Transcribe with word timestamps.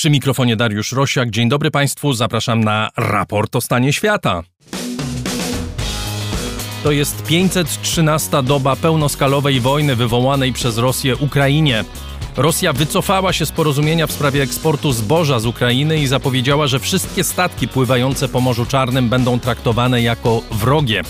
Przy 0.00 0.10
mikrofonie 0.10 0.56
Dariusz 0.56 0.92
Rosiak. 0.92 1.30
Dzień 1.30 1.48
dobry 1.48 1.70
Państwu, 1.70 2.12
zapraszam 2.12 2.64
na 2.64 2.90
raport 2.96 3.56
o 3.56 3.60
stanie 3.60 3.92
świata. 3.92 4.42
To 6.82 6.90
jest 6.90 7.22
513 7.22 8.42
doba 8.42 8.76
pełnoskalowej 8.76 9.60
wojny 9.60 9.96
wywołanej 9.96 10.52
przez 10.52 10.78
Rosję 10.78 11.16
Ukrainie. 11.16 11.84
Rosja 12.36 12.72
wycofała 12.72 13.32
się 13.32 13.46
z 13.46 13.52
porozumienia 13.52 14.06
w 14.06 14.12
sprawie 14.12 14.42
eksportu 14.42 14.92
zboża 14.92 15.38
z 15.38 15.46
Ukrainy 15.46 15.98
i 15.98 16.06
zapowiedziała, 16.06 16.66
że 16.66 16.78
wszystkie 16.78 17.24
statki 17.24 17.68
pływające 17.68 18.28
po 18.28 18.40
Morzu 18.40 18.66
Czarnym 18.66 19.08
będą 19.08 19.40
traktowane 19.40 20.02
jako 20.02 20.42
wrogie. 20.50 21.02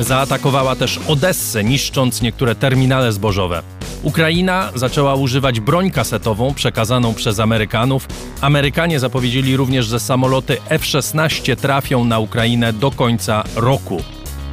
Zaatakowała 0.00 0.76
też 0.76 1.00
Odessę, 1.08 1.64
niszcząc 1.64 2.22
niektóre 2.22 2.54
terminale 2.54 3.12
zbożowe. 3.12 3.62
Ukraina 4.02 4.70
zaczęła 4.74 5.14
używać 5.14 5.60
broń 5.60 5.90
kasetową 5.90 6.54
przekazaną 6.54 7.14
przez 7.14 7.40
Amerykanów. 7.40 8.08
Amerykanie 8.40 9.00
zapowiedzieli 9.00 9.56
również, 9.56 9.86
że 9.86 10.00
samoloty 10.00 10.56
F-16 10.68 11.56
trafią 11.56 12.04
na 12.04 12.18
Ukrainę 12.18 12.72
do 12.72 12.90
końca 12.90 13.44
roku. 13.56 14.02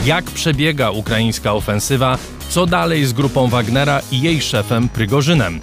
Jak 0.06 0.26
przebiega 0.26 0.92
ukraińska 0.92 1.54
ofensywa? 1.54 2.18
Co 2.50 2.66
dalej 2.66 3.06
z 3.06 3.14
grupą 3.14 3.48
Wagnera 3.48 4.02
i 4.12 4.22
jej 4.22 4.42
szefem 4.42 4.90
Prygorzynem? 4.90 5.60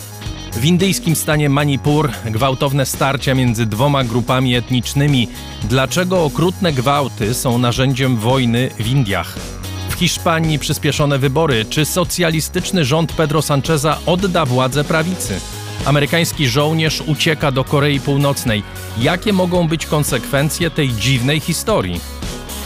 W 0.52 0.64
indyjskim 0.64 1.16
stanie 1.16 1.50
Manipur 1.50 2.10
gwałtowne 2.26 2.86
starcia 2.86 3.34
między 3.34 3.66
dwoma 3.66 4.04
grupami 4.04 4.54
etnicznymi. 4.54 5.28
Dlaczego 5.64 6.24
okrutne 6.24 6.72
gwałty 6.72 7.34
są 7.34 7.58
narzędziem 7.58 8.16
wojny 8.16 8.70
w 8.78 8.86
Indiach? 8.86 9.53
W 9.94 9.96
Hiszpanii 9.96 10.58
przyspieszone 10.58 11.18
wybory. 11.18 11.64
Czy 11.64 11.84
socjalistyczny 11.84 12.84
rząd 12.84 13.12
Pedro 13.12 13.42
Sancheza 13.42 13.98
odda 14.06 14.46
władzę 14.46 14.84
prawicy? 14.84 15.40
Amerykański 15.84 16.48
żołnierz 16.48 17.00
ucieka 17.06 17.52
do 17.52 17.64
Korei 17.64 18.00
Północnej. 18.00 18.62
Jakie 18.98 19.32
mogą 19.32 19.68
być 19.68 19.86
konsekwencje 19.86 20.70
tej 20.70 20.88
dziwnej 20.88 21.40
historii? 21.40 22.00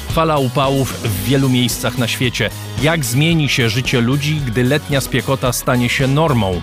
Fala 0.09 0.39
upałów 0.39 0.93
w 1.03 1.25
wielu 1.25 1.49
miejscach 1.49 1.99
na 1.99 2.09
świecie. 2.09 2.51
Jak 2.83 3.05
zmieni 3.05 3.49
się 3.49 3.69
życie 3.69 4.01
ludzi, 4.01 4.41
gdy 4.47 4.65
letnia 4.65 5.01
spiekota 5.01 5.53
stanie 5.53 5.89
się 5.89 6.07
normą? 6.07 6.61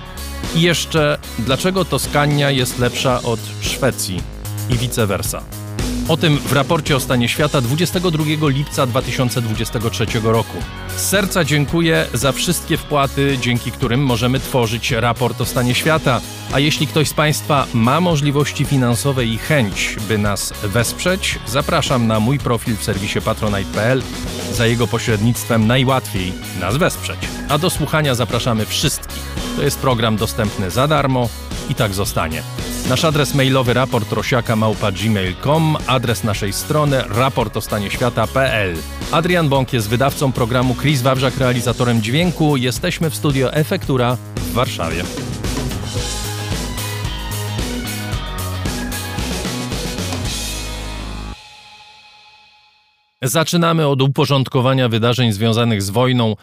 I 0.55 0.61
jeszcze, 0.61 1.17
dlaczego 1.39 1.85
Toskania 1.85 2.51
jest 2.51 2.79
lepsza 2.79 3.21
od 3.21 3.39
Szwecji 3.61 4.21
i 4.69 4.77
vice 4.77 5.07
versa? 5.07 5.43
O 6.07 6.17
tym 6.17 6.37
w 6.37 6.53
raporcie 6.53 6.95
o 6.95 6.99
stanie 6.99 7.29
świata 7.29 7.61
22 7.61 8.23
lipca 8.49 8.85
2023 8.87 10.05
roku. 10.23 10.57
Z 10.97 11.01
serca 11.01 11.43
dziękuję 11.43 12.07
za 12.13 12.31
wszystkie 12.31 12.77
wpłaty, 12.77 13.37
dzięki 13.41 13.71
którym 13.71 14.05
możemy 14.05 14.39
tworzyć 14.39 14.91
raport 14.91 15.41
o 15.41 15.45
stanie 15.45 15.75
świata. 15.75 16.21
A 16.53 16.59
jeśli 16.59 16.87
ktoś 16.87 17.07
z 17.07 17.13
Państwa 17.13 17.67
ma 17.73 18.01
możliwości 18.01 18.65
finansowe 18.65 19.25
i 19.25 19.37
chęć, 19.37 19.95
by 20.07 20.17
nas 20.17 20.53
wesprzeć, 20.63 21.39
zapraszam 21.47 22.07
na 22.07 22.19
mój 22.19 22.39
profil 22.39 22.75
w 22.75 22.83
serwisie 22.83 23.21
patronite.pl. 23.21 24.01
Za 24.53 24.65
jego 24.65 24.87
pośrednictwem 24.87 25.67
najłatwiej 25.67 26.33
nas 26.59 26.77
wesprzeć. 26.77 27.19
A 27.49 27.57
do 27.57 27.69
słuchania 27.69 28.15
zapraszamy 28.15 28.65
wszystkich. 28.65 29.35
To 29.55 29.63
jest 29.63 29.79
program 29.79 30.17
dostępny 30.17 30.71
za 30.71 30.87
darmo 30.87 31.29
i 31.69 31.75
tak 31.75 31.93
zostanie. 31.93 32.43
Nasz 32.89 33.05
adres 33.05 33.35
mailowy 33.35 33.73
raport 33.73 34.13
adres 35.87 36.23
naszej 36.23 36.53
strony 36.53 37.03
raportostanieświata.pl. 37.09 38.75
Adrian 39.11 39.49
Bąk 39.49 39.73
jest 39.73 39.89
wydawcą 39.89 40.31
programu, 40.31 40.75
Chris 40.75 41.01
Wawrzak 41.01 41.37
realizatorem 41.37 42.01
dźwięku. 42.01 42.57
Jesteśmy 42.57 43.09
w 43.09 43.15
studio 43.15 43.53
Efektura 43.53 44.17
w 44.35 44.53
Warszawie. 44.53 45.03
Zaczynamy 53.21 53.87
od 53.87 54.01
uporządkowania 54.01 54.89
wydarzeń 54.89 55.31
związanych 55.31 55.81
z 55.81 55.89
wojną 55.89 56.35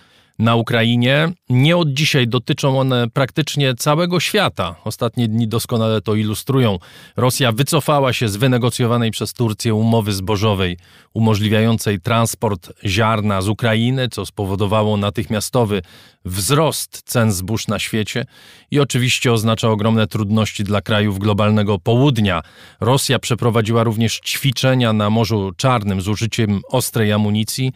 na 0.43 0.57
Ukrainie. 0.57 1.33
Nie 1.49 1.77
od 1.77 1.93
dzisiaj 1.93 2.29
dotyczą 2.29 2.81
one 2.81 3.11
praktycznie 3.11 3.75
całego 3.75 4.21
świata. 4.21 4.75
Ostatnie 4.85 5.29
dni 5.29 5.49
doskonale 5.49 6.01
to 6.01 6.15
ilustrują. 6.15 6.79
Rosja 7.17 7.53
wycofała 7.53 8.13
się 8.13 8.29
z 8.29 8.37
wynegocjowanej 8.37 9.11
przez 9.11 9.33
Turcję 9.33 9.75
umowy 9.75 10.13
zbożowej 10.13 10.77
umożliwiającej 11.15 12.01
transport 12.01 12.73
ziarna 12.85 13.43
z 13.43 13.49
Ukrainy, 13.49 14.09
co 14.09 14.27
spowodowało 14.27 14.97
natychmiastowy 14.97 15.83
wzrost 16.25 17.03
cen 17.05 17.33
zbóż 17.33 17.69
na 17.69 17.79
świecie 17.79 18.25
i 18.71 18.81
oczywiście 18.81 19.33
oznacza 19.33 19.69
ogromne 19.69 20.07
trudności 20.07 20.65
dla 20.65 20.81
krajów 20.81 21.19
globalnego 21.19 21.79
południa. 21.79 22.43
Rosja 22.81 23.19
przeprowadziła 23.19 23.85
również 23.85 24.21
ćwiczenia 24.21 24.93
na 24.93 25.11
Morzu 25.11 25.53
Czarnym 25.57 26.01
z 26.01 26.09
użyciem 26.09 26.61
ostrej 26.69 27.13
amunicji, 27.13 27.73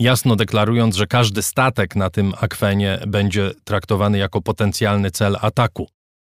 jasno 0.00 0.36
deklarując, 0.36 0.96
że 0.96 1.06
każdy 1.06 1.42
statek 1.42 1.96
na 1.96 2.10
tym 2.10 2.32
akwenie 2.40 2.98
będzie 3.06 3.50
traktowany 3.64 4.18
jako 4.18 4.42
potencjalny 4.42 5.10
cel 5.10 5.36
ataku. 5.40 5.88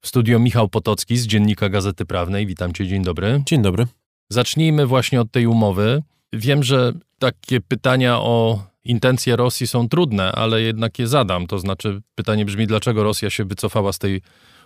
W 0.02 0.08
studio 0.08 0.40
Michał 0.40 0.70
Potocki 0.70 1.18
z 1.18 1.28
Dziennika 1.28 1.70
Gazety 1.70 2.06
Prawnej. 2.06 2.48
Witam 2.48 2.74
cię, 2.74 2.88
dzień 2.88 3.04
dobry. 3.04 3.44
Dzień 3.46 3.62
dobry. 3.62 3.88
Zacznijmy 4.30 4.86
właśnie 4.86 5.22
od 5.22 5.32
tej 5.32 5.48
umowy. 5.48 6.04
Wiem, 6.34 6.64
że 6.64 6.94
takie 7.20 7.62
pytania 7.62 8.20
o 8.20 8.64
intencje 8.84 9.36
Rosji 9.36 9.68
są 9.68 9.90
trudne, 9.90 10.32
ale 10.32 10.62
jednak 10.62 11.00
je 11.00 11.08
zadam. 11.08 11.48
To 11.48 11.60
znaczy, 11.60 12.02
pytanie 12.16 12.46
brzmi, 12.46 12.68
dlaczego 12.68 13.04
Rosja 13.04 13.30
się 13.30 13.46
wycofała 13.46 13.94
z 13.94 14.00
tej 14.00 14.22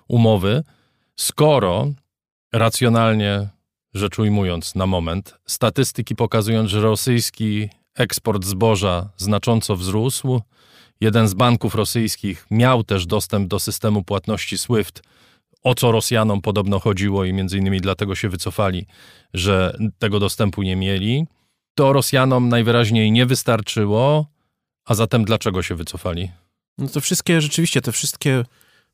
umowy, 0.07 0.63
skoro 1.15 1.87
racjonalnie 2.53 3.47
rzecz 3.93 4.19
ujmując 4.19 4.75
na 4.75 4.85
moment, 4.85 5.37
statystyki 5.45 6.15
pokazują, 6.15 6.67
że 6.67 6.81
rosyjski 6.81 7.69
eksport 7.97 8.45
zboża 8.45 9.09
znacząco 9.17 9.75
wzrósł. 9.75 10.41
Jeden 11.01 11.27
z 11.27 11.33
banków 11.33 11.75
rosyjskich 11.75 12.45
miał 12.51 12.83
też 12.83 13.05
dostęp 13.05 13.47
do 13.47 13.59
systemu 13.59 14.03
płatności 14.03 14.57
SWIFT, 14.57 15.01
o 15.63 15.75
co 15.75 15.91
Rosjanom 15.91 16.41
podobno 16.41 16.79
chodziło 16.79 17.25
i 17.25 17.33
między 17.33 17.57
innymi 17.57 17.81
dlatego 17.81 18.15
się 18.15 18.29
wycofali, 18.29 18.85
że 19.33 19.77
tego 19.99 20.19
dostępu 20.19 20.63
nie 20.63 20.75
mieli. 20.75 21.25
To 21.75 21.93
Rosjanom 21.93 22.49
najwyraźniej 22.49 23.11
nie 23.11 23.25
wystarczyło, 23.25 24.25
a 24.85 24.93
zatem 24.93 25.25
dlaczego 25.25 25.63
się 25.63 25.75
wycofali? 25.75 26.31
No 26.77 26.87
to 26.87 27.01
wszystkie, 27.01 27.41
rzeczywiście, 27.41 27.81
te 27.81 27.91
wszystkie 27.91 28.43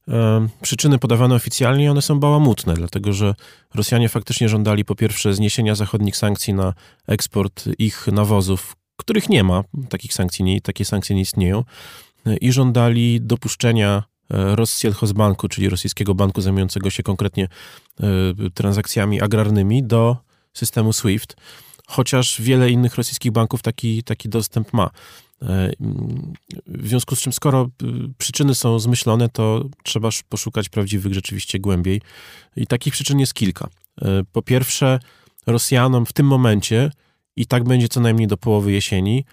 e, 0.07 0.47
przyczyny 0.61 0.99
podawane 0.99 1.35
oficjalnie, 1.35 1.91
one 1.91 2.01
są 2.01 2.19
bałamutne, 2.19 2.73
dlatego 2.73 3.13
że 3.13 3.35
Rosjanie 3.73 4.09
faktycznie 4.09 4.49
żądali 4.49 4.85
po 4.85 4.95
pierwsze 4.95 5.33
zniesienia 5.33 5.75
zachodnich 5.75 6.17
sankcji 6.17 6.53
na 6.53 6.73
eksport 7.07 7.65
ich 7.79 8.07
nawozów, 8.07 8.75
których 8.97 9.29
nie 9.29 9.43
ma, 9.43 9.63
takich 9.89 10.13
sankcji 10.13 10.45
nie, 10.45 10.61
takie 10.61 10.85
sankcje 10.85 11.15
nie 11.15 11.21
istnieją, 11.21 11.63
i 12.41 12.51
żądali 12.51 13.21
dopuszczenia 13.21 14.03
e, 14.31 14.55
Rossjelhozbanku, 14.55 15.47
czyli 15.47 15.69
rosyjskiego 15.69 16.15
banku 16.15 16.41
zajmującego 16.41 16.89
się 16.89 17.03
konkretnie 17.03 17.43
e, 17.43 18.05
transakcjami 18.53 19.21
agrarnymi, 19.21 19.83
do 19.83 20.17
systemu 20.53 20.93
SWIFT, 20.93 21.35
chociaż 21.87 22.41
wiele 22.41 22.71
innych 22.71 22.95
rosyjskich 22.95 23.31
banków 23.31 23.61
taki, 23.61 24.03
taki 24.03 24.29
dostęp 24.29 24.73
ma. 24.73 24.89
E, 25.41 25.71
w 26.67 26.87
związku 26.87 27.15
z 27.15 27.19
czym, 27.19 27.33
skoro 27.33 27.69
przyczyny 28.17 28.55
są 28.55 28.79
zmyślone, 28.79 29.29
to 29.29 29.65
trzeba 29.83 30.09
poszukać 30.29 30.69
prawdziwych 30.69 31.13
rzeczywiście 31.13 31.59
głębiej. 31.59 32.01
I 32.55 32.67
takich 32.67 32.93
przyczyn 32.93 33.19
jest 33.19 33.33
kilka. 33.33 33.67
Po 34.31 34.41
pierwsze, 34.41 34.99
Rosjanom 35.47 36.05
w 36.05 36.13
tym 36.13 36.25
momencie 36.25 36.91
i 37.35 37.45
tak 37.45 37.63
będzie 37.63 37.87
co 37.89 37.99
najmniej 37.99 38.27
do 38.27 38.37
połowy 38.37 38.71
jesieni. 38.71 39.25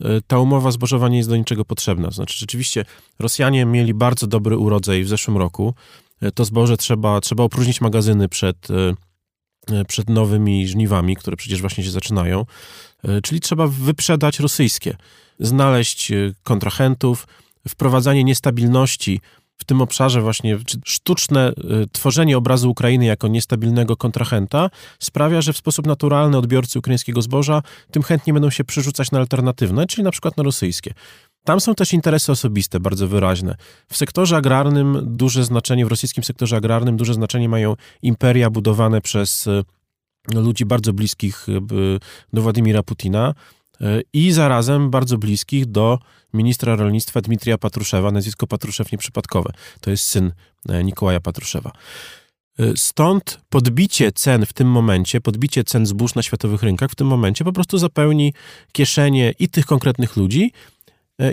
E, 0.00 0.20
ta 0.26 0.38
umowa 0.38 0.70
zbożowa 0.70 1.08
nie 1.08 1.16
jest 1.16 1.28
do 1.28 1.36
niczego 1.36 1.64
potrzebna. 1.64 2.10
Znaczy, 2.10 2.38
rzeczywiście 2.38 2.84
Rosjanie 3.18 3.66
mieli 3.66 3.94
bardzo 3.94 4.26
dobry 4.26 4.56
urodzaj 4.56 5.04
w 5.04 5.08
zeszłym 5.08 5.36
roku. 5.36 5.74
E, 6.20 6.32
to 6.32 6.44
zboże 6.44 6.76
trzeba, 6.76 7.20
trzeba 7.20 7.44
opróżnić 7.44 7.80
magazyny 7.80 8.28
przed, 8.28 8.68
e, 9.70 9.84
przed 9.84 10.10
nowymi 10.10 10.68
żniwami, 10.68 11.16
które 11.16 11.36
przecież 11.36 11.60
właśnie 11.60 11.84
się 11.84 11.90
zaczynają. 11.90 12.46
Czyli 13.22 13.40
trzeba 13.40 13.66
wyprzedać 13.66 14.40
rosyjskie, 14.40 14.96
znaleźć 15.40 16.12
kontrahentów, 16.42 17.26
wprowadzanie 17.68 18.24
niestabilności 18.24 19.20
w 19.56 19.64
tym 19.64 19.80
obszarze 19.80 20.20
właśnie 20.20 20.58
sztuczne 20.84 21.52
y, 21.82 21.86
tworzenie 21.92 22.38
obrazu 22.38 22.70
Ukrainy 22.70 23.04
jako 23.04 23.28
niestabilnego 23.28 23.96
kontrahenta 23.96 24.70
sprawia, 24.98 25.40
że 25.40 25.52
w 25.52 25.56
sposób 25.56 25.86
naturalny 25.86 26.38
odbiorcy 26.38 26.78
ukraińskiego 26.78 27.22
zboża 27.22 27.62
tym 27.90 28.02
chętnie 28.02 28.32
będą 28.32 28.50
się 28.50 28.64
przerzucać 28.64 29.10
na 29.10 29.18
alternatywne, 29.18 29.86
czyli 29.86 30.02
na 30.02 30.10
przykład 30.10 30.36
na 30.36 30.42
rosyjskie. 30.42 30.94
Tam 31.44 31.60
są 31.60 31.74
też 31.74 31.92
interesy 31.92 32.32
osobiste 32.32 32.80
bardzo 32.80 33.08
wyraźne. 33.08 33.56
W 33.88 33.96
sektorze 33.96 34.36
agrarnym 34.36 35.16
duże 35.16 35.44
znaczenie, 35.44 35.86
w 35.86 35.88
rosyjskim 35.88 36.24
sektorze 36.24 36.56
agrarnym 36.56 36.96
duże 36.96 37.14
znaczenie 37.14 37.48
mają 37.48 37.74
imperia 38.02 38.50
budowane 38.50 39.00
przez 39.00 39.46
y, 39.46 39.62
ludzi 40.34 40.64
bardzo 40.64 40.92
bliskich 40.92 41.48
y, 41.48 41.60
do 42.32 42.42
Władimira 42.42 42.82
Putina, 42.82 43.34
i 44.12 44.32
zarazem 44.32 44.90
bardzo 44.90 45.18
bliskich 45.18 45.66
do 45.66 45.98
ministra 46.34 46.76
rolnictwa 46.76 47.20
Dmitrija 47.20 47.58
Patruszewa, 47.58 48.10
nazwisko 48.10 48.46
Patruszew 48.46 48.92
nieprzypadkowe. 48.92 49.52
To 49.80 49.90
jest 49.90 50.06
syn 50.06 50.32
e, 50.68 50.84
Nikołaja 50.84 51.20
Patruszewa. 51.20 51.72
Stąd 52.76 53.40
podbicie 53.48 54.12
cen 54.12 54.46
w 54.46 54.52
tym 54.52 54.70
momencie, 54.70 55.20
podbicie 55.20 55.64
cen 55.64 55.86
zbóż 55.86 56.14
na 56.14 56.22
światowych 56.22 56.62
rynkach 56.62 56.90
w 56.90 56.94
tym 56.94 57.06
momencie 57.06 57.44
po 57.44 57.52
prostu 57.52 57.78
zapełni 57.78 58.32
kieszenie 58.72 59.34
i 59.38 59.48
tych 59.48 59.66
konkretnych 59.66 60.16
ludzi, 60.16 60.52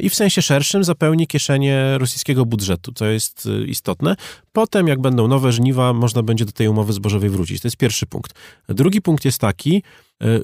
i 0.01 0.09
w 0.09 0.15
sensie 0.15 0.41
szerszym 0.41 0.83
zapełni 0.83 1.27
kieszenie 1.27 1.97
rosyjskiego 1.97 2.45
budżetu, 2.45 2.91
co 2.91 3.05
jest 3.05 3.49
istotne. 3.67 4.15
Potem, 4.51 4.87
jak 4.87 5.01
będą 5.01 5.27
nowe 5.27 5.51
żniwa, 5.51 5.93
można 5.93 6.23
będzie 6.23 6.45
do 6.45 6.51
tej 6.51 6.67
umowy 6.67 6.93
zbożowej 6.93 7.29
wrócić. 7.29 7.61
To 7.61 7.67
jest 7.67 7.77
pierwszy 7.77 8.05
punkt. 8.05 8.33
Drugi 8.69 9.01
punkt 9.01 9.25
jest 9.25 9.39
taki, 9.39 9.83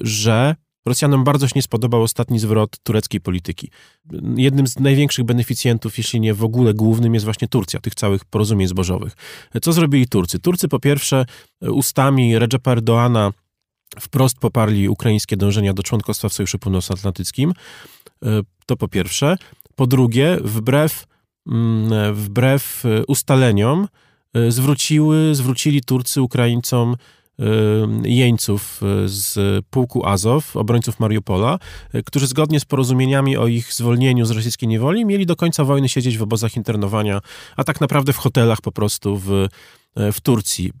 że 0.00 0.54
Rosjanom 0.86 1.24
bardzo 1.24 1.48
się 1.48 1.52
nie 1.56 1.62
spodobał 1.62 2.02
ostatni 2.02 2.38
zwrot 2.38 2.78
tureckiej 2.82 3.20
polityki. 3.20 3.70
Jednym 4.36 4.66
z 4.66 4.78
największych 4.78 5.24
beneficjentów, 5.24 5.98
jeśli 5.98 6.20
nie 6.20 6.34
w 6.34 6.44
ogóle 6.44 6.74
głównym, 6.74 7.14
jest 7.14 7.24
właśnie 7.24 7.48
Turcja, 7.48 7.80
tych 7.80 7.94
całych 7.94 8.24
porozumień 8.24 8.68
zbożowych. 8.68 9.16
Co 9.62 9.72
zrobili 9.72 10.08
Turcy? 10.08 10.38
Turcy 10.38 10.68
po 10.68 10.80
pierwsze 10.80 11.26
ustami 11.60 12.38
Recepa 12.38 12.72
Erdoana 12.72 13.32
wprost 14.00 14.38
poparli 14.38 14.88
ukraińskie 14.88 15.36
dążenia 15.36 15.74
do 15.74 15.82
członkostwa 15.82 16.28
w 16.28 16.32
Sojuszu 16.32 16.58
Północnoatlantyckim. 16.58 17.52
To 18.66 18.76
po 18.76 18.88
pierwsze. 18.88 19.36
Po 19.74 19.86
drugie, 19.86 20.38
wbrew, 20.44 21.06
mm, 21.46 22.14
wbrew 22.14 22.84
ustaleniom 23.08 23.88
zwróciły, 24.48 25.34
zwrócili 25.34 25.82
Turcy 25.82 26.22
Ukraińcom 26.22 26.96
jeńców 28.04 28.80
y, 29.04 29.08
z 29.08 29.64
pułku 29.70 30.06
Azow, 30.06 30.56
obrońców 30.56 31.00
Mariupola, 31.00 31.58
y, 31.94 32.02
którzy 32.02 32.26
zgodnie 32.26 32.60
z 32.60 32.64
porozumieniami 32.64 33.36
o 33.36 33.46
ich 33.46 33.72
zwolnieniu 33.72 34.24
z 34.24 34.30
rosyjskiej 34.30 34.68
niewoli 34.68 35.04
mieli 35.04 35.26
do 35.26 35.36
końca 35.36 35.64
wojny 35.64 35.88
siedzieć 35.88 36.18
w 36.18 36.22
obozach 36.22 36.56
internowania, 36.56 37.20
a 37.56 37.64
tak 37.64 37.80
naprawdę 37.80 38.12
w 38.12 38.16
hotelach 38.16 38.60
po 38.60 38.72
prostu 38.72 39.16
w, 39.16 39.30
y, 39.32 40.12
w 40.12 40.20
Turcji. 40.20 40.72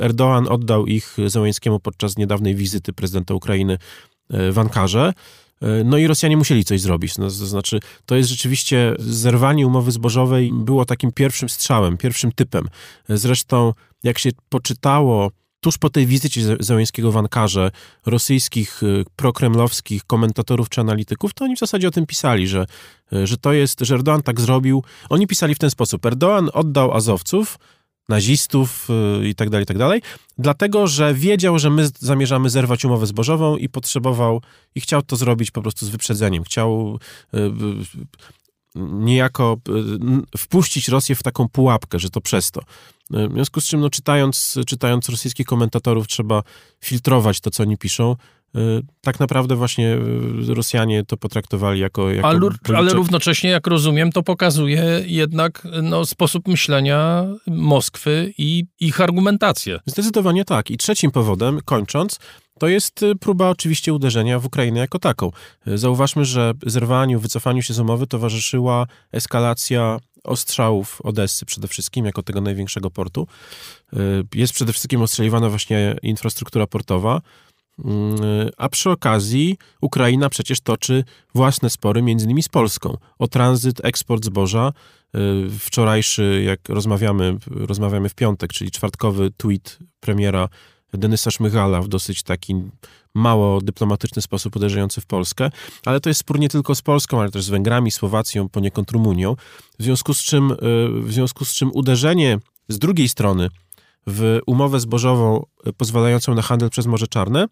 Erdoğan 0.00 0.48
oddał 0.48 0.86
ich 0.86 1.16
Zełańskiemu 1.26 1.80
podczas 1.80 2.16
niedawnej 2.16 2.54
wizyty 2.54 2.92
prezydenta 2.92 3.34
Ukrainy 3.34 3.78
w 4.30 4.58
Ankarze. 4.58 5.12
No 5.84 5.98
i 5.98 6.06
Rosjanie 6.06 6.36
musieli 6.36 6.64
coś 6.64 6.80
zrobić. 6.80 7.18
No, 7.18 7.24
to 7.24 7.30
znaczy, 7.30 7.80
to 8.06 8.16
jest 8.16 8.28
rzeczywiście 8.28 8.94
zerwanie 8.98 9.66
umowy 9.66 9.90
zbożowej 9.90 10.50
było 10.54 10.84
takim 10.84 11.12
pierwszym 11.12 11.48
strzałem, 11.48 11.96
pierwszym 11.96 12.32
typem. 12.32 12.68
Zresztą, 13.08 13.72
jak 14.02 14.18
się 14.18 14.30
poczytało 14.48 15.30
tuż 15.60 15.78
po 15.78 15.90
tej 15.90 16.06
wizycie 16.06 16.56
Zełęńskiego 16.60 17.12
w 17.12 17.16
Ankarze 17.16 17.70
rosyjskich 18.06 18.82
y, 18.82 19.04
prokremlowskich 19.16 20.04
komentatorów 20.04 20.68
czy 20.68 20.80
analityków, 20.80 21.34
to 21.34 21.44
oni 21.44 21.56
w 21.56 21.58
zasadzie 21.58 21.88
o 21.88 21.90
tym 21.90 22.06
pisali, 22.06 22.48
że, 22.48 22.66
y, 23.12 23.26
że 23.26 23.36
to 23.36 23.52
jest, 23.52 23.80
że 23.80 23.98
Erdoğan 23.98 24.22
tak 24.22 24.40
zrobił. 24.40 24.84
Oni 25.08 25.26
pisali 25.26 25.54
w 25.54 25.58
ten 25.58 25.70
sposób. 25.70 26.02
Erdoğan 26.02 26.48
oddał 26.52 26.94
Azowców, 26.94 27.58
nazistów 28.08 28.88
y, 29.22 29.28
i 29.28 29.34
tak 29.34 29.50
dalej, 29.50 29.62
i 29.62 29.66
tak 29.66 29.78
dalej, 29.78 30.02
dlatego, 30.38 30.86
że 30.86 31.14
wiedział, 31.14 31.58
że 31.58 31.70
my 31.70 31.88
zamierzamy 31.98 32.50
zerwać 32.50 32.84
umowę 32.84 33.06
zbożową 33.06 33.56
i 33.56 33.68
potrzebował, 33.68 34.42
i 34.74 34.80
chciał 34.80 35.02
to 35.02 35.16
zrobić 35.16 35.50
po 35.50 35.62
prostu 35.62 35.86
z 35.86 35.88
wyprzedzeniem. 35.88 36.44
Chciał 36.44 36.98
niejako 38.74 39.56
wpuścić 40.38 40.88
Rosję 40.88 41.14
w 41.14 41.22
taką 41.22 41.48
pułapkę, 41.48 41.98
że 41.98 42.10
to 42.10 42.20
przez 42.20 42.50
to. 42.50 42.60
W 43.10 43.32
związku 43.32 43.60
z 43.60 43.64
czym, 43.64 43.80
no, 43.80 43.90
czytając, 43.90 44.58
czytając 44.66 45.08
rosyjskich 45.08 45.46
komentatorów, 45.46 46.08
trzeba 46.08 46.42
filtrować 46.84 47.40
to, 47.40 47.50
co 47.50 47.62
oni 47.62 47.78
piszą. 47.78 48.16
E, 48.54 48.60
tak 49.00 49.20
naprawdę 49.20 49.56
właśnie 49.56 49.94
e, 50.50 50.54
Rosjanie 50.54 51.04
to 51.04 51.16
potraktowali 51.16 51.80
jako... 51.80 52.10
jako 52.10 52.28
ale, 52.28 52.40
ale 52.76 52.92
równocześnie, 52.92 53.50
jak 53.50 53.66
rozumiem, 53.66 54.12
to 54.12 54.22
pokazuje 54.22 55.02
jednak 55.06 55.68
no, 55.82 56.06
sposób 56.06 56.48
myślenia 56.48 57.24
Moskwy 57.46 58.34
i 58.38 58.64
ich 58.80 59.00
argumentację. 59.00 59.80
Zdecydowanie 59.86 60.44
tak. 60.44 60.70
I 60.70 60.76
trzecim 60.76 61.10
powodem, 61.10 61.60
kończąc, 61.64 62.18
to 62.58 62.68
jest 62.68 63.00
próba 63.20 63.48
oczywiście 63.48 63.92
uderzenia 63.92 64.38
w 64.38 64.46
Ukrainę 64.46 64.80
jako 64.80 64.98
taką. 64.98 65.30
Zauważmy, 65.66 66.24
że 66.24 66.52
zerwaniu, 66.66 67.20
wycofaniu 67.20 67.62
się 67.62 67.74
z 67.74 67.78
umowy 67.78 68.06
towarzyszyła 68.06 68.86
eskalacja 69.12 69.98
ostrzałów 70.24 71.00
Odessy 71.02 71.46
przede 71.46 71.68
wszystkim, 71.68 72.04
jako 72.04 72.22
tego 72.22 72.40
największego 72.40 72.90
portu. 72.90 73.26
Y, 73.92 73.98
jest 74.34 74.52
przede 74.52 74.72
wszystkim 74.72 75.02
ostrzeliwana 75.02 75.48
właśnie 75.48 75.96
infrastruktura 76.02 76.66
portowa, 76.66 77.20
a 78.56 78.68
przy 78.68 78.90
okazji 78.90 79.58
Ukraina 79.80 80.28
przecież 80.28 80.60
toczy 80.60 81.04
własne 81.34 81.70
spory, 81.70 82.02
między 82.02 82.24
innymi 82.24 82.42
z 82.42 82.48
Polską, 82.48 82.96
o 83.18 83.28
tranzyt, 83.28 83.84
eksport 83.84 84.24
zboża. 84.24 84.72
Wczorajszy, 85.58 86.42
jak 86.44 86.68
rozmawiamy, 86.68 87.36
rozmawiamy 87.46 88.08
w 88.08 88.14
piątek, 88.14 88.52
czyli 88.52 88.70
czwartkowy 88.70 89.30
tweet 89.36 89.78
premiera 90.00 90.48
Denysa 90.92 91.30
Szmychala 91.30 91.82
w 91.82 91.88
dosyć 91.88 92.22
taki 92.22 92.54
mało 93.14 93.60
dyplomatyczny 93.60 94.22
sposób 94.22 94.56
uderzający 94.56 95.00
w 95.00 95.06
Polskę, 95.06 95.50
ale 95.86 96.00
to 96.00 96.10
jest 96.10 96.20
spór 96.20 96.38
nie 96.38 96.48
tylko 96.48 96.74
z 96.74 96.82
Polską, 96.82 97.20
ale 97.20 97.30
też 97.30 97.44
z 97.44 97.48
Węgrami, 97.48 97.90
Słowacją, 97.90 98.48
poniekąd 98.48 98.90
Rumunią, 98.90 99.36
w 99.78 99.82
związku 99.82 100.14
z 100.14 100.22
czym, 100.22 100.50
y, 100.50 100.56
w 101.02 101.12
związku 101.12 101.44
z 101.44 101.54
czym 101.54 101.70
uderzenie 101.74 102.38
z 102.68 102.78
drugiej 102.78 103.08
strony 103.08 103.48
w 104.06 104.38
umowę 104.46 104.80
zbożową 104.80 105.46
y, 105.66 105.72
pozwalającą 105.72 106.34
na 106.34 106.42
handel 106.42 106.70
przez 106.70 106.86
Morze 106.86 107.06
Czarne 107.06 107.46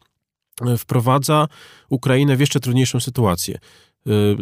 y, 0.74 0.78
wprowadza 0.78 1.48
Ukrainę 1.88 2.36
w 2.36 2.40
jeszcze 2.40 2.60
trudniejszą 2.60 3.00
sytuację. 3.00 3.58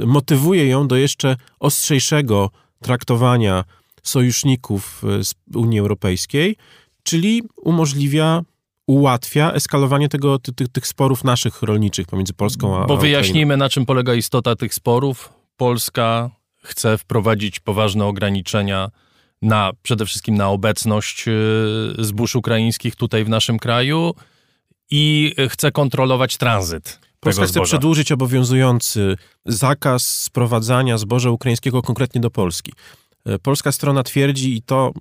Motywuje 0.07 0.67
ją 0.67 0.89
do 0.89 0.97
jeszcze 0.97 1.37
ostrzejszego 1.61 2.51
traktowania 2.83 3.65
sojuszników 4.03 5.03
z 5.23 5.35
Unii 5.55 5.79
Europejskiej, 5.79 6.57
czyli 7.03 7.43
umożliwia 7.57 8.43
ułatwia 8.87 9.53
eskalowanie 9.53 10.09
tego, 10.09 10.39
tych, 10.39 10.69
tych 10.69 10.87
sporów 10.87 11.25
naszych 11.25 11.63
rolniczych 11.63 12.07
pomiędzy 12.07 12.33
Polską 12.33 12.83
a 12.83 12.87
Bo 12.87 12.97
wyjaśnijmy, 12.97 13.57
na 13.57 13.69
czym 13.69 13.87
polega 13.87 14.15
istota 14.15 14.57
tych 14.57 14.75
sporów. 14.75 15.33
Polska 15.57 16.31
chce 16.63 16.99
wprowadzić 16.99 17.61
poważne 17.61 18.05
ograniczenia 18.05 18.91
na 19.43 19.73
przede 19.83 20.07
wszystkim 20.07 20.35
na 20.35 20.49
obecność 20.49 21.29
y, 21.29 21.33
zbóż 21.99 22.37
ukraińskich 22.37 22.97
tutaj 22.97 23.25
w 23.25 23.29
naszym 23.29 23.59
kraju 23.59 24.15
i 24.91 25.35
chce 25.49 25.73
kontrolować 25.73 26.37
tranzyt. 26.37 27.01
Polska 27.21 27.47
chce 27.47 27.61
przedłużyć 27.61 28.13
obowiązujący 28.13 29.17
zakaz 29.47 30.23
sprowadzania 30.23 30.99
zboża 30.99 31.31
ukraińskiego 31.31 31.83
konkretnie 31.83 32.21
do 32.21 32.31
Polski. 32.31 32.73
E, 33.27 33.39
polska 33.39 33.73
strona 33.73 34.03
twierdzi, 34.03 34.57
i 34.57 34.63
to, 34.63 34.93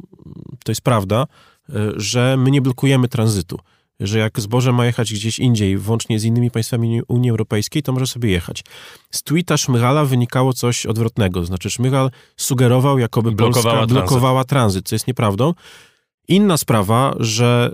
to 0.63 0.71
jest 0.71 0.81
prawda, 0.81 1.25
e, 1.69 1.73
że 1.95 2.35
my 2.37 2.51
nie 2.51 2.61
blokujemy 2.61 3.07
tranzytu 3.07 3.59
że 3.99 4.19
jak 4.19 4.39
zboże 4.39 4.71
ma 4.71 4.85
jechać 4.85 5.13
gdzieś 5.13 5.39
indziej, 5.39 5.77
włącznie 5.77 6.19
z 6.19 6.23
innymi 6.23 6.51
państwami 6.51 7.01
Unii 7.07 7.29
Europejskiej, 7.29 7.83
to 7.83 7.93
może 7.93 8.07
sobie 8.07 8.29
jechać. 8.31 8.63
Z 9.11 9.23
tweeta 9.23 9.57
Szmygala 9.57 10.05
wynikało 10.05 10.53
coś 10.53 10.85
odwrotnego, 10.85 11.45
znaczy 11.45 11.69
Szmygal 11.69 12.11
sugerował, 12.37 12.99
jakoby 12.99 13.31
blokowała 13.31 13.79
Polska 13.79 13.93
blokowała 13.93 14.43
tranzyt. 14.43 14.49
tranzyt, 14.49 14.87
co 14.87 14.95
jest 14.95 15.07
nieprawdą. 15.07 15.53
Inna 16.27 16.57
sprawa, 16.57 17.15
że, 17.19 17.71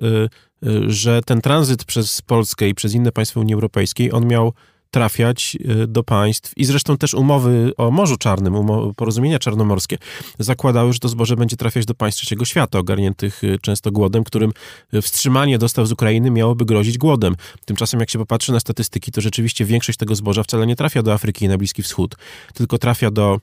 y, 0.63 0.67
y, 0.69 0.91
że 0.91 1.21
ten 1.25 1.41
tranzyt 1.41 1.85
przez 1.85 2.21
Polskę 2.21 2.69
i 2.69 2.75
przez 2.75 2.93
inne 2.93 3.11
państwa 3.11 3.39
Unii 3.39 3.53
Europejskiej, 3.53 4.11
on 4.11 4.27
miał 4.27 4.53
trafiać 4.91 5.57
y, 5.83 5.87
do 5.87 6.03
państw 6.03 6.57
i 6.57 6.65
zresztą 6.65 6.97
też 6.97 7.13
umowy 7.13 7.71
o 7.77 7.91
Morzu 7.91 8.17
Czarnym, 8.17 8.55
porozumienia 8.95 9.39
czarnomorskie 9.39 9.97
zakładały, 10.39 10.93
że 10.93 10.99
to 10.99 11.09
zboże 11.09 11.35
będzie 11.35 11.57
trafiać 11.57 11.85
do 11.85 11.93
państw 11.93 12.21
trzeciego 12.21 12.45
świata, 12.45 12.79
ogarniętych 12.79 13.43
y, 13.43 13.57
często 13.61 13.91
głodem, 13.91 14.23
którym 14.23 14.51
y, 14.93 15.01
wstrzymanie 15.01 15.57
dostaw 15.57 15.87
z 15.87 15.91
Ukrainy 15.91 16.31
miałoby 16.31 16.65
grozić 16.65 16.97
głodem. 16.97 17.35
Tymczasem 17.65 17.99
jak 17.99 18.09
się 18.09 18.19
popatrzy 18.19 18.51
na 18.51 18.59
statystyki, 18.59 19.11
to 19.11 19.21
rzeczywiście 19.21 19.65
większość 19.65 19.97
tego 19.97 20.15
zboża 20.15 20.43
wcale 20.43 20.67
nie 20.67 20.75
trafia 20.75 21.03
do 21.03 21.13
Afryki 21.13 21.45
i 21.45 21.47
na 21.47 21.57
Bliski 21.57 21.83
Wschód, 21.83 22.15
tylko 22.53 22.77
trafia 22.77 23.11
do 23.11 23.39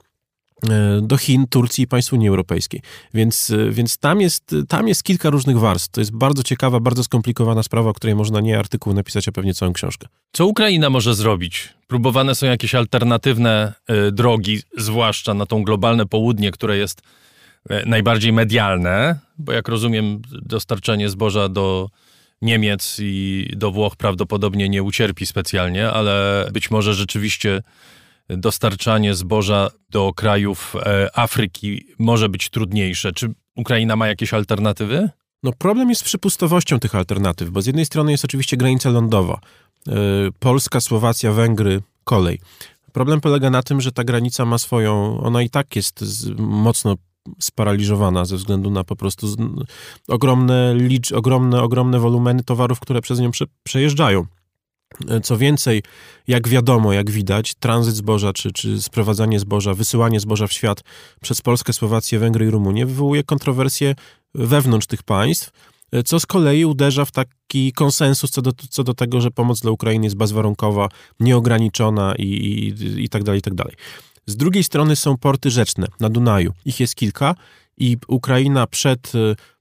do 1.02 1.16
Chin, 1.16 1.46
Turcji 1.46 1.84
i 1.84 1.86
państw 1.86 2.12
Unii 2.12 2.28
Europejskiej. 2.28 2.80
Więc, 3.14 3.50
e, 3.50 3.70
więc 3.70 3.98
tam, 3.98 4.20
jest, 4.20 4.54
tam 4.68 4.88
jest 4.88 5.02
kilka 5.02 5.30
różnych 5.30 5.58
warstw. 5.58 5.88
To 5.88 6.00
jest 6.00 6.12
bardzo 6.12 6.42
ciekawa, 6.42 6.80
bardzo 6.80 7.04
skomplikowana 7.04 7.62
sprawa, 7.62 7.90
o 7.90 7.94
której 7.94 8.16
można 8.16 8.40
nie 8.40 8.58
artykuł 8.58 8.94
napisać, 8.94 9.28
a 9.28 9.32
pewnie 9.32 9.54
całą 9.54 9.72
książkę. 9.72 10.08
Co 10.32 10.46
Ukraina 10.46 10.90
może 10.90 11.14
zrobić? 11.14 11.68
Próbowane 11.86 12.34
są 12.34 12.46
jakieś 12.46 12.74
alternatywne 12.74 13.72
y, 14.08 14.12
drogi, 14.12 14.62
zwłaszcza 14.76 15.34
na 15.34 15.46
tą 15.46 15.62
globalne 15.62 16.06
południe, 16.06 16.50
które 16.50 16.78
jest 16.78 17.02
najbardziej 17.86 18.32
medialne, 18.32 19.18
bo 19.38 19.52
jak 19.52 19.68
rozumiem, 19.68 20.22
dostarczenie 20.42 21.08
zboża 21.08 21.48
do 21.48 21.88
Niemiec 22.42 22.96
i 23.00 23.50
do 23.56 23.70
Włoch 23.70 23.96
prawdopodobnie 23.96 24.68
nie 24.68 24.82
ucierpi 24.82 25.26
specjalnie, 25.26 25.90
ale 25.90 26.48
być 26.52 26.70
może 26.70 26.94
rzeczywiście 26.94 27.62
dostarczanie 28.28 29.14
zboża 29.14 29.70
do 29.90 30.12
krajów 30.12 30.76
e, 30.76 31.18
Afryki 31.18 31.86
może 31.98 32.28
być 32.28 32.50
trudniejsze. 32.50 33.12
Czy 33.12 33.34
Ukraina 33.56 33.96
ma 33.96 34.08
jakieś 34.08 34.34
alternatywy? 34.34 35.10
No 35.42 35.52
problem 35.52 35.88
jest 35.88 36.00
z 36.00 36.04
przypustowością 36.04 36.78
tych 36.78 36.94
alternatyw, 36.94 37.50
bo 37.50 37.62
z 37.62 37.66
jednej 37.66 37.86
strony 37.86 38.12
jest 38.12 38.24
oczywiście 38.24 38.56
granica 38.56 38.90
lądowa. 38.90 39.40
E, 39.88 39.92
Polska, 40.38 40.80
Słowacja, 40.80 41.32
Węgry, 41.32 41.82
kolej. 42.04 42.40
Problem 42.92 43.20
polega 43.20 43.50
na 43.50 43.62
tym, 43.62 43.80
że 43.80 43.92
ta 43.92 44.04
granica 44.04 44.44
ma 44.44 44.58
swoją, 44.58 45.20
ona 45.20 45.42
i 45.42 45.50
tak 45.50 45.76
jest 45.76 46.04
mocno 46.38 46.96
sparaliżowana 47.38 48.24
ze 48.24 48.36
względu 48.36 48.70
na 48.70 48.84
po 48.84 48.96
prostu 48.96 49.26
ogromne, 50.08 50.74
licz, 50.74 51.12
ogromne, 51.12 51.62
ogromne 51.62 51.98
wolumeny 51.98 52.44
towarów, 52.44 52.80
które 52.80 53.00
przez 53.00 53.20
nią 53.20 53.30
prze, 53.30 53.44
przejeżdżają. 53.62 54.26
Co 55.22 55.36
więcej, 55.36 55.82
jak 56.28 56.48
wiadomo, 56.48 56.92
jak 56.92 57.10
widać, 57.10 57.54
tranzyt 57.54 57.94
zboża 57.96 58.32
czy, 58.32 58.52
czy 58.52 58.82
sprowadzanie 58.82 59.40
zboża, 59.40 59.74
wysyłanie 59.74 60.20
zboża 60.20 60.46
w 60.46 60.52
świat 60.52 60.82
przez 61.20 61.42
Polskę, 61.42 61.72
Słowację, 61.72 62.18
Węgry 62.18 62.46
i 62.46 62.50
Rumunię 62.50 62.86
wywołuje 62.86 63.24
kontrowersje 63.24 63.94
wewnątrz 64.34 64.86
tych 64.86 65.02
państw, 65.02 65.50
co 66.04 66.20
z 66.20 66.26
kolei 66.26 66.64
uderza 66.64 67.04
w 67.04 67.10
taki 67.10 67.72
konsensus 67.72 68.30
co 68.30 68.42
do, 68.42 68.52
co 68.70 68.84
do 68.84 68.94
tego, 68.94 69.20
że 69.20 69.30
pomoc 69.30 69.60
dla 69.60 69.70
Ukrainy 69.70 70.06
jest 70.06 70.16
bezwarunkowa, 70.16 70.88
nieograniczona 71.20 72.14
i, 72.18 72.22
i, 72.22 73.04
i 73.04 73.08
tak 73.08 73.24
dalej, 73.24 73.38
i 73.38 73.42
tak 73.42 73.54
dalej. 73.54 73.74
Z 74.26 74.36
drugiej 74.36 74.64
strony 74.64 74.96
są 74.96 75.16
porty 75.16 75.50
rzeczne 75.50 75.86
na 76.00 76.08
Dunaju. 76.08 76.52
Ich 76.64 76.80
jest 76.80 76.94
kilka 76.94 77.34
i 77.76 77.96
Ukraina 78.08 78.66
przed 78.66 79.12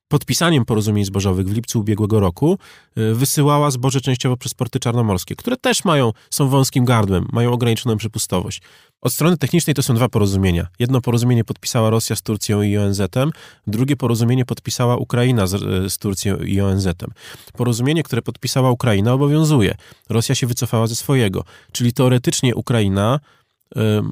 podpisaniem 0.08 0.66
porozumień 0.66 1.06
zbożowych 1.06 1.48
w 1.48 1.54
lipcu 1.54 1.80
ubiegłego 1.80 2.20
roku 2.20 2.58
y, 2.98 3.16
wysyłała 3.16 3.72
zboże 3.72 4.02
częściowo 4.02 4.38
przez 4.38 4.54
porty 4.54 4.80
czarnomorskie, 4.80 5.36
które 5.36 5.58
też 5.58 5.86
mają, 5.86 6.14
są 6.30 6.50
wąskim 6.50 6.86
gardłem, 6.86 7.28
mają 7.32 7.52
ograniczoną 7.52 7.98
przepustowość. 7.98 8.62
Od 9.02 9.14
strony 9.14 9.38
technicznej 9.38 9.74
to 9.74 9.84
są 9.84 9.96
dwa 9.96 10.10
porozumienia. 10.10 10.68
Jedno 10.80 11.02
porozumienie 11.02 11.44
podpisała 11.44 11.90
Rosja 11.90 12.16
z 12.16 12.22
Turcją 12.22 12.62
i 12.62 12.78
ONZ-em, 12.78 13.32
drugie 13.68 13.96
porozumienie 13.96 14.46
podpisała 14.46 14.98
Ukraina 14.98 15.48
z, 15.48 15.54
y, 15.54 15.90
z 15.90 15.98
Turcją 15.98 16.38
i 16.38 16.62
ONZ-em. 16.62 17.12
Porozumienie, 17.54 18.04
które 18.04 18.22
podpisała 18.22 18.72
Ukraina 18.72 19.14
obowiązuje. 19.14 19.76
Rosja 20.10 20.36
się 20.36 20.48
wycofała 20.48 20.88
ze 20.88 20.96
swojego, 20.96 21.44
czyli 21.72 21.94
teoretycznie 21.94 22.56
Ukraina 22.56 23.20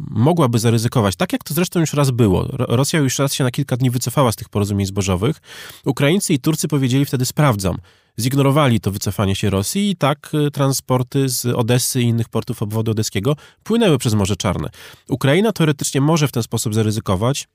mogłaby 0.09 0.59
zaryzykować, 0.59 1.15
tak 1.15 1.33
jak 1.33 1.43
to 1.43 1.53
zresztą 1.53 1.79
już 1.79 1.93
raz 1.93 2.11
było. 2.11 2.47
Rosja 2.51 2.99
już 2.99 3.19
raz 3.19 3.33
się 3.33 3.43
na 3.43 3.51
kilka 3.51 3.77
dni 3.77 3.89
wycofała 3.89 4.31
z 4.31 4.35
tych 4.35 4.49
porozumień 4.49 4.87
zbożowych. 4.87 5.41
Ukraińcy 5.85 6.33
i 6.33 6.39
Turcy 6.39 6.67
powiedzieli 6.67 7.05
wtedy 7.05 7.25
sprawdzam. 7.25 7.77
Zignorowali 8.19 8.79
to 8.79 8.91
wycofanie 8.91 9.35
się 9.35 9.49
Rosji 9.49 9.89
i 9.89 9.95
tak 9.95 10.31
y, 10.47 10.51
transporty 10.51 11.29
z 11.29 11.45
Odessy 11.45 12.01
i 12.01 12.05
innych 12.05 12.29
portów 12.29 12.61
obwodu 12.61 12.91
odeskiego 12.91 13.35
płynęły 13.63 13.97
przez 13.97 14.13
Morze 14.13 14.35
Czarne. 14.35 14.69
Ukraina 15.09 15.51
teoretycznie 15.51 16.01
może 16.01 16.27
w 16.27 16.31
ten 16.31 16.43
sposób 16.43 16.73
zaryzykować, 16.73 17.47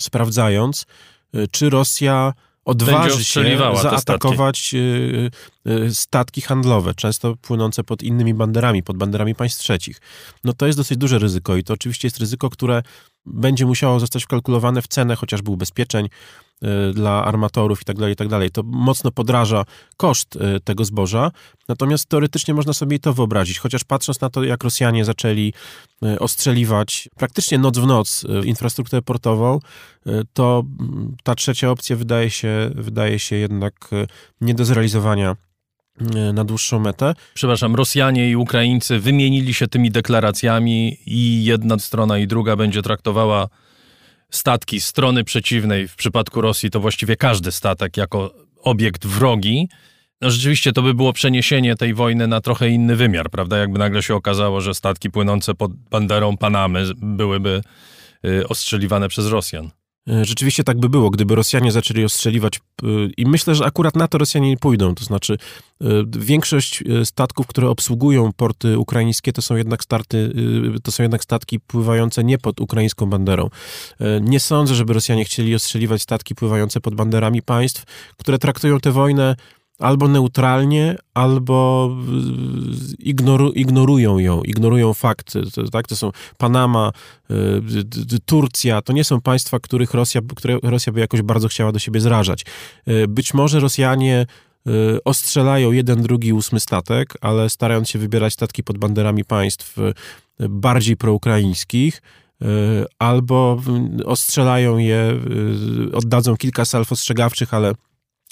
sprawdzając, 0.00 0.86
y, 1.34 1.48
czy 1.48 1.70
Rosja 1.70 2.32
odważy 2.64 3.24
się 3.24 3.58
zaatakować 3.82 4.58
statki. 4.58 4.76
Y, 4.76 5.30
y, 5.70 5.94
statki 5.94 6.40
handlowe, 6.40 6.94
często 6.94 7.36
płynące 7.36 7.84
pod 7.84 8.02
innymi 8.02 8.34
banderami, 8.34 8.82
pod 8.82 8.96
banderami 8.96 9.34
państw 9.34 9.60
trzecich. 9.60 10.00
No 10.44 10.52
to 10.52 10.66
jest 10.66 10.78
dosyć 10.78 10.98
duże 10.98 11.18
ryzyko 11.18 11.56
i 11.56 11.64
to 11.64 11.74
oczywiście 11.74 12.08
jest 12.08 12.18
ryzyko, 12.18 12.50
które 12.50 12.82
będzie 13.26 13.66
musiało 13.66 14.00
zostać 14.00 14.24
wkalkulowane 14.24 14.82
w 14.82 14.88
cenę 14.88 15.16
chociażby 15.16 15.50
ubezpieczeń, 15.50 16.06
Y, 16.06 16.43
dla 16.94 17.24
armatorów 17.24 17.82
i 17.82 17.84
tak 17.84 17.96
dalej, 17.96 18.12
i 18.12 18.16
tak 18.16 18.28
dalej. 18.28 18.50
To 18.50 18.62
mocno 18.62 19.10
podraża 19.10 19.64
koszt 19.96 20.36
y, 20.36 20.60
tego 20.60 20.84
zboża, 20.84 21.30
natomiast 21.68 22.06
teoretycznie 22.08 22.54
można 22.54 22.72
sobie 22.72 22.98
to 22.98 23.12
wyobrazić, 23.12 23.58
chociaż 23.58 23.84
patrząc 23.84 24.20
na 24.20 24.30
to, 24.30 24.44
jak 24.44 24.64
Rosjanie 24.64 25.04
zaczęli 25.04 25.52
y, 26.04 26.18
ostrzeliwać 26.18 27.08
praktycznie 27.16 27.58
noc 27.58 27.78
w 27.78 27.86
noc 27.86 28.26
infrastrukturę 28.44 29.02
portową, 29.02 29.58
to 30.32 30.64
mm, 30.80 31.16
ta 31.22 31.34
trzecia 31.34 31.70
opcja 31.70 31.96
wydaje 31.96 32.30
się, 32.30 32.70
wydaje 32.74 33.18
się 33.18 33.36
jednak 33.36 33.90
nie 34.40 34.54
do 34.54 34.64
zrealizowania 34.64 35.36
na 36.34 36.44
dłuższą 36.44 36.78
metę. 36.78 37.14
Przepraszam, 37.34 37.74
Rosjanie 37.74 38.30
i 38.30 38.36
Ukraińcy 38.36 38.98
wymienili 38.98 39.54
się 39.54 39.68
tymi 39.68 39.90
deklaracjami 39.90 40.98
i 41.06 41.44
jedna 41.44 41.78
strona 41.78 42.18
i 42.18 42.26
druga 42.26 42.56
będzie 42.56 42.82
traktowała 42.82 43.48
statki 44.30 44.80
strony 44.80 45.24
przeciwnej, 45.24 45.88
w 45.88 45.96
przypadku 45.96 46.40
Rosji 46.40 46.70
to 46.70 46.80
właściwie 46.80 47.16
każdy 47.16 47.52
statek 47.52 47.96
jako 47.96 48.34
obiekt 48.62 49.06
wrogi, 49.06 49.68
no 50.20 50.30
rzeczywiście 50.30 50.72
to 50.72 50.82
by 50.82 50.94
było 50.94 51.12
przeniesienie 51.12 51.76
tej 51.76 51.94
wojny 51.94 52.26
na 52.26 52.40
trochę 52.40 52.68
inny 52.68 52.96
wymiar, 52.96 53.30
prawda? 53.30 53.58
Jakby 53.58 53.78
nagle 53.78 54.02
się 54.02 54.14
okazało, 54.14 54.60
że 54.60 54.74
statki 54.74 55.10
płynące 55.10 55.54
pod 55.54 55.72
banderą 55.74 56.36
Panamy 56.36 56.84
byłyby 56.96 57.60
y, 58.24 58.48
ostrzeliwane 58.48 59.08
przez 59.08 59.26
Rosjan. 59.26 59.70
E, 60.08 60.24
rzeczywiście 60.24 60.64
tak 60.64 60.80
by 60.80 60.88
było, 60.88 61.10
gdyby 61.10 61.34
Rosjanie 61.34 61.72
zaczęli 61.72 62.04
ostrzeliwać 62.04 62.56
e, 62.56 62.86
i 63.16 63.26
myślę, 63.26 63.54
że 63.54 63.64
akurat 63.64 63.96
na 63.96 64.08
to 64.08 64.18
Rosjanie 64.18 64.48
nie 64.48 64.56
pójdą, 64.56 64.94
to 64.94 65.04
znaczy 65.04 65.38
e, 65.80 65.86
większość 66.18 66.84
statków, 67.04 67.46
które 67.46 67.68
obsługują 67.68 68.32
porty 68.32 68.78
ukraińskie, 68.78 69.32
to 69.32 69.42
są 69.42 69.56
jednak 69.56 69.82
starty, 69.82 70.32
to 70.82 70.92
są 70.92 71.02
jednak 71.02 71.24
statki 71.24 71.60
pływające 71.60 72.24
nie 72.24 72.38
pod 72.38 72.60
ukraińską 72.60 73.06
banderą. 73.06 73.50
Nie 74.20 74.40
sądzę, 74.40 74.74
żeby 74.74 74.92
Rosjanie 74.92 75.24
chcieli 75.24 75.54
ostrzeliwać 75.54 76.02
statki 76.02 76.34
pływające 76.34 76.80
pod 76.80 76.94
banderami 76.94 77.42
państw, 77.42 77.84
które 78.16 78.38
traktują 78.38 78.80
tę 78.80 78.92
wojnę 78.92 79.36
albo 79.78 80.08
neutralnie, 80.08 80.96
albo 81.14 81.90
ignoru, 82.98 83.52
ignorują 83.52 84.18
ją, 84.18 84.42
ignorują 84.42 84.94
fakty. 84.94 85.42
To, 85.54 85.70
tak? 85.70 85.86
to 85.86 85.96
są 85.96 86.10
Panama, 86.38 86.92
y, 87.30 88.18
Turcja, 88.26 88.82
to 88.82 88.92
nie 88.92 89.04
są 89.04 89.20
państwa, 89.20 89.60
których 89.60 89.94
Rosja, 89.94 90.20
które 90.36 90.58
Rosja 90.62 90.92
by 90.92 91.00
jakoś 91.00 91.22
bardzo 91.22 91.48
chciała 91.48 91.72
do 91.72 91.78
siebie 91.78 92.00
zrażać. 92.00 92.44
Y, 92.88 93.08
być 93.08 93.34
może 93.34 93.60
Rosjanie 93.60 94.26
y, 94.66 95.04
ostrzelają 95.04 95.72
jeden, 95.72 96.02
drugi, 96.02 96.32
ósmy 96.32 96.60
statek, 96.60 97.14
ale 97.20 97.50
starając 97.50 97.90
się 97.90 97.98
wybierać 97.98 98.32
statki 98.32 98.64
pod 98.64 98.78
banderami 98.78 99.24
państw 99.24 99.76
bardziej 100.48 100.96
proukraińskich, 100.96 102.02
albo 102.98 103.60
ostrzelają 104.04 104.78
je, 104.78 105.20
oddadzą 105.92 106.36
kilka 106.36 106.64
salw 106.64 106.92
ostrzegawczych, 106.92 107.54
ale 107.54 107.74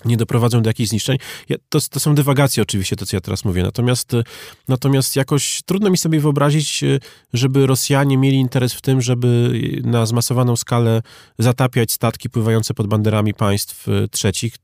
nie 0.04 0.16
doprowadzą 0.16 0.62
do 0.62 0.70
jakichś 0.70 0.88
zniszczeń. 0.88 1.18
Ja, 1.48 1.56
to, 1.68 1.78
to, 1.90 2.00
są 2.00 2.14
dywagacje 2.14 2.62
oczywiście, 2.62 2.96
to 2.96 3.06
co 3.06 3.16
ja 3.16 3.20
teraz 3.20 3.44
mówię. 3.44 3.62
Natomiast, 3.62 4.14
y, 4.14 4.24
natomiast 4.68 5.16
jakoś 5.16 5.62
trudno 5.66 5.90
mi 5.90 5.98
sobie 5.98 6.20
wyobrazić, 6.20 6.82
y, 6.82 7.00
żeby 7.32 7.66
Rosjanie 7.66 8.18
mieli 8.18 8.36
interes 8.36 8.74
w 8.74 8.80
tym, 8.80 9.00
żeby 9.00 9.60
na 9.84 10.06
zmasowaną 10.06 10.56
skalę 10.56 11.02
zatapiać 11.38 11.92
statki 11.92 12.30
pływające 12.30 12.74
pod 12.74 12.86
banderami 12.86 13.34
państw 13.34 13.88
y, 13.88 14.08
trzecich, 14.08 14.54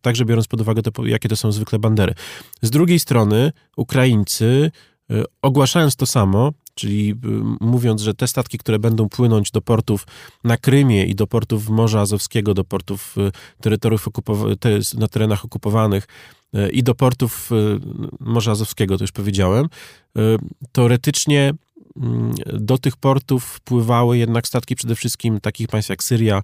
także 0.00 0.24
biorąc 0.24 0.48
pod 0.48 0.60
uwagę 0.60 0.82
to, 0.82 1.06
jakie 1.06 1.28
to 1.28 1.36
są 1.36 1.52
zwykle 1.52 1.78
bandery. 1.78 2.14
Z 2.62 2.70
drugiej 2.70 3.00
strony 3.00 3.52
Ukraińcy 3.76 4.70
ogłaszając 5.42 5.96
to 5.96 6.06
samo, 6.06 6.52
czyli 6.74 7.10
y, 7.10 7.14
mówiąc, 7.60 8.02
że 8.02 8.14
te 8.14 8.26
statki, 8.26 8.58
które 8.58 8.78
będą 8.78 9.08
płynąć 9.08 9.50
do 9.50 9.60
portów 9.60 10.06
na 10.44 10.56
Krymie 10.56 11.06
i 11.06 11.14
do 11.14 11.26
portów 11.26 11.68
Morza 11.68 12.00
Azowskiego, 12.00 12.54
do 12.54 12.64
portów 12.64 13.18
y, 13.18 13.32
terytoriów 13.60 14.08
na 14.98 15.08
terenach 15.08 15.44
okupowanych 15.44 16.06
y, 16.54 16.70
i 16.70 16.82
do 16.82 16.94
portów 16.94 17.50
Morza 18.20 18.50
Azowskiego, 18.50 18.98
to 18.98 19.04
już 19.04 19.12
powiedziałem, 19.12 19.68
teoretycznie 20.72 21.52
mm, 21.96 22.34
do 22.52 22.78
tych 22.78 22.96
portów 22.96 23.44
wpływały 23.44 24.18
jednak 24.18 24.48
statki 24.48 24.76
przede 24.76 24.94
wszystkim 24.94 25.40
takich 25.40 25.68
państw 25.68 25.90
jak 25.90 26.02
Syria, 26.02 26.42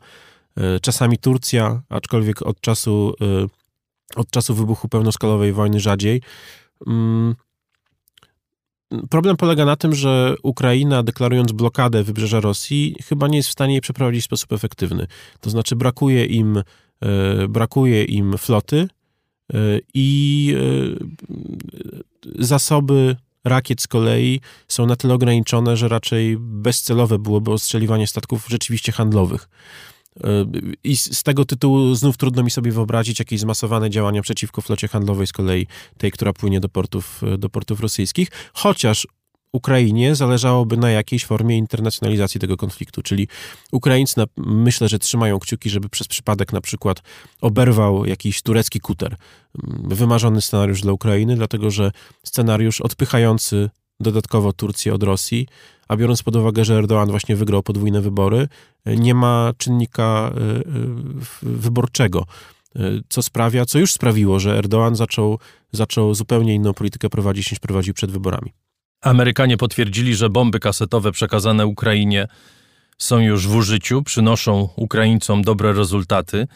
czasami 0.82 1.18
Turcja, 1.18 1.82
aczkolwiek 1.88 2.42
od 2.42 2.60
czasu, 2.60 3.14
od 4.16 4.30
czasu 4.30 4.54
wybuchu 4.54 4.88
pełnoskalowej 4.88 5.52
wojny 5.52 5.80
rzadziej. 5.80 6.22
Problem 9.10 9.36
polega 9.36 9.64
na 9.64 9.76
tym, 9.76 9.94
że 9.94 10.34
Ukraina, 10.42 11.02
deklarując 11.02 11.52
blokadę 11.52 12.04
wybrzeża 12.04 12.40
Rosji, 12.40 12.96
chyba 13.04 13.28
nie 13.28 13.36
jest 13.36 13.48
w 13.48 13.52
stanie 13.52 13.74
jej 13.74 13.80
przeprowadzić 13.80 14.22
w 14.22 14.24
sposób 14.24 14.52
efektywny. 14.52 15.06
To 15.40 15.50
znaczy, 15.50 15.76
brakuje 15.76 16.24
im, 16.24 16.62
e, 17.02 17.48
brakuje 17.48 18.04
im 18.04 18.38
floty 18.38 18.88
e, 19.52 19.56
i 19.94 20.54
e, 20.56 22.44
zasoby 22.44 23.16
rakiet 23.44 23.82
z 23.82 23.86
kolei 23.86 24.40
są 24.68 24.86
na 24.86 24.96
tyle 24.96 25.14
ograniczone, 25.14 25.76
że 25.76 25.88
raczej 25.88 26.36
bezcelowe 26.38 27.18
byłoby 27.18 27.52
ostrzeliwanie 27.52 28.06
statków 28.06 28.46
rzeczywiście 28.48 28.92
handlowych. 28.92 29.48
I 30.84 30.96
z 30.96 31.22
tego 31.22 31.44
tytułu 31.44 31.94
znów 31.94 32.16
trudno 32.16 32.42
mi 32.42 32.50
sobie 32.50 32.72
wyobrazić 32.72 33.18
jakieś 33.18 33.40
zmasowane 33.40 33.90
działania 33.90 34.22
przeciwko 34.22 34.60
flocie 34.60 34.88
handlowej 34.88 35.26
z 35.26 35.32
kolei 35.32 35.66
tej, 35.98 36.10
która 36.10 36.32
płynie 36.32 36.60
do 36.60 36.68
portów, 36.68 37.22
do 37.38 37.48
portów 37.48 37.80
rosyjskich, 37.80 38.28
chociaż 38.52 39.06
Ukrainie 39.52 40.14
zależałoby 40.14 40.76
na 40.76 40.90
jakiejś 40.90 41.24
formie 41.24 41.58
internacjonalizacji 41.58 42.40
tego 42.40 42.56
konfliktu, 42.56 43.02
czyli 43.02 43.28
Ukraińcy 43.72 44.14
na, 44.18 44.24
myślę, 44.36 44.88
że 44.88 44.98
trzymają 44.98 45.38
kciuki, 45.38 45.70
żeby 45.70 45.88
przez 45.88 46.08
przypadek 46.08 46.52
na 46.52 46.60
przykład 46.60 47.02
oberwał 47.40 48.06
jakiś 48.06 48.42
turecki 48.42 48.80
kuter. 48.80 49.16
Wymarzony 49.84 50.40
scenariusz 50.40 50.80
dla 50.80 50.92
Ukrainy, 50.92 51.36
dlatego 51.36 51.70
że 51.70 51.92
scenariusz 52.24 52.80
odpychający 52.80 53.70
dodatkowo 54.00 54.52
Turcję 54.52 54.94
od 54.94 55.02
Rosji, 55.02 55.46
a 55.88 55.96
biorąc 55.96 56.22
pod 56.22 56.36
uwagę, 56.36 56.64
że 56.64 56.82
Erdoğan 56.82 57.10
właśnie 57.10 57.36
wygrał 57.36 57.62
podwójne 57.62 58.00
wybory, 58.00 58.48
nie 58.86 59.14
ma 59.14 59.52
czynnika 59.58 60.32
e, 60.34 60.40
e, 60.40 60.62
wyborczego, 61.42 62.26
e, 62.76 62.80
co 63.08 63.22
sprawia, 63.22 63.64
co 63.64 63.78
już 63.78 63.92
sprawiło, 63.92 64.40
że 64.40 64.62
Erdoğan 64.62 64.94
zaczął, 64.94 65.38
zaczął 65.72 66.14
zupełnie 66.14 66.54
inną 66.54 66.74
politykę 66.74 67.08
prowadzić 67.08 67.50
niż 67.50 67.60
prowadził 67.60 67.94
przed 67.94 68.10
wyborami. 68.10 68.52
Amerykanie 69.00 69.56
potwierdzili, 69.56 70.14
że 70.14 70.30
bomby 70.30 70.60
kasetowe 70.60 71.12
przekazane 71.12 71.66
Ukrainie 71.66 72.28
są 72.98 73.18
już 73.18 73.48
w 73.48 73.54
użyciu, 73.54 74.02
przynoszą 74.02 74.68
Ukraińcom 74.76 75.42
dobre 75.42 75.72
rezultaty. 75.72 76.46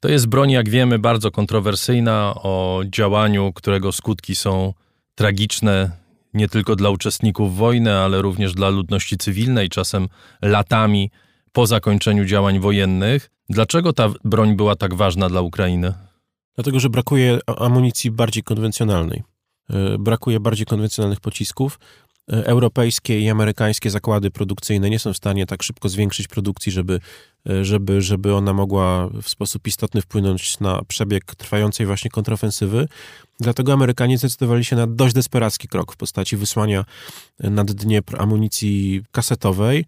To 0.00 0.08
jest 0.08 0.26
broń, 0.26 0.50
jak 0.50 0.68
wiemy, 0.68 0.98
bardzo 0.98 1.30
kontrowersyjna 1.30 2.34
o 2.36 2.82
działaniu, 2.86 3.52
którego 3.52 3.92
skutki 3.92 4.34
są 4.34 4.74
tragiczne 5.14 6.01
nie 6.34 6.48
tylko 6.48 6.76
dla 6.76 6.90
uczestników 6.90 7.56
wojny, 7.56 7.94
ale 7.94 8.22
również 8.22 8.54
dla 8.54 8.68
ludności 8.68 9.18
cywilnej, 9.18 9.68
czasem 9.68 10.08
latami 10.42 11.10
po 11.52 11.66
zakończeniu 11.66 12.24
działań 12.24 12.60
wojennych. 12.60 13.30
Dlaczego 13.48 13.92
ta 13.92 14.08
broń 14.24 14.56
była 14.56 14.76
tak 14.76 14.94
ważna 14.94 15.28
dla 15.28 15.40
Ukrainy? 15.40 15.94
Dlatego, 16.54 16.80
że 16.80 16.90
brakuje 16.90 17.38
amunicji 17.46 18.10
bardziej 18.10 18.42
konwencjonalnej. 18.42 19.22
E, 19.70 19.98
brakuje 19.98 20.40
bardziej 20.40 20.66
konwencjonalnych 20.66 21.20
pocisków. 21.20 21.78
E, 22.32 22.46
europejskie 22.46 23.20
i 23.20 23.30
amerykańskie 23.30 23.90
zakłady 23.90 24.30
produkcyjne 24.30 24.90
nie 24.90 24.98
są 24.98 25.12
w 25.12 25.16
stanie 25.16 25.46
tak 25.46 25.62
szybko 25.62 25.88
zwiększyć 25.88 26.28
produkcji, 26.28 26.72
żeby, 26.72 27.00
e, 27.50 27.64
żeby, 27.64 28.02
żeby 28.02 28.34
ona 28.34 28.52
mogła 28.52 29.08
w 29.22 29.28
sposób 29.28 29.66
istotny 29.66 30.02
wpłynąć 30.02 30.60
na 30.60 30.80
przebieg 30.88 31.34
trwającej 31.34 31.86
właśnie 31.86 32.10
kontrofensywy. 32.10 32.88
Dlatego 33.40 33.72
Amerykanie 33.72 34.18
zdecydowali 34.18 34.64
się 34.64 34.76
na 34.76 34.86
dość 34.86 35.14
desperacki 35.14 35.68
krok 35.68 35.92
w 35.92 35.96
postaci 35.96 36.36
wysłania 36.36 36.84
nad 37.40 37.72
Dniepr 37.72 38.22
amunicji 38.22 39.02
kasetowej, 39.12 39.84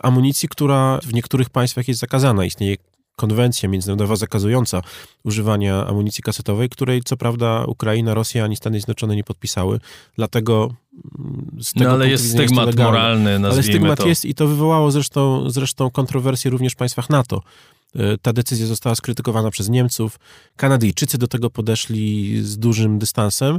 amunicji, 0.00 0.48
która 0.48 0.98
w 1.02 1.14
niektórych 1.14 1.50
państwach 1.50 1.88
jest 1.88 2.00
zakazana. 2.00 2.44
Istnieje 2.44 2.76
konwencja 3.16 3.68
międzynarodowa 3.68 4.16
zakazująca 4.16 4.82
używania 5.24 5.86
amunicji 5.86 6.22
kasetowej, 6.22 6.68
której 6.68 7.02
co 7.02 7.16
prawda 7.16 7.64
Ukraina, 7.64 8.14
Rosja 8.14 8.44
ani 8.44 8.56
Stany 8.56 8.78
Zjednoczone 8.78 9.16
nie 9.16 9.24
podpisały. 9.24 9.80
Dlatego 10.16 10.74
mm, 11.18 11.50
z 11.60 11.72
tego 11.72 11.84
no, 11.84 11.94
ale 11.94 12.08
jest 12.08 12.30
stygmat 12.30 12.66
jest 12.66 12.78
moralny, 12.78 13.34
Ale 13.34 13.62
stygmat 13.62 13.98
to. 13.98 14.08
jest 14.08 14.24
i 14.24 14.34
to 14.34 14.46
wywołało 14.46 14.90
zresztą, 14.90 15.50
zresztą 15.50 15.90
kontrowersje 15.90 16.50
również 16.50 16.72
w 16.72 16.76
państwach 16.76 17.10
NATO. 17.10 17.42
E, 17.96 18.18
ta 18.18 18.32
decyzja 18.32 18.66
została 18.66 18.94
skrytykowana 18.94 19.50
przez 19.50 19.68
Niemców. 19.68 20.18
Kanadyjczycy 20.56 21.18
do 21.18 21.28
tego 21.28 21.50
podeszli 21.50 22.36
z 22.42 22.58
dużym 22.58 22.98
dystansem. 22.98 23.58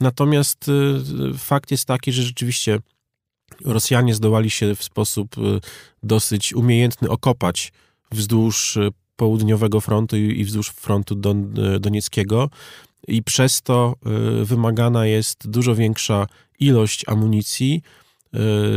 Natomiast 0.00 0.66
e, 0.68 1.38
fakt 1.38 1.70
jest 1.70 1.84
taki, 1.84 2.12
że 2.12 2.22
rzeczywiście 2.22 2.78
Rosjanie 3.64 4.14
zdołali 4.14 4.50
się 4.50 4.74
w 4.74 4.84
sposób 4.84 5.38
e, 5.38 5.40
dosyć 6.02 6.52
umiejętny 6.52 7.10
okopać 7.10 7.72
wzdłuż 8.12 8.78
południowego 9.16 9.80
frontu 9.80 10.16
i 10.16 10.44
wzdłuż 10.44 10.68
frontu 10.68 11.14
don, 11.14 11.54
donieckiego 11.80 12.50
i 13.08 13.22
przez 13.22 13.62
to 13.62 13.94
wymagana 14.42 15.06
jest 15.06 15.48
dużo 15.50 15.74
większa 15.74 16.26
ilość 16.60 17.04
amunicji 17.08 17.82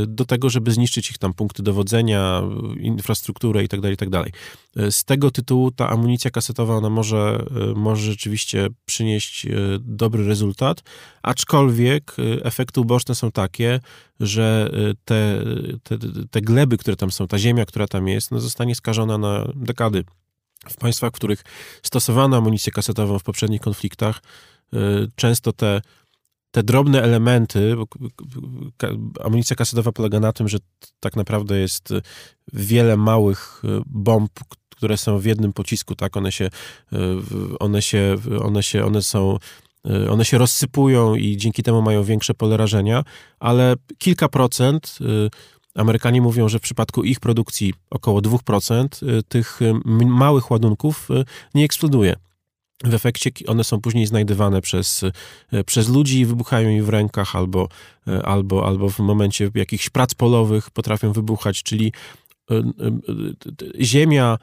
do 0.08 0.26
tego, 0.26 0.50
żeby 0.50 0.72
zniszczyć 0.72 1.12
ich 1.12 1.18
tam 1.18 1.34
punkty 1.34 1.64
dowodzenia, 1.64 2.42
infrastrukturę 2.80 3.62
itd., 3.62 3.82
tak 3.82 3.92
itd. 3.92 4.24
Tak 4.24 4.92
z 4.92 5.04
tego 5.04 5.32
tytułu 5.32 5.72
ta 5.72 5.90
amunicja 5.90 6.32
kasetowa 6.32 6.76
ona 6.76 6.90
może, 6.90 7.46
może 7.76 8.12
rzeczywiście 8.12 8.68
przynieść 8.86 9.48
dobry 9.80 10.28
rezultat, 10.28 10.84
aczkolwiek 11.24 12.16
efekty 12.44 12.82
uboczne 12.82 13.16
są 13.16 13.32
takie, 13.32 13.80
że 14.20 14.72
te, 15.06 15.44
te, 15.84 15.98
te 16.32 16.42
gleby, 16.42 16.78
które 16.78 16.96
tam 16.96 17.12
są, 17.12 17.28
ta 17.28 17.40
ziemia, 17.40 17.66
która 17.66 17.88
tam 17.88 18.08
jest, 18.08 18.32
no 18.32 18.40
zostanie 18.40 18.76
skażona 18.76 19.18
na 19.18 19.52
dekady. 19.56 20.04
W 20.70 20.76
państwach, 20.78 21.12
w 21.12 21.16
których 21.16 21.44
stosowano 21.84 22.38
amunicję 22.38 22.72
kasetową 22.72 23.20
w 23.20 23.24
poprzednich 23.24 23.62
konfliktach, 23.62 24.22
często 25.16 25.54
te 25.54 25.82
te 26.52 26.64
drobne 26.64 27.02
elementy, 27.02 27.76
amunicja 29.24 29.56
kasetowa 29.56 29.92
polega 29.92 30.20
na 30.20 30.34
tym, 30.34 30.48
że 30.48 30.58
tak 31.00 31.16
naprawdę 31.16 31.60
jest 31.60 31.94
wiele 32.54 32.98
małych 32.98 33.62
e, 33.64 33.82
bomb, 33.86 34.32
które 34.70 34.98
są 34.98 35.20
w 35.20 35.26
jednym 35.26 35.54
pocisku, 35.54 35.96
tak, 35.96 36.18
one 36.18 36.32
się, 36.32 36.50
e, 36.94 36.98
one 37.60 37.82
się, 37.82 38.18
one 38.42 38.64
się, 38.64 38.86
one 38.86 39.02
są 39.02 39.38
one 40.10 40.26
się 40.26 40.38
rozsypują 40.38 41.16
i 41.16 41.38
dzięki 41.38 41.64
temu 41.64 41.82
mają 41.82 42.04
większe 42.04 42.34
pole 42.34 42.58
rażenia, 42.58 43.04
ale 43.40 43.76
kilka 43.98 44.30
procent, 44.30 45.00
Amerykanie 45.76 46.22
mówią, 46.22 46.50
że 46.50 46.60
w 46.60 46.62
przypadku 46.62 47.04
ich 47.04 47.20
produkcji 47.20 47.74
około 47.90 48.22
2% 48.22 49.22
tych 49.28 49.60
małych 50.06 50.52
ładunków 50.52 51.10
nie 51.54 51.66
eksploduje. 51.66 52.16
W 52.84 52.94
efekcie 52.94 53.32
one 53.48 53.64
są 53.64 53.82
później 53.82 54.06
znajdywane 54.06 54.62
przez, 54.62 55.04
e, 55.52 55.64
przez 55.64 55.90
ludzi 55.90 56.20
i 56.20 56.26
wybuchają 56.26 56.70
im 56.70 56.86
w 56.86 56.90
rękach, 56.90 57.36
albo, 57.36 57.68
e, 58.08 58.26
albo, 58.26 58.68
albo 58.68 58.90
w 58.90 59.00
momencie 59.00 59.52
jakichś 59.56 59.90
prac 59.90 60.14
polowych 60.14 60.70
potrafią 60.72 61.14
wybuchać, 61.14 61.64
czyli 61.64 61.94
e, 62.52 62.64
ziemia, 63.82 64.38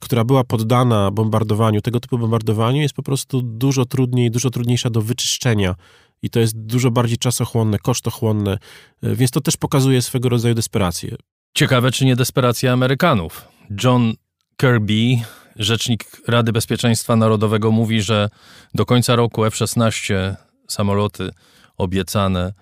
która 0.00 0.24
była 0.24 0.44
poddana 0.44 1.10
bombardowaniu, 1.10 1.80
tego 1.80 2.00
typu 2.00 2.18
bombardowaniu, 2.18 2.80
jest 2.80 2.94
po 2.94 3.02
prostu 3.02 3.42
dużo 3.42 3.84
trudniej, 3.84 4.30
dużo 4.30 4.50
trudniejsza 4.50 4.90
do 4.90 5.02
wyczyszczenia 5.02 5.74
i 6.22 6.30
to 6.30 6.40
jest 6.40 6.58
dużo 6.58 6.90
bardziej 6.90 7.18
czasochłonne, 7.18 7.78
kosztochłonne, 7.78 8.58
więc 9.02 9.30
to 9.30 9.40
też 9.40 9.56
pokazuje 9.56 10.02
swego 10.02 10.28
rodzaju 10.28 10.54
desperację. 10.54 11.16
Ciekawe, 11.54 11.90
czy 11.90 12.04
nie 12.04 12.16
desperacja 12.16 12.72
Amerykanów. 12.72 13.48
John 13.84 14.12
Kirby 14.56 15.16
Rzecznik 15.56 16.04
Rady 16.28 16.52
Bezpieczeństwa 16.52 17.16
Narodowego 17.16 17.70
mówi, 17.70 18.02
że 18.02 18.28
do 18.74 18.86
końca 18.86 19.16
roku 19.16 19.44
F-16 19.44 20.34
samoloty 20.68 21.30
obiecane 21.76 22.52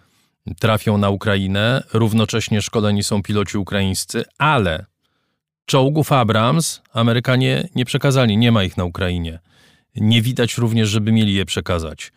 trafią 0.60 0.98
na 0.98 1.10
Ukrainę. 1.10 1.82
Równocześnie 1.92 2.62
szkoleni 2.62 3.02
są 3.02 3.22
piloci 3.22 3.58
ukraińscy, 3.58 4.24
ale 4.38 4.86
czołgów 5.66 6.12
Abrams 6.12 6.82
Amerykanie 6.92 7.68
nie 7.74 7.84
przekazali, 7.84 8.36
nie 8.36 8.52
ma 8.52 8.64
ich 8.64 8.76
na 8.76 8.84
Ukrainie. 8.84 9.38
Nie 9.94 10.22
widać 10.22 10.58
również, 10.58 10.88
żeby 10.88 11.12
mieli 11.12 11.34
je 11.34 11.44
przekazać. 11.44 12.12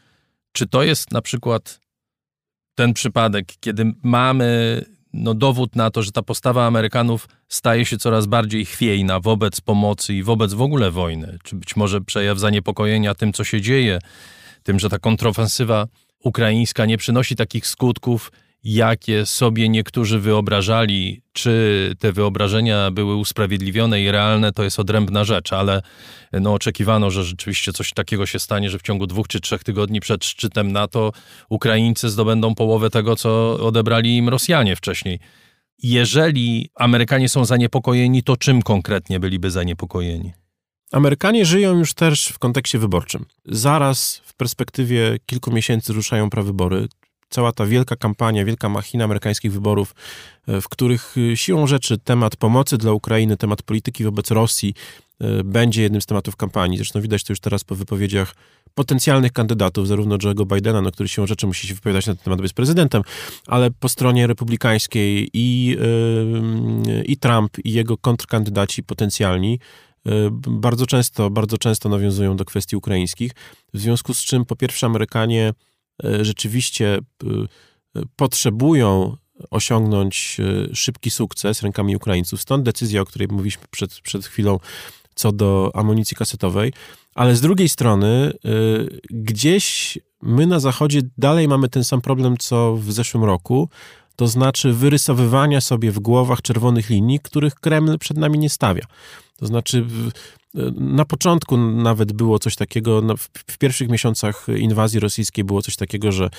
Czy 0.51 0.67
to 0.67 0.83
jest 0.83 1.11
na 1.11 1.21
przykład 1.21 1.79
ten 2.75 2.93
przypadek, 2.93 3.53
kiedy 3.59 3.93
mamy 4.03 4.81
no, 5.15 5.33
dowód 5.33 5.75
na 5.75 5.91
to, 5.91 6.03
że 6.03 6.11
ta 6.11 6.21
postawa 6.21 6.65
Amerykanów 6.65 7.27
staje 7.47 7.85
się 7.85 7.97
coraz 7.97 8.25
bardziej 8.25 8.65
chwiejna 8.65 9.19
wobec 9.19 9.61
pomocy 9.61 10.13
i 10.13 10.23
wobec 10.23 10.53
w 10.53 10.61
ogóle 10.61 10.91
wojny, 10.91 11.37
czy 11.43 11.55
być 11.55 11.75
może 11.75 12.01
przejaw 12.01 12.39
zaniepokojenia 12.39 13.15
tym, 13.15 13.33
co 13.33 13.43
się 13.43 13.61
dzieje, 13.61 13.99
tym, 14.63 14.79
że 14.79 14.89
ta 14.89 14.99
kontrofensywa 14.99 15.87
ukraińska 16.23 16.85
nie 16.85 16.97
przynosi 16.97 17.35
takich 17.35 17.67
skutków, 17.67 18.31
jakie 18.65 19.25
sobie 19.25 19.69
niektórzy 19.69 20.19
wyobrażali, 20.19 21.21
czy 21.33 21.93
te 21.99 22.11
wyobrażenia 22.11 22.91
były 22.91 23.15
usprawiedliwione 23.15 24.01
i 24.01 24.11
realne, 24.11 24.51
to 24.51 24.63
jest 24.63 24.79
odrębna 24.79 25.23
rzecz, 25.23 25.53
ale 25.53 25.81
no, 26.33 26.53
oczekiwano, 26.53 27.11
że 27.11 27.23
rzeczywiście 27.23 27.73
coś 27.73 27.93
takiego 27.93 28.25
się 28.25 28.39
stanie, 28.39 28.69
że 28.69 28.79
w 28.79 28.81
ciągu 28.81 29.07
dwóch 29.07 29.27
czy 29.27 29.39
trzech 29.39 29.63
tygodni 29.63 29.99
przed 29.99 30.25
szczytem 30.25 30.71
NATO 30.71 31.11
Ukraińcy 31.49 32.09
zdobędą 32.09 32.55
połowę 32.55 32.89
tego, 32.89 33.15
co 33.15 33.59
odebrali 33.59 34.17
im 34.17 34.29
Rosjanie 34.29 34.75
wcześniej. 34.75 35.19
Jeżeli 35.83 36.69
Amerykanie 36.75 37.29
są 37.29 37.45
zaniepokojeni, 37.45 38.23
to 38.23 38.37
czym 38.37 38.61
konkretnie 38.61 39.19
byliby 39.19 39.51
zaniepokojeni? 39.51 40.33
Amerykanie 40.91 41.45
żyją 41.45 41.77
już 41.77 41.93
też 41.93 42.27
w 42.27 42.39
kontekście 42.39 42.79
wyborczym. 42.79 43.25
Zaraz 43.45 44.21
w 44.25 44.33
perspektywie 44.33 45.17
kilku 45.25 45.51
miesięcy 45.51 45.93
ruszają 45.93 46.29
prawybory 46.29 46.87
cała 47.35 47.51
ta 47.51 47.65
wielka 47.65 47.95
kampania, 47.95 48.45
wielka 48.45 48.69
machina 48.69 49.03
amerykańskich 49.03 49.51
wyborów, 49.51 49.95
e, 50.47 50.61
w 50.61 50.69
których 50.69 51.15
e, 51.17 51.37
siłą 51.37 51.67
rzeczy 51.67 51.97
temat 51.97 52.35
pomocy 52.35 52.77
dla 52.77 52.91
Ukrainy, 52.91 53.37
temat 53.37 53.61
polityki 53.63 54.03
wobec 54.03 54.31
Rosji 54.31 54.73
e, 55.19 55.43
będzie 55.43 55.81
jednym 55.81 56.01
z 56.01 56.05
tematów 56.05 56.35
kampanii. 56.35 56.77
Zresztą 56.77 57.01
widać 57.01 57.23
to 57.23 57.33
już 57.33 57.39
teraz 57.39 57.63
po 57.63 57.75
wypowiedziach 57.75 58.35
potencjalnych 58.73 59.31
kandydatów, 59.31 59.87
zarówno 59.87 60.17
Joe'ego 60.17 60.55
Bidena, 60.55 60.81
no, 60.81 60.91
który 60.91 61.09
siłą 61.09 61.27
rzeczy 61.27 61.47
musi 61.47 61.67
się 61.67 61.73
wypowiadać 61.73 62.07
na 62.07 62.15
ten 62.15 62.23
temat, 62.23 62.39
by 62.39 62.45
jest 62.45 62.55
prezydentem, 62.55 63.01
ale 63.47 63.71
po 63.71 63.89
stronie 63.89 64.27
republikańskiej 64.27 65.29
i, 65.33 65.65
yy, 65.65 67.03
i 67.03 67.17
Trump, 67.17 67.51
i 67.63 67.73
jego 67.73 67.97
kontrkandydaci 67.97 68.83
potencjalni 68.83 69.59
bardzo 70.35 70.85
często, 70.85 71.29
bardzo 71.29 71.57
często 71.57 71.89
nawiązują 71.89 72.35
do 72.35 72.45
kwestii 72.45 72.75
ukraińskich, 72.75 73.31
w 73.73 73.79
związku 73.79 74.13
z 74.13 74.19
czym 74.19 74.45
po 74.45 74.55
pierwsze 74.55 74.85
Amerykanie 74.85 75.53
rzeczywiście 76.21 76.99
e, 77.23 77.27
potrzebują 78.15 79.17
osiągnąć 79.51 80.37
e, 80.39 80.75
szybki 80.75 81.11
sukces 81.11 81.61
rękami 81.61 81.95
Ukraińców. 81.95 82.41
Stąd 82.41 82.63
decyzja, 82.63 83.01
o 83.01 83.05
której 83.05 83.27
mówiliśmy 83.27 83.63
przed, 83.71 84.01
przed 84.01 84.25
chwilą 84.25 84.59
co 85.15 85.31
do 85.31 85.71
amunicji 85.73 86.17
kasetowej. 86.17 86.73
Ale 87.15 87.35
z 87.35 87.41
drugiej 87.41 87.69
strony, 87.69 88.33
gdzieś 89.09 89.97
my 90.21 90.47
na 90.47 90.59
Zachodzie 90.59 91.01
dalej 91.17 91.47
mamy 91.47 91.69
ten 91.69 91.83
sam 91.83 92.01
problem, 92.01 92.37
co 92.37 92.75
w 92.75 92.91
zeszłym 92.91 93.23
roku, 93.23 93.69
to 94.15 94.27
znaczy 94.27 94.73
wyrysowywania 94.73 95.61
sobie 95.61 95.91
w 95.91 95.99
głowach 95.99 96.41
czerwonych 96.41 96.89
linii, 96.89 97.19
których 97.19 97.55
Kreml 97.55 97.97
przed 97.97 98.17
nami 98.17 98.39
nie 98.39 98.49
stawia. 98.49 98.85
To 99.37 99.45
znaczy, 99.45 99.85
na 100.75 101.05
początku 101.05 101.57
nawet 101.57 102.13
było 102.13 102.39
coś 102.39 102.55
takiego, 102.55 103.01
w 103.47 103.57
pierwszych 103.57 103.89
miesiącach 103.89 104.47
inwazji 104.57 104.99
rosyjskiej 104.99 105.43
było 105.43 105.61
coś 105.61 105.75
takiego, 105.75 106.11
że 106.11 106.29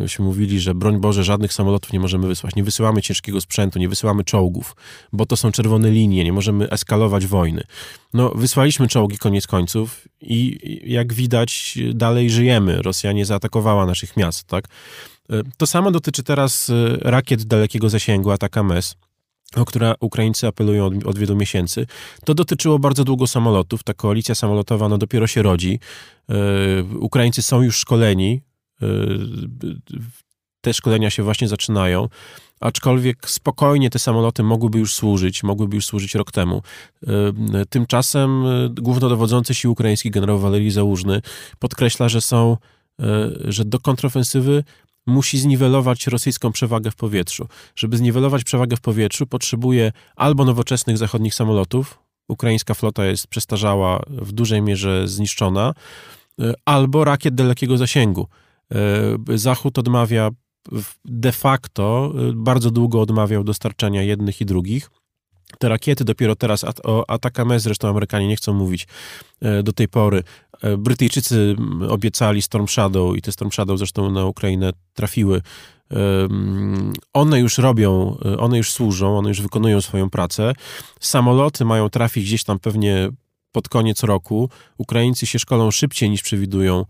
Myśmy 0.00 0.24
mówili, 0.24 0.60
że 0.60 0.74
broń 0.74 1.00
Boże, 1.00 1.24
żadnych 1.24 1.52
samolotów 1.52 1.92
nie 1.92 2.00
możemy 2.00 2.28
wysłać. 2.28 2.54
Nie 2.56 2.64
wysyłamy 2.64 3.02
ciężkiego 3.02 3.40
sprzętu, 3.40 3.78
nie 3.78 3.88
wysyłamy 3.88 4.24
czołgów, 4.24 4.76
bo 5.12 5.26
to 5.26 5.36
są 5.36 5.52
czerwone 5.52 5.90
linie, 5.90 6.24
nie 6.24 6.32
możemy 6.32 6.70
eskalować 6.70 7.26
wojny. 7.26 7.62
No, 8.14 8.32
wysłaliśmy 8.34 8.88
czołgi 8.88 9.18
koniec 9.18 9.46
końców 9.46 10.08
i 10.20 10.58
jak 10.84 11.12
widać, 11.12 11.78
dalej 11.94 12.30
żyjemy. 12.30 12.82
Rosja 12.82 13.12
nie 13.12 13.26
zaatakowała 13.26 13.86
naszych 13.86 14.16
miast, 14.16 14.44
tak? 14.44 14.64
To 15.56 15.66
samo 15.66 15.90
dotyczy 15.90 16.22
teraz 16.22 16.70
rakiet 17.00 17.44
dalekiego 17.44 17.88
zasięgu, 17.88 18.30
Atakames 18.30 18.96
o 19.56 19.64
które 19.64 19.94
Ukraińcy 20.00 20.46
apelują 20.46 20.86
od, 20.86 21.06
od, 21.06 21.18
wielu 21.18 21.36
miesięcy. 21.36 21.86
To 22.24 22.34
dotyczyło 22.34 22.78
bardzo 22.78 23.04
długo 23.04 23.26
samolotów. 23.26 23.82
Ta 23.82 23.94
koalicja 23.94 24.34
samolotowa 24.34 24.88
no, 24.88 24.98
dopiero 24.98 25.26
się 25.26 25.42
rodzi. 25.42 25.78
Yy, 26.28 26.98
Ukraińcy 26.98 27.42
są 27.42 27.62
już 27.62 27.76
szkoleni. 27.76 28.42
Yy, 28.80 28.88
te 30.60 30.74
szkolenia 30.74 31.10
się 31.10 31.22
właśnie 31.22 31.48
zaczynają. 31.48 32.08
Aczkolwiek 32.60 33.30
spokojnie 33.30 33.90
te 33.90 33.98
samoloty 33.98 34.42
mogłyby 34.42 34.78
już 34.78 34.94
służyć, 34.94 35.42
mogłyby 35.42 35.76
już 35.76 35.86
służyć 35.86 36.14
rok 36.14 36.32
temu. 36.32 36.62
Yy, 37.02 37.66
tymczasem 37.70 38.44
głównodowodzący 38.74 39.54
sił 39.54 39.72
ukraińskich 39.72 40.12
generał 40.12 40.38
Walerii 40.38 40.70
Załużny 40.70 41.22
podkreśla, 41.58 42.08
że 42.08 42.20
są, 42.20 42.56
że 43.44 43.64
do 43.64 43.78
kontrofensywy 43.78 44.64
musi 45.06 45.38
zniwelować 45.38 46.06
rosyjską 46.06 46.52
przewagę 46.52 46.90
w 46.90 46.96
powietrzu. 46.96 47.48
Żeby 47.76 47.96
zniwelować 47.96 48.44
przewagę 48.44 48.76
w 48.76 48.80
powietrzu, 48.80 49.26
potrzebuje 49.26 49.92
albo 50.16 50.44
nowoczesnych 50.44 50.98
zachodnich 50.98 51.34
samolotów, 51.34 51.98
ukraińska 52.30 52.74
flota 52.74 53.04
jest 53.04 53.26
przestarzała, 53.26 54.02
w 54.08 54.32
dużej 54.32 54.62
mierze 54.62 55.08
zniszczona, 55.08 55.74
e, 56.40 56.54
albo 56.64 57.04
rakiet 57.04 57.34
dalekiego 57.34 57.76
zasięgu. 57.76 58.28
E, 58.72 59.38
Zachód 59.38 59.78
odmawia 59.78 60.30
de 61.04 61.32
facto, 61.32 62.12
e, 62.28 62.32
bardzo 62.34 62.70
długo 62.70 63.00
odmawiał 63.00 63.44
dostarczania 63.44 64.02
jednych 64.02 64.40
i 64.40 64.46
drugich. 64.46 64.90
Te 65.58 65.68
rakiety 65.68 66.04
dopiero 66.04 66.36
teraz, 66.36 66.64
o 66.84 67.10
Atakame 67.10 67.60
zresztą 67.60 67.88
Amerykanie 67.88 68.28
nie 68.28 68.36
chcą 68.36 68.52
mówić 68.54 68.86
do 69.62 69.72
tej 69.72 69.88
pory, 69.88 70.22
Brytyjczycy 70.78 71.56
obiecali 71.88 72.42
Storm 72.42 72.68
Shadow 72.68 73.16
i 73.16 73.22
te 73.22 73.32
Storm 73.32 73.50
Shadow 73.50 73.78
zresztą 73.78 74.10
na 74.10 74.26
Ukrainę 74.26 74.70
trafiły. 74.94 75.42
One 77.12 77.40
już 77.40 77.58
robią, 77.58 78.16
e, 78.24 78.38
one 78.38 78.58
już 78.58 78.72
służą, 78.72 79.18
one 79.18 79.28
już 79.28 79.42
wykonują 79.42 79.80
swoją 79.80 80.10
pracę. 80.10 80.52
Samoloty 81.00 81.64
mają 81.64 81.88
trafić 81.88 82.24
gdzieś 82.24 82.44
tam 82.44 82.58
pewnie 82.58 83.10
pod 83.52 83.68
koniec 83.68 84.02
roku. 84.02 84.50
Ukraińcy 84.78 85.26
się 85.26 85.38
szkolą 85.38 85.70
szybciej 85.70 86.10
niż 86.10 86.22
przewidują 86.22 86.84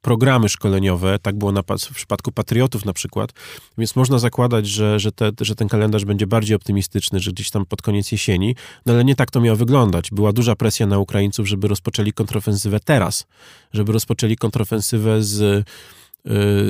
programy 0.00 0.48
szkoleniowe, 0.48 1.18
tak 1.18 1.38
było 1.38 1.52
na, 1.52 1.62
w 1.62 1.94
przypadku 1.94 2.32
patriotów 2.32 2.84
na 2.84 2.92
przykład, 2.92 3.32
więc 3.78 3.96
można 3.96 4.18
zakładać, 4.18 4.66
że, 4.66 5.00
że, 5.00 5.12
te, 5.12 5.30
że 5.40 5.54
ten 5.54 5.68
kalendarz 5.68 6.04
będzie 6.04 6.26
bardziej 6.26 6.56
optymistyczny, 6.56 7.20
że 7.20 7.32
gdzieś 7.32 7.50
tam 7.50 7.66
pod 7.66 7.82
koniec 7.82 8.12
jesieni, 8.12 8.56
no 8.86 8.92
ale 8.92 9.04
nie 9.04 9.14
tak 9.14 9.30
to 9.30 9.40
miało 9.40 9.56
wyglądać. 9.56 10.10
Była 10.10 10.32
duża 10.32 10.56
presja 10.56 10.86
na 10.86 10.98
Ukraińców, 10.98 11.48
żeby 11.48 11.68
rozpoczęli 11.68 12.12
kontrofensywę 12.12 12.80
teraz, 12.80 13.26
żeby 13.72 13.92
rozpoczęli 13.92 14.36
kontrofensywę 14.36 15.22
z, 15.22 15.40
y, 15.40 15.64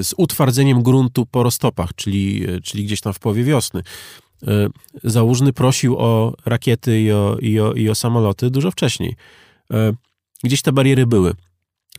z 0.04 0.14
utwardzeniem 0.16 0.82
gruntu 0.82 1.26
po 1.26 1.42
roztopach, 1.42 1.94
czyli, 1.94 2.46
czyli 2.62 2.84
gdzieś 2.84 3.00
tam 3.00 3.12
w 3.12 3.18
połowie 3.18 3.44
wiosny. 3.44 3.82
Y, 4.42 4.46
Załużny 5.04 5.52
prosił 5.52 5.98
o 5.98 6.34
rakiety 6.46 7.00
i 7.00 7.12
o, 7.12 7.36
i 7.40 7.60
o, 7.60 7.72
i 7.72 7.88
o 7.88 7.94
samoloty 7.94 8.50
dużo 8.50 8.70
wcześniej. 8.70 9.16
Gdzieś 10.44 10.62
te 10.62 10.72
bariery 10.72 11.06
były. 11.06 11.34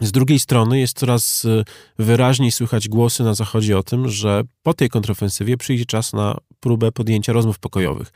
Z 0.02 0.12
drugiej 0.12 0.40
strony 0.40 0.80
jest 0.80 1.00
coraz 1.00 1.46
e, 1.46 1.64
wyraźniej 2.00 2.52
słychać 2.52 2.88
głosy 2.88 3.24
na 3.24 3.34
Zachodzie 3.34 3.78
o 3.78 3.84
tym, 3.84 4.10
że 4.10 4.44
po 4.64 4.74
tej 4.74 4.90
kontrofensywie 4.90 5.58
przyjdzie 5.58 5.86
czas 5.86 6.14
na 6.14 6.38
próbę 6.60 6.92
podjęcia 6.92 7.34
rozmów 7.34 7.60
pokojowych. 7.60 8.12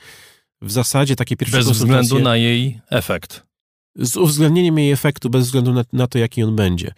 W 0.62 0.72
zasadzie 0.72 1.16
takie 1.16 1.38
pierwsze 1.38 1.58
Bez 1.58 1.70
względu 1.70 2.20
na 2.20 2.38
jej 2.38 2.80
efekt. 2.90 3.44
Z 3.96 4.18
uwzględnieniem 4.18 4.80
jej 4.80 4.92
efektu, 4.92 5.30
bez 5.30 5.46
względu 5.46 5.74
na, 5.74 5.84
na 5.94 6.08
to, 6.08 6.18
jaki 6.18 6.44
on 6.44 6.56
będzie. 6.56 6.94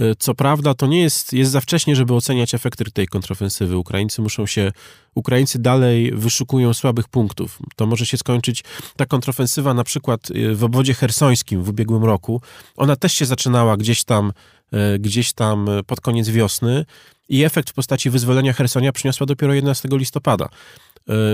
E, 0.00 0.14
co 0.18 0.34
prawda, 0.34 0.74
to 0.74 0.86
nie 0.86 1.02
jest, 1.02 1.32
jest 1.32 1.50
za 1.50 1.60
wcześnie, 1.60 1.96
żeby 1.96 2.14
oceniać 2.14 2.54
efekty 2.54 2.84
tej 2.84 3.06
kontrofensywy. 3.06 3.76
Ukraińcy 3.76 4.22
muszą 4.22 4.46
się, 4.46 4.72
Ukraińcy 5.14 5.58
dalej 5.58 6.12
wyszukują 6.14 6.74
słabych 6.74 7.08
punktów. 7.08 7.58
To 7.76 7.86
może 7.86 8.06
się 8.06 8.16
skończyć, 8.16 8.64
ta 8.96 9.06
kontrofensywa 9.06 9.74
na 9.74 9.84
przykład 9.84 10.28
e, 10.30 10.54
w 10.54 10.64
obwodzie 10.64 10.94
hersońskim 10.94 11.62
w 11.62 11.68
ubiegłym 11.68 12.04
roku, 12.04 12.40
ona 12.76 12.96
też 12.96 13.12
się 13.12 13.26
zaczynała 13.26 13.76
gdzieś 13.76 14.04
tam, 14.04 14.32
e, 14.72 14.98
gdzieś 14.98 15.32
tam 15.32 15.68
pod 15.86 16.00
koniec 16.00 16.28
wiosny 16.28 16.84
i 17.28 17.44
efekt 17.44 17.70
w 17.70 17.72
postaci 17.72 18.10
wyzwolenia 18.10 18.52
Hersonia 18.52 18.92
przyniosła 18.92 19.26
dopiero 19.26 19.54
11 19.54 19.88
listopada. 19.92 20.48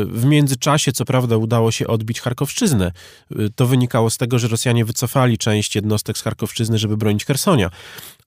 W 0.06 0.24
międzyczasie, 0.24 0.92
co 0.92 1.04
prawda, 1.04 1.36
udało 1.36 1.70
się 1.70 1.86
odbić 1.86 2.20
Charkowszczyznę. 2.20 2.92
To 3.56 3.66
wynikało 3.66 4.10
z 4.10 4.16
tego, 4.16 4.38
że 4.38 4.48
Rosjanie 4.48 4.84
wycofali 4.84 5.38
część 5.38 5.74
jednostek 5.74 6.18
z 6.18 6.22
Charkowszczyzny, 6.22 6.78
żeby 6.78 6.96
bronić 6.96 7.24
Hersonia 7.24 7.70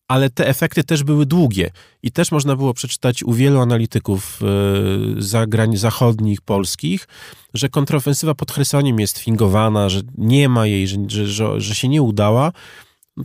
ale 0.08 0.30
te 0.30 0.48
efekty 0.48 0.84
też 0.84 1.04
były 1.04 1.26
długie 1.26 1.72
i 2.04 2.12
też 2.12 2.32
można 2.32 2.56
było 2.56 2.74
przeczytać 2.74 3.24
u 3.24 3.34
wielu 3.34 3.60
analityków 3.60 4.40
e, 4.42 5.78
zachodnich, 5.78 6.42
polskich, 6.42 7.08
że 7.54 7.70
kontrofensywa 7.70 8.36
pod 8.36 8.52
Chersoniem 8.52 9.00
jest 9.00 9.18
fingowana, 9.18 9.90
że 9.90 10.02
nie 10.18 10.50
ma 10.50 10.68
jej, 10.68 10.88
że, 10.88 10.98
że, 11.08 11.62
że 11.62 11.76
się 11.76 11.88
nie 11.88 12.02
udała, 12.02 12.52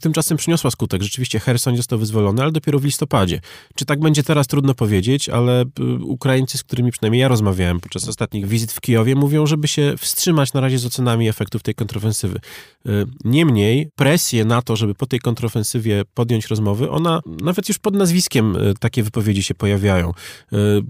tymczasem 0.00 0.36
przyniosła 0.38 0.70
skutek. 0.70 1.02
Rzeczywiście 1.02 1.40
Herson 1.40 1.76
został 1.76 1.98
wyzwolony, 1.98 2.42
ale 2.42 2.52
dopiero 2.52 2.78
w 2.78 2.84
listopadzie. 2.84 3.40
Czy 3.74 3.84
tak 3.84 4.00
będzie 4.00 4.22
teraz, 4.22 4.46
trudno 4.46 4.74
powiedzieć, 4.74 5.28
ale 5.28 5.62
y, 5.62 6.04
Ukraińcy, 6.04 6.58
z 6.58 6.64
którymi 6.64 6.90
przynajmniej 6.90 7.20
ja 7.20 7.28
rozmawiałem 7.28 7.80
podczas 7.80 8.08
ostatnich 8.08 8.46
wizyt 8.46 8.72
w 8.72 8.80
Kijowie, 8.80 9.14
mówią, 9.14 9.46
żeby 9.46 9.68
się 9.68 9.94
wstrzymać 9.98 10.52
na 10.52 10.60
razie 10.60 10.78
z 10.78 10.86
ocenami 10.86 11.28
efektów 11.28 11.62
tej 11.62 11.74
kontrofensywy. 11.74 12.38
Y, 12.86 13.06
niemniej 13.24 13.90
presję 13.96 14.44
na 14.44 14.62
to, 14.62 14.76
żeby 14.76 14.94
po 14.94 15.06
tej 15.06 15.20
kontrofensywie 15.20 16.02
podjąć 16.14 16.46
rozmowy, 16.46 16.90
ona 16.90 17.20
nawet 17.26 17.68
już 17.68 17.78
pod 17.78 17.94
nazwiskiem 17.94 18.56
y, 18.56 18.74
takie 18.80 19.02
wypowiedzi 19.02 19.42
się 19.42 19.54
pojawiają. 19.54 20.12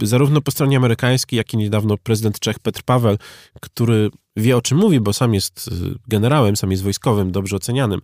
Zarówno 0.03 0.41
po 0.41 0.51
stronie 0.51 0.77
amerykańskiej, 0.77 1.37
jak 1.37 1.55
i 1.55 1.57
niedawno 1.57 1.97
prezydent 1.97 2.39
Czech 2.39 2.59
Petr 2.59 2.83
Paweł, 2.83 3.17
który 3.61 4.11
wie 4.37 4.57
o 4.57 4.63
czym 4.63 4.79
mówi, 4.79 5.01
bo 5.01 5.13
sam 5.13 5.35
jest 5.35 5.71
generałem, 6.09 6.57
sam 6.57 6.71
jest 6.71 6.83
wojskowym, 6.83 7.33
dobrze 7.33 7.57
ocenianym, 7.57 8.01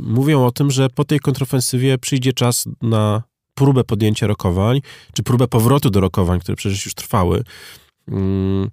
mówią 0.00 0.46
o 0.46 0.50
tym, 0.50 0.70
że 0.70 0.88
po 0.90 1.04
tej 1.04 1.20
kontrofensywie 1.20 1.98
przyjdzie 1.98 2.32
czas 2.32 2.68
na 2.82 3.22
próbę 3.54 3.84
podjęcia 3.84 4.26
rokowań, 4.26 4.80
czy 5.12 5.22
próbę 5.22 5.48
powrotu 5.48 5.90
do 5.90 6.00
rokowań, 6.00 6.40
które 6.40 6.56
przecież 6.56 6.84
już 6.84 6.94
trwały. 6.94 7.44
Mm, 8.08 8.70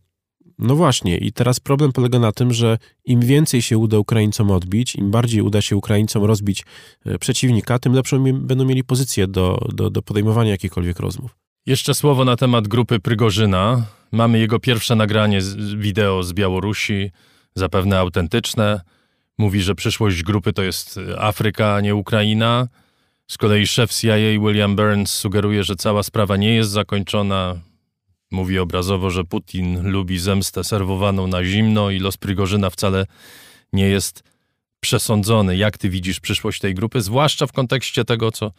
no 0.59 0.75
właśnie, 0.75 1.17
i 1.17 1.31
teraz 1.31 1.59
problem 1.59 1.91
polega 1.91 2.19
na 2.19 2.31
tym, 2.31 2.53
że 2.53 2.77
im 3.05 3.19
więcej 3.19 3.61
się 3.61 3.77
uda 3.77 3.97
Ukraińcom 3.97 4.51
odbić, 4.51 4.95
im 4.95 5.11
bardziej 5.11 5.41
uda 5.41 5.61
się 5.61 5.75
Ukraińcom 5.75 6.23
rozbić 6.23 6.65
y, 7.07 7.19
przeciwnika, 7.19 7.79
tym 7.79 7.93
lepszą 7.93 8.23
będą 8.33 8.65
mieli 8.65 8.83
pozycję 8.83 9.27
do, 9.27 9.67
do, 9.73 9.89
do 9.89 10.01
podejmowania 10.01 10.51
jakichkolwiek 10.51 10.99
rozmów. 10.99 11.35
Jeszcze 11.65 11.93
słowo 11.93 12.25
na 12.25 12.35
temat 12.35 12.67
grupy 12.67 12.99
Prygorzyna. 12.99 13.85
Mamy 14.11 14.39
jego 14.39 14.59
pierwsze 14.59 14.95
nagranie 14.95 15.39
wideo 15.77 16.23
z 16.23 16.33
Białorusi, 16.33 17.11
zapewne 17.55 17.99
autentyczne. 17.99 18.81
Mówi, 19.37 19.61
że 19.61 19.75
przyszłość 19.75 20.23
grupy 20.23 20.53
to 20.53 20.63
jest 20.63 20.99
Afryka, 21.17 21.75
a 21.75 21.81
nie 21.81 21.95
Ukraina. 21.95 22.67
Z 23.27 23.37
kolei 23.37 23.67
szef 23.67 23.93
CIA 23.93 24.17
William 24.17 24.75
Burns 24.75 25.13
sugeruje, 25.13 25.63
że 25.63 25.75
cała 25.75 26.03
sprawa 26.03 26.37
nie 26.37 26.55
jest 26.55 26.71
zakończona. 26.71 27.59
Mówi 28.31 28.59
obrazowo, 28.59 29.09
że 29.09 29.23
Putin 29.23 29.89
lubi 29.89 30.19
zemstę 30.19 30.63
serwowaną 30.63 31.27
na 31.27 31.43
zimno 31.43 31.89
i 31.89 31.99
los 31.99 32.17
Prigorzyna 32.17 32.69
wcale 32.69 33.05
nie 33.73 33.87
jest 33.87 34.23
przesądzony. 34.79 35.57
Jak 35.57 35.77
ty 35.77 35.89
widzisz 35.89 36.19
przyszłość 36.19 36.59
tej 36.59 36.73
grupy, 36.73 37.01
zwłaszcza 37.01 37.47
w 37.47 37.51
kontekście 37.51 38.05
tego, 38.05 38.31
co 38.31 38.51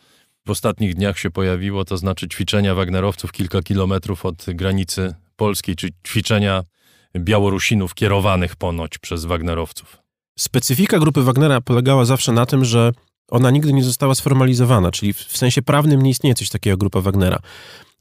w 0.46 0.50
ostatnich 0.50 0.94
dniach 0.94 1.18
się 1.18 1.30
pojawiło, 1.30 1.84
to 1.84 1.96
znaczy 1.96 2.28
ćwiczenia 2.28 2.74
Wagnerowców 2.74 3.32
kilka 3.32 3.62
kilometrów 3.62 4.26
od 4.26 4.44
granicy 4.48 5.14
polskiej, 5.36 5.76
czy 5.76 5.88
ćwiczenia 6.06 6.62
Białorusinów 7.16 7.94
kierowanych 7.94 8.56
ponoć 8.56 8.98
przez 8.98 9.24
Wagnerowców? 9.24 10.05
Specyfika 10.38 10.99
grupy 10.99 11.22
Wagnera 11.22 11.61
polegała 11.61 12.05
zawsze 12.05 12.33
na 12.33 12.46
tym, 12.46 12.64
że 12.64 12.92
ona 13.31 13.51
nigdy 13.51 13.72
nie 13.72 13.85
została 13.85 14.14
sformalizowana, 14.14 14.90
czyli 14.90 15.12
w 15.12 15.37
sensie 15.37 15.62
prawnym 15.62 16.03
nie 16.03 16.11
istnieje 16.11 16.35
coś 16.35 16.49
takiego 16.49 16.72
jak 16.72 16.79
grupa 16.79 17.01
Wagnera. 17.01 17.38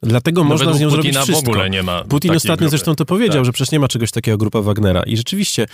Dlatego 0.02 0.42
no 0.44 0.48
można 0.48 0.74
z 0.74 0.80
nią 0.80 0.90
Putina 0.90 1.12
zrobić 1.12 1.16
wszystko. 1.16 1.46
w 1.46 1.48
ogóle 1.48 1.70
nie 1.70 1.82
ma 1.82 2.04
Putin 2.04 2.30
ostatnio 2.30 2.56
grupy. 2.56 2.70
zresztą 2.70 2.94
to 2.94 3.04
powiedział, 3.04 3.36
tak. 3.36 3.44
że 3.44 3.52
przecież 3.52 3.72
nie 3.72 3.80
ma 3.80 3.88
czegoś 3.88 4.10
takiego 4.10 4.32
jak 4.32 4.40
grupa 4.40 4.60
Wagnera. 4.60 5.02
I 5.02 5.16
rzeczywiście 5.16 5.66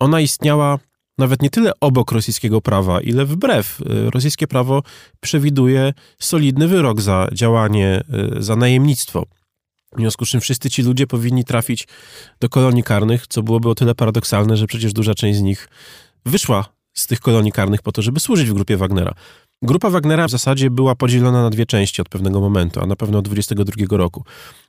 ona 0.00 0.20
istniała 0.20 0.78
nawet 1.18 1.42
nie 1.42 1.50
tyle 1.50 1.72
obok 1.80 2.12
rosyjskiego 2.12 2.60
prawa, 2.60 3.00
ile 3.00 3.24
wbrew. 3.24 3.80
Y, 3.80 4.10
rosyjskie 4.10 4.46
prawo 4.46 4.82
przewiduje 5.20 5.92
solidny 6.18 6.68
wyrok 6.68 7.00
za 7.00 7.28
działanie, 7.32 8.02
y, 8.38 8.42
za 8.42 8.56
najemnictwo. 8.56 9.26
W 9.96 10.00
związku 10.00 10.26
z 10.26 10.28
czym 10.28 10.40
wszyscy 10.40 10.70
ci 10.70 10.82
ludzie 10.82 11.06
powinni 11.06 11.44
trafić 11.44 11.88
do 12.40 12.48
kolonii 12.48 12.82
karnych, 12.82 13.26
co 13.26 13.42
byłoby 13.42 13.68
o 13.68 13.74
tyle 13.74 13.94
paradoksalne, 13.94 14.56
że 14.56 14.66
przecież 14.66 14.92
duża 14.92 15.14
część 15.14 15.38
z 15.38 15.42
nich 15.42 15.68
wyszła 16.26 16.64
z 16.94 17.06
tych 17.06 17.20
kolonii 17.20 17.52
karnych 17.52 17.82
po 17.82 17.92
to, 17.92 18.02
żeby 18.02 18.20
służyć 18.20 18.48
w 18.50 18.54
grupie 18.54 18.76
Wagnera. 18.76 19.14
Grupa 19.62 19.90
Wagnera 19.90 20.28
w 20.28 20.30
zasadzie 20.30 20.70
była 20.70 20.94
podzielona 20.94 21.42
na 21.42 21.50
dwie 21.50 21.66
części 21.66 22.02
od 22.02 22.08
pewnego 22.08 22.40
momentu, 22.40 22.80
a 22.80 22.86
na 22.86 22.96
pewno 22.96 23.18
od 23.18 23.24
22 23.24 23.96
roku. 23.96 24.24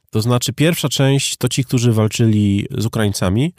To 0.10 0.22
znaczy, 0.22 0.54
pierwsza 0.54 0.90
część 0.90 1.38
to 1.38 1.50
ci, 1.50 1.66
którzy 1.66 1.94
walczyli 1.94 2.68
z 2.78 2.86
Ukraińcami, 2.86 3.54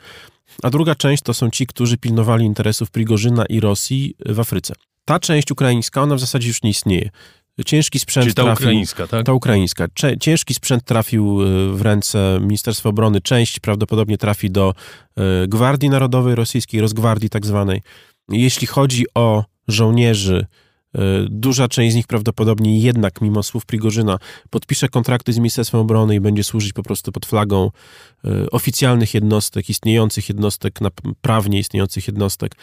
a 0.63 0.71
druga 0.71 0.95
część 0.95 1.23
to 1.23 1.35
są 1.35 1.51
ci, 1.51 1.67
którzy 1.67 1.99
pilnowali 1.99 2.45
interesów 2.45 2.91
Prigorzyna 2.91 3.47
i 3.47 3.61
Rosji 3.61 4.15
w 4.27 4.41
Afryce. 4.41 4.75
Ta 5.05 5.19
część 5.19 5.51
ukraińska, 5.51 6.03
ona 6.03 6.15
w 6.15 6.21
zasadzie 6.21 6.49
już 6.49 6.63
nie 6.63 6.71
istnieje. 6.71 7.11
Ciężki 7.67 7.99
sprzęt 7.99 8.25
Czyli 8.25 8.35
ta 8.35 8.43
trafił, 8.43 8.67
ukraińska, 8.67 9.07
tak? 9.07 9.27
Ta 9.27 9.33
ukraińska. 9.33 9.87
Ciężki 10.21 10.55
sprzęt 10.55 10.85
trafił 10.85 11.43
y, 11.43 11.73
w 11.73 11.83
ręce 11.83 12.39
Ministerstwa 12.41 12.89
Obrony. 12.89 13.21
Część 13.21 13.61
prawdopodobnie 13.61 14.19
trafi 14.19 14.51
do 14.51 14.75
y, 15.45 15.49
Gwardii 15.49 15.91
Narodowej 15.91 16.35
Rosyjskiej, 16.35 16.81
Rozgwardii 16.81 17.31
tak 17.31 17.47
zwanej. 17.47 17.83
Jeśli 18.29 18.67
chodzi 18.67 19.05
o 19.15 19.45
żołnierzy, 19.69 20.47
y, 20.97 20.99
duża 21.31 21.69
część 21.69 21.93
z 21.93 21.97
nich 21.97 22.07
prawdopodobnie 22.07 22.79
jednak, 22.79 23.21
mimo 23.21 23.43
słów 23.43 23.67
Prigorzyna, 23.67 24.19
podpisze 24.51 24.89
kontrakty 24.89 25.33
z 25.33 25.39
Ministerstwem 25.39 25.81
Obrony 25.81 26.15
i 26.15 26.21
będzie 26.21 26.45
służyć 26.45 26.73
po 26.73 26.83
prostu 26.83 27.13
pod 27.13 27.27
flagą 27.27 27.71
oficjalnych 28.51 29.15
jednostek, 29.15 29.71
istniejących 29.71 30.29
jednostek, 30.29 30.79
prawnie 31.21 31.59
istniejących 31.59 32.07
jednostek. 32.07 32.57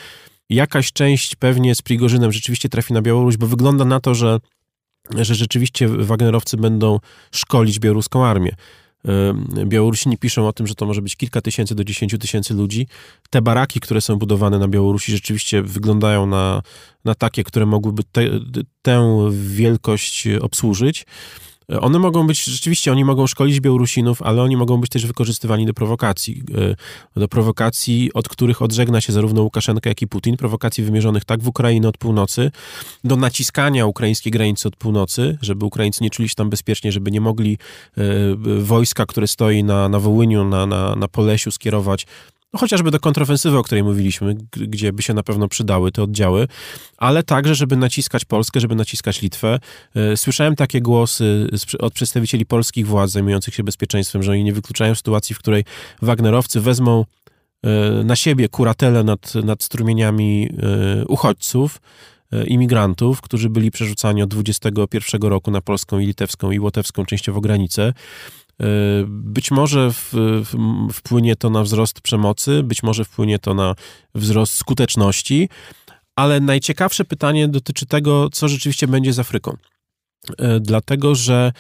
Jakaś 0.50 0.94
część 0.94 1.36
pewnie 1.36 1.76
z 1.76 1.82
Prigorzynem 1.82 2.32
rzeczywiście 2.32 2.70
trafi 2.70 2.94
na 2.94 3.02
Białoruś, 3.02 3.38
bo 3.38 3.48
wygląda 3.48 3.86
na 3.86 4.00
to, 4.00 4.16
że 4.16 4.40
że 5.18 5.36
rzeczywiście 5.36 5.88
Wagnerowcy 5.88 6.58
będą 6.58 7.00
szkolić 7.32 7.80
białoruską 7.80 8.26
armię. 8.26 8.56
Białorusini 9.66 10.18
piszą 10.18 10.48
o 10.48 10.54
tym, 10.54 10.68
że 10.68 10.76
to 10.76 10.86
może 10.86 11.02
być 11.02 11.16
kilka 11.16 11.42
tysięcy 11.42 11.76
do 11.76 11.84
dziesięciu 11.84 12.18
tysięcy 12.18 12.54
ludzi. 12.54 12.88
Te 13.30 13.42
baraki, 13.42 13.80
które 13.80 14.02
są 14.02 14.16
budowane 14.16 14.60
na 14.60 14.68
Białorusi, 14.68 15.12
rzeczywiście 15.12 15.62
wyglądają 15.62 16.26
na, 16.26 16.62
na 17.06 17.16
takie, 17.16 17.44
które 17.44 17.66
mogłyby 17.66 18.04
te, 18.12 18.22
tę 18.82 19.30
wielkość 19.32 20.28
obsłużyć. 20.42 21.06
One 21.70 22.00
mogą 22.00 22.28
być, 22.28 22.44
rzeczywiście 22.44 22.92
oni 22.92 23.06
mogą 23.06 23.28
szkolić 23.28 23.60
Białorusinów, 23.60 24.22
ale 24.22 24.42
oni 24.42 24.58
mogą 24.58 24.78
być 24.78 24.92
też 24.92 25.06
wykorzystywani 25.06 25.66
do 25.66 25.74
prowokacji. 25.74 26.44
E, 27.16 27.20
do 27.20 27.28
prowokacji, 27.28 28.14
od 28.14 28.30
których 28.30 28.62
odżegna 28.62 29.02
się 29.02 29.14
zarówno 29.14 29.42
Łukaszenka, 29.42 29.90
jak 29.90 30.02
i 30.02 30.08
Putin. 30.08 30.38
Prowokacji 30.38 30.84
wymierzonych 30.84 31.26
tak 31.26 31.44
w 31.44 31.48
Ukrainę 31.48 31.88
od 31.88 31.98
północy, 31.98 32.52
do 33.04 33.16
naciskania 33.16 33.86
ukraińskiej 33.86 34.32
granicy 34.32 34.68
od 34.68 34.76
północy, 34.76 35.38
żeby 35.42 35.66
Ukraińcy 35.66 36.04
nie 36.04 36.10
czuli 36.10 36.30
się 36.30 36.36
tam 36.36 36.50
bezpiecznie, 36.50 36.92
żeby 36.92 37.12
nie 37.12 37.22
mogli 37.22 37.58
e, 37.98 38.02
wojska, 38.60 39.06
które 39.06 39.28
stoi 39.28 39.64
na, 39.64 39.90
na 39.90 40.00
Wołyniu, 40.00 40.46
na, 40.46 40.66
na, 40.66 40.96
na 40.96 41.08
Polesiu 41.08 41.52
skierować 41.52 42.06
no 42.54 42.60
chociażby 42.60 42.92
do 42.92 43.00
kontrofensywy, 43.00 43.58
o 43.58 43.64
której 43.64 43.84
mówiliśmy, 43.84 44.36
gdzie 44.52 44.94
by 44.94 45.02
się 45.02 45.14
na 45.14 45.24
pewno 45.24 45.48
przydały 45.48 45.92
te 45.92 46.04
oddziały, 46.04 46.48
ale 46.98 47.24
także, 47.24 47.56
żeby 47.56 47.78
naciskać 47.78 48.26
Polskę, 48.26 48.60
żeby 48.60 48.76
naciskać 48.76 49.22
Litwę. 49.22 49.60
E, 49.96 50.18
słyszałem 50.18 50.56
takie 50.56 50.82
głosy 50.82 51.50
od 51.80 51.94
przedstawicieli 51.94 52.46
polskich 52.46 52.88
władz 52.88 53.12
zajmujących 53.12 53.56
się 53.56 53.64
bezpieczeństwem, 53.64 54.24
że 54.24 54.32
oni 54.32 54.44
nie 54.44 54.54
wykluczają 54.54 54.96
sytuacji, 54.96 55.36
w 55.36 55.40
której 55.40 55.64
Wagnerowcy 56.02 56.62
wezmą 56.62 57.06
e, 57.64 58.04
na 58.04 58.16
siebie 58.16 58.50
kuratelę 58.50 59.04
nad, 59.04 59.36
nad 59.36 59.64
strumieniami 59.64 60.50
e, 60.50 61.06
uchodźców, 61.06 61.82
imigrantów, 62.48 63.22
którzy 63.22 63.50
byli 63.50 63.72
przerzucani 63.72 64.24
od 64.24 64.30
21 64.30 65.22
roku 65.22 65.52
na 65.52 65.62
polską 65.62 66.00
i 66.00 66.06
litewską 66.06 66.52
i 66.52 66.60
łotewską 66.60 67.06
częściowo 67.06 67.42
granicę. 67.42 67.94
E, 68.62 68.66
być 69.08 69.52
może 69.52 69.92
wpłynie 70.94 71.36
to 71.36 71.50
na 71.50 71.64
wzrost 71.64 72.02
przemocy, 72.02 72.64
być 72.64 72.84
może 72.84 73.06
wpłynie 73.06 73.40
to 73.40 73.54
na 73.54 73.76
wzrost 74.16 74.54
skuteczności, 74.54 75.50
ale 76.16 76.40
najciekawsze 76.40 77.06
pytanie 77.06 77.48
dotyczy 77.48 77.86
tego, 77.86 78.30
co 78.30 78.48
rzeczywiście 78.48 78.88
będzie 78.88 79.14
z 79.14 79.20
Afryką. 79.20 79.58
E, 80.38 80.60
dlatego, 80.60 81.16
że 81.16 81.52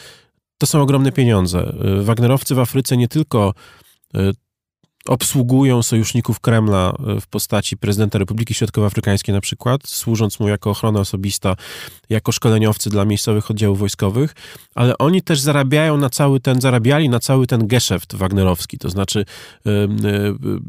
to 0.57 0.67
są 0.67 0.81
ogromne 0.81 1.11
pieniądze. 1.11 1.59
E, 1.59 2.01
Wagnerowcy 2.01 2.55
w 2.55 2.59
Afryce 2.59 2.97
nie 2.97 3.07
tylko 3.07 3.53
obsługują 5.05 5.83
sojuszników 5.83 6.39
Kremla 6.39 6.93
e, 7.17 7.21
w 7.21 7.27
postaci 7.27 7.77
prezydenta 7.77 8.19
Republiki 8.19 8.53
Środkowoafrykańskiej 8.53 9.35
na 9.35 9.41
przykład, 9.41 9.87
służąc 9.87 10.39
mu 10.39 10.47
jako 10.47 10.69
ochrona 10.69 10.99
osobista, 10.99 11.55
jako 12.09 12.31
szkoleniowcy 12.31 12.89
dla 12.89 13.05
miejscowych 13.05 13.51
oddziałów 13.51 13.79
wojskowych, 13.79 14.35
ale 14.75 14.97
oni 14.97 15.21
też 15.21 15.39
zarabiają 15.39 15.97
na 15.97 16.09
cały 16.09 16.39
ten, 16.39 16.61
zarabiali 16.61 17.09
na 17.09 17.19
cały 17.19 17.47
ten 17.47 17.67
geszeft 17.67 18.15
wagnerowski, 18.15 18.77
to 18.77 18.89
znaczy 18.89 19.25
yy, 19.65 19.89
yy, 20.43 20.59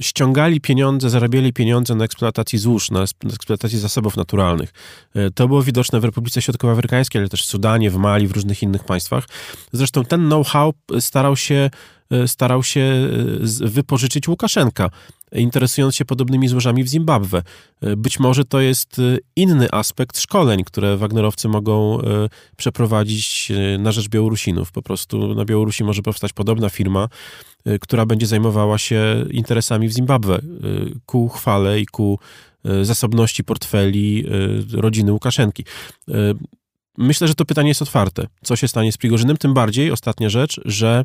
ściągali 0.00 0.60
pieniądze, 0.60 1.10
zarabiali 1.10 1.52
pieniądze 1.52 1.94
na 1.94 2.04
eksploatacji 2.04 2.58
złóż, 2.58 2.90
na 2.90 3.02
eksploatacji 3.34 3.78
zasobów 3.78 4.16
naturalnych. 4.16 4.72
To 5.34 5.48
było 5.48 5.62
widoczne 5.62 6.00
w 6.00 6.04
Republice 6.04 6.42
Środkowoafrykańskiej, 6.42 7.20
ale 7.20 7.28
też 7.28 7.42
w 7.42 7.46
Sudanie, 7.46 7.90
w 7.90 7.96
Mali, 7.96 8.28
w 8.28 8.32
różnych 8.32 8.62
innych 8.62 8.84
państwach. 8.84 9.24
Zresztą 9.72 10.04
ten 10.04 10.26
know-how 10.26 10.74
starał 11.00 11.36
się 11.36 11.70
starał 12.26 12.62
się 12.62 12.80
e, 12.80 13.68
wypożyczyć 13.68 14.28
Łukaszenka, 14.28 14.90
interesując 15.32 15.94
się 15.94 16.04
podobnymi 16.04 16.48
złożami 16.48 16.84
w 16.84 16.88
Zimbabwe. 16.88 17.42
E, 17.80 17.96
być 17.96 18.20
może 18.20 18.44
to 18.44 18.60
jest 18.60 19.00
inny 19.36 19.68
aspekt 19.72 20.18
szkoleń, 20.18 20.64
które 20.64 20.96
Wagnerowcy 20.96 21.48
mogą 21.48 21.98
przeprowadzić 22.56 23.52
na 23.78 23.92
rzecz 23.92 24.08
Białorusinów. 24.08 24.72
Po 24.72 24.82
prostu 24.82 25.34
na 25.34 25.44
Białorusi 25.44 25.84
może 25.84 26.02
powstać 26.02 26.32
podobna 26.32 26.68
firma, 26.68 27.08
która 27.80 28.06
będzie 28.06 28.26
zajmowała 28.26 28.78
się 28.78 29.26
interesami 29.30 29.88
w 29.88 29.92
Zimbabwe 29.92 30.40
ku 31.06 31.28
chwale 31.28 31.80
i 31.80 31.86
ku 31.86 32.18
zasobności 32.82 33.44
portfeli 33.44 34.24
rodziny 34.72 35.12
Łukaszenki. 35.12 35.64
Myślę, 36.98 37.28
że 37.28 37.34
to 37.34 37.44
pytanie 37.44 37.68
jest 37.68 37.82
otwarte. 37.82 38.26
Co 38.44 38.56
się 38.56 38.68
stanie 38.68 38.92
z 38.92 38.96
Prigorzynem? 38.96 39.36
Tym 39.36 39.54
bardziej, 39.54 39.90
ostatnia 39.90 40.28
rzecz, 40.28 40.60
że 40.64 41.04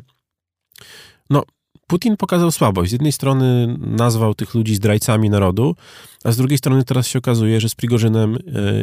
no, 1.30 1.42
Putin 1.86 2.16
pokazał 2.16 2.50
słabość. 2.50 2.90
Z 2.90 2.92
jednej 2.92 3.12
strony 3.12 3.76
nazwał 3.78 4.34
tych 4.34 4.54
ludzi 4.54 4.74
zdrajcami 4.74 5.30
narodu, 5.30 5.76
a 6.24 6.32
z 6.32 6.36
drugiej 6.36 6.58
strony 6.58 6.84
teraz 6.84 7.06
się 7.06 7.18
okazuje, 7.18 7.60
że 7.60 7.68
z 7.68 7.74
Prigorzynem 7.74 8.34
e, 8.34 8.38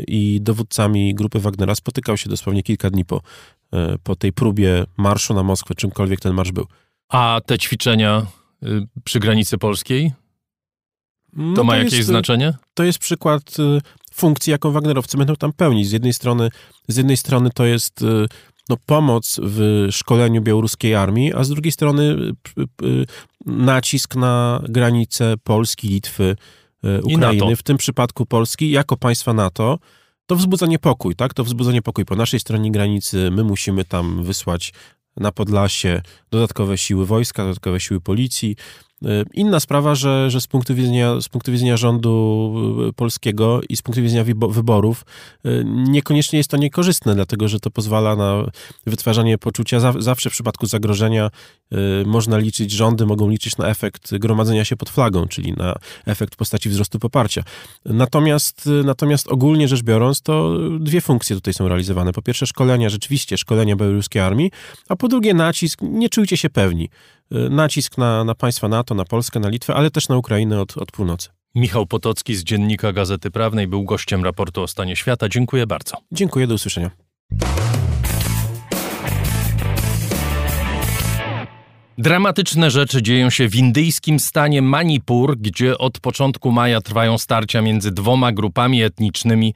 i 0.07 0.41
dowódcami 0.41 1.15
grupy 1.15 1.39
Wagnera 1.39 1.75
spotykał 1.75 2.17
się 2.17 2.29
dosłownie 2.29 2.63
kilka 2.63 2.89
dni 2.89 3.05
po, 3.05 3.21
e, 3.73 3.97
po 4.03 4.15
tej 4.15 4.33
próbie 4.33 4.85
marszu 4.97 5.33
na 5.33 5.43
Moskwę, 5.43 5.75
czymkolwiek 5.75 6.19
ten 6.19 6.33
marsz 6.33 6.51
był. 6.51 6.67
A 7.09 7.41
te 7.45 7.57
ćwiczenia 7.57 8.25
y, 8.63 8.87
przy 9.03 9.19
granicy 9.19 9.57
polskiej? 9.57 10.11
To, 10.11 11.41
no 11.41 11.55
to 11.55 11.63
ma 11.63 11.77
jakieś 11.77 11.93
jest, 11.93 12.09
znaczenie? 12.09 12.53
To 12.73 12.83
jest 12.83 12.99
przykład 12.99 13.59
y, 13.59 13.81
funkcji, 14.13 14.51
jaką 14.51 14.71
Wagnerowcy 14.71 15.17
będą 15.17 15.35
tam 15.35 15.53
pełnić. 15.53 15.87
Z 15.87 15.91
jednej 15.91 16.13
strony, 16.13 16.49
z 16.87 16.97
jednej 16.97 17.17
strony 17.17 17.49
to 17.53 17.65
jest 17.65 18.01
y, 18.01 18.27
no, 18.69 18.77
pomoc 18.85 19.39
w 19.43 19.87
szkoleniu 19.91 20.41
białoruskiej 20.41 20.95
armii, 20.95 21.33
a 21.33 21.43
z 21.43 21.49
drugiej 21.49 21.71
strony 21.71 22.15
nacisk 23.45 24.15
na 24.15 24.63
granice 24.69 25.35
Polski, 25.43 25.87
Litwy, 25.87 26.35
e, 26.83 27.01
Ukrainy, 27.01 27.55
w 27.55 27.63
tym 27.63 27.77
przypadku 27.77 28.25
Polski, 28.25 28.71
jako 28.71 28.97
państwa 28.97 29.33
NATO, 29.33 29.79
to 30.25 30.35
wzbudza 30.35 30.65
niepokój, 30.65 31.15
tak? 31.15 31.33
To 31.33 31.43
wzbudza 31.43 31.71
niepokój. 31.71 32.05
Po 32.05 32.15
naszej 32.15 32.39
stronie 32.39 32.71
granicy 32.71 33.31
my 33.31 33.43
musimy 33.43 33.85
tam 33.85 34.23
wysłać 34.23 34.73
na 35.17 35.31
Podlasie 35.31 36.01
dodatkowe 36.31 36.77
siły 36.77 37.05
wojska, 37.05 37.43
dodatkowe 37.43 37.79
siły 37.79 38.01
policji, 38.01 38.55
inna 39.33 39.59
sprawa, 39.59 39.95
że, 39.95 40.31
że 40.31 40.41
z, 40.41 40.47
punktu 40.47 40.75
widzenia, 40.75 41.21
z 41.21 41.29
punktu 41.29 41.51
widzenia 41.51 41.77
rządu 41.77 42.53
e, 42.89 42.93
polskiego 42.93 43.61
i 43.69 43.77
z 43.77 43.81
punktu 43.81 44.01
widzenia 44.01 44.23
wyborów 44.49 45.05
e, 45.45 45.49
niekoniecznie 45.65 46.37
jest 46.37 46.49
to 46.49 46.57
niekorzystne, 46.57 47.15
dlatego 47.15 47.47
że 47.47 47.59
to 47.59 47.71
pozwala 47.71 48.15
na 48.15 48.43
wytwarzanie 48.85 49.37
poczucia 49.37 49.79
zawsze 49.99 50.29
w 50.29 50.33
przypadku 50.33 50.65
zagrożenia 50.65 51.29
można 52.05 52.37
liczyć, 52.37 52.71
rządy 52.71 53.05
mogą 53.05 53.29
liczyć 53.29 53.57
na 53.57 53.67
efekt 53.67 54.17
gromadzenia 54.17 54.65
się 54.65 54.75
pod 54.75 54.89
flagą, 54.89 55.27
czyli 55.27 55.53
na 55.53 55.75
efekt 56.05 56.33
w 56.33 56.37
postaci 56.37 56.69
wzrostu 56.69 56.99
poparcia. 56.99 57.43
Natomiast, 57.85 58.69
natomiast 58.83 59.27
ogólnie 59.27 59.67
rzecz 59.67 59.81
biorąc, 59.81 60.21
to 60.21 60.57
dwie 60.79 61.01
funkcje 61.01 61.35
tutaj 61.35 61.53
są 61.53 61.67
realizowane. 61.67 62.13
Po 62.13 62.21
pierwsze 62.21 62.47
szkolenia, 62.47 62.89
rzeczywiście 62.89 63.37
szkolenia 63.37 63.75
białoruskiej 63.75 64.21
armii, 64.21 64.51
a 64.89 64.95
po 64.95 65.07
drugie 65.07 65.33
nacisk, 65.33 65.79
nie 65.81 66.09
czujcie 66.09 66.37
się 66.37 66.49
pewni. 66.49 66.89
Y, 67.35 67.49
nacisk 67.49 67.97
na, 67.97 68.23
na 68.23 68.35
państwa 68.35 68.67
NATO, 68.67 68.95
na 68.95 69.05
Polskę, 69.05 69.39
na 69.39 69.49
Litwę, 69.49 69.75
ale 69.75 69.91
też 69.91 70.09
na 70.09 70.17
Ukrainę 70.17 70.61
od, 70.61 70.77
od 70.77 70.91
północy. 70.91 71.29
Michał 71.55 71.85
Potocki 71.85 72.35
z 72.35 72.43
Dziennika 72.43 72.93
Gazety 72.93 73.31
Prawnej 73.31 73.67
był 73.67 73.83
gościem 73.83 74.23
raportu 74.23 74.61
o 74.61 74.67
stanie 74.67 74.95
świata. 74.95 75.29
Dziękuję 75.29 75.67
bardzo. 75.67 75.97
Dziękuję, 76.11 76.47
do 76.47 76.55
usłyszenia. 76.55 76.91
Dramatyczne 81.97 82.71
rzeczy 82.71 83.01
dzieją 83.01 83.29
się 83.29 83.49
w 83.49 83.55
indyjskim 83.55 84.19
stanie 84.19 84.61
Manipur, 84.61 85.37
gdzie 85.37 85.77
od 85.77 85.99
początku 85.99 86.51
maja 86.51 86.81
trwają 86.81 87.17
starcia 87.17 87.61
między 87.61 87.91
dwoma 87.91 88.31
grupami 88.31 88.83
etnicznymi 88.83 89.53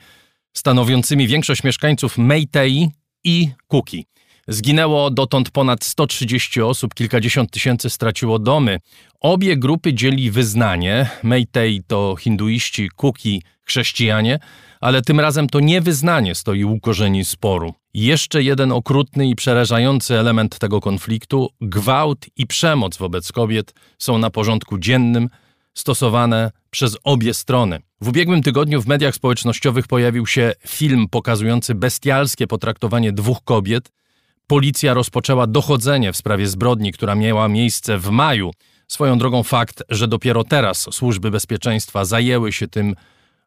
stanowiącymi 0.53 1.27
większość 1.27 1.63
mieszkańców 1.63 2.17
Meitei 2.17 2.89
i 3.23 3.49
Kuki. 3.67 4.05
Zginęło 4.51 5.11
dotąd 5.11 5.51
ponad 5.51 5.83
130 5.83 6.61
osób, 6.61 6.93
kilkadziesiąt 6.93 7.51
tysięcy 7.51 7.89
straciło 7.89 8.39
domy. 8.39 8.79
Obie 9.19 9.57
grupy 9.57 9.93
dzieli 9.93 10.31
wyznanie. 10.31 11.09
Meitei 11.23 11.81
to 11.87 12.15
hinduiści, 12.19 12.89
Kuki 12.95 13.41
chrześcijanie, 13.63 14.39
ale 14.81 15.01
tym 15.01 15.19
razem 15.19 15.49
to 15.49 15.59
nie 15.59 15.81
wyznanie 15.81 16.35
stoi 16.35 16.63
u 16.63 16.79
korzeni 16.79 17.25
sporu. 17.25 17.73
Jeszcze 17.93 18.43
jeden 18.43 18.71
okrutny 18.71 19.27
i 19.27 19.35
przerażający 19.35 20.19
element 20.19 20.59
tego 20.59 20.81
konfliktu 20.81 21.49
gwałt 21.61 22.25
i 22.37 22.47
przemoc 22.47 22.97
wobec 22.97 23.31
kobiet 23.31 23.73
są 23.97 24.17
na 24.17 24.29
porządku 24.29 24.77
dziennym, 24.77 25.29
stosowane 25.73 26.51
przez 26.69 26.97
obie 27.03 27.33
strony. 27.33 27.79
W 28.01 28.07
ubiegłym 28.07 28.43
tygodniu 28.43 28.81
w 28.81 28.87
mediach 28.87 29.15
społecznościowych 29.15 29.87
pojawił 29.87 30.27
się 30.27 30.53
film 30.67 31.07
pokazujący 31.11 31.75
bestialskie 31.75 32.47
potraktowanie 32.47 33.11
dwóch 33.11 33.43
kobiet. 33.43 33.91
Policja 34.51 34.93
rozpoczęła 34.93 35.47
dochodzenie 35.47 36.13
w 36.13 36.17
sprawie 36.17 36.47
zbrodni, 36.47 36.91
która 36.93 37.15
miała 37.15 37.47
miejsce 37.47 37.97
w 37.97 38.09
maju. 38.09 38.51
Swoją 38.87 39.17
drogą 39.17 39.43
fakt, 39.43 39.83
że 39.89 40.07
dopiero 40.07 40.43
teraz 40.43 40.87
służby 40.91 41.31
bezpieczeństwa 41.31 42.05
zajęły 42.05 42.51
się 42.51 42.67
tym 42.67 42.95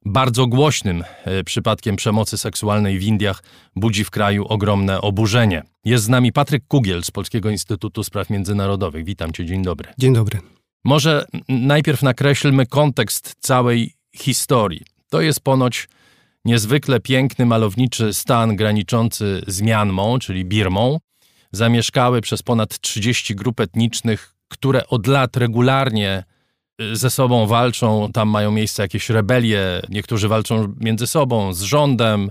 bardzo 0.05 0.47
głośnym 0.47 1.05
e, 1.25 1.45
przypadkiem 1.45 1.97
przemocy 1.97 2.39
seksualnej 2.39 2.99
w 2.99 3.03
Indiach 3.03 3.43
budzi 3.77 4.05
w 4.05 4.11
kraju 4.11 4.45
ogromne 4.49 5.01
oburzenie. 5.01 5.63
Jest 5.85 6.05
z 6.05 6.09
nami 6.09 6.33
Patryk 6.33 6.65
Kugiel 6.69 7.03
z 7.03 7.11
Polskiego 7.11 7.51
Instytutu 7.51 8.05
Spraw 8.05 8.31
Międzynarodowych. 8.31 9.05
Witam 9.05 9.33
cię, 9.33 9.45
dzień 9.47 9.63
dobry. 9.63 9.89
Dzień 9.99 10.15
dobry. 10.15 10.41
Może 10.85 11.27
najpierw 11.49 12.03
nakreślmy 12.03 12.67
kontekst 12.67 13.35
całej 13.39 13.95
historii. 14.17 14.83
To 15.11 15.21
jest 15.21 15.41
ponoć 15.41 15.89
niezwykle 16.45 17.01
piękny, 17.01 17.47
malowniczy 17.47 18.15
stan 18.15 18.57
graniczący 18.57 19.43
z 19.47 19.63
Mianmą, 19.63 20.19
czyli 20.19 20.45
Birmą. 20.45 20.99
Zamieszkały 21.53 22.21
przez 22.21 22.43
ponad 22.43 22.81
30 22.81 23.35
grup 23.35 23.61
etnicznych, 23.61 24.35
które 24.49 24.87
od 24.87 25.07
lat 25.07 25.37
regularnie 25.37 26.25
y, 26.81 26.97
ze 26.97 27.11
sobą 27.11 27.47
walczą. 27.47 28.13
Tam 28.13 28.29
mają 28.29 28.51
miejsce 28.51 28.83
jakieś 28.83 29.11
rebelie, 29.11 29.83
niektórzy 29.89 30.29
walczą 30.29 30.75
między 30.81 31.07
sobą, 31.07 31.53
z 31.53 31.63
rządem. 31.63 32.31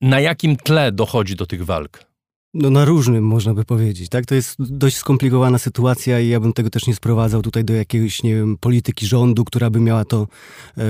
Na 0.00 0.20
jakim 0.20 0.56
tle 0.56 0.92
dochodzi 0.92 1.36
do 1.36 1.46
tych 1.46 1.64
walk? 1.64 2.06
No, 2.54 2.70
na 2.70 2.84
różnym, 2.84 3.24
można 3.24 3.54
by 3.54 3.64
powiedzieć. 3.64 4.08
Tak? 4.08 4.26
To 4.26 4.34
jest 4.34 4.56
dość 4.58 4.96
skomplikowana 4.96 5.58
sytuacja 5.58 6.20
i 6.20 6.28
ja 6.28 6.40
bym 6.40 6.52
tego 6.52 6.70
też 6.70 6.86
nie 6.86 6.94
sprowadzał 6.94 7.42
tutaj 7.42 7.64
do 7.64 7.74
jakiejś, 7.74 8.22
nie 8.22 8.34
wiem, 8.34 8.56
polityki 8.60 9.06
rządu, 9.06 9.44
która 9.44 9.70
by 9.70 9.80
miała 9.80 10.04
to 10.04 10.22
e, 10.22 10.82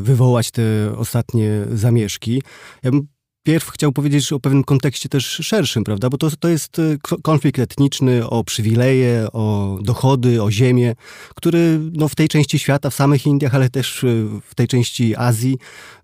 wywołać 0.00 0.50
te 0.50 0.62
ostatnie 0.96 1.50
zamieszki. 1.72 2.42
Ja 2.82 2.90
bym 2.90 3.06
pierw 3.44 3.70
chciał 3.70 3.92
powiedzieć 3.92 4.32
o 4.32 4.40
pewnym 4.40 4.64
kontekście 4.64 5.08
też 5.08 5.26
szerszym, 5.26 5.84
prawda? 5.84 6.10
Bo 6.10 6.18
to, 6.18 6.30
to 6.30 6.48
jest 6.48 6.78
e, 6.78 6.82
konflikt 7.22 7.58
etniczny 7.58 8.28
o 8.28 8.44
przywileje, 8.44 9.26
o 9.32 9.78
dochody, 9.82 10.42
o 10.42 10.50
ziemię, 10.50 10.94
który 11.34 11.80
no, 11.92 12.08
w 12.08 12.14
tej 12.14 12.28
części 12.28 12.58
świata, 12.58 12.90
w 12.90 12.94
samych 12.94 13.26
Indiach, 13.26 13.54
ale 13.54 13.70
też 13.70 14.04
e, 14.04 14.06
w 14.42 14.54
tej 14.54 14.68
części 14.68 15.16
Azji, 15.16 15.58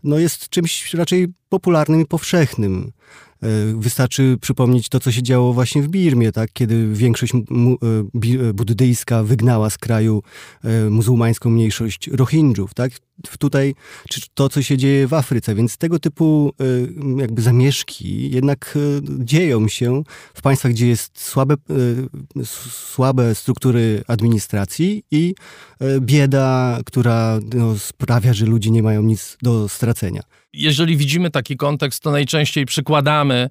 no, 0.05 0.19
jest 0.19 0.49
czymś 0.49 0.95
raczej 0.95 1.29
popularnym 1.49 2.01
i 2.01 2.07
powszechnym. 2.07 2.93
E, 3.43 3.47
wystarczy 3.81 4.37
przypomnieć 4.41 4.89
to, 4.89 5.01
co 5.01 5.13
się 5.13 5.23
działo 5.23 5.53
właśnie 5.53 5.83
w 5.83 5.89
Birmie, 5.89 6.33
tak? 6.33 6.51
kiedy 6.53 6.89
większość 6.93 7.35
e, 7.35 7.39
buddyjska 8.55 9.23
wygnała 9.23 9.71
z 9.71 9.79
kraju 9.79 10.23
e, 10.65 10.91
muzułmańską 10.91 11.51
mniejszość 11.51 12.09
Rohingjów. 12.09 12.75
Tak? 12.75 12.93
Tutaj, 13.39 13.75
czy 14.09 14.21
to, 14.35 14.49
co 14.49 14.63
się 14.63 14.77
dzieje 14.77 15.07
w 15.07 15.15
Afryce, 15.15 15.55
więc 15.55 15.77
tego 15.77 15.99
typu 15.99 16.53
jakby 17.17 17.43
zamieszki 17.43 18.31
jednak 18.31 18.79
dzieją 19.19 19.69
się 19.69 20.03
w 20.35 20.43
państwach, 20.43 20.73
gdzie 20.73 20.89
jest 20.89 21.21
słabe, 21.21 21.55
słabe 22.95 23.35
struktury 23.35 24.03
administracji 24.07 25.03
i 25.11 25.35
bieda, 26.01 26.79
która 26.87 27.41
no, 27.55 27.79
sprawia, 27.79 28.33
że 28.33 28.47
ludzie 28.47 28.71
nie 28.71 28.83
mają 28.83 29.03
nic 29.03 29.37
do 29.43 29.69
stracenia 29.69 30.23
jeżeli 30.53 30.97
widzimy 30.97 31.31
taki 31.31 31.57
kontekst, 31.57 32.03
to 32.03 32.11
najczęściej 32.11 32.67
przykładamy 32.67 33.51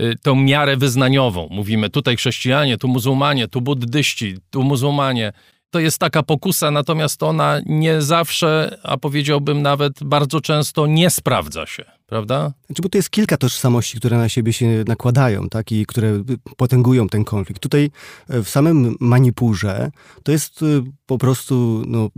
y, 0.00 0.14
tą 0.22 0.34
miarę 0.34 0.76
wyznaniową. 0.76 1.48
Mówimy 1.50 1.90
tutaj 1.90 2.16
chrześcijanie, 2.16 2.78
tu 2.78 2.88
muzułmanie, 2.88 3.48
tu 3.48 3.60
buddyści, 3.60 4.36
tu 4.50 4.62
muzułmanie. 4.62 5.32
To 5.70 5.80
jest 5.80 5.98
taka 5.98 6.22
pokusa, 6.22 6.70
natomiast 6.70 7.22
ona 7.22 7.60
nie 7.66 8.02
zawsze, 8.02 8.78
a 8.82 8.96
powiedziałbym 8.96 9.62
nawet 9.62 10.04
bardzo 10.04 10.40
często 10.40 10.86
nie 10.86 11.10
sprawdza 11.10 11.66
się 11.66 11.95
prawda? 12.06 12.52
Znaczy, 12.66 12.82
bo 12.82 12.88
to 12.88 12.98
jest 12.98 13.10
kilka 13.10 13.36
tożsamości, 13.36 13.96
które 13.96 14.18
na 14.18 14.28
siebie 14.28 14.52
się 14.52 14.84
nakładają, 14.88 15.48
tak, 15.48 15.72
i 15.72 15.86
które 15.86 16.22
potęgują 16.56 17.08
ten 17.08 17.24
konflikt. 17.24 17.62
Tutaj 17.62 17.90
e, 18.28 18.42
w 18.42 18.48
samym 18.48 18.96
Manipurze 19.00 19.90
to 20.22 20.32
jest 20.32 20.62
e, 20.62 20.66
po 21.06 21.18
prostu 21.18 21.84
no, 21.86 22.10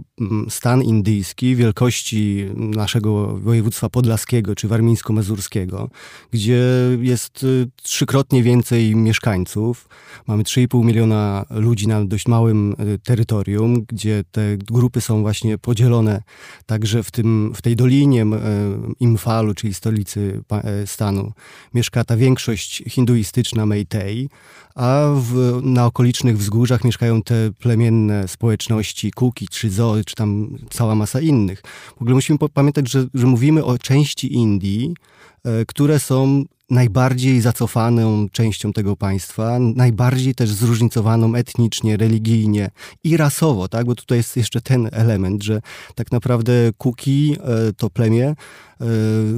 stan 0.48 0.83
indyjski 0.83 1.57
wielkości 1.57 2.46
naszego 2.57 3.38
województwa 3.38 3.88
podlaskiego 3.88 4.55
czy 4.55 4.68
warmińsko-mazurskiego, 4.68 5.88
gdzie 6.31 6.62
jest 7.01 7.44
e, 7.44 7.66
trzykrotnie 7.83 8.42
więcej 8.42 8.96
mieszkańców. 8.96 9.88
Mamy 10.27 10.42
3,5 10.42 10.85
miliona 10.85 11.44
ludzi 11.51 11.88
na 11.88 12.05
dość 12.05 12.29
małym 12.29 12.77
terytorium, 13.05 13.85
gdzie 13.88 14.24
te 14.31 14.57
grupy 14.57 15.01
są 15.01 15.22
właśnie 15.22 15.59
podzielone 15.59 16.22
także 16.66 17.03
w, 17.03 17.11
tym, 17.11 17.53
w 17.55 17.62
tej 17.62 17.77
dolinie 17.77 18.27
Imfalu, 19.01 19.55
czyli 19.55 19.74
stolicy 19.78 20.42
e, 20.50 20.86
stanu, 20.86 21.32
mieszka 21.74 22.04
ta 22.04 22.16
większość 22.16 22.82
hinduistyczna 22.86 23.66
Meitei, 23.66 24.28
a 24.74 25.06
w, 25.14 25.60
na 25.62 25.86
okolicznych 25.86 26.38
wzgórzach 26.38 26.84
mieszkają 26.84 27.22
te 27.22 27.50
plemienne 27.58 28.28
społeczności 28.28 29.10
Kuki, 29.10 29.48
czy 29.48 29.70
Zoe, 29.70 30.04
czy 30.06 30.14
tam 30.14 30.58
cała 30.70 30.94
masa 30.94 31.20
innych. 31.20 31.62
W 31.98 32.02
ogóle 32.02 32.14
musimy 32.14 32.38
pamiętać, 32.54 32.90
że, 32.90 33.06
że 33.14 33.26
mówimy 33.26 33.64
o 33.64 33.78
części 33.78 34.34
Indii, 34.34 34.94
e, 35.44 35.64
które 35.64 35.98
są 35.98 36.44
najbardziej 36.70 37.40
zacofaną 37.40 38.28
częścią 38.28 38.72
tego 38.72 38.96
państwa, 38.96 39.58
najbardziej 39.58 40.34
też 40.34 40.50
zróżnicowaną 40.50 41.34
etnicznie, 41.34 41.96
religijnie 41.96 42.70
i 43.04 43.16
rasowo, 43.16 43.68
tak? 43.68 43.86
Bo 43.86 43.94
tutaj 43.94 44.18
jest 44.18 44.36
jeszcze 44.36 44.60
ten 44.60 44.88
element, 44.92 45.42
że 45.42 45.60
tak 45.94 46.12
naprawdę 46.12 46.52
Kuki, 46.78 47.36
e, 47.40 47.72
to 47.72 47.90
plemię, 47.90 48.34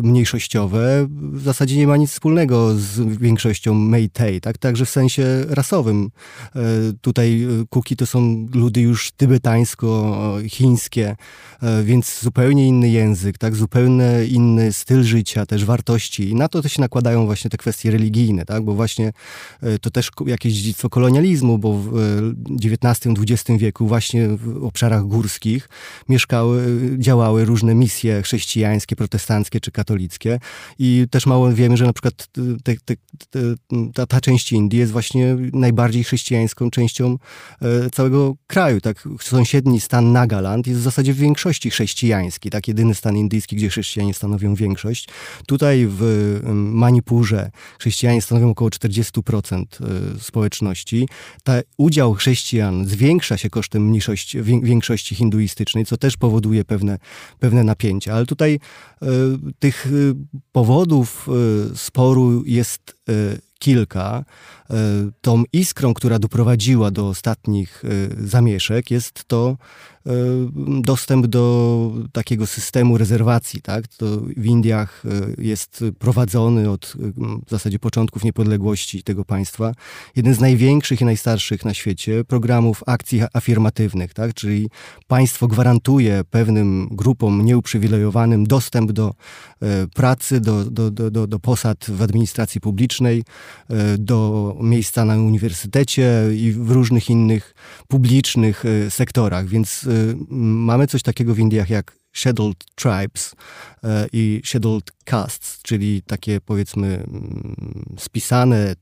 mniejszościowe 0.03 1.07
w 1.33 1.42
zasadzie 1.42 1.76
nie 1.76 1.87
ma 1.87 1.96
nic 1.96 2.11
wspólnego 2.11 2.74
z 2.74 3.18
większością 3.18 3.74
Meitei, 3.74 4.40
tak? 4.40 4.59
Także 4.59 4.87
w 4.87 4.90
sensie 4.90 5.44
rasowym. 5.48 6.11
E, 6.57 6.61
tutaj 7.00 7.42
e, 7.42 7.46
Kuki 7.70 7.96
to 7.96 8.07
są 8.07 8.46
ludy 8.55 8.81
już 8.81 9.12
tybetańsko-chińskie, 9.12 11.16
więc 11.85 12.20
zupełnie 12.20 12.66
inny 12.66 12.88
język, 12.88 13.38
tak? 13.38 13.57
Zupełnie 13.57 14.11
inny 14.29 14.72
styl 14.72 15.03
życia, 15.03 15.46
też 15.46 15.64
wartości. 15.64 16.29
I 16.29 16.35
na 16.35 16.48
to, 16.48 16.62
to 16.62 16.68
się 16.68 16.81
nakładają 16.81 17.26
właśnie 17.26 17.50
te 17.50 17.57
kwestie 17.57 17.90
religijne, 17.90 18.44
tak? 18.44 18.64
Bo 18.64 18.74
właśnie 18.74 19.12
to 19.81 19.90
też 19.90 20.11
jakieś 20.26 20.53
dziedzictwo 20.53 20.90
kolonializmu, 20.90 21.59
bo 21.59 21.72
w 21.72 21.92
XIX-XX 22.64 23.59
wieku 23.59 23.87
właśnie 23.87 24.29
w 24.29 24.64
obszarach 24.64 25.05
górskich 25.05 25.68
mieszkały, 26.09 26.81
działały 26.98 27.44
różne 27.44 27.74
misje 27.74 28.22
chrześcijańskie, 28.22 28.96
protestanckie, 28.96 29.30
protestanckie 29.31 29.61
czy 29.61 29.71
katolickie. 29.71 30.38
I 30.79 31.07
też 31.11 31.27
mało 31.27 31.53
wiemy, 31.53 31.77
że 31.77 31.87
na 31.87 31.93
przykład 31.93 32.29
te, 32.64 32.75
te, 32.85 32.95
te, 33.31 33.40
ta, 33.95 34.07
ta 34.07 34.21
część 34.21 34.53
Indii 34.53 34.79
jest 34.79 34.93
właśnie 34.93 35.37
najbardziej 35.53 36.05
chrześcijańską 36.05 36.71
częścią 36.71 37.19
e, 37.62 37.90
całego 37.90 38.35
kraju. 38.47 38.81
Tak? 38.81 39.09
Sąsiedni 39.21 39.81
stan 39.81 40.12
Nagaland 40.12 40.66
jest 40.66 40.81
w 40.81 40.83
zasadzie 40.83 41.12
w 41.12 41.16
większości 41.16 41.71
chrześcijański. 41.71 42.51
Tak? 42.51 42.69
Jedyny 42.69 42.95
stan 42.95 43.16
indyjski, 43.16 43.57
gdzie 43.57 43.69
chrześcijanie 43.69 44.14
stanowią 44.14 44.55
większość. 44.55 45.09
Tutaj 45.47 45.87
w 45.88 46.03
Manipurze 46.55 47.51
chrześcijanie 47.79 48.23
stanowią 48.23 48.51
około 48.51 48.71
40% 48.71 49.64
e, 49.64 50.19
społeczności. 50.19 51.09
Ta 51.45 51.53
udział 51.77 52.14
chrześcijan 52.14 52.87
zwiększa 52.87 53.37
się 53.37 53.51
kosztem 53.51 53.88
mniejszości, 53.88 54.43
większości 54.43 55.14
hinduistycznej, 55.14 55.85
co 55.87 55.97
też 55.97 56.16
powoduje 56.16 56.64
pewne, 56.64 56.99
pewne 57.38 57.64
napięcia. 57.64 58.14
Ale 58.14 58.27
tutaj 58.27 58.61
tych 59.59 59.87
powodów 60.53 61.29
y, 61.73 61.77
sporu 61.79 62.43
jest 62.47 62.97
y, 63.09 63.50
kilka. 63.61 64.25
Tą 65.20 65.44
iskrą, 65.53 65.94
która 65.94 66.18
doprowadziła 66.18 66.90
do 66.90 67.09
ostatnich 67.09 67.83
zamieszek, 68.18 68.90
jest 68.90 69.25
to 69.25 69.57
E, 70.07 70.12
dostęp 70.83 71.27
do 71.27 71.93
takiego 72.12 72.47
systemu 72.47 72.99
rezerwacji. 72.99 73.62
Tak? 73.62 73.89
To 73.89 74.07
w 74.37 74.47
Indiach 74.47 75.03
e, 75.05 75.43
jest 75.43 75.85
prowadzony 75.99 76.70
od 76.70 76.97
e, 76.97 77.12
w 77.47 77.51
zasadzie 77.51 77.78
początków 77.78 78.24
niepodległości 78.24 79.03
tego 79.03 79.24
państwa 79.24 79.72
jeden 80.16 80.35
z 80.35 80.41
największych 80.41 81.01
i 81.01 81.05
najstarszych 81.05 81.64
na 81.64 81.74
świecie 81.74 82.24
programów 82.24 82.82
akcji 82.87 83.22
afirmatywnych, 83.32 84.14
tak? 84.14 84.35
czyli 84.35 84.70
państwo 85.07 85.49
gwarantuje 85.49 86.24
pewnym 86.30 86.89
grupom 86.91 87.45
nieuprzywilejowanym 87.45 88.47
dostęp 88.47 88.93
do 88.93 89.14
pracy, 89.95 90.41
do, 90.41 90.64
do, 90.64 90.91
do, 90.91 91.26
do 91.26 91.39
posad 91.39 91.87
w 91.89 92.03
administracji 92.03 92.61
publicznej 92.61 93.24
do 93.98 94.57
miejsca 94.61 95.05
na 95.05 95.16
uniwersytecie 95.16 96.11
i 96.34 96.53
w 96.53 96.70
różnych 96.70 97.11
innych 97.11 97.55
publicznych 97.88 98.64
sektorach. 98.88 99.46
Więc 99.46 99.88
mamy 100.30 100.86
coś 100.86 101.03
takiego 101.03 101.34
w 101.34 101.38
Indiach 101.38 101.70
jak 101.70 101.92
Scheduled 102.12 102.64
Tribes 102.74 103.34
i 104.12 104.42
Scheduled 104.44 104.90
Castes, 105.05 105.59
czyli 105.62 106.03
takie 106.03 106.40
powiedzmy 106.40 106.86
mm, 106.86 107.96
spisane 107.98 108.74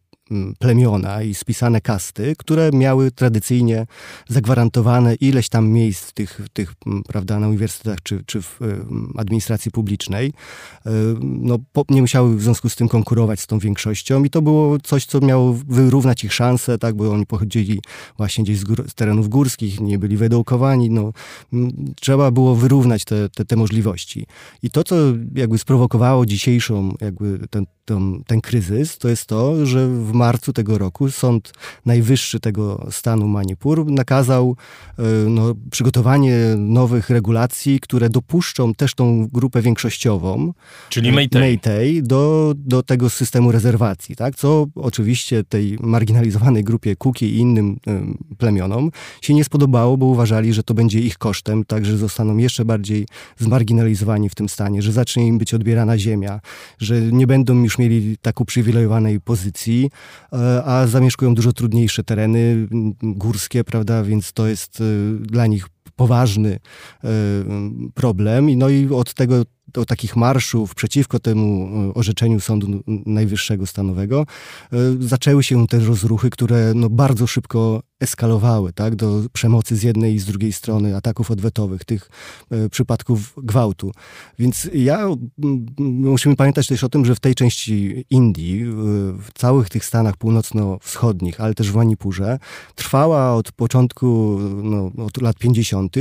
plemiona 0.58 1.22
i 1.22 1.34
spisane 1.34 1.80
kasty, 1.80 2.34
które 2.38 2.70
miały 2.72 3.10
tradycyjnie 3.10 3.86
zagwarantowane 4.28 5.14
ileś 5.14 5.48
tam 5.48 5.68
miejsc 5.68 6.12
tych, 6.12 6.40
tych 6.52 6.74
mm, 6.86 7.02
prawda, 7.02 7.38
na 7.38 7.48
uniwersytetach 7.48 8.02
czy, 8.02 8.24
czy 8.26 8.42
w 8.42 8.62
mm, 8.62 9.12
administracji 9.16 9.70
publicznej. 9.70 10.32
E, 10.86 10.90
no, 11.20 11.58
nie 11.88 12.00
musiały 12.00 12.36
w 12.36 12.42
związku 12.42 12.68
z 12.68 12.76
tym 12.76 12.88
konkurować 12.88 13.40
z 13.40 13.46
tą 13.46 13.58
większością 13.58 14.24
i 14.24 14.30
to 14.30 14.42
było 14.42 14.78
coś, 14.78 15.06
co 15.06 15.20
miało 15.20 15.52
wyrównać 15.68 16.24
ich 16.24 16.32
szanse, 16.32 16.78
tak, 16.78 16.94
bo 16.94 17.12
oni 17.12 17.26
pochodzili 17.26 17.80
właśnie 18.16 18.44
gdzieś 18.44 18.58
z, 18.58 18.64
gór, 18.64 18.84
z 18.88 18.94
terenów 18.94 19.28
górskich, 19.28 19.80
nie 19.80 19.98
byli 19.98 20.16
wyedukowani, 20.16 20.90
no, 20.90 21.12
trzeba 22.00 22.30
było 22.30 22.54
wyrównać 22.54 23.04
te, 23.04 23.28
te, 23.28 23.44
te 23.44 23.56
możliwości. 23.56 24.26
I 24.62 24.70
to, 24.70 24.84
co 24.84 24.96
jakby 25.34 25.58
sprowokowało 25.58 26.26
dzisiejszą 26.26 26.94
jakby 27.00 27.38
ten, 27.50 27.66
ten, 27.84 28.22
ten 28.26 28.40
kryzys, 28.40 28.98
to 28.98 29.08
jest 29.08 29.26
to, 29.26 29.66
że 29.66 29.88
w 29.88 30.12
marcu 30.18 30.52
tego 30.52 30.78
roku 30.78 31.10
Sąd 31.10 31.52
Najwyższy 31.86 32.40
tego 32.40 32.86
stanu 32.90 33.28
Manipur 33.28 33.86
nakazał 33.90 34.56
e, 34.98 35.02
no, 35.28 35.54
przygotowanie 35.70 36.36
nowych 36.56 37.10
regulacji, 37.10 37.80
które 37.80 38.10
dopuszczą 38.10 38.74
też 38.74 38.94
tą 38.94 39.26
grupę 39.32 39.62
większościową, 39.62 40.52
czyli 40.88 41.12
Meitei, 41.12 41.40
Meitei 41.40 42.02
do, 42.02 42.54
do 42.56 42.82
tego 42.82 43.10
systemu 43.10 43.52
rezerwacji, 43.52 44.16
tak? 44.16 44.36
co 44.36 44.66
oczywiście 44.74 45.44
tej 45.44 45.78
marginalizowanej 45.80 46.64
grupie 46.64 46.96
Kuki 46.96 47.26
i 47.26 47.36
innym 47.36 47.76
y, 48.30 48.36
plemionom 48.38 48.90
się 49.22 49.34
nie 49.34 49.44
spodobało, 49.44 49.96
bo 49.96 50.06
uważali, 50.06 50.52
że 50.52 50.62
to 50.62 50.74
będzie 50.74 51.00
ich 51.00 51.18
kosztem, 51.18 51.64
tak, 51.64 51.84
że 51.84 51.96
zostaną 51.96 52.36
jeszcze 52.36 52.64
bardziej 52.64 53.06
zmarginalizowani 53.38 54.28
w 54.28 54.34
tym 54.34 54.48
stanie, 54.48 54.82
że 54.82 54.92
zacznie 54.92 55.26
im 55.26 55.38
być 55.38 55.54
odbierana 55.54 55.98
ziemia, 55.98 56.40
że 56.78 57.00
nie 57.00 57.26
będą 57.26 57.62
już 57.62 57.78
mieli 57.78 58.16
tak 58.22 58.40
uprzywilejowanej 58.40 59.20
pozycji, 59.20 59.78
E, 59.78 59.90
a 60.64 60.86
zamieszkują 60.86 61.34
dużo 61.34 61.52
trudniejsze 61.52 62.04
tereny 62.04 62.68
górskie, 63.02 63.64
prawda, 63.64 64.02
więc 64.02 64.32
to 64.32 64.46
jest 64.46 64.80
e, 64.80 64.84
dla 65.20 65.46
nich 65.46 65.66
poważny 65.96 66.58
e, 67.04 67.08
problem. 67.94 68.58
No 68.58 68.68
i 68.68 68.88
od 68.88 69.14
tego 69.14 69.42
do 69.72 69.84
takich 69.84 70.16
marszów 70.16 70.74
przeciwko 70.74 71.18
temu 71.18 71.68
orzeczeniu 71.94 72.40
Sądu 72.40 72.82
Najwyższego 73.06 73.66
Stanowego 73.66 74.26
zaczęły 74.98 75.42
się 75.42 75.66
te 75.66 75.78
rozruchy, 75.78 76.30
które 76.30 76.72
no 76.74 76.90
bardzo 76.90 77.26
szybko 77.26 77.82
eskalowały 78.00 78.72
tak, 78.72 78.96
do 78.96 79.22
przemocy 79.32 79.76
z 79.76 79.82
jednej 79.82 80.14
i 80.14 80.18
z 80.18 80.24
drugiej 80.24 80.52
strony, 80.52 80.96
ataków 80.96 81.30
odwetowych, 81.30 81.84
tych 81.84 82.10
e, 82.50 82.68
przypadków 82.68 83.34
gwałtu. 83.36 83.92
Więc 84.38 84.70
ja 84.74 85.06
musimy 85.78 86.36
pamiętać 86.36 86.66
też 86.66 86.84
o 86.84 86.88
tym, 86.88 87.04
że 87.04 87.14
w 87.14 87.20
tej 87.20 87.34
części 87.34 88.04
Indii, 88.10 88.64
w 89.18 89.28
całych 89.34 89.68
tych 89.68 89.84
Stanach 89.84 90.16
północno-wschodnich, 90.16 91.40
ale 91.40 91.54
też 91.54 91.72
w 91.72 91.74
Manipurze, 91.74 92.38
trwała 92.74 93.34
od 93.34 93.52
początku, 93.52 94.38
no, 94.62 94.90
od 95.04 95.22
lat 95.22 95.36
50 95.36 95.96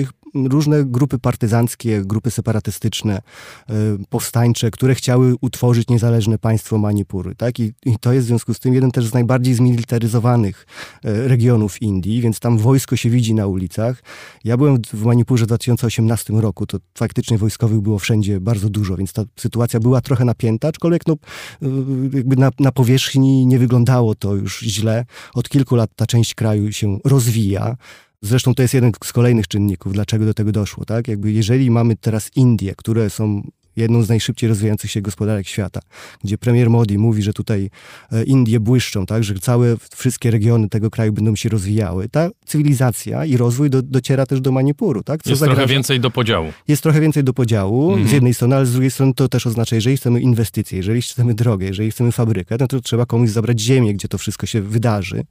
różne 0.45 0.85
grupy 0.85 1.19
partyzanckie, 1.19 2.01
grupy 2.05 2.31
separatystyczne, 2.31 3.15
e, 3.15 3.73
powstańcze, 4.09 4.71
które 4.71 4.95
chciały 4.95 5.35
utworzyć 5.41 5.87
niezależne 5.87 6.37
państwo 6.37 6.77
Manipury. 6.77 7.35
Tak? 7.35 7.59
I, 7.59 7.73
I, 7.85 7.97
to 7.99 8.13
jest 8.13 8.25
w 8.25 8.27
związku 8.27 8.53
z 8.53 8.59
tym 8.59 8.73
jeden 8.73 8.91
też 8.91 9.05
z 9.05 9.13
najbardziej 9.13 9.53
zmilitaryzowanych 9.53 10.65
e, 11.03 11.27
regionów 11.27 11.81
Indii, 11.81 12.21
więc 12.21 12.39
tam 12.39 12.57
wojsko 12.57 12.95
się 12.95 13.09
widzi 13.09 13.33
na 13.33 13.47
ulicach. 13.47 14.03
Ja 14.43 14.57
byłem 14.57 14.81
w 14.93 15.03
Manipurze 15.03 15.45
w 15.45 15.47
2018 15.47 16.33
roku, 16.33 16.65
to 16.65 16.77
faktycznie 16.97 17.37
wojskowych 17.37 17.79
było 17.79 17.99
wszędzie 17.99 18.39
bardzo 18.39 18.69
dużo, 18.69 18.97
więc 18.97 19.13
ta 19.13 19.23
sytuacja 19.35 19.79
była 19.79 20.01
trochę 20.01 20.25
napięta, 20.25 20.67
aczkolwiek 20.67 21.07
no, 21.07 21.13
e, 21.61 21.67
jakby 22.13 22.35
na, 22.35 22.49
na 22.59 22.71
powierzchni 22.71 23.45
nie 23.45 23.59
wyglądało 23.59 24.15
to 24.15 24.35
już 24.35 24.59
źle. 24.59 25.05
Od 25.33 25.49
kilku 25.49 25.75
lat 25.75 25.89
ta 25.95 26.05
część 26.05 26.35
kraju 26.35 26.71
się 26.71 26.97
rozwija. 27.05 27.77
Zresztą 28.21 28.55
to 28.55 28.61
jest 28.61 28.73
jeden 28.73 28.91
z 29.03 29.13
kolejnych 29.13 29.47
czynników, 29.47 29.93
dlaczego 29.93 30.25
do 30.25 30.33
tego 30.33 30.51
doszło. 30.51 30.85
Tak? 30.85 31.07
Jakby 31.07 31.31
jeżeli 31.31 31.71
mamy 31.71 31.95
teraz 31.95 32.31
Indie, 32.35 32.75
które 32.75 33.09
są 33.09 33.41
jedną 33.77 34.03
z 34.03 34.09
najszybciej 34.09 34.49
rozwijających 34.49 34.91
się 34.91 35.01
gospodarek 35.01 35.47
świata, 35.47 35.79
gdzie 36.23 36.37
premier 36.37 36.69
Modi 36.69 36.97
mówi, 36.97 37.23
że 37.23 37.33
tutaj 37.33 37.69
e, 38.11 38.23
Indie 38.23 38.59
błyszczą, 38.59 39.05
tak, 39.05 39.23
że 39.23 39.33
całe, 39.35 39.75
wszystkie 39.95 40.31
regiony 40.31 40.69
tego 40.69 40.89
kraju 40.89 41.13
będą 41.13 41.35
się 41.35 41.49
rozwijały. 41.49 42.09
Ta 42.09 42.29
cywilizacja 42.45 43.25
i 43.25 43.37
rozwój 43.37 43.69
do, 43.69 43.81
dociera 43.81 44.25
też 44.25 44.41
do 44.41 44.51
Manipuru. 44.51 45.03
Tak? 45.03 45.23
Co 45.23 45.29
jest 45.29 45.39
zagraża? 45.39 45.57
trochę 45.57 45.73
więcej 45.73 45.99
do 45.99 46.11
podziału. 46.11 46.53
Jest 46.67 46.83
trochę 46.83 47.01
więcej 47.01 47.23
do 47.23 47.33
podziału 47.33 47.89
mhm. 47.89 48.07
z 48.09 48.11
jednej 48.11 48.33
strony, 48.33 48.55
ale 48.55 48.65
z 48.65 48.71
drugiej 48.71 48.91
strony 48.91 49.13
to 49.13 49.29
też 49.29 49.47
oznacza, 49.47 49.75
jeżeli 49.75 49.97
chcemy 49.97 50.21
inwestycje, 50.21 50.77
jeżeli 50.77 51.01
chcemy 51.01 51.33
drogę, 51.33 51.65
jeżeli 51.65 51.91
chcemy 51.91 52.11
fabrykę, 52.11 52.55
no 52.59 52.67
to 52.67 52.81
trzeba 52.81 53.05
komuś 53.05 53.29
zabrać 53.29 53.59
ziemię, 53.59 53.93
gdzie 53.93 54.07
to 54.07 54.17
wszystko 54.17 54.45
się 54.45 54.61
wydarzy. 54.61 55.23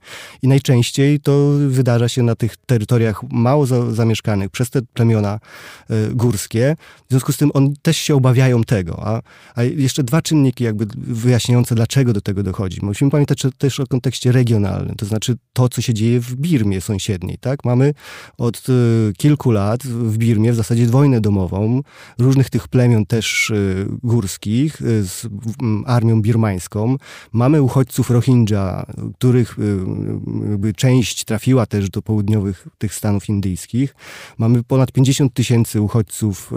I 0.42 0.48
najczęściej 0.48 1.20
to 1.20 1.50
wydarza 1.68 2.08
się 2.08 2.22
na 2.22 2.34
tych 2.34 2.56
terytoriach 2.56 3.22
mało 3.30 3.66
za, 3.66 3.90
zamieszkanych 3.90 4.50
przez 4.50 4.70
te 4.70 4.82
plemiona 4.82 5.40
y, 5.90 6.14
górskie. 6.14 6.76
W 7.06 7.10
związku 7.10 7.32
z 7.32 7.36
tym 7.36 7.50
on 7.54 7.74
też 7.82 7.96
się 7.96 8.14
obawia 8.14 8.35
obawiają 8.36 8.64
tego. 8.64 9.06
A, 9.06 9.22
a 9.54 9.62
jeszcze 9.62 10.02
dwa 10.04 10.22
czynniki 10.22 10.64
jakby 10.64 10.86
wyjaśniające, 10.96 11.74
dlaczego 11.74 12.12
do 12.12 12.20
tego 12.20 12.42
dochodzi. 12.42 12.78
Musimy 12.82 13.10
pamiętać 13.10 13.42
też 13.58 13.80
o 13.80 13.86
kontekście 13.86 14.32
regionalnym, 14.32 14.94
to 14.94 15.06
znaczy 15.06 15.36
to, 15.52 15.68
co 15.68 15.82
się 15.82 15.94
dzieje 15.94 16.20
w 16.20 16.34
Birmie 16.34 16.80
sąsiedniej. 16.80 17.38
Tak? 17.38 17.64
Mamy 17.64 17.94
od 18.38 18.68
y, 18.68 19.12
kilku 19.16 19.50
lat 19.50 19.82
w 19.86 20.18
Birmie 20.18 20.52
w 20.52 20.56
zasadzie 20.56 20.86
wojnę 20.86 21.20
domową, 21.20 21.82
różnych 22.18 22.50
tych 22.50 22.68
plemion 22.68 23.06
też 23.06 23.50
y, 23.50 23.86
górskich 24.02 24.82
y, 24.82 25.04
z 25.04 25.26
armią 25.86 26.22
birmańską. 26.22 26.96
Mamy 27.32 27.62
uchodźców 27.62 28.10
Rohingya, 28.10 28.86
których 29.18 29.58
y, 30.64 30.74
część 30.74 31.24
trafiła 31.24 31.66
też 31.66 31.90
do 31.90 32.02
południowych 32.02 32.68
tych 32.78 32.94
stanów 32.94 33.28
indyjskich. 33.28 33.94
Mamy 34.38 34.62
ponad 34.62 34.92
50 34.92 35.34
tysięcy 35.34 35.80
uchodźców 35.80 36.52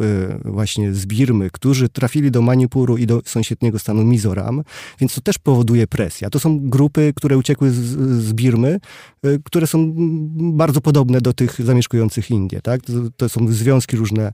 y, 0.46 0.52
właśnie 0.52 0.94
z 0.94 1.06
Birmy, 1.06 1.50
którzy 1.50 1.69
którzy 1.70 1.90
trafili 1.90 2.32
do 2.32 2.42
Manipuru 2.42 2.98
i 2.98 3.06
do 3.06 3.22
sąsiedniego 3.26 3.80
stanu 3.80 4.04
Mizoram, 4.04 4.64
więc 5.00 5.16
to 5.16 5.22
też 5.22 5.38
powoduje 5.38 5.88
presję. 5.88 6.30
To 6.30 6.40
są 6.40 6.70
grupy, 6.70 7.14
które 7.16 7.38
uciekły 7.38 7.72
z, 7.72 7.76
z 8.24 8.34
Birmy, 8.34 8.80
y, 9.26 9.42
które 9.44 9.68
są 9.68 9.94
bardzo 10.36 10.82
podobne 10.82 11.22
do 11.22 11.34
tych 11.34 11.66
zamieszkujących 11.66 12.32
Indie. 12.32 12.62
Tak? 12.62 12.82
To, 12.82 12.94
to 13.18 13.30
są 13.30 13.48
związki 13.48 13.98
różne 13.98 14.32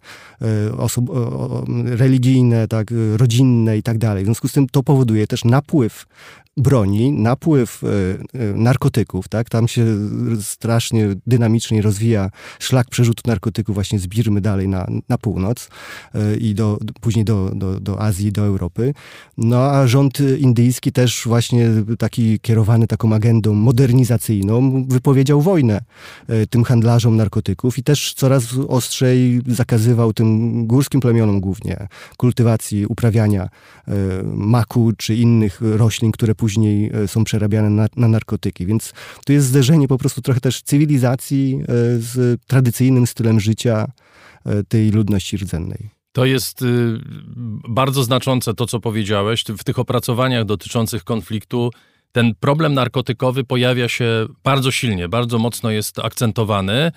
y, 0.69 0.77
osób, 0.77 1.09
religijne, 1.85 2.67
tak, 2.67 2.93
rodzinne 3.17 3.77
i 3.77 3.83
tak 3.83 3.97
dalej. 3.97 4.23
W 4.23 4.25
związku 4.25 4.47
z 4.47 4.51
tym 4.51 4.67
to 4.67 4.83
powoduje 4.83 5.27
też 5.27 5.45
napływ 5.45 6.05
broni, 6.57 7.11
napływ 7.11 7.81
narkotyków, 8.55 9.27
tak? 9.27 9.49
Tam 9.49 9.67
się 9.67 9.85
strasznie 10.41 11.15
dynamicznie 11.27 11.81
rozwija 11.81 12.29
szlak 12.59 12.89
przerzutu 12.89 13.21
narkotyków 13.25 13.75
właśnie 13.75 13.99
z 13.99 14.07
Birmy 14.07 14.41
dalej 14.41 14.67
na, 14.67 14.87
na 15.09 15.17
północ 15.17 15.69
i 16.39 16.55
do, 16.55 16.79
później 17.01 17.14
do, 17.23 17.51
do, 17.55 17.79
do 17.79 18.01
Azji, 18.01 18.31
do 18.31 18.45
Europy. 18.45 18.93
No 19.37 19.57
a 19.57 19.87
rząd 19.87 20.19
indyjski 20.37 20.91
też 20.91 21.23
właśnie 21.25 21.69
taki 21.97 22.39
kierowany 22.39 22.87
taką 22.87 23.13
agendą 23.13 23.53
modernizacyjną 23.53 24.85
wypowiedział 24.87 25.41
wojnę 25.41 25.81
tym 26.49 26.63
handlarzom 26.63 27.15
narkotyków 27.15 27.77
i 27.77 27.83
też 27.83 28.13
coraz 28.13 28.43
ostrzej 28.67 29.41
zakazywał 29.47 30.13
tym 30.13 30.67
górskim 30.67 31.01
plemionom 31.01 31.39
głównie 31.39 31.87
kultywacji, 32.17 32.85
uprawiania 32.85 33.49
maku 34.23 34.91
czy 34.97 35.15
innych 35.15 35.61
roślin, 35.61 36.11
które 36.11 36.35
później 36.35 36.91
e, 36.93 37.07
są 37.07 37.23
przerabiane 37.23 37.69
na, 37.69 37.87
na 37.95 38.07
narkotyki. 38.07 38.65
Więc 38.65 38.93
to 39.25 39.33
jest 39.33 39.47
zderzenie 39.47 39.87
po 39.87 39.97
prostu 39.97 40.21
trochę 40.21 40.39
też 40.39 40.61
cywilizacji 40.61 41.59
e, 41.61 41.65
z 41.99 42.41
tradycyjnym 42.47 43.07
stylem 43.07 43.39
życia 43.39 43.87
e, 44.45 44.63
tej 44.63 44.91
ludności 44.91 45.37
rdzennej. 45.37 45.94
To 46.15 46.25
jest 46.25 46.61
y, 46.61 46.99
bardzo 47.69 48.03
znaczące 48.03 48.53
to, 48.53 48.65
co 48.65 48.79
powiedziałeś. 48.79 49.43
W 49.57 49.63
tych 49.63 49.79
opracowaniach 49.79 50.45
dotyczących 50.45 51.03
konfliktu 51.03 51.71
ten 52.11 52.35
problem 52.39 52.73
narkotykowy 52.73 53.43
pojawia 53.43 53.89
się 53.89 54.25
bardzo 54.43 54.71
silnie, 54.71 55.09
bardzo 55.09 55.39
mocno 55.39 55.71
jest 55.71 55.99
akcentowany, 55.99 56.91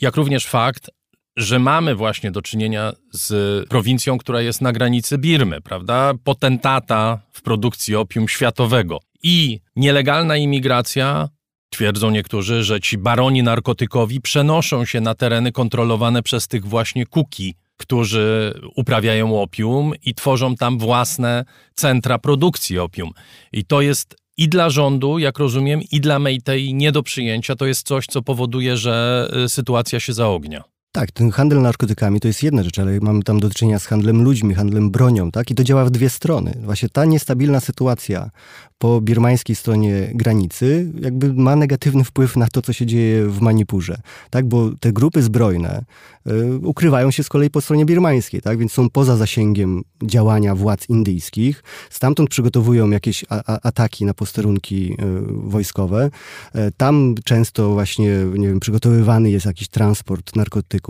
jak 0.00 0.16
również 0.16 0.46
fakt, 0.46 0.90
że 1.36 1.58
mamy 1.58 1.94
właśnie 1.94 2.30
do 2.30 2.42
czynienia 2.42 2.92
z 3.12 3.68
prowincją, 3.68 4.18
która 4.18 4.40
jest 4.40 4.60
na 4.60 4.72
granicy 4.72 5.18
Birmy, 5.18 5.60
prawda? 5.60 6.12
Potentata 6.24 7.20
w 7.32 7.42
produkcji 7.42 7.96
opium 7.96 8.28
światowego. 8.28 8.98
I 9.22 9.60
nielegalna 9.76 10.36
imigracja, 10.36 11.28
twierdzą 11.70 12.10
niektórzy, 12.10 12.64
że 12.64 12.80
ci 12.80 12.98
baroni 12.98 13.42
narkotykowi 13.42 14.20
przenoszą 14.20 14.84
się 14.84 15.00
na 15.00 15.14
tereny 15.14 15.52
kontrolowane 15.52 16.22
przez 16.22 16.48
tych 16.48 16.64
właśnie 16.64 17.06
kuki, 17.06 17.54
którzy 17.76 18.54
uprawiają 18.74 19.42
opium 19.42 19.92
i 20.04 20.14
tworzą 20.14 20.56
tam 20.56 20.78
własne 20.78 21.44
centra 21.74 22.18
produkcji 22.18 22.78
opium. 22.78 23.10
I 23.52 23.64
to 23.64 23.80
jest 23.80 24.16
i 24.36 24.48
dla 24.48 24.70
rządu, 24.70 25.18
jak 25.18 25.38
rozumiem, 25.38 25.80
i 25.92 26.00
dla 26.00 26.18
Meitei 26.18 26.74
nie 26.74 26.92
do 26.92 27.02
przyjęcia. 27.02 27.56
To 27.56 27.66
jest 27.66 27.86
coś, 27.86 28.06
co 28.06 28.22
powoduje, 28.22 28.76
że 28.76 29.28
y, 29.44 29.48
sytuacja 29.48 30.00
się 30.00 30.12
zaognia. 30.12 30.75
Tak, 30.96 31.12
ten 31.12 31.30
handel 31.30 31.62
narkotykami 31.62 32.20
to 32.20 32.28
jest 32.28 32.42
jedna 32.42 32.62
rzecz, 32.62 32.78
ale 32.78 33.00
mamy 33.00 33.22
tam 33.22 33.40
do 33.40 33.50
czynienia 33.50 33.78
z 33.78 33.86
handlem 33.86 34.22
ludźmi, 34.22 34.54
handlem 34.54 34.90
bronią, 34.90 35.30
tak? 35.30 35.50
I 35.50 35.54
to 35.54 35.64
działa 35.64 35.84
w 35.84 35.90
dwie 35.90 36.10
strony. 36.10 36.54
Właśnie 36.62 36.88
ta 36.88 37.04
niestabilna 37.04 37.60
sytuacja 37.60 38.30
po 38.78 39.00
birmańskiej 39.00 39.56
stronie 39.56 40.10
granicy 40.14 40.92
jakby 41.00 41.34
ma 41.34 41.56
negatywny 41.56 42.04
wpływ 42.04 42.36
na 42.36 42.48
to, 42.48 42.62
co 42.62 42.72
się 42.72 42.86
dzieje 42.86 43.26
w 43.26 43.40
Manipurze, 43.40 44.00
tak? 44.30 44.46
Bo 44.46 44.70
te 44.80 44.92
grupy 44.92 45.22
zbrojne 45.22 45.84
y, 46.26 46.58
ukrywają 46.58 47.10
się 47.10 47.22
z 47.22 47.28
kolei 47.28 47.50
po 47.50 47.60
stronie 47.60 47.86
birmańskiej, 47.86 48.42
tak? 48.42 48.58
Więc 48.58 48.72
są 48.72 48.90
poza 48.90 49.16
zasięgiem 49.16 49.82
działania 50.02 50.54
władz 50.54 50.88
indyjskich. 50.88 51.62
Stamtąd 51.90 52.30
przygotowują 52.30 52.90
jakieś 52.90 53.24
ataki 53.46 54.04
na 54.04 54.14
posterunki 54.14 54.92
y, 54.92 54.96
wojskowe. 55.28 56.10
Y, 56.56 56.58
tam 56.76 57.14
często 57.24 57.70
właśnie, 57.72 58.10
nie 58.34 58.48
wiem, 58.48 58.60
przygotowywany 58.60 59.30
jest 59.30 59.46
jakiś 59.46 59.68
transport 59.68 60.36
narkotyków, 60.36 60.85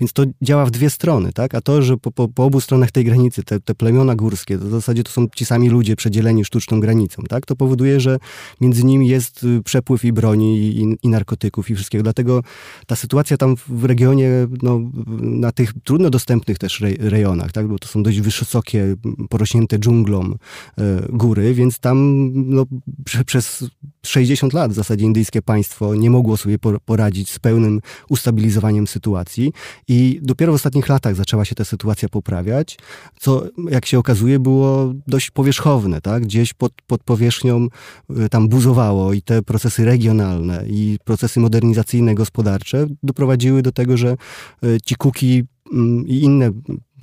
więc 0.00 0.12
to 0.12 0.24
działa 0.42 0.66
w 0.66 0.70
dwie 0.70 0.90
strony, 0.90 1.32
tak? 1.32 1.54
A 1.54 1.60
to, 1.60 1.82
że 1.82 1.96
po, 1.96 2.12
po, 2.12 2.28
po 2.28 2.44
obu 2.44 2.60
stronach 2.60 2.90
tej 2.90 3.04
granicy 3.04 3.42
te, 3.42 3.60
te 3.60 3.74
plemiona 3.74 4.14
górskie, 4.14 4.58
to 4.58 4.66
w 4.66 4.70
zasadzie 4.70 5.04
to 5.04 5.10
są 5.10 5.26
ci 5.36 5.44
sami 5.44 5.68
ludzie 5.68 5.96
przedzieleni 5.96 6.44
sztuczną 6.44 6.80
granicą, 6.80 7.22
tak? 7.22 7.46
To 7.46 7.56
powoduje, 7.56 8.00
że 8.00 8.18
między 8.60 8.84
nimi 8.84 9.08
jest 9.08 9.44
y, 9.44 9.62
przepływ 9.62 10.04
i 10.04 10.12
broni, 10.12 10.58
i, 10.58 10.96
i 11.02 11.08
narkotyków, 11.08 11.70
i 11.70 11.74
wszystkiego. 11.74 12.02
Dlatego 12.02 12.42
ta 12.86 12.96
sytuacja 12.96 13.36
tam 13.36 13.56
w 13.68 13.84
regionie, 13.84 14.30
no, 14.62 14.80
na 15.20 15.52
tych 15.52 15.72
trudno 15.84 16.10
dostępnych 16.10 16.58
też 16.58 16.82
rejonach, 16.98 17.52
tak? 17.52 17.68
Bo 17.68 17.78
to 17.78 17.88
są 17.88 18.02
dość 18.02 18.20
wysokie, 18.20 18.96
porośnięte 19.28 19.78
dżunglą 19.78 20.34
e, 20.78 21.02
góry, 21.08 21.54
więc 21.54 21.78
tam 21.78 22.30
no, 22.34 22.66
przez 23.26 23.64
60 24.06 24.52
lat 24.52 24.72
w 24.72 24.74
zasadzie 24.74 25.04
indyjskie 25.04 25.42
państwo 25.42 25.94
nie 25.94 26.10
mogło 26.10 26.36
sobie 26.36 26.58
poradzić 26.84 27.30
z 27.30 27.38
pełnym 27.38 27.80
ustabilizowaniem 28.08 28.86
sytuacji 28.86 29.31
i 29.88 30.20
dopiero 30.22 30.52
w 30.52 30.54
ostatnich 30.54 30.88
latach 30.88 31.14
zaczęła 31.14 31.44
się 31.44 31.54
ta 31.54 31.64
sytuacja 31.64 32.08
poprawiać, 32.08 32.78
co 33.20 33.44
jak 33.70 33.86
się 33.86 33.98
okazuje 33.98 34.38
było 34.38 34.92
dość 35.06 35.30
powierzchowne, 35.30 36.00
tak? 36.00 36.22
Gdzieś 36.22 36.54
pod, 36.54 36.72
pod 36.86 37.02
powierzchnią 37.04 37.68
y, 38.10 38.28
tam 38.28 38.48
buzowało 38.48 39.12
i 39.12 39.22
te 39.22 39.42
procesy 39.42 39.84
regionalne 39.84 40.64
i 40.66 40.98
procesy 41.04 41.40
modernizacyjne, 41.40 42.14
gospodarcze 42.14 42.86
doprowadziły 43.02 43.62
do 43.62 43.72
tego, 43.72 43.96
że 43.96 44.16
y, 44.64 44.78
ci 44.84 44.94
kuki 44.94 45.44
i 46.06 46.20
inne 46.20 46.52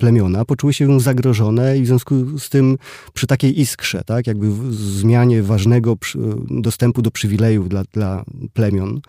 plemiona 0.00 0.44
poczuły 0.44 0.72
się 0.72 1.00
zagrożone 1.00 1.78
i 1.78 1.82
w 1.82 1.86
związku 1.86 2.38
z 2.38 2.48
tym 2.48 2.78
przy 3.14 3.26
takiej 3.26 3.60
iskrze, 3.60 4.02
tak, 4.06 4.26
jakby 4.26 4.46
zmianie 4.70 5.42
ważnego 5.42 5.96
dostępu 6.50 7.02
do 7.02 7.10
przywilejów 7.10 7.68
dla, 7.68 7.82
dla 7.92 8.24
plemion, 8.52 9.00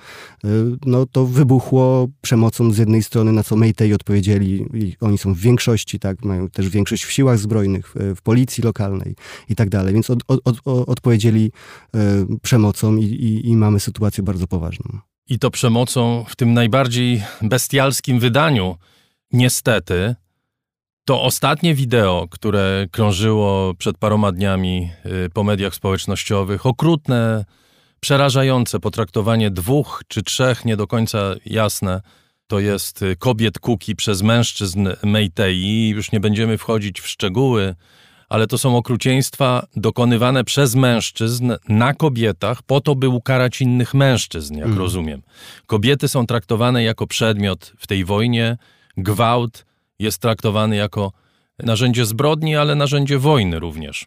y, 0.46 0.48
no 0.86 1.06
to 1.06 1.26
wybuchło 1.26 2.08
przemocą 2.22 2.72
z 2.72 2.78
jednej 2.78 3.04
strony, 3.04 3.32
na 3.32 3.44
co 3.44 3.56
Meitei 3.56 3.94
odpowiedzieli 3.94 4.66
i 4.74 4.96
oni 5.02 5.18
są 5.18 5.34
w 5.34 5.38
większości, 5.38 6.00
tak, 6.00 6.26
mają 6.26 6.50
też 6.50 6.70
większość 6.70 7.04
w 7.04 7.12
siłach 7.12 7.38
zbrojnych, 7.40 7.94
w, 8.16 8.22
policji 8.22 8.64
lokalnej 8.64 9.16
i 9.50 9.56
tak 9.56 9.70
dalej, 9.70 9.94
więc 9.94 10.10
od, 10.10 10.20
od, 10.28 10.42
od, 10.46 10.60
odpowiedzieli 10.66 11.52
y, 11.96 12.00
przemocą 12.42 12.96
i, 12.96 13.04
i, 13.04 13.50
i 13.50 13.56
mamy 13.56 13.80
sytuację 13.80 14.24
bardzo 14.24 14.48
poważną. 14.48 15.00
I 15.30 15.40
to 15.40 15.52
przemocą 15.52 16.26
w 16.28 16.36
tym 16.36 16.54
najbardziej 16.54 17.24
bestialskim 17.42 18.20
wydaniu, 18.20 18.76
niestety, 19.34 20.16
to 21.06 21.22
ostatnie 21.22 21.76
wideo, 21.76 22.28
które 22.32 22.86
krążyło 22.92 23.74
przed 23.74 23.98
paroma 23.98 24.32
dniami 24.32 24.90
y, 25.26 25.30
po 25.30 25.44
mediach 25.44 25.76
społecznościowych, 25.76 26.66
okrutne, 26.66 27.46
przerażające 28.00 28.80
potraktowanie 28.80 29.52
dwóch 29.52 30.04
czy 30.08 30.24
trzech, 30.24 30.66
nie 30.66 30.78
do 30.78 30.88
końca 30.88 31.36
jasne, 31.46 32.02
to 32.48 32.60
jest 32.60 33.02
y, 33.02 33.16
kobiet 33.16 33.60
Kuki 33.60 33.96
przez 33.96 34.22
mężczyzn 34.22 34.90
Meitei. 35.04 35.90
Już 35.90 36.12
nie 36.12 36.20
będziemy 36.20 36.58
wchodzić 36.58 37.02
w 37.02 37.08
szczegóły, 37.08 37.76
ale 38.30 38.48
to 38.48 38.58
są 38.58 38.78
okrucieństwa 38.78 39.68
dokonywane 39.76 40.44
przez 40.44 40.76
mężczyzn 40.76 41.54
na 41.70 41.94
kobietach 41.94 42.64
po 42.64 42.82
to, 42.82 42.96
by 42.96 43.10
ukarać 43.10 43.62
innych 43.62 43.94
mężczyzn, 43.94 44.56
jak 44.56 44.66
mm. 44.66 44.78
rozumiem. 44.78 45.22
Kobiety 45.66 46.08
są 46.08 46.28
traktowane 46.28 46.84
jako 46.84 47.08
przedmiot 47.08 47.74
w 47.78 47.88
tej 47.88 48.06
wojnie, 48.06 48.58
gwałt, 48.98 49.66
jest 50.00 50.22
traktowany 50.22 50.76
jako 50.76 51.12
narzędzie 51.60 52.06
zbrodni, 52.06 52.56
ale 52.56 52.76
narzędzie 52.76 53.20
wojny 53.20 53.60
również. 53.60 54.06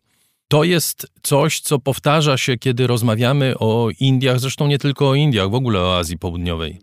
To 0.48 0.64
jest 0.64 1.06
coś, 1.22 1.60
co 1.60 1.78
powtarza 1.78 2.36
się, 2.36 2.58
kiedy 2.58 2.86
rozmawiamy 2.86 3.54
o 3.58 3.88
Indiach, 4.00 4.40
zresztą 4.40 4.66
nie 4.66 4.78
tylko 4.78 5.08
o 5.08 5.14
Indiach, 5.14 5.50
w 5.50 5.54
ogóle 5.54 5.80
o 5.80 5.98
Azji 5.98 6.18
Południowej. 6.18 6.78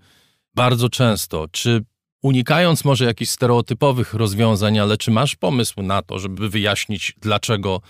Bardzo 0.55 0.89
często. 0.89 1.47
Czy 1.51 1.83
unikając 2.21 2.85
może 2.85 3.05
jakichś 3.05 3.31
stereotypowych 3.31 4.13
rozwiązań, 4.13 4.79
ale 4.79 4.97
czy 4.97 5.11
masz 5.11 5.35
pomysł 5.35 5.81
na 5.81 6.01
to, 6.01 6.19
żeby 6.19 6.49
wyjaśnić, 6.49 7.15
dlaczego 7.21 7.81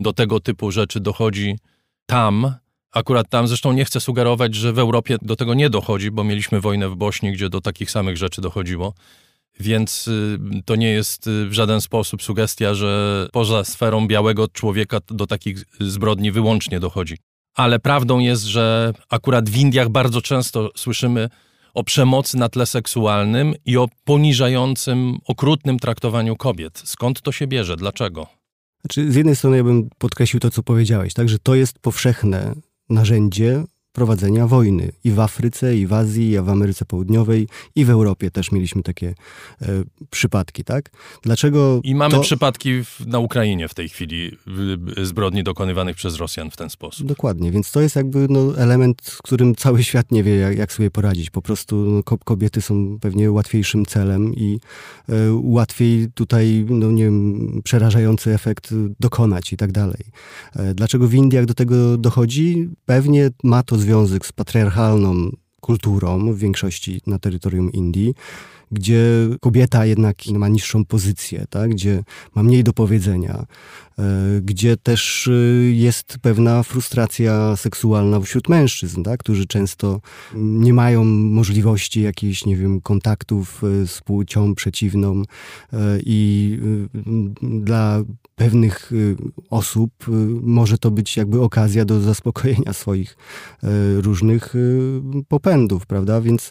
do 0.00 0.12
tego 0.12 0.40
typu 0.40 0.70
rzeczy 0.70 1.00
dochodzi 1.00 1.58
tam, 2.06 2.54
akurat 2.92 3.28
tam, 3.28 3.48
zresztą 3.48 3.72
nie 3.72 3.84
chcę 3.84 4.00
sugerować, 4.00 4.54
że 4.54 4.72
w 4.72 4.78
Europie 4.78 5.16
do 5.22 5.36
tego 5.36 5.54
nie 5.54 5.70
dochodzi, 5.70 6.10
bo 6.10 6.24
mieliśmy 6.24 6.60
wojnę 6.60 6.88
w 6.88 6.96
Bośni, 6.96 7.32
gdzie 7.32 7.48
do 7.48 7.60
takich 7.60 7.90
samych 7.90 8.16
rzeczy 8.16 8.40
dochodziło. 8.40 8.94
Więc 9.60 10.08
y, 10.08 10.38
to 10.64 10.76
nie 10.76 10.88
jest 10.88 11.26
y, 11.26 11.46
w 11.46 11.52
żaden 11.52 11.80
sposób 11.80 12.22
sugestia, 12.22 12.74
że 12.74 13.26
poza 13.32 13.64
sferą 13.64 14.06
białego 14.06 14.48
człowieka 14.48 14.98
do 15.08 15.26
takich 15.26 15.64
zbrodni 15.80 16.32
wyłącznie 16.32 16.80
dochodzi. 16.80 17.16
Ale 17.54 17.78
prawdą 17.78 18.18
jest, 18.18 18.42
że 18.42 18.92
akurat 19.10 19.50
w 19.50 19.56
Indiach 19.56 19.88
bardzo 19.88 20.22
często 20.22 20.70
słyszymy 20.76 21.28
o 21.74 21.84
przemocy 21.84 22.36
na 22.36 22.48
tle 22.48 22.66
seksualnym 22.66 23.54
i 23.64 23.76
o 23.76 23.88
poniżającym, 24.04 25.18
okrutnym 25.24 25.78
traktowaniu 25.78 26.36
kobiet. 26.36 26.82
Skąd 26.84 27.22
to 27.22 27.32
się 27.32 27.46
bierze? 27.46 27.76
Dlaczego? 27.76 28.26
Znaczy, 28.80 29.12
z 29.12 29.14
jednej 29.14 29.36
strony 29.36 29.56
ja 29.56 29.64
bym 29.64 29.90
podkreślił 29.98 30.40
to, 30.40 30.50
co 30.50 30.62
powiedziałeś, 30.62 31.14
tak, 31.14 31.28
że 31.28 31.38
to 31.38 31.54
jest 31.54 31.78
powszechne 31.78 32.54
narzędzie 32.88 33.64
prowadzenia 33.92 34.46
wojny. 34.46 34.92
I 35.04 35.10
w 35.10 35.20
Afryce, 35.20 35.76
i 35.76 35.86
w 35.86 35.92
Azji, 35.92 36.30
i 36.30 36.40
w 36.40 36.48
Ameryce 36.48 36.84
Południowej, 36.84 37.48
i 37.74 37.84
w 37.84 37.90
Europie 37.90 38.30
też 38.30 38.52
mieliśmy 38.52 38.82
takie 38.82 39.14
e, 39.62 39.66
przypadki, 40.10 40.64
tak? 40.64 40.90
Dlaczego 41.22 41.80
I 41.84 41.94
mamy 41.94 42.14
to... 42.14 42.20
przypadki 42.20 42.84
w, 42.84 43.06
na 43.06 43.18
Ukrainie 43.18 43.68
w 43.68 43.74
tej 43.74 43.88
chwili 43.88 44.36
zbrodni 45.02 45.42
dokonywanych 45.42 45.96
przez 45.96 46.16
Rosjan 46.16 46.50
w 46.50 46.56
ten 46.56 46.70
sposób. 46.70 47.06
Dokładnie, 47.06 47.50
więc 47.50 47.70
to 47.70 47.80
jest 47.80 47.96
jakby 47.96 48.26
no, 48.30 48.58
element, 48.58 49.02
z 49.02 49.18
którym 49.18 49.54
cały 49.54 49.82
świat 49.82 50.12
nie 50.12 50.22
wie, 50.22 50.36
jak, 50.36 50.58
jak 50.58 50.72
sobie 50.72 50.90
poradzić. 50.90 51.30
Po 51.30 51.42
prostu 51.42 51.76
no, 51.76 52.18
kobiety 52.18 52.60
są 52.60 52.98
pewnie 53.00 53.30
łatwiejszym 53.30 53.86
celem 53.86 54.34
i 54.34 54.60
e, 55.08 55.12
łatwiej 55.32 56.08
tutaj, 56.14 56.66
no 56.68 56.90
nie 56.90 57.04
wiem, 57.04 57.60
przerażający 57.64 58.34
efekt 58.34 58.74
dokonać 59.00 59.52
i 59.52 59.56
tak 59.56 59.72
dalej. 59.72 60.04
E, 60.56 60.74
dlaczego 60.74 61.08
w 61.08 61.14
Indiach 61.14 61.44
do 61.44 61.54
tego 61.54 61.98
dochodzi? 61.98 62.68
Pewnie 62.86 63.30
ma 63.44 63.62
to 63.62 63.79
związek 63.80 64.26
z 64.26 64.32
patriarchalną 64.32 65.30
kulturą 65.60 66.32
w 66.32 66.38
większości 66.38 67.00
na 67.06 67.18
terytorium 67.18 67.72
Indii, 67.72 68.14
gdzie 68.72 69.02
kobieta 69.40 69.86
jednak 69.86 70.16
ma 70.26 70.48
niższą 70.48 70.84
pozycję, 70.84 71.44
tak? 71.50 71.70
gdzie 71.70 72.02
ma 72.34 72.42
mniej 72.42 72.64
do 72.64 72.72
powiedzenia, 72.72 73.46
e, 73.98 74.04
gdzie 74.42 74.76
też 74.76 75.28
e, 75.28 75.32
jest 75.70 76.18
pewna 76.22 76.62
frustracja 76.62 77.56
seksualna 77.56 78.20
wśród 78.20 78.48
mężczyzn, 78.48 79.02
tak? 79.02 79.20
którzy 79.20 79.46
często 79.46 80.00
nie 80.34 80.74
mają 80.74 81.04
możliwości 81.04 82.02
jakichś, 82.02 82.46
nie 82.46 82.56
wiem, 82.56 82.80
kontaktów 82.80 83.62
e, 83.64 83.86
z 83.86 84.00
płcią 84.00 84.54
przeciwną 84.54 85.22
i 86.06 86.58
dla 87.42 88.02
pewnych 88.36 88.92
osób 89.50 89.92
może 90.42 90.78
to 90.78 90.90
być 90.90 91.16
jakby 91.16 91.40
okazja 91.42 91.84
do 91.84 92.00
zaspokojenia 92.00 92.72
swoich 92.72 93.16
różnych 93.96 94.54
popędów, 95.28 95.86
prawda? 95.86 96.20
Więc 96.20 96.50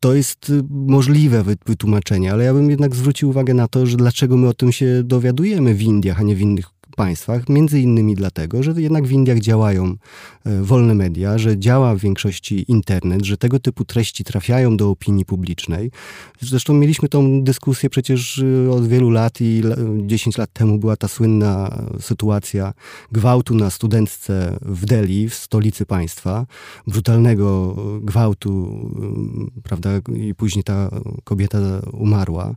to 0.00 0.14
jest 0.14 0.52
możliwe 0.70 1.31
wytłumaczenie, 1.66 2.32
ale 2.32 2.44
ja 2.44 2.54
bym 2.54 2.70
jednak 2.70 2.94
zwrócił 2.94 3.28
uwagę 3.28 3.54
na 3.54 3.68
to, 3.68 3.86
że 3.86 3.96
dlaczego 3.96 4.36
my 4.36 4.48
o 4.48 4.54
tym 4.54 4.72
się 4.72 5.02
dowiadujemy 5.04 5.74
w 5.74 5.82
Indiach, 5.82 6.20
a 6.20 6.22
nie 6.22 6.36
w 6.36 6.40
innych 6.40 6.71
państwach, 6.96 7.48
między 7.48 7.80
innymi 7.80 8.14
dlatego, 8.14 8.62
że 8.62 8.72
jednak 8.76 9.06
w 9.06 9.12
Indiach 9.12 9.38
działają 9.38 9.94
e, 10.44 10.62
wolne 10.62 10.94
media, 10.94 11.38
że 11.38 11.58
działa 11.58 11.94
w 11.94 11.98
większości 11.98 12.64
internet, 12.68 13.24
że 13.24 13.36
tego 13.36 13.58
typu 13.58 13.84
treści 13.84 14.24
trafiają 14.24 14.76
do 14.76 14.90
opinii 14.90 15.24
publicznej. 15.24 15.90
Zresztą 16.40 16.74
mieliśmy 16.74 17.08
tą 17.08 17.42
dyskusję 17.42 17.90
przecież 17.90 18.38
e, 18.66 18.70
od 18.70 18.88
wielu 18.88 19.10
lat 19.10 19.40
i 19.40 19.62
10 20.06 20.38
lat 20.38 20.52
temu 20.52 20.78
była 20.78 20.96
ta 20.96 21.08
słynna 21.08 21.82
sytuacja 22.00 22.72
gwałtu 23.12 23.54
na 23.54 23.70
studentce 23.70 24.58
w 24.62 24.86
Delhi, 24.86 25.28
w 25.28 25.34
stolicy 25.34 25.86
państwa, 25.86 26.46
brutalnego 26.86 27.76
gwałtu, 28.00 28.80
e, 29.56 29.60
prawda, 29.62 29.90
i 30.16 30.34
później 30.34 30.64
ta 30.64 30.90
kobieta 31.24 31.58
umarła. 31.92 32.54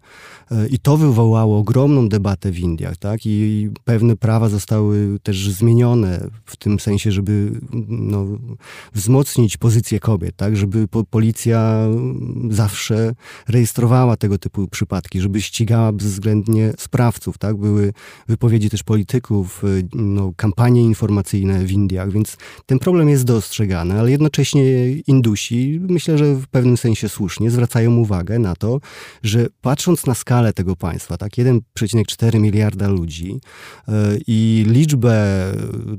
I 0.69 0.79
to 0.79 0.97
wywołało 0.97 1.59
ogromną 1.59 2.09
debatę 2.09 2.51
w 2.51 2.59
Indiach, 2.59 2.97
tak, 2.97 3.25
i 3.25 3.69
pewne 3.83 4.15
prawa 4.25 4.49
zostały 4.49 5.19
też 5.23 5.49
zmienione 5.49 6.27
w 6.45 6.57
tym 6.57 6.79
sensie, 6.79 7.11
żeby 7.11 7.51
no, 7.87 8.25
wzmocnić 8.93 9.57
pozycję 9.57 9.99
kobiet, 9.99 10.35
tak? 10.35 10.57
żeby 10.57 10.87
po, 10.87 11.03
policja 11.03 11.87
zawsze 12.49 13.15
rejestrowała 13.47 14.17
tego 14.17 14.37
typu 14.37 14.67
przypadki, 14.67 15.21
żeby 15.21 15.41
ścigała 15.41 15.91
bezwzględnie 15.91 16.73
sprawców. 16.77 17.37
Tak? 17.37 17.57
Były 17.57 17.93
wypowiedzi 18.27 18.69
też 18.69 18.83
polityków, 18.83 19.63
no, 19.93 20.31
kampanie 20.35 20.81
informacyjne 20.81 21.65
w 21.65 21.71
Indiach, 21.71 22.11
więc 22.11 22.37
ten 22.65 22.79
problem 22.79 23.09
jest 23.09 23.23
dostrzegany, 23.23 23.99
ale 23.99 24.11
jednocześnie 24.11 24.91
Indusi, 24.91 25.79
myślę, 25.89 26.17
że 26.17 26.35
w 26.35 26.47
pewnym 26.47 26.77
sensie 26.77 27.09
słusznie, 27.09 27.51
zwracają 27.51 27.95
uwagę 27.95 28.39
na 28.39 28.55
to, 28.55 28.79
że 29.23 29.47
patrząc 29.61 30.05
na 30.05 30.15
skalę 30.15 30.53
tego 30.53 30.75
państwa, 30.75 31.17
tak, 31.17 31.31
1,4 31.31 32.39
miliarda 32.39 32.87
ludzi 32.87 33.39
yy, 33.87 34.14
i 34.27 34.65
liczbę 34.67 35.15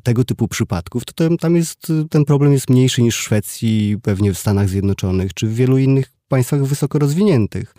tego 0.03 0.25
typu 0.25 0.49
przypadków, 0.49 1.05
to 1.05 1.12
tam, 1.12 1.37
tam 1.39 1.57
jest, 1.57 1.93
ten 2.11 2.25
problem 2.25 2.53
jest 2.53 2.71
mniejszy 2.71 3.03
niż 3.03 3.17
w 3.17 3.23
Szwecji, 3.23 3.97
pewnie 4.03 4.33
w 4.33 4.39
Stanach 4.39 4.69
Zjednoczonych, 4.69 5.35
czy 5.35 5.47
w 5.47 5.55
wielu 5.55 5.79
innych 5.79 6.16
państwach 6.29 6.64
wysoko 6.64 6.99
rozwiniętych. 6.99 7.74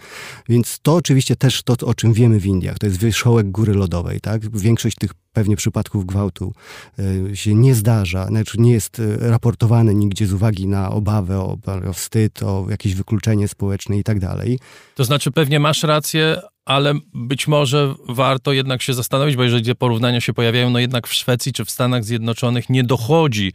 Więc 0.50 0.80
to 0.82 0.96
oczywiście 0.96 1.36
też 1.36 1.64
to, 1.64 1.88
o 1.88 1.94
czym 1.94 2.14
wiemy 2.14 2.40
w 2.40 2.46
Indiach, 2.46 2.80
to 2.80 2.86
jest 2.86 3.00
wierzchołek 3.00 3.52
góry 3.52 3.74
lodowej. 3.74 4.22
Tak? 4.22 4.58
Większość 4.58 4.96
tych 4.96 5.12
pewnie 5.34 5.56
przypadków 5.56 6.06
gwałtu 6.06 6.54
y, 7.00 7.36
się 7.36 7.56
nie 7.56 7.76
zdarza, 7.76 8.26
znaczy 8.26 8.58
nie 8.62 8.72
jest 8.72 9.00
y, 9.00 9.18
raportowane 9.20 9.96
nigdzie 9.96 10.28
z 10.28 10.34
uwagi 10.34 10.68
na 10.68 10.92
obawę 10.92 11.40
o, 11.40 11.58
o 11.90 11.94
wstyd, 11.94 12.44
o 12.44 12.66
jakieś 12.70 12.96
wykluczenie 12.96 13.48
społeczne 13.48 13.98
i 13.98 14.04
tak 14.04 14.20
dalej. 14.20 14.60
To 14.96 15.04
znaczy 15.04 15.32
pewnie 15.32 15.60
masz 15.60 15.84
rację, 15.84 16.42
ale 16.66 16.94
być 17.14 17.48
może 17.48 17.96
warto 18.10 18.54
jednak 18.54 18.82
się 18.82 18.94
zastanowić, 18.94 19.36
bo 19.36 19.44
jeżeli 19.44 19.66
te 19.66 19.76
porównania 19.76 20.22
się 20.22 20.34
pojawiają, 20.34 20.70
no 20.70 20.80
jednak 20.80 21.08
w 21.08 21.14
Szwecji 21.14 21.54
czy 21.54 21.66
w 21.66 21.72
Stanach 21.72 22.04
Zjednoczonych 22.04 22.70
nie 22.70 22.84
dochodzi 22.84 23.54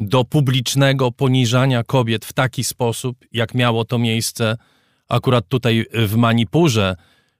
do 0.00 0.24
publicznego 0.24 1.12
poniżania 1.12 1.84
kobiet 1.84 2.24
w 2.24 2.32
taki 2.32 2.64
sposób, 2.64 3.16
jak 3.32 3.54
miało 3.54 3.84
to 3.84 3.98
miejsce 3.98 4.56
akurat 5.08 5.48
tutaj 5.48 5.86
w 5.92 6.16
Manipurze. 6.16 6.96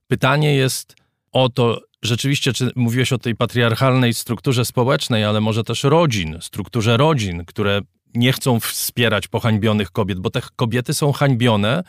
Pytanie 0.06 0.54
jest 0.54 0.96
o 1.32 1.48
to, 1.48 1.80
rzeczywiście, 2.02 2.52
czy 2.52 2.70
mówiłeś 2.76 3.12
o 3.12 3.18
tej 3.18 3.36
patriarchalnej 3.36 4.14
strukturze 4.14 4.64
społecznej, 4.64 5.24
ale 5.24 5.40
może 5.40 5.64
też 5.64 5.84
rodzin, 5.84 6.38
strukturze 6.40 6.96
rodzin, 6.96 7.44
które 7.44 7.80
nie 8.14 8.32
chcą 8.32 8.60
wspierać 8.60 9.28
pohańbionych 9.28 9.90
kobiet, 9.90 10.18
bo 10.18 10.30
te 10.30 10.40
kobiety 10.56 10.94
są 10.94 11.12
hańbione 11.12 11.84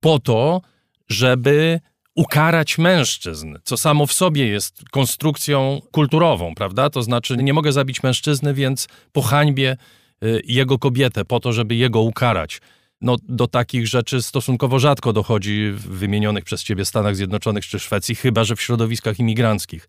po 0.00 0.18
to, 0.18 0.60
żeby 1.08 1.80
ukarać 2.14 2.78
mężczyzn, 2.78 3.56
co 3.64 3.76
samo 3.76 4.06
w 4.06 4.12
sobie 4.12 4.46
jest 4.46 4.82
konstrukcją 4.90 5.80
kulturową, 5.90 6.54
prawda? 6.54 6.90
To 6.90 7.02
znaczy, 7.02 7.36
nie 7.36 7.52
mogę 7.52 7.72
zabić 7.72 8.02
mężczyzny, 8.02 8.54
więc 8.54 8.88
po 9.12 9.22
hańbie 9.22 9.76
jego 10.44 10.78
kobietę, 10.78 11.24
po 11.24 11.40
to, 11.40 11.52
żeby 11.52 11.74
jego 11.74 12.00
ukarać. 12.00 12.60
No, 13.00 13.16
do 13.28 13.46
takich 13.46 13.86
rzeczy 13.86 14.22
stosunkowo 14.22 14.78
rzadko 14.78 15.12
dochodzi 15.12 15.70
w 15.74 15.88
wymienionych 15.88 16.44
przez 16.44 16.64
ciebie 16.64 16.84
Stanach 16.84 17.16
Zjednoczonych 17.16 17.66
czy 17.66 17.78
Szwecji, 17.78 18.14
chyba 18.14 18.44
że 18.44 18.56
w 18.56 18.62
środowiskach 18.62 19.18
imigranckich. 19.18 19.88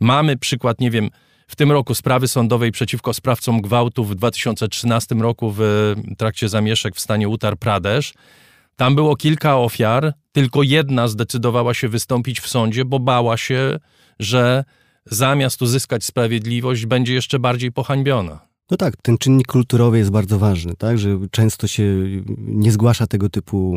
Mamy 0.00 0.36
przykład, 0.36 0.80
nie 0.80 0.90
wiem, 0.90 1.10
w 1.48 1.56
tym 1.56 1.72
roku 1.72 1.94
sprawy 1.94 2.28
sądowej 2.28 2.72
przeciwko 2.72 3.14
sprawcom 3.14 3.60
gwałtu 3.60 4.04
w 4.04 4.14
2013 4.14 5.14
roku 5.14 5.54
w 5.56 5.94
trakcie 6.18 6.48
zamieszek 6.48 6.94
w 6.96 7.00
stanie 7.00 7.28
Uttar 7.28 7.56
Pradesh. 7.56 8.14
Tam 8.76 8.94
było 8.94 9.16
kilka 9.16 9.58
ofiar, 9.58 10.12
tylko 10.32 10.62
jedna 10.62 11.08
zdecydowała 11.08 11.74
się 11.74 11.88
wystąpić 11.88 12.40
w 12.40 12.48
sądzie, 12.48 12.84
bo 12.84 12.98
bała 12.98 13.36
się, 13.36 13.78
że 14.18 14.64
zamiast 15.04 15.62
uzyskać 15.62 16.04
sprawiedliwość, 16.04 16.86
będzie 16.86 17.14
jeszcze 17.14 17.38
bardziej 17.38 17.72
pohańbiona. 17.72 18.47
No 18.70 18.76
tak, 18.76 18.96
ten 19.02 19.18
czynnik 19.18 19.46
kulturowy 19.46 19.98
jest 19.98 20.10
bardzo 20.10 20.38
ważny, 20.38 20.74
tak, 20.78 20.98
że 20.98 21.18
często 21.30 21.66
się 21.66 21.84
nie 22.38 22.72
zgłasza 22.72 23.06
tego 23.06 23.28
typu 23.28 23.76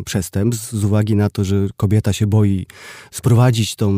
y, 0.00 0.04
przestępstw 0.04 0.72
z 0.72 0.84
uwagi 0.84 1.16
na 1.16 1.30
to, 1.30 1.44
że 1.44 1.66
kobieta 1.76 2.12
się 2.12 2.26
boi 2.26 2.66
sprowadzić 3.10 3.76
tą 3.76 3.92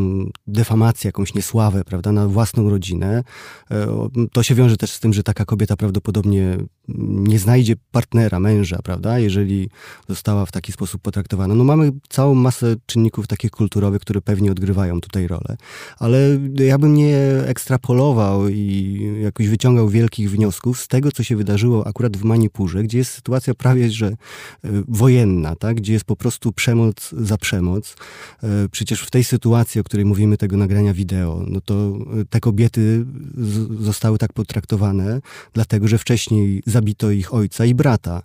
defamację, 0.47 1.09
jakąś 1.09 1.35
niesławę, 1.35 1.85
prawda, 1.85 2.13
na 2.13 2.29
własną 2.29 2.71
rodzinę. 2.71 3.25
Y, 3.71 4.29
to 4.33 4.43
się 4.43 4.55
wiąże 4.55 4.77
też 4.77 4.91
z 4.91 5.01
tym, 5.01 5.13
że 5.13 5.23
taka 5.23 5.45
kobieta 5.45 5.77
prawdopodobnie 5.77 6.57
nie 6.89 7.39
znajdzie 7.39 7.75
partnera, 7.93 8.41
męża, 8.41 8.79
prawda, 8.85 9.19
jeżeli 9.19 9.69
została 10.09 10.47
w 10.47 10.53
taki 10.53 10.73
sposób 10.73 11.03
potraktowana. 11.03 11.55
No 11.55 11.65
mamy 11.65 11.93
całą 12.09 12.35
masę 12.35 12.77
czynników 12.87 13.27
takich 13.27 13.51
kulturowych, 13.51 14.01
które 14.01 14.21
pewnie 14.21 14.51
odgrywają 14.53 15.01
tutaj 15.01 15.27
rolę, 15.27 15.57
ale 15.99 16.39
ja 16.55 16.79
bym 16.79 16.95
nie 16.95 17.19
ekstrapolował 17.47 18.49
i 18.49 19.01
jakoś 19.23 19.49
wyciągał 19.49 19.89
wielkich 19.89 20.31
wniosków 20.31 20.81
z 20.81 20.89
tego, 20.89 21.13
co 21.13 21.23
się 21.23 21.37
wydarzyło 21.37 21.87
akurat 21.87 22.17
w 22.17 22.25
Manipurze, 22.25 22.83
gdzie 22.83 22.99
jest 22.99 23.13
sytuacja 23.13 23.55
prawie 23.55 23.87
że 23.91 24.07
e, 24.07 24.17
wojenna, 24.89 25.57
tak? 25.57 25.77
gdzie 25.77 25.93
jest 25.93 26.05
po 26.05 26.17
prostu 26.17 26.53
przemoc 26.53 27.11
za 27.13 27.39
przemoc. 27.39 27.97
E, 28.43 28.69
przecież 28.69 29.01
w 29.01 29.11
tej 29.11 29.25
sytuacji, 29.25 29.81
o 29.81 29.85
której 29.85 30.07
mówimy, 30.07 30.37
tego 30.37 30.57
nagrania 30.57 30.95
wideo, 30.95 31.45
no 31.49 31.61
to 31.61 31.75
e, 32.21 32.25
te 32.25 32.41
kobiety 32.41 33.07
zostały 33.81 34.19
tak 34.19 34.33
potraktowane, 34.33 35.21
dlatego 35.53 35.89
że 35.89 35.99
wcześniej 35.99 36.63
zabito 36.77 37.11
ich 37.11 37.33
ojca 37.33 37.65
i 37.65 37.75
brata 37.75 38.23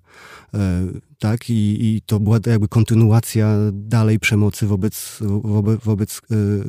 tak? 1.21 1.49
I, 1.49 1.85
I 1.85 2.01
to 2.05 2.19
była 2.19 2.39
jakby 2.45 2.67
kontynuacja 2.67 3.57
dalej 3.73 4.19
przemocy 4.19 4.67
wobec, 4.67 5.19
wobec, 5.43 5.83
wobec 5.83 6.21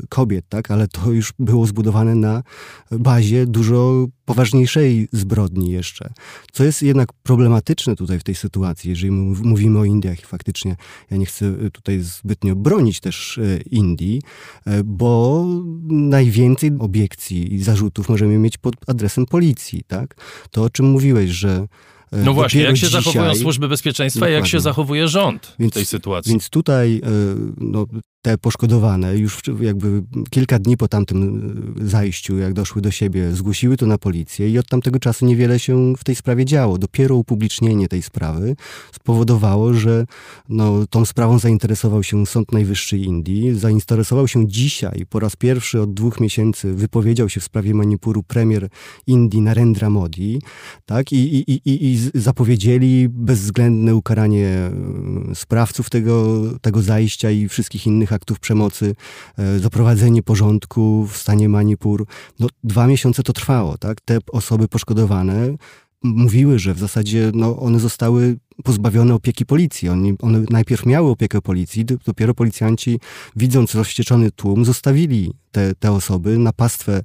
kobiet, 0.08 0.44
tak? 0.48 0.70
Ale 0.70 0.88
to 0.88 1.12
już 1.12 1.32
było 1.38 1.66
zbudowane 1.66 2.14
na 2.14 2.42
bazie 2.90 3.46
dużo 3.46 4.06
poważniejszej 4.24 5.08
zbrodni 5.12 5.70
jeszcze. 5.70 6.12
Co 6.52 6.64
jest 6.64 6.82
jednak 6.82 7.12
problematyczne 7.12 7.96
tutaj 7.96 8.18
w 8.18 8.24
tej 8.24 8.34
sytuacji, 8.34 8.90
jeżeli 8.90 9.10
mówimy 9.10 9.78
o 9.78 9.84
Indiach 9.84 10.20
i 10.20 10.26
faktycznie 10.26 10.76
ja 11.10 11.16
nie 11.16 11.26
chcę 11.26 11.52
tutaj 11.72 12.00
zbytnio 12.00 12.56
bronić 12.56 13.00
też 13.00 13.38
e, 13.38 13.60
Indii, 13.60 14.22
e, 14.66 14.84
bo 14.84 15.44
najwięcej 15.88 16.70
obiekcji 16.78 17.54
i 17.54 17.62
zarzutów 17.62 18.08
możemy 18.08 18.38
mieć 18.38 18.58
pod 18.58 18.74
adresem 18.86 19.26
policji, 19.26 19.84
tak? 19.86 20.14
To 20.50 20.62
o 20.62 20.70
czym 20.70 20.86
mówiłeś, 20.86 21.30
że 21.30 21.66
no 22.12 22.34
właśnie, 22.34 22.62
jak 22.62 22.76
się 22.76 22.86
dzisiaj, 22.86 23.02
zachowują 23.02 23.34
służby 23.34 23.68
bezpieczeństwa 23.68 24.28
i 24.28 24.32
jak 24.32 24.46
się 24.46 24.60
zachowuje 24.60 25.08
rząd 25.08 25.54
więc, 25.58 25.72
w 25.72 25.74
tej 25.74 25.86
sytuacji? 25.86 26.30
Więc 26.30 26.50
tutaj 26.50 27.00
e, 27.04 27.08
no, 27.58 27.86
te 28.22 28.38
poszkodowane 28.38 29.16
już 29.18 29.40
jakby 29.60 30.02
kilka 30.30 30.58
dni 30.58 30.76
po 30.76 30.88
tamtym 30.88 31.22
e, 31.80 31.88
zajściu, 31.88 32.38
jak 32.38 32.52
doszły 32.52 32.82
do 32.82 32.90
siebie, 32.90 33.32
zgłosiły 33.32 33.76
to 33.76 33.86
na 33.86 33.98
policję 33.98 34.50
i 34.50 34.58
od 34.58 34.68
tamtego 34.68 34.98
czasu 34.98 35.26
niewiele 35.26 35.58
się 35.58 35.92
w 35.98 36.04
tej 36.04 36.14
sprawie 36.14 36.44
działo. 36.44 36.78
Dopiero 36.78 37.16
upublicznienie 37.16 37.88
tej 37.88 38.02
sprawy 38.02 38.56
spowodowało, 38.92 39.74
że 39.74 40.06
no, 40.48 40.86
tą 40.86 41.04
sprawą 41.04 41.38
zainteresował 41.38 42.02
się 42.02 42.26
Sąd 42.26 42.52
Najwyższy 42.52 42.98
Indii, 42.98 43.54
zainteresował 43.54 44.28
się 44.28 44.48
dzisiaj, 44.48 45.06
po 45.10 45.20
raz 45.20 45.36
pierwszy 45.36 45.80
od 45.80 45.94
dwóch 45.94 46.20
miesięcy 46.20 46.74
wypowiedział 46.74 47.28
się 47.28 47.40
w 47.40 47.44
sprawie 47.44 47.74
Manipuru 47.74 48.22
premier 48.22 48.68
Indii 49.06 49.40
Narendra 49.40 49.90
Modi, 49.90 50.42
tak, 50.86 51.12
i, 51.12 51.16
i, 51.16 51.52
i, 51.52 51.92
i 51.92 52.10
zapowiedzieli 52.14 53.08
bezwzględne 53.08 53.94
ukaranie 53.94 54.46
e, 54.46 54.72
sprawców 55.34 55.90
tego, 55.90 56.42
tego 56.60 56.82
zajścia 56.82 57.30
i 57.30 57.48
wszystkich 57.48 57.86
innych 57.86 58.11
aktów 58.12 58.40
przemocy, 58.40 58.94
e, 59.38 59.58
zaprowadzenie 59.58 60.22
porządku 60.22 61.06
w 61.06 61.16
stanie 61.16 61.48
Manipur. 61.48 62.06
No, 62.40 62.48
dwa 62.64 62.86
miesiące 62.86 63.22
to 63.22 63.32
trwało, 63.32 63.78
tak? 63.78 64.00
Te 64.00 64.18
osoby 64.32 64.68
poszkodowane 64.68 65.56
mówiły, 66.02 66.58
że 66.58 66.74
w 66.74 66.78
zasadzie 66.78 67.30
no, 67.34 67.56
one 67.56 67.80
zostały 67.80 68.36
pozbawione 68.64 69.14
opieki 69.14 69.46
policji. 69.46 69.88
Oni, 69.88 70.14
one 70.22 70.44
najpierw 70.50 70.86
miały 70.86 71.10
opiekę 71.10 71.40
policji, 71.40 71.84
dopiero 71.84 72.34
policjanci, 72.34 73.00
widząc 73.36 73.74
rozścieczony 73.74 74.30
tłum, 74.30 74.64
zostawili 74.64 75.32
te, 75.52 75.74
te 75.74 75.92
osoby 75.92 76.38
na 76.38 76.52
pastwę 76.52 76.92
e, 76.96 77.02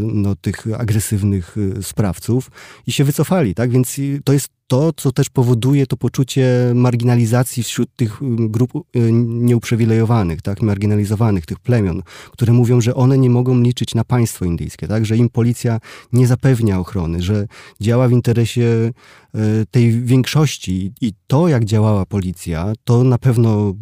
no, 0.00 0.36
tych 0.36 0.66
agresywnych 0.78 1.56
e, 1.78 1.82
sprawców 1.82 2.50
i 2.86 2.92
się 2.92 3.04
wycofali. 3.04 3.54
Tak? 3.54 3.70
Więc 3.70 3.96
to 4.24 4.32
jest 4.32 4.48
to, 4.66 4.92
co 4.92 5.12
też 5.12 5.30
powoduje 5.30 5.86
to 5.86 5.96
poczucie 5.96 6.72
marginalizacji 6.74 7.62
wśród 7.62 7.96
tych 7.96 8.18
grup 8.38 8.72
e, 8.74 8.98
nieuprzywilejowanych, 9.22 10.42
tak, 10.42 10.62
marginalizowanych, 10.62 11.46
tych 11.46 11.60
plemion, 11.60 12.02
które 12.30 12.52
mówią, 12.52 12.80
że 12.80 12.94
one 12.94 13.18
nie 13.18 13.30
mogą 13.30 13.60
liczyć 13.60 13.94
na 13.94 14.04
państwo 14.04 14.44
indyjskie, 14.44 14.88
tak, 14.88 15.06
że 15.06 15.16
im 15.16 15.28
policja 15.28 15.80
nie 16.12 16.26
zapewnia 16.26 16.78
ochrony, 16.78 17.22
że 17.22 17.46
działa 17.80 18.08
w 18.08 18.12
interesie 18.12 18.90
tej 19.70 20.02
większości 20.02 20.92
i 21.00 21.12
to, 21.26 21.48
jak 21.48 21.64
działała 21.64 22.06
policja, 22.06 22.72
to 22.84 23.04
na 23.04 23.18
pewno 23.18 23.74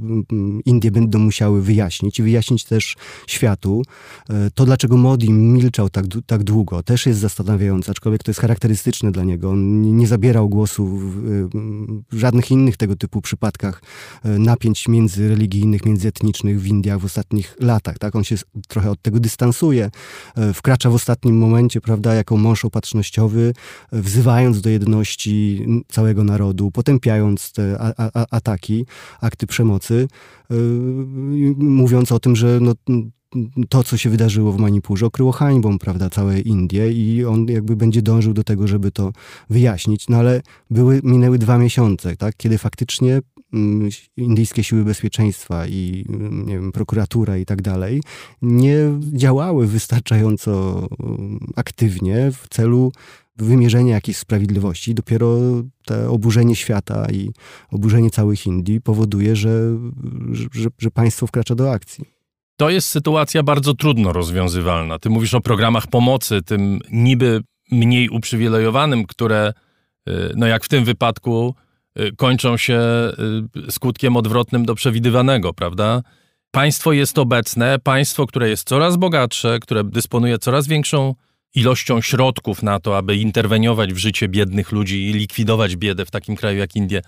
Indie 0.64 0.90
będą 0.90 1.18
musiały 1.18 1.62
wyjaśnić 1.62 2.18
i 2.18 2.22
wyjaśnić 2.22 2.64
też 2.64 2.96
światu, 3.26 3.81
E, 4.30 4.50
to, 4.54 4.64
dlaczego 4.64 4.96
Modi 4.96 5.32
milczał 5.32 5.90
tak, 5.90 6.04
tak 6.26 6.44
długo, 6.44 6.82
też 6.82 7.06
jest 7.06 7.20
zastanawiające, 7.20 7.90
aczkolwiek 7.90 8.22
to 8.22 8.30
jest 8.30 8.40
charakterystyczne 8.40 9.12
dla 9.12 9.24
niego. 9.24 9.50
On 9.50 9.82
nie 9.96 10.06
zabierał 10.06 10.48
głosu 10.48 10.86
w, 10.86 11.48
żadnych 12.12 12.50
innych 12.50 12.76
tego 12.76 12.96
typu 12.96 13.20
przypadkach 13.20 13.82
e, 14.24 14.38
napięć 14.38 14.88
międzyreligijnych, 14.88 15.86
międzyetnicznych 15.86 16.60
w 16.60 16.66
Indiach 16.66 16.98
w 16.98 17.04
ostatnich 17.04 17.56
latach. 17.60 17.98
Tak? 17.98 18.16
On 18.16 18.24
się 18.24 18.36
trochę 18.68 18.90
od 18.90 19.02
tego 19.02 19.20
dystansuje, 19.20 19.90
e, 20.36 20.52
wkracza 20.52 20.90
w 20.90 20.94
ostatnim 20.94 21.38
momencie, 21.38 21.80
prawda, 21.80 22.14
jako 22.14 22.36
mąż 22.36 22.64
opatrznościowy, 22.64 23.52
wzywając 23.92 24.60
do 24.60 24.70
jedności 24.70 25.66
całego 25.88 26.24
narodu, 26.24 26.70
potępiając 26.70 27.52
te 27.52 27.76
a, 27.80 28.10
a, 28.14 28.26
ataki, 28.30 28.86
akty 29.20 29.46
przemocy, 29.46 30.08
mówiąc 31.56 32.12
o 32.12 32.18
tym, 32.18 32.36
że 32.36 32.58
no, 32.60 32.74
to, 33.68 33.84
co 33.84 33.96
się 33.96 34.10
wydarzyło 34.10 34.52
w 34.52 34.58
Manipurze, 34.58 35.06
okryło 35.06 35.32
hańbą, 35.32 35.78
prawda, 35.78 36.10
całe 36.10 36.40
Indie 36.40 36.92
i 36.92 37.24
on 37.24 37.46
jakby 37.46 37.76
będzie 37.76 38.02
dążył 38.02 38.32
do 38.32 38.44
tego, 38.44 38.68
żeby 38.68 38.90
to 38.90 39.12
wyjaśnić. 39.50 40.08
No 40.08 40.16
ale 40.16 40.42
były, 40.70 41.00
minęły 41.04 41.38
dwa 41.38 41.58
miesiące, 41.58 42.16
tak, 42.16 42.36
kiedy 42.36 42.58
faktycznie 42.58 43.20
mm, 43.52 43.88
indyjskie 44.16 44.64
siły 44.64 44.84
bezpieczeństwa 44.84 45.66
i 45.66 46.04
mm, 46.08 46.46
nie 46.46 46.54
wiem, 46.54 46.72
prokuratura 46.72 47.36
i 47.36 47.44
tak 47.46 47.62
dalej 47.62 48.02
nie 48.42 48.76
działały 49.12 49.66
wystarczająco 49.66 50.86
mm, 51.00 51.38
aktywnie 51.56 52.32
w 52.32 52.48
celu 52.48 52.92
wymierzenia 53.36 53.94
jakiejś 53.94 54.16
sprawiedliwości. 54.16 54.94
Dopiero 54.94 55.38
to 55.84 56.12
oburzenie 56.12 56.56
świata 56.56 57.06
i 57.12 57.30
oburzenie 57.70 58.10
całych 58.10 58.46
Indii 58.46 58.80
powoduje, 58.80 59.36
że, 59.36 59.78
że, 60.32 60.68
że 60.78 60.90
państwo 60.90 61.26
wkracza 61.26 61.54
do 61.54 61.72
akcji. 61.72 62.21
To 62.62 62.70
jest 62.70 62.88
sytuacja 62.88 63.42
bardzo 63.42 63.74
trudno 63.74 64.12
rozwiązywalna. 64.12 64.98
Ty 64.98 65.10
mówisz 65.10 65.34
o 65.34 65.40
programach 65.40 65.86
pomocy, 65.86 66.42
tym 66.42 66.78
niby 66.90 67.40
mniej 67.70 68.08
uprzywilejowanym, 68.08 69.06
które, 69.06 69.52
y, 70.08 70.12
no 70.36 70.46
jak 70.46 70.64
w 70.64 70.68
tym 70.68 70.84
wypadku, 70.84 71.54
y, 72.00 72.16
kończą 72.16 72.56
się 72.56 72.80
y, 73.68 73.72
skutkiem 73.72 74.16
odwrotnym 74.16 74.64
do 74.64 74.74
przewidywanego, 74.74 75.52
prawda? 75.52 76.02
Państwo 76.50 76.92
jest 76.92 77.18
obecne, 77.18 77.78
państwo, 77.78 78.26
które 78.26 78.48
jest 78.48 78.68
coraz 78.68 78.96
bogatsze, 78.96 79.58
które 79.60 79.84
dysponuje 79.84 80.38
coraz 80.38 80.66
większą 80.66 81.14
ilością 81.54 82.00
środków 82.00 82.62
na 82.62 82.80
to, 82.80 82.96
aby 82.96 83.16
interweniować 83.16 83.92
w 83.92 83.98
życie 83.98 84.28
biednych 84.28 84.72
ludzi 84.72 85.10
i 85.10 85.12
likwidować 85.12 85.76
biedę 85.76 86.04
w 86.04 86.10
takim 86.10 86.36
kraju 86.36 86.58
jak 86.58 86.76
Indie, 86.76 87.02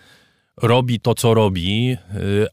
robi 0.62 1.00
to, 1.00 1.14
co 1.14 1.34
robi, 1.34 1.96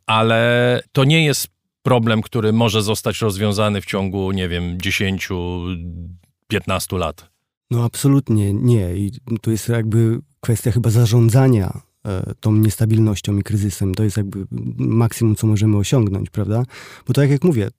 ale 0.05 0.81
to 0.91 1.03
nie 1.03 1.25
jest 1.25 1.47
problem, 1.83 2.21
który 2.21 2.53
może 2.53 2.81
zostać 2.81 3.21
rozwiązany 3.21 3.81
w 3.81 3.85
ciągu, 3.85 4.31
nie 4.31 4.49
wiem, 4.49 4.77
10-15 4.77 6.97
lat? 6.97 7.31
No 7.71 7.83
absolutnie 7.83 8.53
nie. 8.53 8.95
I 8.95 9.11
tu 9.41 9.51
jest 9.51 9.69
jakby 9.69 10.19
kwestia 10.39 10.71
chyba 10.71 10.89
zarządzania 10.89 11.81
e, 12.05 12.33
tą 12.39 12.55
niestabilnością 12.55 13.37
i 13.37 13.43
kryzysem. 13.43 13.95
To 13.95 14.03
jest 14.03 14.17
jakby 14.17 14.45
maksimum, 14.77 15.35
co 15.35 15.47
możemy 15.47 15.77
osiągnąć, 15.77 16.29
prawda? 16.29 16.63
Bo 17.07 17.13
tak 17.13 17.29
jak 17.29 17.43
mówię, 17.43 17.69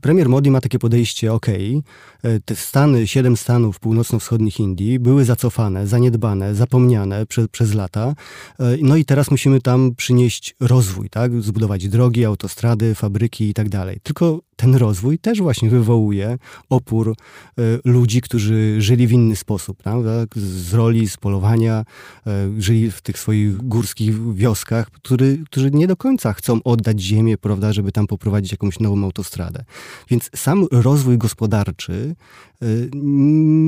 premier 0.00 0.28
Modi 0.28 0.50
ma 0.50 0.60
takie 0.60 0.78
podejście, 0.78 1.32
ok, 1.32 1.46
e, 1.48 2.40
te 2.40 2.56
stany, 2.56 3.06
siedem 3.06 3.36
stanów 3.36 3.80
północno-wschodnich 3.80 4.60
Indii 4.60 4.98
były 4.98 5.24
zacofane, 5.24 5.86
zaniedbane, 5.86 6.54
zapomniane 6.54 7.26
prze, 7.26 7.48
przez 7.48 7.74
lata, 7.74 8.14
e, 8.60 8.76
no 8.82 8.96
i 8.96 9.04
teraz 9.04 9.30
musimy 9.30 9.60
tam 9.60 9.94
przynieść 9.94 10.56
rozwój, 10.60 11.10
tak, 11.10 11.42
zbudować 11.42 11.88
drogi, 11.88 12.24
autostrady, 12.24 12.94
fabryki 12.94 13.48
i 13.48 13.54
tak 13.54 13.68
dalej. 13.68 14.00
Tylko 14.02 14.40
ten 14.56 14.74
rozwój 14.74 15.18
też 15.18 15.40
właśnie 15.40 15.70
wywołuje 15.70 16.38
opór 16.68 17.10
e, 17.10 17.62
ludzi, 17.84 18.20
którzy 18.20 18.76
żyli 18.78 19.06
w 19.06 19.12
inny 19.12 19.36
sposób, 19.36 19.82
prawda? 19.82 20.10
z 20.36 20.74
roli, 20.74 21.08
z 21.08 21.16
polowania, 21.16 21.84
e, 22.26 22.50
żyli 22.58 22.90
w 22.90 23.02
tych 23.02 23.18
swoich 23.18 23.56
górskich 23.56 24.34
wioskach, 24.34 24.90
który, 24.90 25.38
którzy 25.46 25.70
nie 25.70 25.86
do 25.86 25.96
końca 25.96 26.32
chcą 26.32 26.62
oddać 26.62 27.00
ziemię, 27.00 27.38
prawda, 27.38 27.72
żeby 27.72 27.92
tam 27.92 28.06
poprowadzić 28.06 28.52
jakąś 28.52 28.80
nową 28.80 29.04
autostradę. 29.04 29.64
Więc 30.08 30.30
sam 30.36 30.66
rozwój 30.72 31.18
gospodarczy 31.18 32.16
e, 32.62 32.66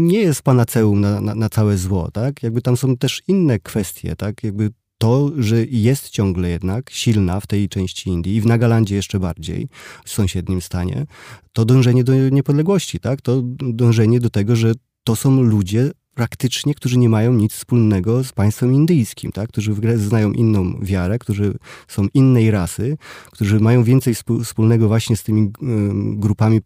nie 0.08 0.18
jest 0.18 0.42
panaceum 0.42 1.00
na, 1.00 1.20
na, 1.20 1.34
na 1.34 1.48
całe 1.48 1.78
zło, 1.78 2.10
tak? 2.10 2.42
Jakby 2.42 2.62
tam 2.62 2.76
są 2.76 2.96
też 2.96 3.22
inne 3.28 3.58
kwestie, 3.58 4.16
tak? 4.16 4.44
Jakby 4.44 4.70
to, 4.98 5.32
że 5.38 5.64
jest 5.64 6.10
ciągle 6.10 6.50
jednak 6.50 6.90
silna 6.90 7.40
w 7.40 7.46
tej 7.46 7.68
części 7.68 8.10
Indii 8.10 8.36
i 8.36 8.40
w 8.40 8.46
Nagalandzie 8.46 8.96
jeszcze 8.96 9.20
bardziej, 9.20 9.68
w 10.04 10.10
sąsiednim 10.10 10.60
stanie, 10.60 11.06
to 11.52 11.64
dążenie 11.64 12.04
do 12.04 12.28
niepodległości, 12.28 13.00
tak? 13.00 13.20
To 13.20 13.42
dążenie 13.58 14.20
do 14.20 14.30
tego, 14.30 14.56
że 14.56 14.72
to 15.04 15.16
są 15.16 15.42
ludzie 15.42 15.90
praktycznie, 16.16 16.74
którzy 16.74 16.98
nie 16.98 17.08
mają 17.08 17.32
nic 17.32 17.52
wspólnego 17.52 18.24
z 18.24 18.32
państwem 18.32 18.72
indyjskim, 18.72 19.32
tak? 19.32 19.48
którzy 19.48 19.74
znają 19.96 20.32
inną 20.32 20.78
wiarę, 20.82 21.18
którzy 21.18 21.54
są 21.88 22.06
innej 22.14 22.50
rasy, 22.50 22.96
którzy 23.30 23.60
mają 23.60 23.84
więcej 23.84 24.14
wspólnego 24.44 24.88
właśnie 24.88 25.16
z 25.16 25.22
tymi 25.22 25.50
grupami 26.16 26.60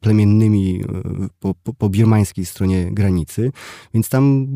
plemiennymi 0.00 0.80
e, 0.80 1.28
po, 1.40 1.54
po, 1.54 1.74
po 1.74 1.88
birmańskiej 1.88 2.46
stronie 2.46 2.90
granicy. 2.92 3.52
Więc 3.94 4.08
tam 4.08 4.46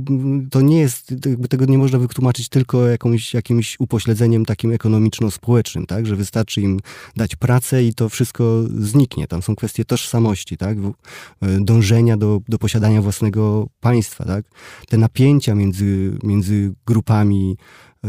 to 0.50 0.60
nie 0.60 0.78
jest, 0.78 1.14
tego 1.50 1.64
nie 1.64 1.78
można 1.78 1.98
wytłumaczyć 1.98 2.48
tylko 2.48 2.86
jakąś, 2.86 3.34
jakimś 3.34 3.76
upośledzeniem 3.80 4.44
takim 4.44 4.72
ekonomiczno-społecznym, 4.72 5.86
tak? 5.86 6.06
że 6.06 6.16
wystarczy 6.16 6.60
im 6.60 6.80
dać 7.16 7.36
pracę 7.36 7.84
i 7.84 7.94
to 7.94 8.08
wszystko 8.08 8.62
zniknie. 8.78 9.26
Tam 9.26 9.42
są 9.42 9.56
kwestie 9.56 9.84
tożsamości, 9.84 10.56
tak? 10.56 10.78
E, 10.78 11.60
dążenia 11.60 12.16
do, 12.16 12.40
do 12.48 12.58
posiadania 12.58 13.02
własnego 13.02 13.66
państwa, 13.80 14.15
państwa, 14.16 14.24
tak? 14.24 14.44
Te 14.88 14.96
napięcia 14.96 15.54
między, 15.54 16.18
między 16.22 16.74
grupami 16.86 17.56
y, 18.04 18.08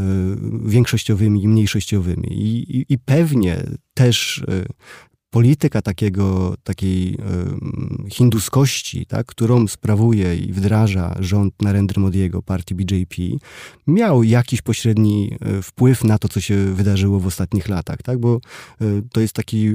większościowymi 0.66 1.44
i 1.44 1.48
mniejszościowymi. 1.48 2.28
I, 2.32 2.78
i, 2.78 2.86
i 2.90 3.00
pewnie 3.00 3.64
też 3.94 4.38
y, 4.38 4.66
polityka 5.30 5.82
takiego, 5.82 6.56
takiej 6.64 7.14
y, 7.14 8.10
hinduskości, 8.10 9.06
tak, 9.06 9.26
którą 9.26 9.68
sprawuje 9.68 10.36
i 10.36 10.54
wdraża 10.54 11.16
rząd 11.20 11.62
Narendra 11.62 12.02
Modiego, 12.02 12.42
partii 12.42 12.76
BJP, 12.76 13.16
miał 13.88 14.24
jakiś 14.24 14.62
pośredni 14.62 15.38
wpływ 15.64 16.04
na 16.04 16.18
to, 16.18 16.28
co 16.28 16.42
się 16.42 16.74
wydarzyło 16.74 17.20
w 17.20 17.28
ostatnich 17.28 17.70
latach, 17.70 17.98
tak, 18.04 18.18
bo 18.20 18.40
to 19.12 19.22
jest 19.22 19.34
taki 19.34 19.74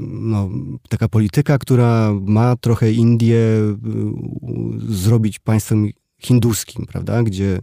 no, 0.00 0.50
taka 0.88 1.08
polityka, 1.08 1.58
która 1.58 2.12
ma 2.20 2.56
trochę 2.56 2.92
Indię 2.92 3.36
y, 3.36 3.76
zrobić 4.88 5.38
państwem 5.38 5.88
hinduskim, 6.18 6.86
prawda? 6.86 7.22
Gdzie, 7.22 7.58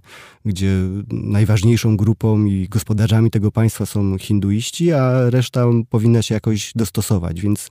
gdzie 0.45 0.80
najważniejszą 1.12 1.97
grupą 1.97 2.45
i 2.45 2.68
gospodarzami 2.70 3.32
tego 3.32 3.51
państwa 3.51 3.86
są 3.86 4.18
hinduiści, 4.18 4.91
a 4.91 5.30
reszta 5.30 5.66
powinna 5.89 6.22
się 6.22 6.34
jakoś 6.34 6.72
dostosować. 6.76 7.41
Więc 7.41 7.68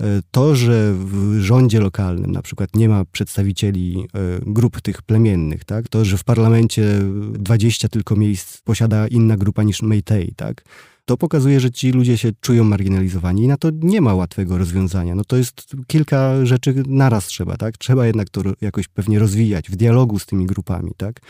y, 0.00 0.04
to, 0.30 0.56
że 0.56 0.92
w 0.94 1.38
rządzie 1.40 1.80
lokalnym 1.80 2.32
na 2.32 2.42
przykład 2.42 2.76
nie 2.76 2.88
ma 2.88 3.04
przedstawicieli 3.04 4.04
y, 4.04 4.06
grup 4.46 4.80
tych 4.80 5.02
plemiennych, 5.02 5.64
tak? 5.64 5.88
to, 5.88 6.04
że 6.04 6.18
w 6.18 6.24
parlamencie 6.24 7.00
20 7.32 7.88
tylko 7.88 8.16
miejsc 8.16 8.60
posiada 8.60 9.08
inna 9.08 9.36
grupa 9.36 9.62
niż 9.62 9.82
Meitei, 9.82 10.34
tak? 10.36 10.64
To 11.06 11.16
pokazuje, 11.16 11.60
że 11.60 11.70
ci 11.70 11.92
ludzie 11.92 12.18
się 12.18 12.32
czują 12.40 12.64
marginalizowani 12.64 13.42
i 13.42 13.48
na 13.48 13.56
to 13.56 13.70
nie 13.80 14.00
ma 14.00 14.14
łatwego 14.14 14.58
rozwiązania. 14.58 15.14
No 15.14 15.24
to 15.24 15.36
jest 15.36 15.76
kilka 15.86 16.46
rzeczy 16.46 16.82
naraz 16.86 17.26
trzeba, 17.26 17.56
tak? 17.56 17.78
Trzeba 17.78 18.06
jednak 18.06 18.30
to 18.30 18.42
jakoś 18.60 18.88
pewnie 18.88 19.18
rozwijać 19.18 19.70
w 19.70 19.76
dialogu 19.76 20.18
z 20.18 20.26
tymi 20.26 20.46
grupami, 20.46 20.92
tak? 20.96 21.20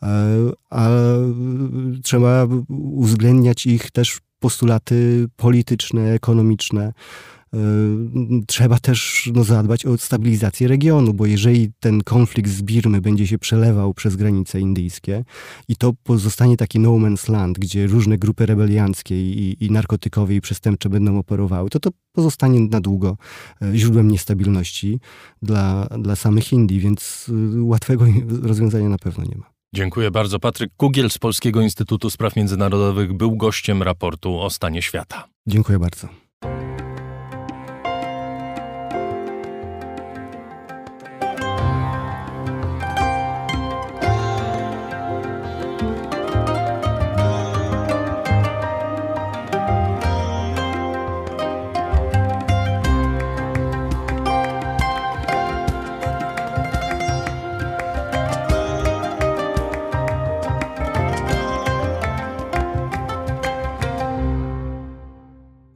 A, 0.00 0.08
a 0.70 0.88
trzeba 2.02 2.46
uwzględniać 2.94 3.66
ich 3.66 3.90
też 3.90 4.20
postulaty 4.38 5.28
polityczne, 5.36 6.12
ekonomiczne, 6.12 6.92
trzeba 8.46 8.78
też 8.78 9.30
no, 9.34 9.44
zadbać 9.44 9.86
o 9.86 9.98
stabilizację 9.98 10.68
regionu, 10.68 11.14
bo 11.14 11.26
jeżeli 11.26 11.70
ten 11.80 12.02
konflikt 12.02 12.50
z 12.50 12.62
Birmy 12.62 13.00
będzie 13.00 13.26
się 13.26 13.38
przelewał 13.38 13.94
przez 13.94 14.16
granice 14.16 14.60
indyjskie 14.60 15.24
i 15.68 15.76
to 15.76 15.92
pozostanie 16.02 16.56
taki 16.56 16.78
no 16.78 16.90
man's 16.90 17.30
land, 17.30 17.58
gdzie 17.58 17.86
różne 17.86 18.18
grupy 18.18 18.46
rebelianckie 18.46 19.30
i, 19.30 19.64
i 19.64 19.70
narkotykowe 19.70 20.34
i 20.34 20.40
przestępcze 20.40 20.88
będą 20.88 21.18
operowały, 21.18 21.70
to 21.70 21.80
to 21.80 21.90
pozostanie 22.12 22.60
na 22.60 22.80
długo 22.80 23.16
y, 23.62 23.78
źródłem 23.78 24.10
niestabilności 24.10 25.00
dla, 25.42 25.86
dla 25.98 26.16
samych 26.16 26.52
Indii, 26.52 26.80
więc 26.80 27.28
y, 27.28 27.62
łatwego 27.62 28.06
rozwiązania 28.42 28.88
na 28.88 28.98
pewno 28.98 29.24
nie 29.24 29.36
ma. 29.36 29.50
Dziękuję 29.74 30.10
bardzo. 30.10 30.38
Patryk 30.38 30.70
Kugiel 30.76 31.10
z 31.10 31.18
Polskiego 31.18 31.60
Instytutu 31.60 32.10
Spraw 32.10 32.36
Międzynarodowych 32.36 33.12
był 33.12 33.36
gościem 33.36 33.82
raportu 33.82 34.40
o 34.40 34.50
stanie 34.50 34.82
świata. 34.82 35.28
Dziękuję 35.46 35.78
bardzo. 35.78 36.27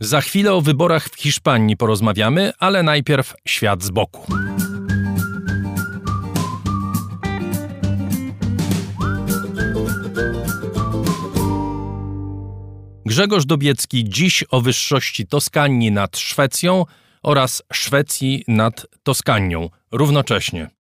Za 0.04 0.20
chwilę 0.20 0.52
o 0.52 0.60
wyborach 0.60 1.08
w 1.08 1.20
Hiszpanii 1.20 1.76
porozmawiamy, 1.76 2.52
ale 2.58 2.82
najpierw 2.82 3.34
świat 3.48 3.82
z 3.82 3.90
boku. 3.90 4.32
Grzegorz 13.06 13.46
Dobiecki 13.46 14.04
dziś 14.08 14.44
o 14.50 14.60
wyższości 14.60 15.26
Toskanii 15.26 15.92
nad 15.92 16.18
Szwecją 16.18 16.84
oraz 17.22 17.62
Szwecji 17.72 18.44
nad 18.48 18.86
Toskanią 19.02 19.68
równocześnie. 19.92 20.81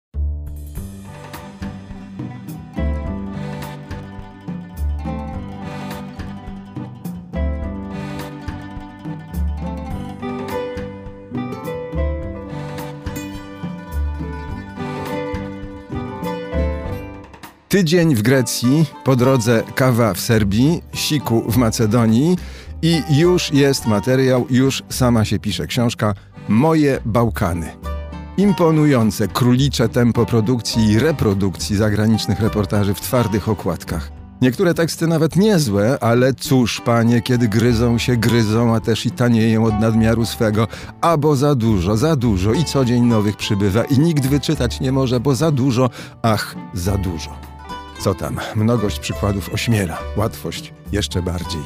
Tydzień 17.71 18.15
w 18.15 18.23
Grecji, 18.23 18.85
po 19.05 19.17
drodze 19.17 19.63
kawa 19.75 20.15
w 20.15 20.21
Serbii, 20.21 20.83
siku 20.93 21.53
w 21.53 21.57
Macedonii 21.57 22.37
i 22.83 23.03
już 23.11 23.53
jest 23.53 23.87
materiał, 23.87 24.47
już 24.51 24.83
sama 24.89 25.25
się 25.25 25.39
pisze 25.39 25.67
książka 25.67 26.15
Moje 26.49 27.01
Bałkany. 27.05 27.73
Imponujące 28.37 29.29
królicze 29.29 29.89
tempo 29.89 30.27
produkcji 30.27 30.91
i 30.91 30.99
reprodukcji 30.99 31.77
zagranicznych 31.77 32.41
reportaży 32.41 32.95
w 32.95 33.01
twardych 33.01 33.49
okładkach. 33.49 34.13
Niektóre 34.43 34.75
teksty 34.75 35.07
nawet 35.07 35.37
niezłe, 35.37 35.99
ale 36.01 36.35
cóż, 36.35 36.81
panie, 36.81 37.23
kiedy 37.23 37.49
gryzą 37.49 37.99
się, 37.99 38.17
gryzą, 38.17 38.75
a 38.75 38.81
też 38.81 39.07
i 39.07 39.11
tanieją 39.11 39.65
od 39.65 39.81
nadmiaru 39.81 40.27
swego, 40.27 40.69
albo 41.01 41.37
za 41.37 41.55
dużo, 41.55 41.97
za 41.97 42.17
dużo 42.17 42.53
i 42.53 42.65
co 42.65 42.85
dzień 42.85 43.05
nowych 43.05 43.37
przybywa 43.37 43.85
i 43.85 43.99
nikt 43.99 44.27
wyczytać 44.27 44.81
nie 44.81 44.93
może, 44.93 45.21
bo 45.21 45.35
za 45.35 45.51
dużo, 45.51 45.91
ach, 46.23 46.57
za 46.75 46.99
dużo. 46.99 47.50
Co 48.01 48.15
tam, 48.15 48.41
mnogość 48.57 48.99
przykładów 48.99 49.55
ośmiela, 49.55 49.99
łatwość 50.17 50.75
jeszcze 50.93 51.23
bardziej. 51.23 51.63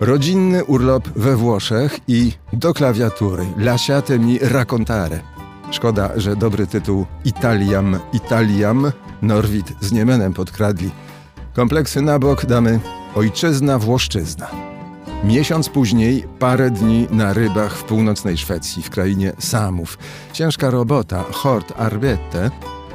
Rodzinny 0.00 0.64
urlop 0.64 1.08
we 1.08 1.36
Włoszech 1.36 1.98
i 2.08 2.32
do 2.52 2.74
klawiatury 2.74 3.46
Lasciate 3.56 4.18
mi 4.18 4.38
raccontare. 4.38 5.20
Szkoda, 5.70 6.10
że 6.16 6.36
dobry 6.36 6.66
tytuł 6.66 7.06
Italiam, 7.24 7.98
Italiam 8.12 8.92
Norwid 9.22 9.72
z 9.80 9.92
Niemenem 9.92 10.32
podkradli. 10.32 10.90
Kompleksy 11.54 12.02
na 12.02 12.18
bok 12.18 12.46
damy 12.46 12.80
Ojczyzna, 13.14 13.78
Włoszczyzna. 13.78 14.50
Miesiąc 15.24 15.68
później, 15.68 16.24
parę 16.38 16.70
dni 16.70 17.06
na 17.10 17.32
rybach 17.32 17.76
w 17.76 17.84
północnej 17.84 18.36
Szwecji, 18.36 18.82
w 18.82 18.90
krainie 18.90 19.32
Samów. 19.38 19.98
Ciężka 20.32 20.70
robota, 20.70 21.24
hort 21.32 21.72
arbete, 21.76 22.50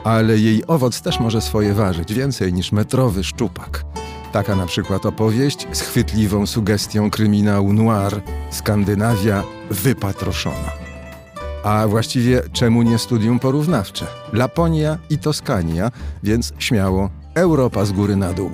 ale 0.08 0.38
jej 0.38 0.64
owoc 0.68 1.02
też 1.02 1.20
może 1.20 1.42
swoje 1.42 1.74
ważyć, 1.74 2.14
więcej 2.14 2.54
niż 2.54 2.72
metrowy 2.72 3.24
szczupak. 3.24 3.84
Taka 4.32 4.56
na 4.56 4.66
przykład 4.66 5.06
opowieść 5.06 5.68
z 5.72 5.82
chwytliwą 5.82 6.46
sugestią 6.46 7.10
kryminału 7.10 7.74
noir 7.74 8.22
Skandynawia 8.52 9.44
wypatroszona. 9.72 10.72
A 11.64 11.88
właściwie 11.88 12.42
czemu 12.54 12.82
nie 12.82 12.98
studium 12.98 13.40
porównawcze? 13.40 14.06
Laponia 14.34 14.98
i 15.10 15.18
Toskania, 15.18 15.92
więc 16.24 16.54
śmiało 16.60 17.10
Europa 17.34 17.86
z 17.86 17.92
góry 17.92 18.16
na 18.16 18.34
dół. 18.34 18.52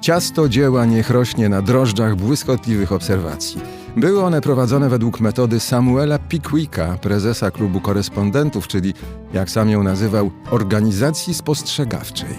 Ciasto 0.00 0.48
dzieła 0.48 0.84
niech 0.84 1.10
rośnie 1.10 1.48
na 1.48 1.62
drożdżach 1.62 2.16
błyskotliwych 2.16 2.92
obserwacji. 2.92 3.60
Były 3.96 4.24
one 4.24 4.40
prowadzone 4.40 4.88
według 4.88 5.20
metody 5.20 5.60
Samuela 5.60 6.18
Pickwicka, 6.18 6.98
prezesa 7.02 7.50
klubu 7.50 7.80
korespondentów, 7.80 8.68
czyli, 8.68 8.94
jak 9.32 9.50
sam 9.50 9.70
ją 9.70 9.82
nazywał, 9.82 10.30
organizacji 10.50 11.34
spostrzegawczej. 11.34 12.34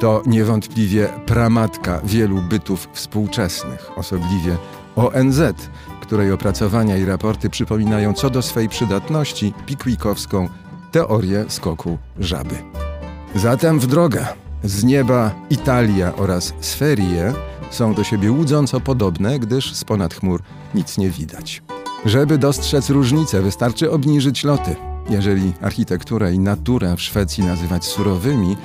To 0.00 0.22
niewątpliwie 0.26 1.08
pramatka 1.26 2.00
wielu 2.04 2.36
bytów 2.36 2.88
współczesnych, 2.92 3.98
osobliwie 3.98 4.56
ONZ, 4.96 5.40
której 6.00 6.32
opracowania 6.32 6.96
i 6.96 7.04
raporty 7.04 7.50
przypominają 7.50 8.14
co 8.14 8.30
do 8.30 8.42
swej 8.42 8.68
przydatności 8.68 9.54
Pickwickowską 9.66 10.48
teorię 10.92 11.44
skoku 11.48 11.98
żaby. 12.18 12.54
Zatem 13.34 13.78
w 13.78 13.86
drogę. 13.86 14.26
Z 14.64 14.84
nieba 14.84 15.34
Italia 15.50 16.16
oraz 16.16 16.54
Sferie 16.60 17.32
są 17.70 17.94
do 17.94 18.04
siebie 18.04 18.32
łudząco 18.32 18.80
podobne, 18.80 19.38
gdyż 19.38 19.74
z 19.74 19.84
ponad 19.84 20.14
chmur 20.14 20.42
nic 20.74 20.98
nie 20.98 21.10
widać. 21.10 21.62
Żeby 22.04 22.38
dostrzec 22.38 22.90
różnice, 22.90 23.42
wystarczy 23.42 23.90
obniżyć 23.90 24.44
loty. 24.44 24.76
Jeżeli 25.10 25.52
architekturę 25.60 26.34
i 26.34 26.38
naturę 26.38 26.96
w 26.96 27.02
Szwecji 27.02 27.44
nazywać 27.44 27.84
surowymi, 27.84 28.56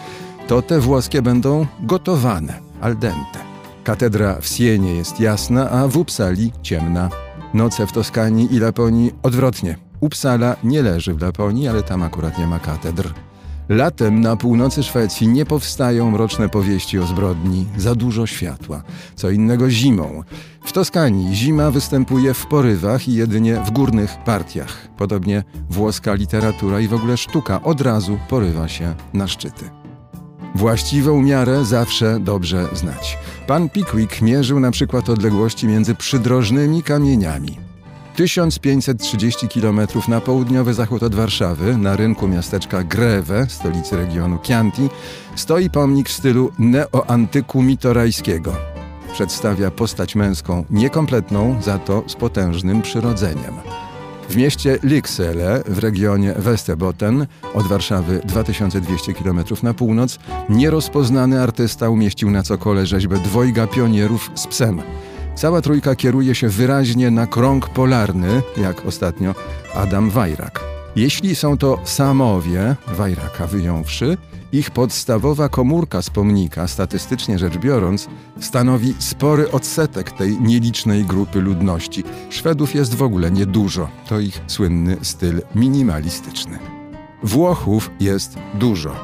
to 0.48 0.62
te 0.62 0.80
włoskie 0.80 1.22
będą 1.22 1.66
gotowane, 1.80 2.60
al 2.82 2.98
dente. 2.98 3.40
Katedra 3.84 4.42
w 4.42 4.48
Sienie 4.48 4.96
jest 4.96 5.20
jasna, 5.20 5.70
a 5.70 5.88
w 5.88 5.98
Uppsali 5.98 6.52
ciemna. 6.62 7.10
Noce 7.54 7.88
w 7.88 7.92
Toskanii 7.92 8.56
i 8.56 8.60
Laponii 8.60 9.12
odwrotnie. 9.24 9.78
Uppsala 10.00 10.56
nie 10.64 10.82
leży 10.82 11.14
w 11.14 11.22
Laponii, 11.22 11.68
ale 11.68 11.84
tam 11.84 12.04
akurat 12.04 12.38
nie 12.38 12.48
ma 12.48 12.60
katedr. 12.60 13.14
Latem 13.70 14.22
na 14.22 14.36
północy 14.36 14.84
Szwecji 14.84 15.28
nie 15.28 15.46
powstają 15.46 16.12
mroczne 16.12 16.50
powieści 16.50 17.00
o 17.00 17.06
zbrodni, 17.06 17.66
za 17.78 17.96
dużo 17.96 18.28
światła. 18.28 18.84
Co 19.16 19.30
innego 19.30 19.70
zimą. 19.70 20.24
W 20.66 20.72
Toskanii 20.72 21.36
zima 21.36 21.72
występuje 21.72 22.34
w 22.34 22.46
porywach 22.46 23.08
i 23.08 23.14
jedynie 23.14 23.56
w 23.56 23.72
górnych 23.72 24.18
partiach. 24.26 24.88
Podobnie 24.98 25.44
włoska 25.70 26.14
literatura 26.14 26.80
i 26.80 26.88
w 26.88 26.94
ogóle 26.94 27.18
sztuka 27.18 27.64
od 27.64 27.82
razu 27.82 28.18
porywa 28.30 28.68
się 28.68 28.96
na 29.14 29.28
szczyty. 29.28 29.70
Właściwą 30.56 31.22
miarę 31.22 31.66
zawsze 31.66 32.20
dobrze 32.20 32.68
znać. 32.74 33.18
Pan 33.48 33.70
Pickwick 33.70 34.22
mierzył 34.22 34.60
na 34.60 34.72
przykład 34.72 35.10
odległości 35.10 35.68
między 35.68 35.96
przydrożnymi 35.96 36.84
kamieniami. 36.84 37.58
1530 38.16 39.48
km 39.48 39.82
na 40.08 40.22
południowy 40.22 40.74
zachód 40.74 41.04
od 41.04 41.16
Warszawy, 41.16 41.78
na 41.78 41.96
rynku 41.96 42.28
miasteczka 42.28 42.84
Greve, 42.84 43.46
stolicy 43.50 43.98
regionu 43.98 44.40
Chianti, 44.44 44.90
stoi 45.36 45.70
pomnik 45.70 46.10
w 46.10 46.12
stylu 46.12 46.52
neoantyku 46.60 47.62
mitorajskiego. 47.62 48.56
Przedstawia 49.14 49.72
postać 49.72 50.16
męską 50.16 50.66
niekompletną, 50.70 51.62
za 51.62 51.80
to 51.80 52.04
z 52.08 52.16
potężnym 52.16 52.82
przyrodzeniem. 52.82 53.54
W 54.30 54.36
mieście 54.36 54.78
Lyksele 54.84 55.64
w 55.68 55.80
regionie 55.80 56.34
Westerbotten, 56.34 57.28
od 57.54 57.68
Warszawy 57.68 58.22
2200 58.26 59.14
km 59.14 59.44
na 59.64 59.74
północ, 59.74 60.20
nierozpoznany 60.50 61.42
artysta 61.42 61.90
umieścił 61.90 62.32
na 62.32 62.44
cokole 62.44 62.86
rzeźbę 62.86 63.18
dwojga 63.18 63.68
pionierów 63.68 64.32
z 64.36 64.48
psem. 64.48 64.82
Cała 65.36 65.62
trójka 65.62 65.96
kieruje 65.96 66.36
się 66.36 66.50
wyraźnie 66.50 67.12
na 67.12 67.28
krąg 67.28 67.70
polarny, 67.70 68.42
jak 68.58 68.86
ostatnio 68.86 69.36
Adam 69.76 70.10
Wajrak. 70.10 70.60
Jeśli 70.96 71.36
są 71.36 71.58
to 71.58 71.80
samowie, 71.84 72.76
Wajraka 72.88 73.48
wyjąwszy, 73.48 74.18
ich 74.52 74.72
podstawowa 74.72 75.50
komórka 75.50 76.02
z 76.02 76.10
pomnika, 76.10 76.68
statystycznie 76.68 77.40
rzecz 77.40 77.58
biorąc, 77.58 78.08
stanowi 78.40 78.94
spory 79.00 79.52
odsetek 79.52 80.12
tej 80.12 80.42
nielicznej 80.42 81.06
grupy 81.06 81.42
ludności. 81.42 82.04
Szwedów 82.30 82.76
jest 82.76 82.96
w 82.96 83.04
ogóle 83.04 83.32
niedużo, 83.32 83.90
to 84.10 84.20
ich 84.20 84.42
słynny 84.48 84.98
styl 85.02 85.42
minimalistyczny. 85.56 86.60
Włochów 87.24 87.92
jest 88.00 88.38
dużo. 88.54 88.96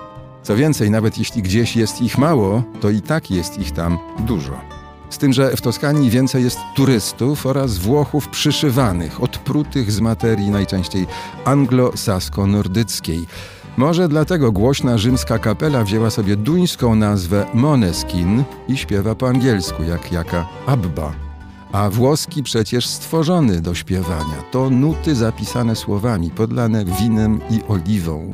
Co 0.43 0.55
więcej, 0.55 0.91
nawet 0.91 1.17
jeśli 1.17 1.41
gdzieś 1.41 1.75
jest 1.75 2.01
ich 2.01 2.17
mało, 2.17 2.63
to 2.81 2.89
i 2.89 3.01
tak 3.01 3.31
jest 3.31 3.59
ich 3.59 3.71
tam 3.71 3.97
dużo. 4.19 4.78
Z 5.09 5.17
tym, 5.17 5.33
że 5.33 5.55
w 5.55 5.61
Toskanii 5.61 6.09
więcej 6.09 6.43
jest 6.43 6.59
turystów 6.75 7.45
oraz 7.45 7.77
Włochów 7.77 8.27
przyszywanych, 8.27 9.23
odprutych 9.23 9.91
z 9.91 10.01
materii 10.01 10.49
najczęściej 10.49 11.07
anglosasko-nordyckiej. 11.45 13.25
Może 13.77 14.09
dlatego 14.09 14.51
głośna 14.51 14.97
rzymska 14.97 15.39
kapela 15.39 15.83
wzięła 15.83 16.09
sobie 16.09 16.35
duńską 16.35 16.95
nazwę 16.95 17.45
Moneskin 17.53 18.43
i 18.67 18.77
śpiewa 18.77 19.15
po 19.15 19.27
angielsku, 19.27 19.83
jak 19.83 20.11
jaka 20.11 20.45
Abba. 20.65 21.13
A 21.71 21.89
włoski 21.89 22.43
przecież 22.43 22.87
stworzony 22.87 23.61
do 23.61 23.75
śpiewania. 23.75 24.43
To 24.51 24.69
nuty 24.69 25.15
zapisane 25.15 25.75
słowami, 25.75 26.31
podlane 26.31 26.85
winem 26.85 27.39
i 27.49 27.61
oliwą. 27.67 28.33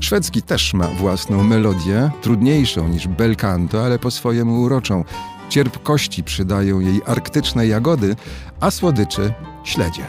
Szwedzki 0.00 0.42
też 0.42 0.74
ma 0.74 0.86
własną 0.86 1.42
melodię, 1.42 2.10
trudniejszą 2.22 2.88
niż 2.88 3.08
bel 3.08 3.36
canto, 3.36 3.84
ale 3.84 3.98
po 3.98 4.10
swojemu 4.10 4.60
uroczą. 4.60 5.04
Cierpkości 5.48 6.24
przydają 6.24 6.80
jej 6.80 7.00
arktyczne 7.06 7.66
jagody, 7.66 8.16
a 8.60 8.70
słodyczy 8.70 9.32
śledzie. 9.64 10.04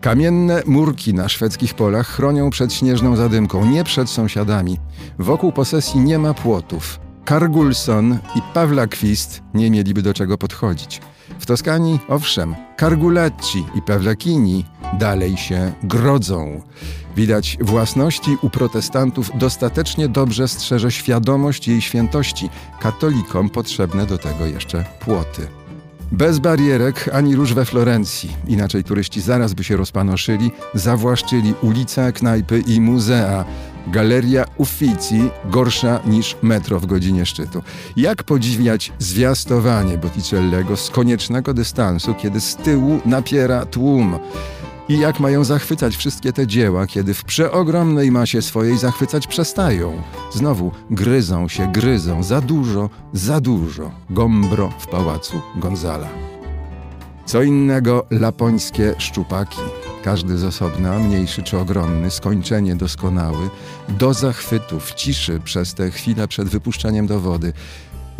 Kamienne 0.00 0.62
murki 0.66 1.14
na 1.14 1.28
szwedzkich 1.28 1.74
polach 1.74 2.06
chronią 2.06 2.50
przed 2.50 2.72
śnieżną 2.72 3.16
zadymką, 3.16 3.66
nie 3.66 3.84
przed 3.84 4.10
sąsiadami. 4.10 4.78
Wokół 5.18 5.52
posesji 5.52 6.00
nie 6.00 6.18
ma 6.18 6.34
płotów. 6.34 7.00
Kargulson 7.24 8.18
i 8.36 8.42
Pawlakwist 8.54 9.42
nie 9.54 9.70
mieliby 9.70 10.02
do 10.02 10.14
czego 10.14 10.38
podchodzić. 10.38 11.00
W 11.38 11.46
Toskanii, 11.46 11.98
owszem, 12.08 12.54
Kargulacci 12.76 13.66
i 13.74 13.82
Pawlakini 13.82 14.64
dalej 14.98 15.36
się 15.36 15.72
grodzą. 15.82 16.62
Widać, 17.16 17.58
własności 17.60 18.36
u 18.42 18.50
protestantów 18.50 19.30
dostatecznie 19.34 20.08
dobrze 20.08 20.48
strzeże 20.48 20.90
świadomość 20.90 21.68
jej 21.68 21.80
świętości. 21.80 22.48
Katolikom 22.80 23.50
potrzebne 23.50 24.06
do 24.06 24.18
tego 24.18 24.46
jeszcze 24.46 24.84
płoty. 25.00 25.46
Bez 26.12 26.38
barierek 26.38 27.10
ani 27.12 27.36
róż 27.36 27.54
we 27.54 27.64
Florencji, 27.64 28.36
inaczej 28.48 28.84
turyści 28.84 29.20
zaraz 29.20 29.54
by 29.54 29.64
się 29.64 29.76
rozpanoszyli, 29.76 30.50
zawłaszczyli 30.74 31.54
ulice, 31.62 32.12
knajpy 32.12 32.62
i 32.66 32.80
muzea. 32.80 33.44
Galeria 33.86 34.44
Uffizi 34.56 35.30
gorsza 35.44 36.00
niż 36.06 36.36
metro 36.42 36.80
w 36.80 36.86
godzinie 36.86 37.26
szczytu. 37.26 37.62
Jak 37.96 38.22
podziwiać 38.22 38.92
zwiastowanie 38.98 39.98
Botticellego 39.98 40.76
z 40.76 40.90
koniecznego 40.90 41.54
dystansu, 41.54 42.14
kiedy 42.14 42.40
z 42.40 42.56
tyłu 42.56 43.00
napiera 43.06 43.66
tłum? 43.66 44.18
I 44.90 44.98
jak 44.98 45.20
mają 45.20 45.44
zachwycać 45.44 45.96
wszystkie 45.96 46.32
te 46.32 46.46
dzieła, 46.46 46.86
kiedy 46.86 47.14
w 47.14 47.24
przeogromnej 47.24 48.10
masie 48.10 48.42
swojej 48.42 48.78
zachwycać 48.78 49.26
przestają? 49.26 50.02
Znowu 50.32 50.72
gryzą 50.90 51.48
się, 51.48 51.72
gryzą, 51.72 52.22
za 52.22 52.40
dużo, 52.40 52.90
za 53.12 53.40
dużo. 53.40 53.90
Gombro 54.10 54.72
w 54.78 54.86
pałacu 54.86 55.40
Gonzala. 55.56 56.08
Co 57.26 57.42
innego 57.42 58.06
lapońskie 58.10 58.94
szczupaki. 58.98 59.60
Każdy 60.02 60.38
z 60.38 60.44
osobna, 60.44 60.98
mniejszy 60.98 61.42
czy 61.42 61.58
ogromny, 61.58 62.10
skończenie 62.10 62.76
doskonały, 62.76 63.50
do 63.88 64.14
zachwytu, 64.14 64.80
w 64.80 64.94
ciszy 64.94 65.40
przez 65.44 65.74
te 65.74 65.90
chwile 65.90 66.28
przed 66.28 66.48
wypuszczeniem 66.48 67.06
do 67.06 67.20
wody 67.20 67.52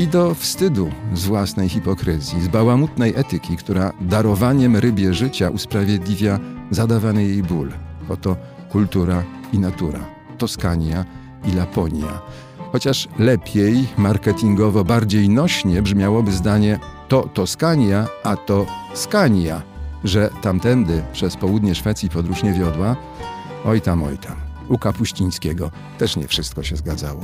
i 0.00 0.06
do 0.06 0.34
wstydu 0.34 0.90
z 1.14 1.24
własnej 1.24 1.68
hipokryzji, 1.68 2.42
z 2.42 2.48
bałamutnej 2.48 3.12
etyki, 3.16 3.56
która 3.56 3.92
darowaniem 4.00 4.76
rybie 4.76 5.14
życia 5.14 5.50
usprawiedliwia 5.50 6.38
zadawany 6.70 7.24
jej 7.24 7.42
ból. 7.42 7.72
Oto 8.08 8.36
kultura 8.72 9.22
i 9.52 9.58
natura, 9.58 10.00
Toskania 10.38 11.04
i 11.44 11.52
Laponia. 11.52 12.20
Chociaż 12.72 13.08
lepiej, 13.18 13.88
marketingowo 13.96 14.84
bardziej 14.84 15.28
nośnie 15.28 15.82
brzmiałoby 15.82 16.32
zdanie 16.32 16.78
to 17.08 17.22
Toskania, 17.22 18.06
a 18.24 18.36
to 18.36 18.66
Skania, 18.94 19.62
że 20.04 20.30
tamtędy 20.42 21.02
przez 21.12 21.36
południe 21.36 21.74
Szwecji 21.74 22.08
podróż 22.08 22.42
nie 22.42 22.52
wiodła. 22.52 22.96
Oj 23.64 23.80
tam, 23.80 24.02
oj 24.02 24.18
tam. 24.18 24.36
U 24.68 24.78
Kapuścińskiego 24.78 25.70
też 25.98 26.16
nie 26.16 26.28
wszystko 26.28 26.62
się 26.62 26.76
zgadzało. 26.76 27.20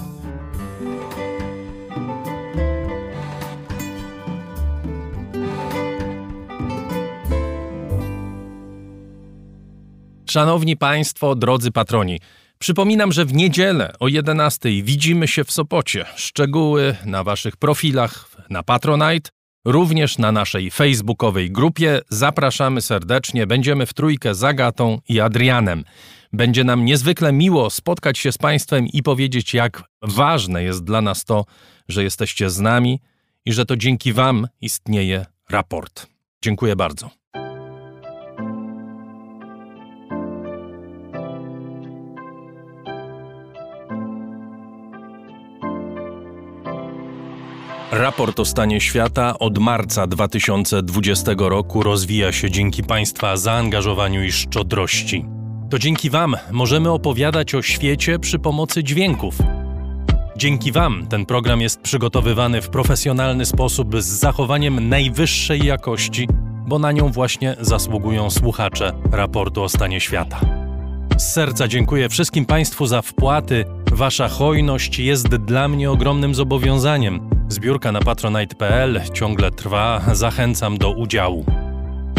Szanowni 10.37 10.77
Państwo, 10.77 11.35
drodzy 11.35 11.71
patroni, 11.71 12.21
przypominam, 12.59 13.13
że 13.13 13.25
w 13.25 13.33
niedzielę 13.35 13.93
o 14.01 14.09
11 14.09 14.83
widzimy 14.83 15.29
się 15.29 15.45
w 15.45 15.53
Sopocie. 15.53 16.05
Szczegóły 16.17 16.97
na 17.05 17.25
Waszych 17.25 17.57
profilach 17.57 18.29
na 18.51 18.63
Patronite, 18.63 19.31
również 19.65 20.19
na 20.19 20.33
naszej 20.33 20.71
facebookowej 20.71 21.51
grupie. 21.51 22.01
Zapraszamy 22.09 22.81
serdecznie. 22.81 23.47
Będziemy 23.47 23.87
w 23.87 23.95
trójkę 23.95 24.35
z 24.35 24.45
Agatą 24.45 25.01
i 25.09 25.21
Adrianem. 25.21 25.85
Będzie 26.33 26.65
nam 26.65 26.85
niezwykle 26.85 27.33
miło 27.33 27.71
spotkać 27.71 28.19
się 28.19 28.33
z 28.33 28.39
Państwem 28.39 28.87
i 28.87 29.03
powiedzieć, 29.03 29.55
jak 29.55 29.83
ważne 30.03 30.63
jest 30.63 30.85
dla 30.85 31.01
nas 31.01 31.25
to, 31.25 31.45
że 31.89 32.03
jesteście 32.03 32.51
z 32.51 32.61
nami 32.61 33.01
i 33.45 33.53
że 33.53 33.67
to 33.67 33.77
dzięki 33.77 34.13
Wam 34.13 34.49
istnieje 34.61 35.27
raport. 35.51 36.07
Dziękuję 36.43 36.77
bardzo. 36.77 37.11
Raport 47.91 48.41
o 48.41 48.45
stanie 48.45 48.81
świata 48.81 49.39
od 49.39 49.59
marca 49.59 50.07
2020 50.07 51.33
roku 51.39 51.83
rozwija 51.83 52.33
się 52.33 52.51
dzięki 52.51 52.83
Państwa 52.85 53.37
zaangażowaniu 53.37 54.25
i 54.25 54.33
szczodrości. 54.33 55.25
To 55.71 55.79
dzięki 55.79 56.11
Wam 56.11 56.37
możemy 56.51 56.91
opowiadać 56.91 57.55
o 57.55 57.63
świecie 57.63 58.19
przy 58.19 58.39
pomocy 58.39 58.85
dźwięków. 58.85 59.39
Dzięki 60.37 60.73
Wam 60.73 61.07
ten 61.07 61.27
program 61.27 61.61
jest 61.61 61.81
przygotowywany 61.81 62.63
w 62.63 62.71
profesjonalny 62.71 63.47
sposób 63.47 64.03
z 64.03 64.07
zachowaniem 64.07 64.89
najwyższej 64.89 65.67
jakości, 65.67 66.29
bo 66.67 66.79
na 66.79 66.93
nią 66.93 67.13
właśnie 67.13 67.57
zasługują 67.61 68.31
słuchacze 68.31 68.93
raportu 69.13 69.63
o 69.63 69.69
stanie 69.69 70.01
świata. 70.01 70.41
Z 71.19 71.33
serca 71.33 71.69
dziękuję 71.69 72.09
wszystkim 72.09 72.47
Państwu 72.47 72.87
za 72.87 73.03
wpłaty. 73.03 73.65
Wasza 73.97 74.29
hojność 74.29 74.99
jest 74.99 75.29
dla 75.29 75.69
mnie 75.69 75.91
ogromnym 75.91 76.35
zobowiązaniem. 76.35 77.31
Zbiórka 77.49 77.93
na 77.93 78.01
patronite.pl 78.01 79.01
ciągle 79.13 79.51
trwa, 79.51 80.01
zachęcam 80.13 80.79
do 80.79 80.91
udziału. 80.91 81.45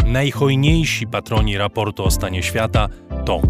Najhojniejsi 0.06 1.06
patroni 1.06 1.58
raportu 1.58 2.04
o 2.04 2.10
stanie 2.10 2.42
świata 2.42 2.88
to 3.24 3.40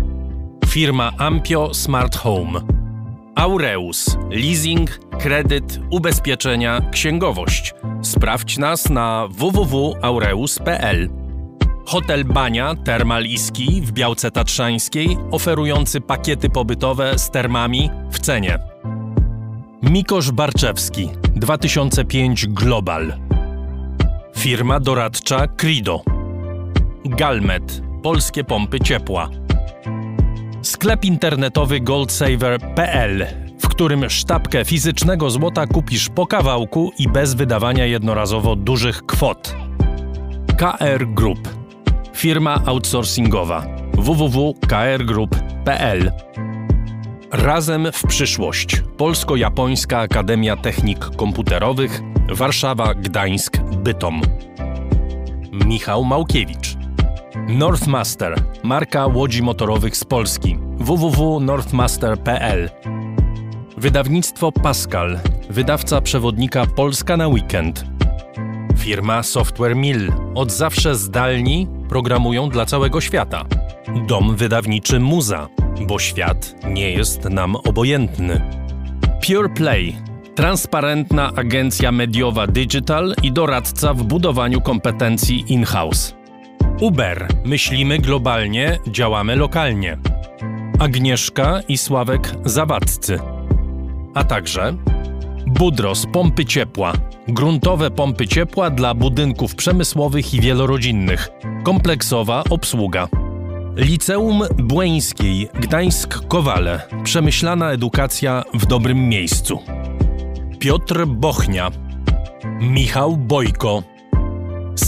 firma 0.67 1.13
Ampio 1.19 1.75
Smart 1.75 2.17
Home, 2.17 2.61
Aureus, 3.35 4.19
leasing, 4.31 4.99
kredyt, 5.19 5.81
ubezpieczenia, 5.91 6.81
księgowość. 6.93 7.75
Sprawdź 8.03 8.59
nas 8.59 8.91
na 8.91 9.29
www.aureus.pl. 9.31 11.28
Hotel 11.89 12.25
Bania 12.25 12.75
Termal 12.85 13.25
Iski 13.25 13.83
w 13.83 13.93
Białce 13.93 14.31
Tatrzańskiej, 14.31 15.17
oferujący 15.31 16.01
pakiety 16.01 16.51
pobytowe 16.51 17.19
z 17.19 17.31
termami 17.31 17.91
w 18.11 18.19
cenie. 18.19 18.59
Mikosz 19.83 20.31
Barczewski 20.31 21.11
2005 21.37 22.47
Global 22.47 23.13
Firma 24.37 24.81
doradcza 24.81 25.47
Crido 25.47 26.03
Galmet 27.05 27.83
Polskie 28.03 28.45
pompy 28.45 28.81
ciepła 28.81 29.31
Sklep 30.63 31.05
internetowy 31.05 31.81
goldsaver.pl 31.81 33.27
w 33.61 33.69
którym 33.69 34.11
sztabkę 34.11 34.65
fizycznego 34.65 35.31
złota 35.31 35.67
kupisz 35.67 36.09
po 36.09 36.27
kawałku 36.27 36.93
i 36.99 37.09
bez 37.09 37.35
wydawania 37.35 37.87
jednorazowo 37.87 38.57
dużych 38.57 39.07
kwot. 39.07 39.57
KR 40.59 41.07
Group 41.07 41.58
Firma 42.19 42.63
outsourcingowa 42.67 43.67
www.krgroup.pl 43.93 46.13
Razem 47.31 47.89
w 47.93 48.07
przyszłość. 48.07 48.83
Polsko-Japońska 48.97 49.99
Akademia 49.99 50.57
Technik 50.57 51.17
Komputerowych, 51.17 52.01
Warszawa, 52.29 52.95
Gdańsk, 52.95 53.59
Bytom. 53.61 54.21
Michał 55.67 56.05
Małkiewicz. 56.05 56.77
Northmaster, 57.49 58.35
marka 58.63 59.07
łodzi 59.07 59.43
motorowych 59.43 59.97
z 59.97 60.05
Polski. 60.05 60.59
www.northmaster.pl 60.79 62.71
Wydawnictwo 63.77 64.53
Pascal, 64.53 65.19
wydawca 65.51 66.01
przewodnika 66.01 66.67
Polska 66.67 67.17
na 67.17 67.29
weekend. 67.29 67.98
Firma 68.79 69.23
Software 69.23 69.77
Mill, 69.77 70.13
od 70.35 70.53
zawsze 70.53 70.95
zdalni 70.95 71.69
programują 71.89 72.49
dla 72.49 72.67
całego 72.67 73.01
świata. 73.01 73.45
Dom 74.07 74.37
wydawniczy 74.37 75.01
Muza, 75.01 75.49
bo 75.87 75.99
świat 75.99 76.55
nie 76.71 76.91
jest 76.91 77.25
nam 77.25 77.57
obojętny. 77.57 78.41
Pure 79.27 79.49
Play 79.49 79.97
transparentna 80.35 81.33
agencja 81.37 81.93
mediowa 81.93 82.47
digital 82.47 83.15
i 83.23 83.33
doradca 83.33 83.95
w 83.95 84.03
budowaniu 84.03 84.61
kompetencji 84.61 85.45
in-house. 85.49 86.15
Uber 86.81 87.29
myślimy 87.45 87.99
globalnie, 87.99 88.79
działamy 88.87 89.37
lokalnie. 89.37 89.99
Agnieszka 90.79 91.61
i 91.69 91.79
Sławek 91.79 92.35
Zawadzcy. 92.45 93.19
A 94.15 94.25
także 94.25 94.75
Budros 95.47 96.07
pompy 96.13 96.45
ciepła. 96.45 96.93
Gruntowe 97.29 97.91
pompy 97.91 98.27
ciepła 98.27 98.71
dla 98.71 98.95
budynków 98.95 99.55
przemysłowych 99.55 100.35
i 100.35 100.41
wielorodzinnych. 100.41 101.29
Kompleksowa 101.65 102.45
obsługa. 102.51 103.09
Liceum 103.77 104.43
Błeńskiej 104.59 105.49
Gdańsk-Kowale. 105.49 106.81
Przemyślana 107.05 107.71
edukacja 107.71 108.45
w 108.55 108.67
dobrym 108.67 109.09
miejscu. 109.09 109.59
Piotr 110.59 111.07
Bochnia. 111.07 111.71
Michał 112.61 113.17
Bojko. 113.17 113.83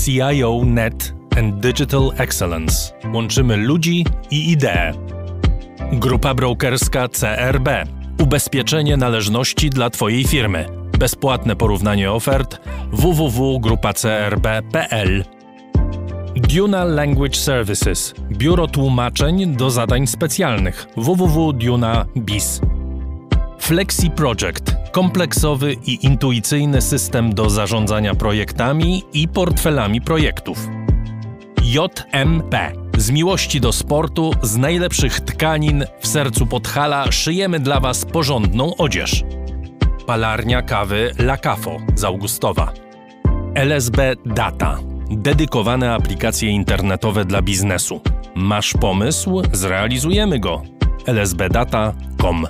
CIO 0.04 0.60
Net 0.64 1.14
and 1.38 1.60
Digital 1.60 2.10
Excellence. 2.16 2.92
Łączymy 3.14 3.56
ludzi 3.56 4.06
i 4.30 4.50
idee. 4.50 4.92
Grupa 5.92 6.34
brokerska 6.34 7.08
CRB. 7.08 7.68
Ubezpieczenie 8.18 8.96
należności 8.96 9.70
dla 9.70 9.90
Twojej 9.90 10.24
firmy. 10.24 10.79
Bezpłatne 11.00 11.56
porównanie 11.56 12.12
ofert 12.12 12.60
www.grupacrb.pl 12.92 15.24
Duna 16.36 16.84
Language 16.84 17.36
Services 17.36 18.14
Biuro 18.32 18.66
tłumaczeń 18.66 19.56
do 19.56 19.70
zadań 19.70 20.06
specjalnych 20.06 20.86
www.duna.biz 20.96 22.60
Flexi 23.58 24.10
Project 24.10 24.76
kompleksowy 24.92 25.76
i 25.86 26.06
intuicyjny 26.06 26.82
system 26.82 27.34
do 27.34 27.50
zarządzania 27.50 28.14
projektami 28.14 29.04
i 29.12 29.28
portfelami 29.28 30.00
projektów. 30.00 30.68
JMP 31.62 32.72
z 32.98 33.10
miłości 33.10 33.60
do 33.60 33.72
sportu, 33.72 34.32
z 34.42 34.56
najlepszych 34.56 35.20
tkanin 35.20 35.84
w 36.00 36.06
sercu 36.06 36.46
Podhala 36.46 37.12
szyjemy 37.12 37.60
dla 37.60 37.80
Was 37.80 38.04
porządną 38.04 38.76
odzież. 38.76 39.24
Palarnia 40.10 40.62
kawy 40.62 41.12
La 41.18 41.36
Cafo 41.36 41.80
z 41.94 42.04
Augustowa. 42.04 42.72
LSB 43.54 43.98
Data. 44.26 44.78
Dedykowane 45.10 45.94
aplikacje 45.94 46.50
internetowe 46.50 47.24
dla 47.24 47.42
biznesu. 47.42 48.00
Masz 48.34 48.72
pomysł? 48.72 49.42
Zrealizujemy 49.52 50.38
go. 50.38 50.62
lsbdata.com 51.06 52.46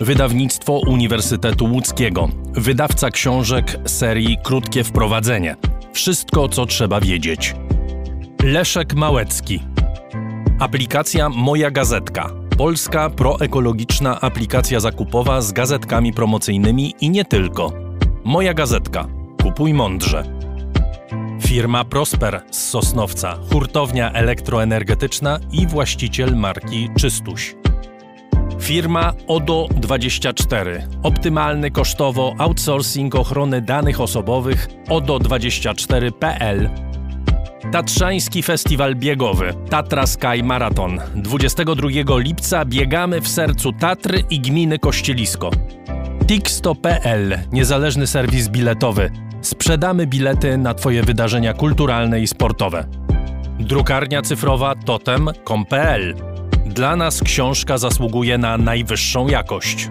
Wydawnictwo 0.00 0.80
Uniwersytetu 0.86 1.66
Łódzkiego. 1.66 2.28
Wydawca 2.52 3.10
książek 3.10 3.76
serii 3.84 4.38
Krótkie 4.44 4.84
Wprowadzenie. 4.84 5.56
Wszystko, 5.92 6.48
co 6.48 6.66
trzeba 6.66 7.00
wiedzieć. 7.00 7.54
Leszek 8.42 8.94
Małecki. 8.94 9.62
Aplikacja 10.58 11.28
Moja 11.28 11.70
Gazetka. 11.70 12.47
Polska 12.58 13.10
proekologiczna 13.10 14.20
aplikacja 14.20 14.80
zakupowa 14.80 15.40
z 15.40 15.52
gazetkami 15.52 16.12
promocyjnymi 16.12 16.94
i 17.00 17.10
nie 17.10 17.24
tylko. 17.24 17.72
Moja 18.24 18.54
Gazetka. 18.54 19.06
Kupuj 19.42 19.74
mądrze. 19.74 20.24
Firma 21.42 21.84
Prosper 21.84 22.42
z 22.50 22.68
Sosnowca, 22.68 23.38
hurtownia 23.52 24.12
elektroenergetyczna 24.12 25.40
i 25.52 25.66
właściciel 25.66 26.36
marki 26.36 26.88
Czystuś. 26.98 27.54
Firma 28.60 29.12
ODO24. 29.28 30.80
Optymalny 31.02 31.70
kosztowo 31.70 32.34
outsourcing 32.38 33.14
ochrony 33.14 33.62
danych 33.62 34.00
osobowych 34.00 34.68
ODO24.pl. 34.88 36.87
Tatrzański 37.72 38.42
Festiwal 38.42 38.94
Biegowy 38.94 39.54
Tatra 39.70 40.06
Sky 40.06 40.42
Marathon. 40.42 41.00
22 41.14 42.18
lipca 42.18 42.64
biegamy 42.64 43.20
w 43.20 43.28
sercu 43.28 43.72
Tatry 43.72 44.24
i 44.30 44.40
gminy 44.40 44.78
Kościelisko. 44.78 45.50
Tixto.pl. 46.26 47.38
Niezależny 47.52 48.06
serwis 48.06 48.48
biletowy. 48.48 49.10
Sprzedamy 49.40 50.06
bilety 50.06 50.58
na 50.58 50.74
Twoje 50.74 51.02
wydarzenia 51.02 51.54
kulturalne 51.54 52.20
i 52.20 52.26
sportowe. 52.26 52.84
Drukarnia 53.58 54.22
cyfrowa 54.22 54.74
totem.com.pl 54.74 56.14
dla 56.66 56.96
nas 56.96 57.22
książka 57.22 57.78
zasługuje 57.78 58.38
na 58.38 58.58
najwyższą 58.58 59.28
jakość. 59.28 59.90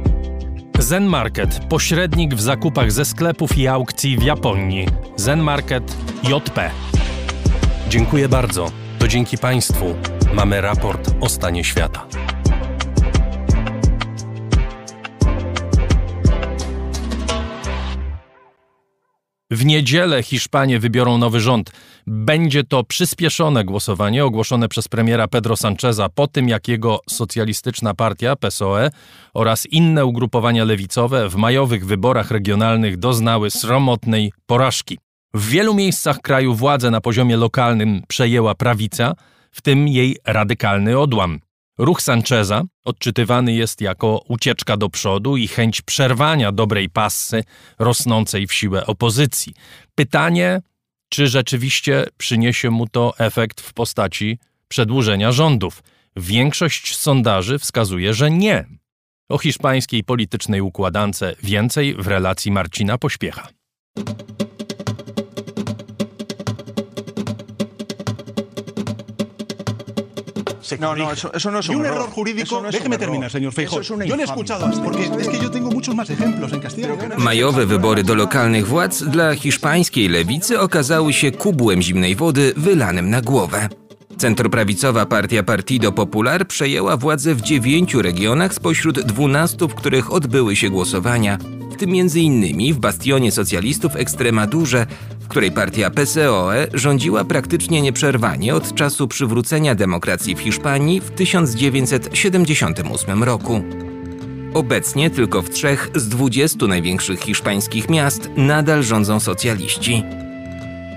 Zen 0.81 1.05
Market, 1.05 1.59
pośrednik 1.69 2.35
w 2.35 2.41
zakupach 2.41 2.91
ze 2.91 3.05
sklepów 3.05 3.57
i 3.57 3.67
aukcji 3.67 4.17
w 4.17 4.23
Japonii. 4.23 4.87
Zen 5.15 5.39
Market 5.39 5.95
JP. 6.23 6.71
Dziękuję 7.89 8.29
bardzo. 8.29 8.71
To 8.99 9.07
dzięki 9.07 9.37
Państwu 9.37 9.95
mamy 10.33 10.61
raport 10.61 11.11
o 11.21 11.29
stanie 11.29 11.63
świata. 11.63 12.05
W 19.51 19.65
niedzielę 19.65 20.23
Hiszpanie 20.23 20.79
wybiorą 20.79 21.17
nowy 21.17 21.39
rząd. 21.39 21.71
Będzie 22.07 22.63
to 22.63 22.83
przyspieszone 22.83 23.65
głosowanie 23.65 24.25
ogłoszone 24.25 24.69
przez 24.69 24.87
premiera 24.87 25.27
Pedro 25.27 25.55
Sancheza 25.55 26.09
po 26.09 26.27
tym, 26.27 26.49
jak 26.49 26.67
jego 26.67 26.99
socjalistyczna 27.09 27.93
partia 27.93 28.35
PSOE 28.35 28.89
oraz 29.33 29.65
inne 29.65 30.05
ugrupowania 30.05 30.63
lewicowe 30.63 31.29
w 31.29 31.35
majowych 31.35 31.85
wyborach 31.85 32.31
regionalnych 32.31 32.97
doznały 32.97 33.51
sromotnej 33.51 34.33
porażki. 34.45 34.97
W 35.33 35.49
wielu 35.49 35.73
miejscach 35.73 36.19
kraju 36.19 36.55
władzę 36.55 36.91
na 36.91 37.01
poziomie 37.01 37.37
lokalnym 37.37 38.01
przejęła 38.07 38.55
prawica, 38.55 39.13
w 39.51 39.61
tym 39.61 39.87
jej 39.87 40.17
radykalny 40.25 40.99
odłam. 40.99 41.39
Ruch 41.77 42.01
Sancheza 42.01 42.63
odczytywany 42.85 43.53
jest 43.53 43.81
jako 43.81 44.23
ucieczka 44.27 44.77
do 44.77 44.89
przodu 44.89 45.37
i 45.37 45.47
chęć 45.47 45.81
przerwania 45.81 46.51
dobrej 46.51 46.89
passy 46.89 47.43
rosnącej 47.79 48.47
w 48.47 48.53
siłę 48.53 48.85
opozycji. 48.85 49.53
Pytanie, 49.95 50.61
czy 51.09 51.27
rzeczywiście 51.27 52.05
przyniesie 52.17 52.69
mu 52.69 52.87
to 52.87 53.13
efekt 53.17 53.61
w 53.61 53.73
postaci 53.73 54.39
przedłużenia 54.67 55.31
rządów? 55.31 55.83
Większość 56.15 56.97
sondaży 56.97 57.59
wskazuje, 57.59 58.13
że 58.13 58.31
nie. 58.31 58.65
O 59.29 59.37
hiszpańskiej 59.37 60.03
politycznej 60.03 60.61
układance 60.61 61.23
więcej 61.43 61.95
w 61.95 62.07
relacji 62.07 62.51
Marcina 62.51 62.97
Pośpiecha. 62.97 63.47
No, 70.79 70.95
no, 70.95 71.11
eso, 71.11 71.31
eso 71.33 71.51
no 71.51 71.59
es 71.59 71.69
un, 71.69 71.75
y 71.75 71.79
un 71.79 71.85
error, 71.85 71.97
error 71.97 72.09
jurídico. 72.09 72.61
No 72.61 72.71
déjeme 72.71 72.97
terminar, 72.97 73.31
señor 73.31 73.53
Feijóo. 73.53 73.81
Yo 73.81 74.15
le 74.15 74.23
he 74.23 74.25
escuchado 74.25 74.69
porque 74.83 75.03
es 75.03 75.27
que 75.27 75.39
yo 75.39 75.51
tengo 75.51 75.71
muchos 75.71 75.95
más 75.95 76.09
ejemplos 76.09 76.53
en 76.53 76.59
Castilla. 76.59 76.89
Majowe 77.17 77.65
wybory 77.65 78.03
do 78.03 78.15
lokalnych 78.15 78.67
władz 78.67 79.03
dla 79.03 79.35
hiszpańskiej 79.35 80.09
lewicy 80.09 80.59
okazały 80.59 81.13
się 81.13 81.31
kubłem 81.31 81.81
zimnej 81.81 82.15
wody 82.15 82.53
wylanym 82.57 83.09
na 83.09 83.21
głowę. 83.21 83.69
Centroprawicowa 84.17 85.05
partia 85.05 85.43
Partido 85.43 85.91
Popular 85.91 86.47
przejęła 86.47 86.97
władzę 86.97 87.35
w 87.35 87.41
dziewięciu 87.41 88.01
regionach 88.01 88.53
spośród 88.53 89.01
dwunastu, 89.01 89.67
w 89.67 89.75
których 89.75 90.13
odbyły 90.13 90.55
się 90.55 90.69
głosowania, 90.69 91.37
tym 91.81 91.91
m.in. 91.93 92.73
w 92.73 92.77
bastionie 92.77 93.31
socjalistów 93.31 93.95
Ekstremadurze, 93.95 94.85
w 95.19 95.27
której 95.27 95.51
partia 95.51 95.89
PSOE 95.89 96.67
rządziła 96.73 97.25
praktycznie 97.25 97.81
nieprzerwanie 97.81 98.55
od 98.55 98.75
czasu 98.75 99.07
przywrócenia 99.07 99.75
demokracji 99.75 100.35
w 100.35 100.39
Hiszpanii 100.39 101.01
w 101.01 101.11
1978 101.11 103.23
roku. 103.23 103.63
Obecnie 104.53 105.09
tylko 105.09 105.41
w 105.41 105.49
trzech 105.49 105.91
z 105.95 106.07
dwudziestu 106.07 106.67
największych 106.67 107.19
hiszpańskich 107.19 107.89
miast 107.89 108.29
nadal 108.37 108.83
rządzą 108.83 109.19
socjaliści. 109.19 110.03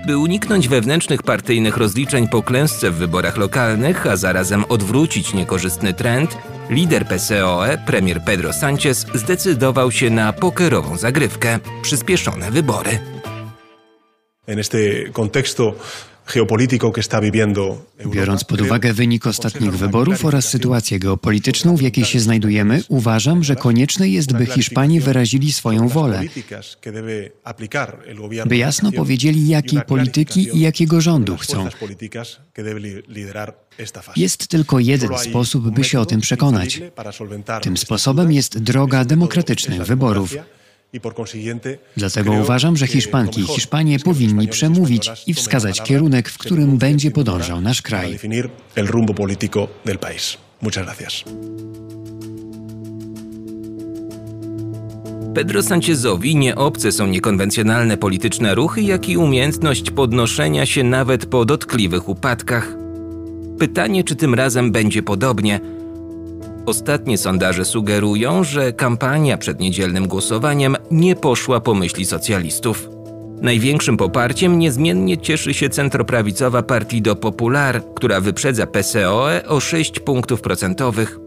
By 0.07 0.17
uniknąć 0.17 0.67
wewnętrznych 0.67 1.23
partyjnych 1.23 1.77
rozliczeń 1.77 2.27
po 2.27 2.43
klęsce 2.43 2.91
w 2.91 2.95
wyborach 2.95 3.37
lokalnych, 3.37 4.07
a 4.07 4.17
zarazem 4.17 4.65
odwrócić 4.69 5.33
niekorzystny 5.33 5.93
trend, 5.93 6.37
lider 6.69 7.07
PSOE, 7.07 7.77
premier 7.85 8.21
Pedro 8.25 8.53
Sánchez, 8.53 9.05
zdecydował 9.13 9.91
się 9.91 10.09
na 10.09 10.33
pokerową 10.33 10.97
zagrywkę 10.97 11.59
przyspieszone 11.81 12.51
wybory. 12.51 12.99
En 14.47 14.59
este 14.59 14.77
contexto 15.13 15.73
Biorąc 18.11 18.43
pod 18.43 18.61
uwagę 18.61 18.93
wynik 18.93 19.27
ostatnich 19.27 19.71
wyborów 19.71 20.25
oraz 20.25 20.49
sytuację 20.49 20.99
geopolityczną, 20.99 21.77
w 21.77 21.81
jakiej 21.81 22.05
się 22.05 22.19
znajdujemy, 22.19 22.83
uważam, 22.87 23.43
że 23.43 23.55
konieczne 23.55 24.09
jest, 24.09 24.33
by 24.33 24.45
Hiszpanie 24.45 25.01
wyrazili 25.01 25.51
swoją 25.51 25.87
wolę, 25.87 26.21
by 28.45 28.57
jasno 28.57 28.91
powiedzieli, 28.91 29.47
jakiej 29.47 29.81
polityki 29.81 30.57
i 30.57 30.59
jakiego 30.59 31.01
rządu 31.01 31.37
chcą. 31.37 31.67
Jest 34.15 34.47
tylko 34.47 34.79
jeden 34.79 35.17
sposób, 35.17 35.69
by 35.69 35.83
się 35.83 35.99
o 35.99 36.05
tym 36.05 36.21
przekonać. 36.21 36.81
Tym 37.61 37.77
sposobem 37.77 38.31
jest 38.31 38.59
droga 38.59 39.05
demokratycznych 39.05 39.81
wyborów. 39.81 40.35
Dlatego 41.97 42.31
uważam, 42.31 42.77
że 42.77 42.87
Hiszpanki 42.87 43.41
i 43.41 43.47
Hiszpanie 43.47 43.99
powinni 43.99 44.47
przemówić 44.47 45.11
i 45.27 45.33
wskazać 45.33 45.81
kierunek, 45.81 46.29
w 46.29 46.37
którym 46.37 46.77
będzie 46.77 47.11
podążał 47.11 47.61
nasz 47.61 47.81
kraj. 47.81 48.19
Pedro 55.35 55.63
Sanchezowi 55.63 56.35
nie 56.35 56.55
obce 56.55 56.91
są 56.91 57.07
niekonwencjonalne 57.07 57.97
polityczne 57.97 58.55
ruchy, 58.55 58.81
jak 58.81 59.09
i 59.09 59.17
umiejętność 59.17 59.91
podnoszenia 59.91 60.65
się 60.65 60.83
nawet 60.83 61.25
po 61.25 61.45
dotkliwych 61.45 62.09
upadkach. 62.09 62.73
Pytanie, 63.59 64.03
czy 64.03 64.15
tym 64.15 64.33
razem 64.33 64.71
będzie 64.71 65.03
podobnie. 65.03 65.59
Ostatnie 66.65 67.17
sondaże 67.17 67.65
sugerują, 67.65 68.43
że 68.43 68.73
kampania 68.73 69.37
przed 69.37 69.59
niedzielnym 69.59 70.07
głosowaniem 70.07 70.75
nie 70.91 71.15
poszła 71.15 71.59
po 71.59 71.73
myśli 71.73 72.05
socjalistów. 72.05 72.89
Największym 73.41 73.97
poparciem 73.97 74.59
niezmiennie 74.59 75.17
cieszy 75.17 75.53
się 75.53 75.69
centroprawicowa 75.69 76.63
Partido 76.63 77.15
Popular, 77.15 77.81
która 77.95 78.21
wyprzedza 78.21 78.67
PSOE 78.67 79.47
o 79.47 79.59
6 79.59 79.99
punktów 79.99 80.41
procentowych. 80.41 81.19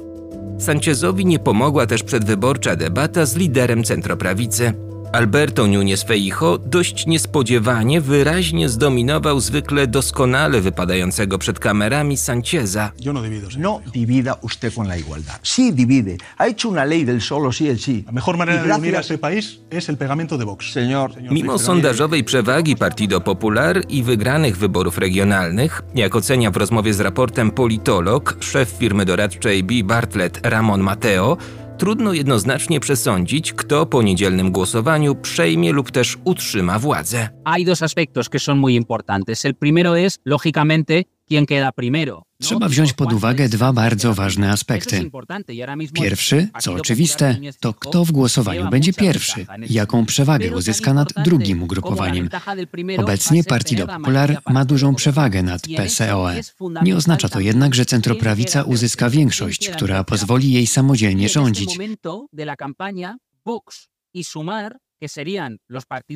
Sanchezowi 0.58 1.26
nie 1.26 1.38
pomogła 1.38 1.86
też 1.86 2.02
przedwyborcza 2.02 2.76
debata 2.76 3.26
z 3.26 3.36
liderem 3.36 3.84
centroprawicy. 3.84 4.87
Alberto 5.12 5.66
Núñez 5.66 6.04
Feijo 6.04 6.58
dość 6.58 7.06
niespodziewanie 7.06 8.00
wyraźnie 8.00 8.68
zdominował 8.68 9.40
zwykle 9.40 9.86
doskonale 9.86 10.60
wypadającego 10.60 11.38
przed 11.38 11.58
kamerami 11.58 12.16
Sancheza. 12.16 12.92
Yo 13.00 13.12
no 13.12 13.22
divido, 13.22 13.50
señor. 13.50 13.58
No 13.60 13.80
divida 13.92 14.36
usted 14.42 14.74
con 14.74 14.86
la 14.88 14.96
igualdad. 14.96 15.40
Sí 15.42 15.72
divide. 15.72 16.16
Ha 16.36 16.46
hecho 16.46 16.68
una 16.68 16.84
ley 16.84 17.04
del 17.04 17.20
solo 17.20 17.52
sí 17.52 17.68
el 17.68 17.78
sí. 17.78 18.04
La 18.06 18.12
mejor 18.12 18.36
manera 18.36 18.64
Y 18.64 18.68
de 18.68 18.74
unir 18.74 18.96
a 18.96 19.00
ese 19.00 19.18
país 19.18 19.60
es 19.70 19.88
el 19.88 19.96
pegamento 19.96 20.36
de 20.38 20.44
Vox. 20.44 20.72
Señor, 20.72 21.10
Mimo 21.30 21.58
sondażowej 21.58 22.24
przewagi 22.24 22.76
Partido 22.76 23.20
Popular 23.20 23.82
i 23.88 24.02
wygranych 24.02 24.56
wyborów 24.56 24.98
regionalnych, 24.98 25.82
jak 25.94 26.16
ocenia 26.16 26.50
w 26.50 26.56
rozmowie 26.56 26.94
z 26.94 27.00
raportem 27.00 27.50
politolog, 27.50 28.36
szef 28.40 28.68
firmy 28.68 29.04
doradczej 29.04 29.64
B. 29.64 29.74
Bartlett 29.84 30.40
Ramon 30.42 30.80
Mateo, 30.80 31.36
trudno 31.78 32.12
jednoznacznie 32.12 32.80
przesądzić, 32.80 33.52
kto 33.52 33.86
po 33.86 34.02
niedzielnym 34.02 34.52
głosowaniu 34.52 35.14
przejmie 35.14 35.72
lub 35.72 35.90
też 35.90 36.18
utrzyma 36.24 36.78
władzę. 36.78 37.28
hay 37.44 37.64
dos 37.64 37.82
aspectos 37.82 38.28
que 38.28 38.38
son 38.38 38.58
muy 38.58 38.74
importantes. 38.74 39.44
El 39.44 39.54
primero 39.54 39.98
es, 39.98 40.20
lógicamente, 40.24 41.04
quién 41.28 41.46
queda 41.46 41.72
primero. 41.72 42.14
¿no? 42.40 42.46
Trzeba 42.46 42.68
wziąć 42.68 42.92
pod 42.92 43.12
uwagę 43.12 43.48
dwa 43.48 43.72
bardzo 43.72 44.14
ważne 44.14 44.50
aspekty. 44.50 45.10
y 45.48 45.92
Pierwszy, 45.92 46.48
co 46.60 46.72
oczywiste, 46.72 47.36
to 47.60 47.74
kto 47.74 48.04
w 48.04 48.12
głosowaniu 48.12 48.70
będzie 48.70 48.92
pierwszy 48.92 49.46
jaką 49.70 50.06
przewagę 50.06 50.56
uzyska 50.56 50.94
nad 50.94 51.08
drugim 51.24 51.62
ugrupowaniem. 51.62 52.28
Obecnie 52.98 53.44
Partido 53.44 53.86
Popular 53.86 54.42
ma 54.50 54.64
dużą 54.64 54.94
przewagę 54.94 55.42
nad 55.42 55.66
Y 55.68 55.76
PSOE. 55.76 56.38
es 56.38 56.50
fundamental 56.50 56.86
Nie 56.86 56.96
oznacza 56.96 57.28
to 57.28 57.40
jednak, 57.40 57.74
że 57.74 57.84
centroprawica 57.86 58.62
uzyska 58.62 59.10
większość, 59.10 59.60
queda 59.66 59.76
która 59.76 60.04
pozwoli 60.04 60.52
jej 60.52 60.64
Y 60.64 60.66
samodzielnie 60.66 61.28
rządzić. 61.28 61.78
y 64.14 64.24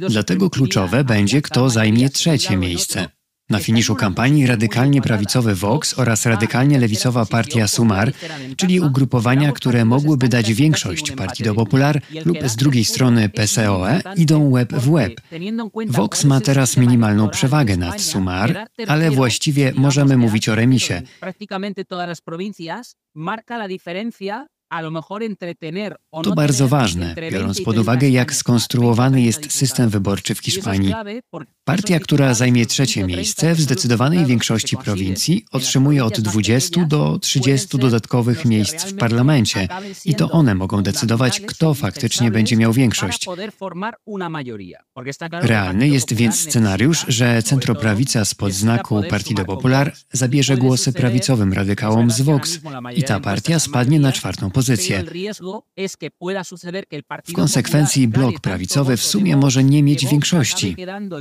Dlatego 0.09 0.51
kluczowe 0.51 1.05
będzie, 1.05 1.43
kto 1.43 1.71
zajmie 1.71 2.11
trzecie 2.11 2.57
miejsce. 2.57 3.09
Na 3.51 3.59
finiszu 3.59 3.95
kampanii 3.97 4.47
radykalnie 4.47 5.03
prawicowy 5.03 5.55
Vox 5.55 5.99
oraz 5.99 6.27
radykalnie 6.27 6.79
lewicowa 6.79 7.27
partia 7.27 7.69
Sumar, 7.69 8.13
czyli 8.57 8.81
ugrupowania, 8.81 9.53
które 9.53 9.85
mogłyby 9.85 10.29
dać 10.29 10.53
większość 10.53 11.11
Partido 11.11 11.55
Popular 11.55 12.03
lub 12.25 12.39
z 12.49 12.57
drugiej 12.57 12.85
strony 12.85 13.29
PSOE, 13.29 14.01
idą 14.17 14.51
łeb 14.51 14.73
w 14.73 14.91
łeb. 14.91 15.21
Vox 15.87 16.25
ma 16.25 16.41
teraz 16.41 16.77
minimalną 16.77 17.29
przewagę 17.29 17.77
nad 17.77 18.01
Sumar, 18.01 18.67
ale 18.89 19.11
właściwie 19.11 19.73
możemy 19.77 20.17
mówić 20.17 20.49
o 20.49 20.55
remisie. 20.55 21.03
To 26.11 26.23
no 26.31 26.35
bardzo 26.35 26.69
ważne, 26.69 27.15
biorąc 27.33 27.57
20 27.57 27.63
y 27.63 27.65
pod 27.65 27.75
30 27.75 27.81
uwagę, 27.81 28.09
jak 28.09 28.29
escaños, 28.29 28.37
skonstruowany 28.37 29.17
30 29.17 29.27
jest 29.27 29.41
diputados. 29.41 29.59
system 29.59 29.91
wyborczy 29.91 30.35
w 30.35 30.39
Y 30.39 30.43
Hiszpanii. 30.43 30.95
Partia, 31.65 32.01
która 32.01 32.35
zajmie 32.35 32.67
trzecie 32.67 33.01
130 33.01 33.17
miejsce 33.17 33.55
w 33.55 33.57
de 33.57 33.63
zdecydowanej 33.63 34.27
większości 34.27 34.77
prowincji 34.77 35.45
otrzymuje 35.53 36.05
od 36.05 36.15
provincias 36.15 36.25
más 36.25 36.33
20 36.33 36.85
do 36.85 36.99
pequeñas 36.99 37.21
30 37.21 37.43
pueden 37.43 37.59
ser 37.69 37.81
dodatkowych 37.81 38.45
miejsc 38.45 38.85
w 38.85 38.97
parlamencie 38.97 39.69
i 40.05 40.15
to 40.15 40.31
one 40.31 40.55
mogą 40.55 40.83
decydować, 40.83 41.41
kto 41.41 41.71
e 41.71 41.75
faktycznie 41.75 42.31
będzie 42.31 42.57
miał 42.57 42.73
większość. 42.73 43.27
Realny 45.33 45.89
jest 45.89 46.13
więc 46.15 46.41
scenariusz, 46.41 47.05
że 47.09 47.43
centroprawica 47.43 48.25
spod 48.25 48.53
znaku 48.53 49.03
Partido 49.11 49.45
Popular 49.45 49.93
zabierze 50.13 50.57
głosy 50.57 50.93
prawicowym 50.93 51.53
radykałom 51.53 52.11
z 52.11 52.21
Vox 52.21 52.61
i 52.97 53.03
ta 53.03 53.21
partia 53.21 53.59
spadnie 53.59 54.01
na 54.01 54.13
czwartą 54.13 54.51
pozycję. 54.51 54.62
El 54.71 55.09
W 57.27 57.33
konsekwencji 57.33 58.09
blok 58.09 58.41
prawicowy 58.41 58.97
w 58.97 59.03
sumie 59.03 59.37
może 59.37 59.65
nie 59.65 59.83
mieć 59.83 60.07
większości. 60.07 60.77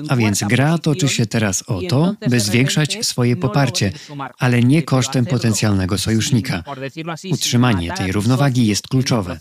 A 0.10 0.16
więc 0.16 0.44
gra 0.44 0.78
toczy 0.78 1.08
się 1.08 1.26
teraz 1.26 1.64
o 1.68 1.82
y 1.82 1.88
to, 1.88 2.16
by 2.30 2.40
zwiększać 2.40 3.06
swoje 3.06 3.36
no 3.36 3.42
poparcie, 3.42 3.92
ale 4.40 4.64
nie 4.64 4.84
kosztem 4.84 5.26
potencjalnego 5.26 5.98
sojusznika. 5.98 6.64
Utrzymanie 7.32 7.94
tej 7.94 8.12
równowagi 8.12 8.68
jest 8.68 8.88
kluczowe. 8.88 9.40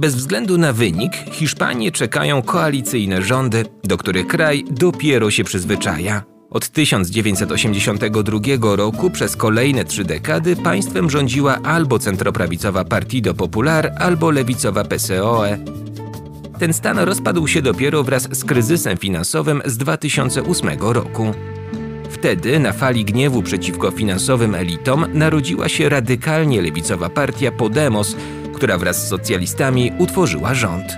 Bez 0.00 0.14
względu 0.14 0.58
na 0.58 0.72
wynik, 0.72 1.12
Hiszpanię 1.32 1.92
czekają 1.92 2.42
koalicyjne 2.42 3.22
rządy, 3.22 3.64
do 3.84 3.96
których 3.96 4.26
kraj 4.26 4.64
dopiero 4.70 5.30
się 5.30 5.44
przyzwyczaja. 5.44 6.35
Od 6.50 6.68
1982 6.68 8.76
roku 8.76 9.10
przez 9.10 9.36
kolejne 9.36 9.84
trzy 9.84 10.04
dekady 10.04 10.56
państwem 10.56 11.10
rządziła 11.10 11.58
albo 11.62 11.98
centroprawicowa 11.98 12.84
Partido 12.84 13.34
Popular, 13.34 13.92
albo 13.98 14.30
lewicowa 14.30 14.84
PSOE. 14.84 15.58
Ten 16.58 16.72
stan 16.72 16.98
rozpadł 16.98 17.46
się 17.46 17.62
dopiero 17.62 18.02
wraz 18.02 18.28
z 18.30 18.44
kryzysem 18.44 18.96
finansowym 18.96 19.62
z 19.64 19.76
2008 19.76 20.68
roku. 20.80 21.34
Wtedy, 22.10 22.58
na 22.58 22.72
fali 22.72 23.04
gniewu 23.04 23.42
przeciwko 23.42 23.90
finansowym 23.90 24.54
elitom, 24.54 25.06
narodziła 25.14 25.68
się 25.68 25.88
radykalnie 25.88 26.62
lewicowa 26.62 27.08
partia 27.08 27.52
Podemos, 27.52 28.16
która 28.54 28.78
wraz 28.78 29.06
z 29.06 29.08
socjalistami 29.08 29.92
utworzyła 29.98 30.54
rząd. 30.54 30.96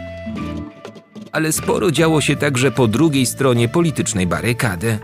Ale 1.33 1.53
sporo 1.53 1.91
działo 1.91 2.21
się 2.21 2.37
także 2.37 2.71
po 2.71 2.89
drugiej 2.89 3.27
stronie 3.27 3.69
politycznej 3.69 4.27
barykady. 4.27 4.99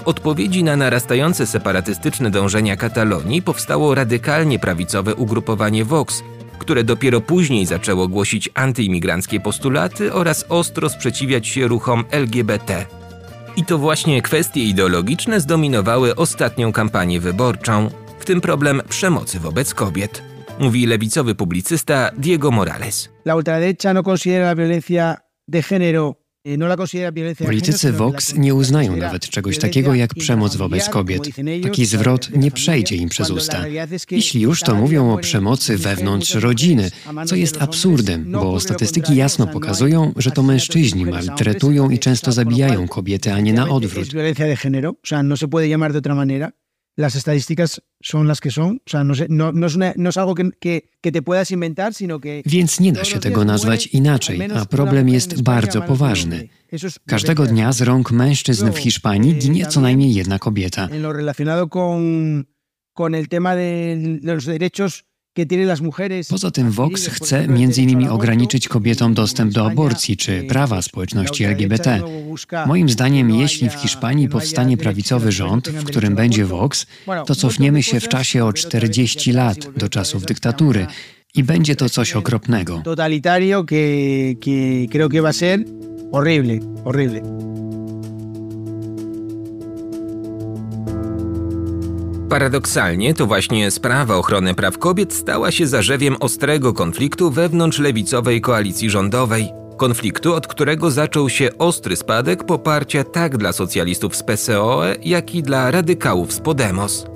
W 0.00 0.08
odpowiedzi 0.08 0.64
na 0.64 0.76
narastające 0.76 1.46
separatystyczne 1.46 2.30
dążenia 2.30 2.76
Katalonii 2.76 3.42
powstało 3.42 3.94
radykalnie 3.94 4.58
prawicowe 4.58 5.14
ugrupowanie 5.14 5.84
Vox, 5.84 6.22
które 6.58 6.84
dopiero 6.84 7.20
później 7.20 7.66
zaczęło 7.66 8.08
głosić 8.08 8.50
antyimigranckie 8.54 9.40
postulaty 9.40 10.12
oraz 10.12 10.46
ostro 10.48 10.88
sprzeciwiać 10.88 11.48
się 11.48 11.68
ruchom 11.68 12.04
LGBT. 12.10 12.86
I 13.56 13.64
to 13.64 13.78
właśnie 13.78 14.22
kwestie 14.22 14.64
ideologiczne 14.64 15.40
zdominowały 15.40 16.16
ostatnią 16.16 16.72
kampanię 16.72 17.20
wyborczą, 17.20 17.90
w 18.18 18.24
tym 18.24 18.40
problem 18.40 18.82
przemocy 18.88 19.40
wobec 19.40 19.74
kobiet. 19.74 20.22
Mówi 20.58 20.86
lewicowy 20.86 21.34
publicysta 21.34 22.10
Diego 22.18 22.50
Morales. 22.50 23.08
La 23.24 23.36
ultraderecha 23.36 23.94
no 23.94 24.02
considera 24.02 24.44
la 24.44 24.54
violencia 24.54 25.16
de 25.48 25.62
género 25.62 26.19
eh, 26.44 26.58
no 26.58 26.66
Politycy 27.46 27.92
Vox 27.92 28.34
nie 28.34 28.54
uznają 28.54 28.96
nawet 28.96 29.28
czegoś 29.28 29.58
takiego 29.58 29.94
jak 29.94 30.14
przemoc 30.14 30.56
wobec 30.56 30.88
kobiet. 30.88 31.22
Taki 31.62 31.86
zwrot 31.86 32.30
nie 32.36 32.50
przejdzie 32.50 32.96
im 32.96 33.08
przez 33.08 33.30
usta. 33.30 33.64
Jeśli 34.10 34.40
już, 34.40 34.60
to 34.60 34.74
mówią 34.74 35.12
o 35.12 35.18
przemocy 35.18 35.78
wewnątrz 35.78 36.34
rodziny, 36.34 36.90
co 37.26 37.36
jest 37.36 37.62
absurdem, 37.62 38.24
No 38.30 38.40
bo 38.40 38.60
statystyki 38.60 39.16
jasno 39.16 39.46
no 39.46 39.52
pokazują, 39.52 40.12
że 40.16 40.30
to 40.30 40.42
mężczyźni 40.42 41.06
maltretują 41.06 41.90
i 41.90 41.98
często 41.98 42.32
zabijają 42.32 42.88
kobiety, 42.88 43.32
a 43.32 43.40
nie 43.40 43.52
na 43.52 43.68
odwrót. 43.68 44.08
Las 46.96 47.14
estadísticas 47.14 47.80
son 48.02 48.26
las 48.28 48.40
que 48.40 48.50
son, 48.50 48.80
o 48.86 48.90
sea, 48.90 49.04
no, 49.04 49.14
no, 49.28 49.52
no, 49.52 49.66
es, 49.66 49.76
una- 49.76 49.94
no 49.96 50.08
es 50.10 50.16
algo 50.16 50.34
que, 50.34 50.50
que, 50.60 50.90
que 51.00 51.12
te 51.12 51.22
puedas 51.22 51.50
inventar, 51.50 51.94
sino 51.94 52.20
que 52.20 52.42
Więc 52.46 52.80
nie 52.80 52.92
da 52.92 53.04
się 53.04 53.18
tego 53.20 53.44
nazwać 53.44 53.86
inaczej, 53.86 54.40
a 54.54 54.64
problem 54.66 55.08
jest 55.08 55.42
bardzo 55.42 55.82
poważny. 55.82 56.48
Każdego 57.06 57.46
dnia 57.46 57.72
z 57.72 57.82
rąk 57.82 58.10
mężczyzn 58.10 58.70
w 58.72 58.78
Hiszpanii 58.78 59.34
ginie 59.34 59.66
co 59.66 59.80
najmniej 59.80 60.14
jedna 60.14 60.38
kobieta. 60.38 60.88
En 60.90 61.02
lo 61.02 61.12
relacionado 61.12 61.68
con, 61.68 62.44
con 62.94 63.14
el 63.14 63.28
tema 63.28 63.54
de 63.56 63.96
los 64.22 64.44
derechos 64.46 65.04
Poza 66.28 66.50
tym 66.50 66.70
Vox 66.70 66.92
adquiridos, 66.92 67.18
por 67.18 67.26
chce 67.26 67.38
aborto, 67.44 68.14
ograniczyć 68.14 68.68
kobietom 68.68 69.08
en 69.08 69.14
dostęp 69.14 69.52
do 69.52 69.66
aborcji 69.66 70.16
czy 70.16 70.32
eh, 70.32 70.46
prawa 70.46 70.82
społeczności 70.82 71.44
LGBT. 71.44 72.00
busca 72.28 72.66
Moim 72.66 72.88
zdaniem, 72.88 73.28
no 73.28 73.40
jeśli 73.40 73.70
w 73.70 73.74
Hiszpanii 73.74 74.24
no 74.24 74.32
powstanie 74.32 74.76
prawicowy 74.76 75.32
rząd, 75.32 75.68
w 75.68 75.84
którym 75.84 76.14
będzie. 76.14 76.44
Vox, 76.44 76.86
to 77.26 77.34
cofniemy 77.34 77.82
się 77.82 78.00
w 78.00 78.08
czasie 78.08 78.44
o 78.44 78.46
volver 78.46 78.66
otra 78.66 78.80
vez 78.80 78.90
40 78.90 79.18
hacia 79.18 79.30
atrás 79.30 79.64
lat 79.64 79.76
y 79.76 79.78
do 79.78 79.88
czasów 79.88 80.24
dyktatury 80.24 80.86
i 81.34 81.44
będzie 81.44 81.76
to 81.76 81.88
coś 81.88 82.16
okropnego. 82.16 82.82
totalitario 82.84 83.64
que, 83.64 84.34
que 84.40 84.88
creo 84.90 85.08
que 85.08 85.22
va 85.22 85.28
a 85.28 85.32
ser 85.32 85.64
horrible, 86.12 86.60
horrible. 86.84 87.49
Paradoksalnie 92.30 93.14
to 93.14 93.26
właśnie 93.26 93.70
sprawa 93.70 94.16
ochrony 94.16 94.54
praw 94.54 94.78
kobiet 94.78 95.12
stała 95.12 95.50
się 95.50 95.66
zarzewiem 95.66 96.16
ostrego 96.20 96.72
konfliktu 96.72 97.30
wewnątrz 97.30 97.78
lewicowej 97.78 98.40
koalicji 98.40 98.90
rządowej. 98.90 99.48
Konfliktu, 99.76 100.34
od 100.34 100.46
którego 100.46 100.90
zaczął 100.90 101.28
się 101.28 101.58
ostry 101.58 101.96
spadek 101.96 102.44
poparcia 102.44 103.04
tak 103.04 103.36
dla 103.36 103.52
socjalistów 103.52 104.16
z 104.16 104.22
PSOE, 104.22 104.94
jak 105.02 105.34
i 105.34 105.42
dla 105.42 105.70
radykałów 105.70 106.32
z 106.32 106.40
Podemos. 106.40 107.06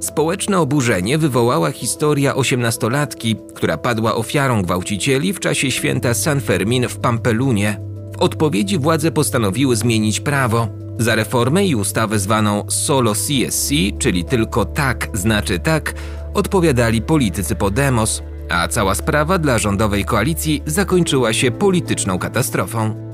Społeczne 0.00 0.60
oburzenie 0.60 1.18
wywołała 1.18 1.70
historia 1.70 2.34
osiemnastolatki, 2.34 3.36
która 3.54 3.78
padła 3.78 4.14
ofiarą 4.14 4.62
gwałcicieli 4.62 5.32
w 5.32 5.40
czasie 5.40 5.70
święta 5.70 6.14
San 6.14 6.40
Fermin 6.40 6.88
w 6.88 6.98
Pampelunie. 6.98 7.80
W 8.18 8.22
odpowiedzi 8.22 8.78
władze 8.78 9.12
postanowiły 9.12 9.76
zmienić 9.76 10.20
prawo. 10.20 10.83
Za 10.98 11.14
reformę 11.14 11.66
i 11.66 11.74
ustawę 11.74 12.18
zwaną 12.18 12.64
Solo 12.68 13.12
CSC, 13.12 13.70
czyli 13.98 14.24
tylko 14.24 14.64
tak 14.64 15.08
znaczy 15.12 15.58
tak, 15.58 15.94
odpowiadali 16.34 17.02
politycy 17.02 17.54
Podemos, 17.54 18.22
a 18.50 18.68
cała 18.68 18.94
sprawa 18.94 19.38
dla 19.38 19.58
rządowej 19.58 20.04
koalicji 20.04 20.62
zakończyła 20.66 21.32
się 21.32 21.50
polityczną 21.50 22.18
katastrofą. 22.18 23.04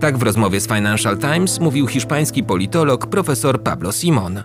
Tak 0.00 0.18
w 0.18 0.22
rozmowie 0.22 0.60
z 0.60 0.66
Financial 0.66 1.18
Times 1.18 1.60
mówił 1.60 1.86
hiszpański 1.86 2.44
politolog 2.44 3.06
profesor 3.06 3.62
Pablo 3.62 3.92
Simon. 3.92 4.42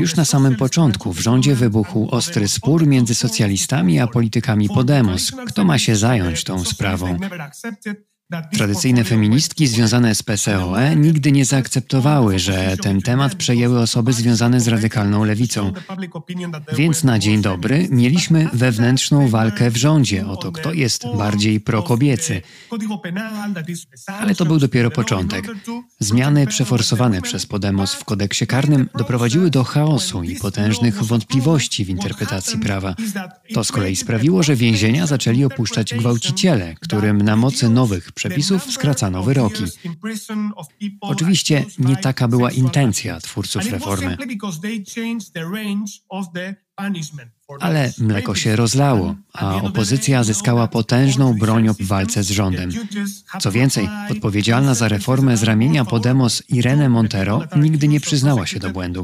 Już 0.00 0.16
na 0.16 0.24
samym 0.24 0.56
początku 0.56 1.12
w 1.12 1.20
rządzie 1.20 1.54
wybuchł 1.54 2.08
ostry 2.10 2.48
spór 2.48 2.86
między 2.86 3.14
socjalistami 3.14 4.00
a 4.00 4.06
politykami 4.06 4.68
Podemos. 4.68 5.32
Kto 5.46 5.64
ma 5.64 5.78
się 5.78 5.96
zająć 5.96 6.44
tą 6.44 6.64
sprawą? 6.64 7.18
Tradycyjne 8.52 9.04
feministki 9.04 9.66
związane 9.66 10.14
z 10.14 10.22
PSOE 10.22 10.96
nigdy 10.96 11.32
nie 11.32 11.44
zaakceptowały, 11.44 12.38
że 12.38 12.76
ten 12.76 13.00
temat 13.00 13.34
przejęły 13.34 13.80
osoby 13.80 14.12
związane 14.12 14.60
z 14.60 14.68
radykalną 14.68 15.24
lewicą. 15.24 15.72
Więc 16.76 17.04
na 17.04 17.18
dzień 17.18 17.42
dobry 17.42 17.88
mieliśmy 17.90 18.48
wewnętrzną 18.52 19.28
walkę 19.28 19.70
w 19.70 19.76
rządzie 19.76 20.26
o 20.26 20.36
to, 20.36 20.52
kto 20.52 20.72
jest 20.72 21.04
bardziej 21.16 21.60
prokobiecy. 21.60 22.42
Ale 24.06 24.34
to 24.34 24.44
był 24.44 24.58
dopiero 24.58 24.90
początek. 24.90 25.44
Zmiany 25.98 26.46
przeforsowane 26.46 27.22
przez 27.22 27.46
Podemos 27.46 27.94
w 27.94 28.04
kodeksie 28.04 28.46
karnym 28.46 28.88
doprowadziły 28.98 29.50
do 29.50 29.64
chaosu 29.64 30.22
i 30.22 30.36
potężnych 30.36 31.04
wątpliwości 31.04 31.84
w 31.84 31.88
interpretacji 31.88 32.58
prawa. 32.58 32.94
To 33.54 33.64
z 33.64 33.72
kolei 33.72 33.96
sprawiło, 33.96 34.42
że 34.42 34.56
więzienia 34.56 35.06
zaczęli 35.06 35.44
opuszczać 35.44 35.94
gwałciciele, 35.94 36.74
którym 36.80 37.22
na 37.22 37.36
mocy 37.36 37.68
nowych 37.68 38.12
przepisów 38.22 38.72
skracano 38.72 39.22
wyroki. 39.22 39.64
Oczywiście 41.00 41.64
nie 41.78 41.96
taka 41.96 42.28
była 42.28 42.50
intencja 42.50 43.20
twórców 43.20 43.70
reformy. 43.70 44.16
Ale 47.60 47.92
mleko 47.98 48.34
się 48.34 48.56
rozlało, 48.56 49.14
a 49.32 49.56
opozycja 49.56 50.24
zyskała 50.24 50.68
potężną 50.68 51.38
broń 51.38 51.68
w 51.68 51.86
walce 51.86 52.22
z 52.22 52.30
rządem. 52.30 52.70
Co 53.40 53.52
więcej, 53.52 53.88
odpowiedzialna 54.10 54.74
za 54.74 54.88
reformę 54.88 55.36
z 55.36 55.42
ramienia 55.42 55.84
Podemos 55.84 56.42
Irene 56.48 56.88
Montero 56.88 57.42
nigdy 57.56 57.88
nie 57.88 58.00
przyznała 58.00 58.46
się 58.46 58.58
do 58.60 58.70
błędu. 58.70 59.02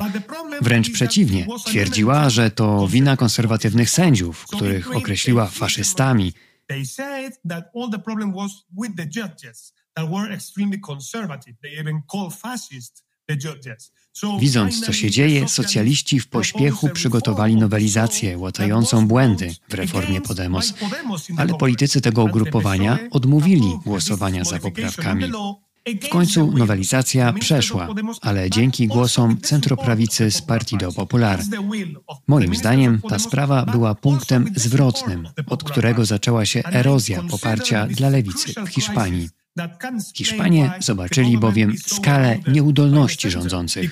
Wręcz 0.62 0.90
przeciwnie, 0.90 1.46
twierdziła, 1.66 2.30
że 2.30 2.50
to 2.50 2.88
wina 2.88 3.16
konserwatywnych 3.16 3.90
sędziów, 3.90 4.46
których 4.46 4.96
określiła 4.96 5.46
faszystami, 5.46 6.32
they 6.68 6.86
said 6.86 7.32
that 7.48 7.64
all 7.74 7.90
the 7.90 7.98
problem 7.98 8.34
was 8.34 8.64
with 8.76 8.96
the 8.96 9.06
judges 9.06 9.72
that 9.96 10.10
were 10.10 10.34
extremely 10.34 10.78
conservative. 10.78 11.54
They 11.62 11.80
even 11.80 12.02
called 12.06 12.34
fascist. 12.34 13.04
Widząc, 14.38 14.80
co 14.86 14.92
się 14.92 15.10
dzieje, 15.10 15.48
socjaliści 15.48 16.20
w 16.20 16.28
pośpiechu 16.28 16.88
przygotowali 16.88 17.56
nowelizację 17.56 18.38
łatającą 18.38 19.08
błędy 19.08 19.54
w 19.68 19.74
reformie 19.74 20.20
Podemos, 20.20 20.74
ale 21.36 21.54
politycy 21.54 22.00
tego 22.00 22.24
ugrupowania 22.24 22.98
odmówili 23.10 23.78
głosowania 23.84 24.44
za 24.44 24.58
poprawkami. 24.58 25.24
W 26.02 26.08
końcu 26.08 26.52
nowelizacja 26.52 27.32
przeszła, 27.32 27.88
ale 28.22 28.50
dzięki 28.50 28.86
głosom 28.86 29.40
centroprawicy 29.40 30.30
z 30.30 30.42
Partido 30.42 30.92
Popular. 30.92 31.40
Moim 32.26 32.54
zdaniem 32.54 33.00
ta 33.08 33.18
sprawa 33.18 33.66
była 33.66 33.94
punktem 33.94 34.52
zwrotnym, 34.56 35.28
od 35.46 35.64
którego 35.64 36.04
zaczęła 36.04 36.46
się 36.46 36.62
erozja 36.72 37.22
poparcia 37.22 37.86
dla 37.86 38.08
lewicy 38.08 38.64
w 38.66 38.68
Hiszpanii. 38.68 39.28
Hiszpanie 40.14 40.72
zobaczyli 40.80 41.38
bowiem 41.38 41.78
skalę 41.86 42.38
nieudolności 42.52 43.30
rządzących. 43.30 43.90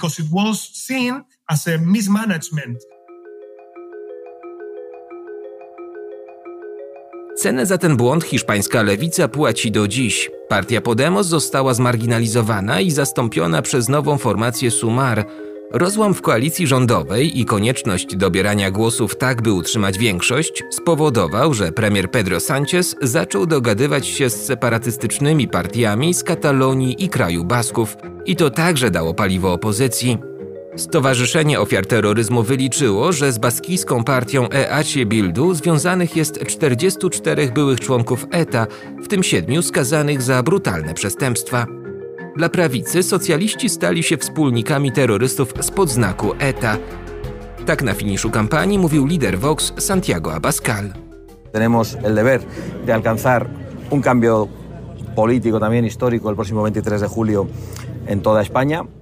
Cenę 7.37 7.67
za 7.67 7.79
ten 7.79 7.97
błąd 7.97 8.25
hiszpańska 8.25 8.83
lewica 8.83 9.29
płaci 9.29 9.71
do 9.71 9.89
dziś. 9.89 10.31
Partia 10.49 10.81
Podemos 10.81 11.27
została 11.27 11.75
zmarginalizowana 11.75 12.81
i 12.81 12.91
zastąpiona 12.91 13.63
przez 13.63 13.89
nową 13.89 14.19
formację 14.19 14.71
Sumar. 14.71 15.27
Rozłam 15.73 16.15
w 16.15 16.23
koalicji 16.23 16.67
rządowej 16.67 17.41
i 17.41 17.45
konieczność 17.45 18.17
dobierania 18.17 18.71
głosów 18.71 19.17
tak, 19.17 19.43
by 19.43 19.53
utrzymać 19.53 19.99
większość, 19.99 20.63
spowodował, 20.71 21.55
że 21.55 21.73
premier 21.73 22.11
Pedro 22.11 22.37
Sánchez 22.37 22.95
zaczął 23.03 23.47
dogadywać 23.47 24.07
się 24.07 24.31
z 24.31 24.45
separatystycznymi 24.45 25.49
partiami 25.49 26.15
z 26.15 26.25
Katalonii 26.25 27.05
i 27.05 27.09
kraju 27.09 27.45
Basków. 27.45 27.97
I 28.27 28.37
to 28.37 28.51
także 28.51 28.91
dało 28.91 29.15
paliwo 29.15 29.53
opozycji. 29.53 30.19
Stowarzyszenie 30.77 31.61
Ofiar 31.61 31.87
Terroryzmu 31.87 32.43
wyliczyło, 32.43 33.13
że 33.13 33.33
z 33.33 33.39
baskijską 33.39 34.05
partią 34.05 34.49
EACie 34.51 35.07
Bildu 35.07 35.55
związanych 35.55 36.17
jest 36.17 36.39
44 36.47 37.49
byłych 37.49 37.81
członków 37.81 38.27
ETA, 38.31 38.67
w 39.03 39.09
tym 39.09 39.23
siedmiu 39.23 39.63
skazanych 39.63 40.23
za 40.23 40.43
brutalne 40.43 40.95
przestępstwa. 40.95 41.67
Dla 42.37 42.49
prawicy 42.49 43.03
socjaliści 43.03 43.69
stali 43.69 44.03
się 44.03 44.17
wspólnikami 44.17 44.93
terrorystów 44.93 45.53
spod 45.61 45.91
znaku 45.91 46.33
ETA. 46.39 46.77
Tak 47.67 47.83
na 47.83 47.95
finiszu 47.95 48.31
kampanii 48.31 48.79
mówił 48.79 49.07
lider 49.07 49.39
Vox 49.39 49.73
Santiago 49.79 50.35
Abascal. 50.35 50.93
Tenemos 51.53 51.97
el 52.05 52.15
deber 52.15 52.41
de 52.87 52.95
alcanzar 52.95 53.47
un 53.91 54.03
cambio 54.03 54.49
político 55.15 55.61
también 55.61 55.85
histórico 55.85 56.31
el 56.31 56.37
próximo 56.37 56.63
23 56.63 57.01
de 57.01 57.09
julio 57.09 57.47
en 58.07 58.21
toda 58.21 58.43
España. 58.43 58.96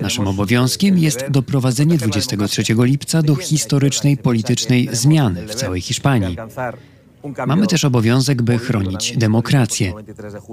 Naszym 0.00 0.28
obowiązkiem 0.28 0.98
jest 0.98 1.24
doprowadzenie 1.30 1.98
23 1.98 2.62
lipca 2.78 3.22
do 3.22 3.36
historycznej 3.36 4.16
politycznej 4.16 4.88
zmiany 4.92 5.46
w 5.46 5.54
całej 5.54 5.80
Hiszpanii. 5.80 6.36
Mamy 7.46 7.66
też 7.66 7.84
obowiązek, 7.84 8.42
by 8.42 8.58
chronić 8.58 9.16
demokrację. 9.16 9.92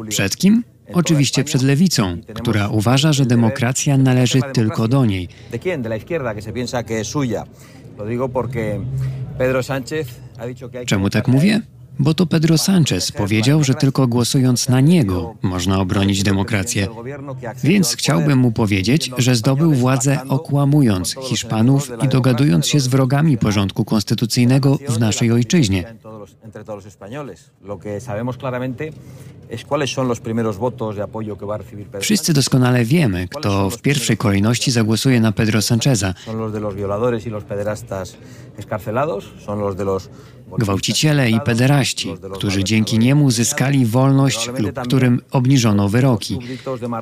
Przed 0.10 0.38
kim? 0.38 0.64
Oczywiście 0.94 1.44
przed 1.44 1.62
lewicą, 1.62 2.18
która 2.34 2.70
uważa, 2.70 3.14
że 3.14 3.26
demokracja 3.26 3.98
należy 3.98 4.42
tylko 4.54 4.88
do 4.88 5.06
niej. 5.06 5.28
Czemu 10.86 11.10
tak 11.10 11.28
mówię? 11.28 11.62
Bo 12.00 12.14
to 12.14 12.26
Pedro 12.26 12.56
Sánchez 12.56 13.12
powiedział, 13.12 13.64
że 13.64 13.74
tylko 13.74 14.08
głosując 14.08 14.70
na 14.70 14.82
niego 14.82 15.36
można 15.42 15.80
obronić 15.80 16.24
demokrację. 16.24 16.88
Więc 17.64 17.96
chciałbym 17.96 18.40
mu 18.40 18.52
powiedzieć, 18.52 19.12
że 19.18 19.36
zdobył 19.36 19.74
władzę 19.74 20.20
okłamując 20.30 21.16
Hiszpanów 21.24 21.92
i 22.04 22.08
dogadując 22.08 22.68
się 22.68 22.80
z 22.80 22.88
wrogami 22.88 23.38
porządku 23.38 23.86
konstytucyjnego 23.86 24.78
w 24.90 25.00
naszej 25.00 25.32
ojczyźnie. 25.32 25.96
Wszyscy 32.00 32.34
doskonale 32.34 32.86
wiemy, 32.86 33.28
kto 33.28 33.70
w 33.70 33.82
pierwszej 33.82 34.18
kolejności 34.18 34.72
zagłosuje 34.72 35.20
na 35.20 35.32
Pedro 35.32 35.62
Sancheza. 35.62 36.14
Gwałciciele 40.60 41.30
i 41.30 41.40
pederaści, 41.40 42.14
którzy 42.34 42.64
dzięki 42.64 43.00
niemu 43.00 43.32
zyskali 43.32 43.86
wolność 43.86 44.50
lub 44.58 44.80
którym 44.80 45.22
obniżono 45.32 45.90
wyroki. 45.90 46.40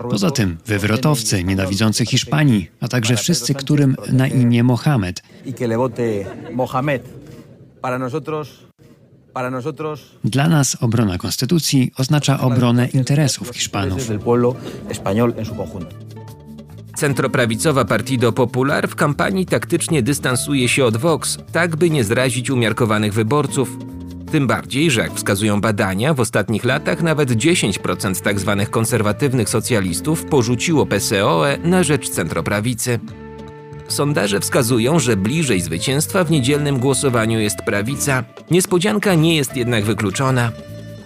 Poza 0.09 0.31
tym 0.31 0.57
wywrotowcy 0.65 1.43
nienawidzący 1.43 2.05
Hiszpanii, 2.05 2.69
a 2.81 2.87
także 2.87 3.15
wszyscy, 3.15 3.53
którym 3.53 3.95
na 4.11 4.27
imię 4.27 4.63
Mohamed. 4.63 5.23
Dla 10.23 10.47
nas 10.47 10.77
obrona 10.81 11.17
konstytucji 11.17 11.91
oznacza 11.97 12.39
obronę 12.39 12.87
interesów 12.87 13.49
Hiszpanów. 13.49 14.01
Centroprawicowa 17.01 17.85
Partido 17.85 18.31
Popular 18.31 18.87
w 18.87 18.95
kampanii 18.95 19.45
taktycznie 19.45 20.03
dystansuje 20.03 20.69
się 20.69 20.85
od 20.85 20.97
Vox, 20.97 21.37
tak 21.51 21.75
by 21.75 21.89
nie 21.89 22.03
zrazić 22.03 22.49
umiarkowanych 22.49 23.13
wyborców. 23.13 23.77
Tym 24.31 24.47
bardziej, 24.47 24.91
że 24.91 25.01
jak 25.01 25.13
wskazują 25.13 25.61
badania, 25.61 26.13
w 26.13 26.19
ostatnich 26.19 26.63
latach 26.65 27.01
nawet 27.01 27.31
10% 27.31 28.23
tzw. 28.23 28.55
Tak 28.59 28.69
konserwatywnych 28.69 29.49
socjalistów 29.49 30.25
porzuciło 30.25 30.85
PSOE 30.85 31.57
na 31.63 31.83
rzecz 31.83 32.09
centroprawicy. 32.09 32.99
Sondaże 33.87 34.39
wskazują, 34.39 34.99
że 34.99 35.17
bliżej 35.17 35.61
zwycięstwa 35.61 36.23
w 36.23 36.31
niedzielnym 36.31 36.79
głosowaniu 36.79 37.39
jest 37.39 37.57
prawica. 37.57 38.23
Niespodzianka 38.51 39.15
nie 39.15 39.35
jest 39.35 39.55
jednak 39.57 39.85
wykluczona. 39.85 40.51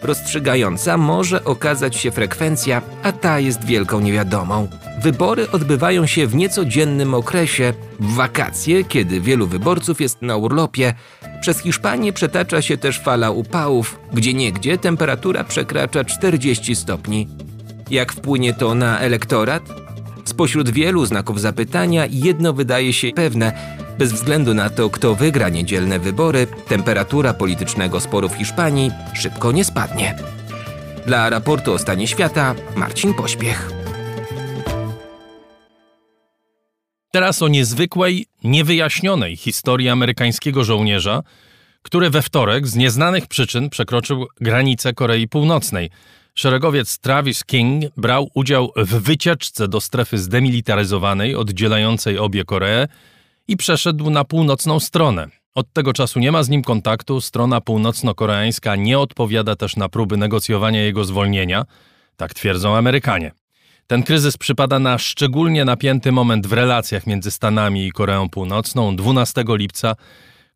Rozstrzygająca 0.05 0.97
może 0.97 1.43
okazać 1.43 1.95
się 1.95 2.11
frekwencja, 2.11 2.81
a 3.03 3.11
ta 3.11 3.39
jest 3.39 3.65
wielką 3.65 3.99
niewiadomą. 3.99 4.67
Wybory 5.01 5.51
odbywają 5.51 6.05
się 6.05 6.27
w 6.27 6.35
niecodziennym 6.35 7.13
okresie, 7.13 7.73
w 7.99 8.13
wakacje, 8.13 8.83
kiedy 8.83 9.21
wielu 9.21 9.47
wyborców 9.47 10.01
jest 10.01 10.21
na 10.21 10.35
urlopie. 10.35 10.93
Przez 11.41 11.59
Hiszpanię 11.59 12.13
przetacza 12.13 12.61
się 12.61 12.77
też 12.77 12.99
fala 12.99 13.31
upałów, 13.31 13.99
gdzie 14.13 14.33
niegdzie 14.33 14.77
temperatura 14.77 15.43
przekracza 15.43 16.03
40 16.03 16.75
stopni. 16.75 17.27
Jak 17.89 18.13
wpłynie 18.13 18.53
to 18.53 18.75
na 18.75 18.99
elektorat? 18.99 19.63
Spośród 20.25 20.69
wielu 20.69 21.05
znaków 21.05 21.41
zapytania 21.41 22.05
jedno 22.09 22.53
wydaje 22.53 22.93
się 22.93 23.11
pewne. 23.11 23.75
Bez 23.97 24.13
względu 24.13 24.53
na 24.53 24.69
to, 24.69 24.89
kto 24.89 25.15
wygra 25.15 25.49
niedzielne 25.49 25.99
wybory, 25.99 26.47
temperatura 26.67 27.33
politycznego 27.33 27.99
sporu 27.99 28.29
w 28.29 28.35
Hiszpanii 28.35 28.91
szybko 29.13 29.51
nie 29.51 29.65
spadnie. 29.65 30.15
Dla 31.05 31.29
raportu 31.29 31.73
o 31.73 31.77
stanie 31.77 32.07
świata 32.07 32.55
Marcin 32.75 33.13
Pośpiech. 33.13 33.71
Teraz 37.11 37.41
o 37.41 37.47
niezwykłej, 37.47 38.25
niewyjaśnionej 38.43 39.35
historii 39.35 39.89
amerykańskiego 39.89 40.63
żołnierza, 40.63 41.23
który 41.81 42.09
we 42.09 42.21
wtorek 42.21 42.67
z 42.67 42.75
nieznanych 42.75 43.27
przyczyn 43.27 43.69
przekroczył 43.69 44.27
granicę 44.41 44.93
Korei 44.93 45.27
Północnej– 45.27 45.89
Szeregowiec 46.35 46.97
Travis 46.97 47.43
King 47.45 47.83
brał 47.97 48.29
udział 48.33 48.71
w 48.75 49.01
wycieczce 49.01 49.67
do 49.67 49.81
strefy 49.81 50.17
zdemilitaryzowanej 50.17 51.35
oddzielającej 51.35 52.17
obie 52.17 52.43
Koree 52.45 52.87
i 53.47 53.57
przeszedł 53.57 54.09
na 54.09 54.23
północną 54.23 54.79
stronę. 54.79 55.27
Od 55.55 55.73
tego 55.73 55.93
czasu 55.93 56.19
nie 56.19 56.31
ma 56.31 56.43
z 56.43 56.49
nim 56.49 56.63
kontaktu, 56.63 57.21
strona 57.21 57.61
północno-koreańska 57.61 58.75
nie 58.75 58.99
odpowiada 58.99 59.55
też 59.55 59.75
na 59.75 59.89
próby 59.89 60.17
negocjowania 60.17 60.81
jego 60.81 61.05
zwolnienia, 61.05 61.65
tak 62.17 62.33
twierdzą 62.33 62.75
Amerykanie. 62.75 63.31
Ten 63.87 64.03
kryzys 64.03 64.37
przypada 64.37 64.79
na 64.79 64.97
szczególnie 64.97 65.65
napięty 65.65 66.11
moment 66.11 66.47
w 66.47 66.53
relacjach 66.53 67.07
między 67.07 67.31
Stanami 67.31 67.87
i 67.87 67.91
Koreą 67.91 68.29
Północną. 68.29 68.95
12 68.95 69.43
lipca 69.47 69.95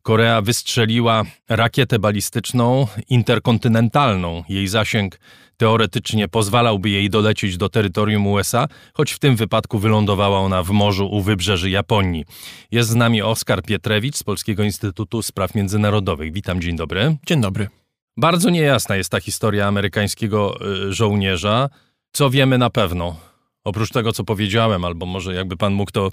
Korea 0.02 0.42
wystrzeliła 0.42 1.22
rakietę 1.48 1.98
balistyczną 1.98 2.86
interkontynentalną. 3.08 4.44
Jej 4.48 4.68
zasięg 4.68 5.20
teoretycznie 5.60 6.28
pozwalałby 6.28 6.90
jej 6.90 7.10
dolecieć 7.10 7.56
do 7.56 7.68
terytorium 7.68 8.26
USA, 8.26 8.68
choć 8.94 9.12
w 9.12 9.18
tym 9.18 9.36
wypadku 9.36 9.78
wylądowała 9.78 10.38
ona 10.38 10.62
w 10.62 10.70
morzu 10.70 11.08
u 11.10 11.20
wybrzeży 11.20 11.70
Japonii. 11.70 12.24
Jest 12.70 12.88
z 12.88 12.94
nami 12.94 13.22
Oskar 13.22 13.62
Pietrewicz 13.62 14.16
z 14.16 14.22
Polskiego 14.22 14.62
Instytutu 14.62 15.22
Spraw 15.22 15.54
Międzynarodowych. 15.54 16.32
Witam, 16.32 16.60
dzień 16.60 16.76
dobry. 16.76 17.16
Dzień 17.26 17.40
dobry. 17.40 17.68
Bardzo 18.16 18.50
niejasna 18.50 18.96
jest 18.96 19.10
ta 19.10 19.20
historia 19.20 19.66
amerykańskiego 19.66 20.58
y, 20.88 20.92
żołnierza. 20.92 21.68
Co 22.12 22.30
wiemy 22.30 22.58
na 22.58 22.70
pewno? 22.70 23.16
Oprócz 23.64 23.90
tego, 23.90 24.12
co 24.12 24.24
powiedziałem, 24.24 24.84
albo 24.84 25.06
może 25.06 25.34
jakby 25.34 25.56
pan 25.56 25.72
mógł 25.72 25.90
to 25.90 26.10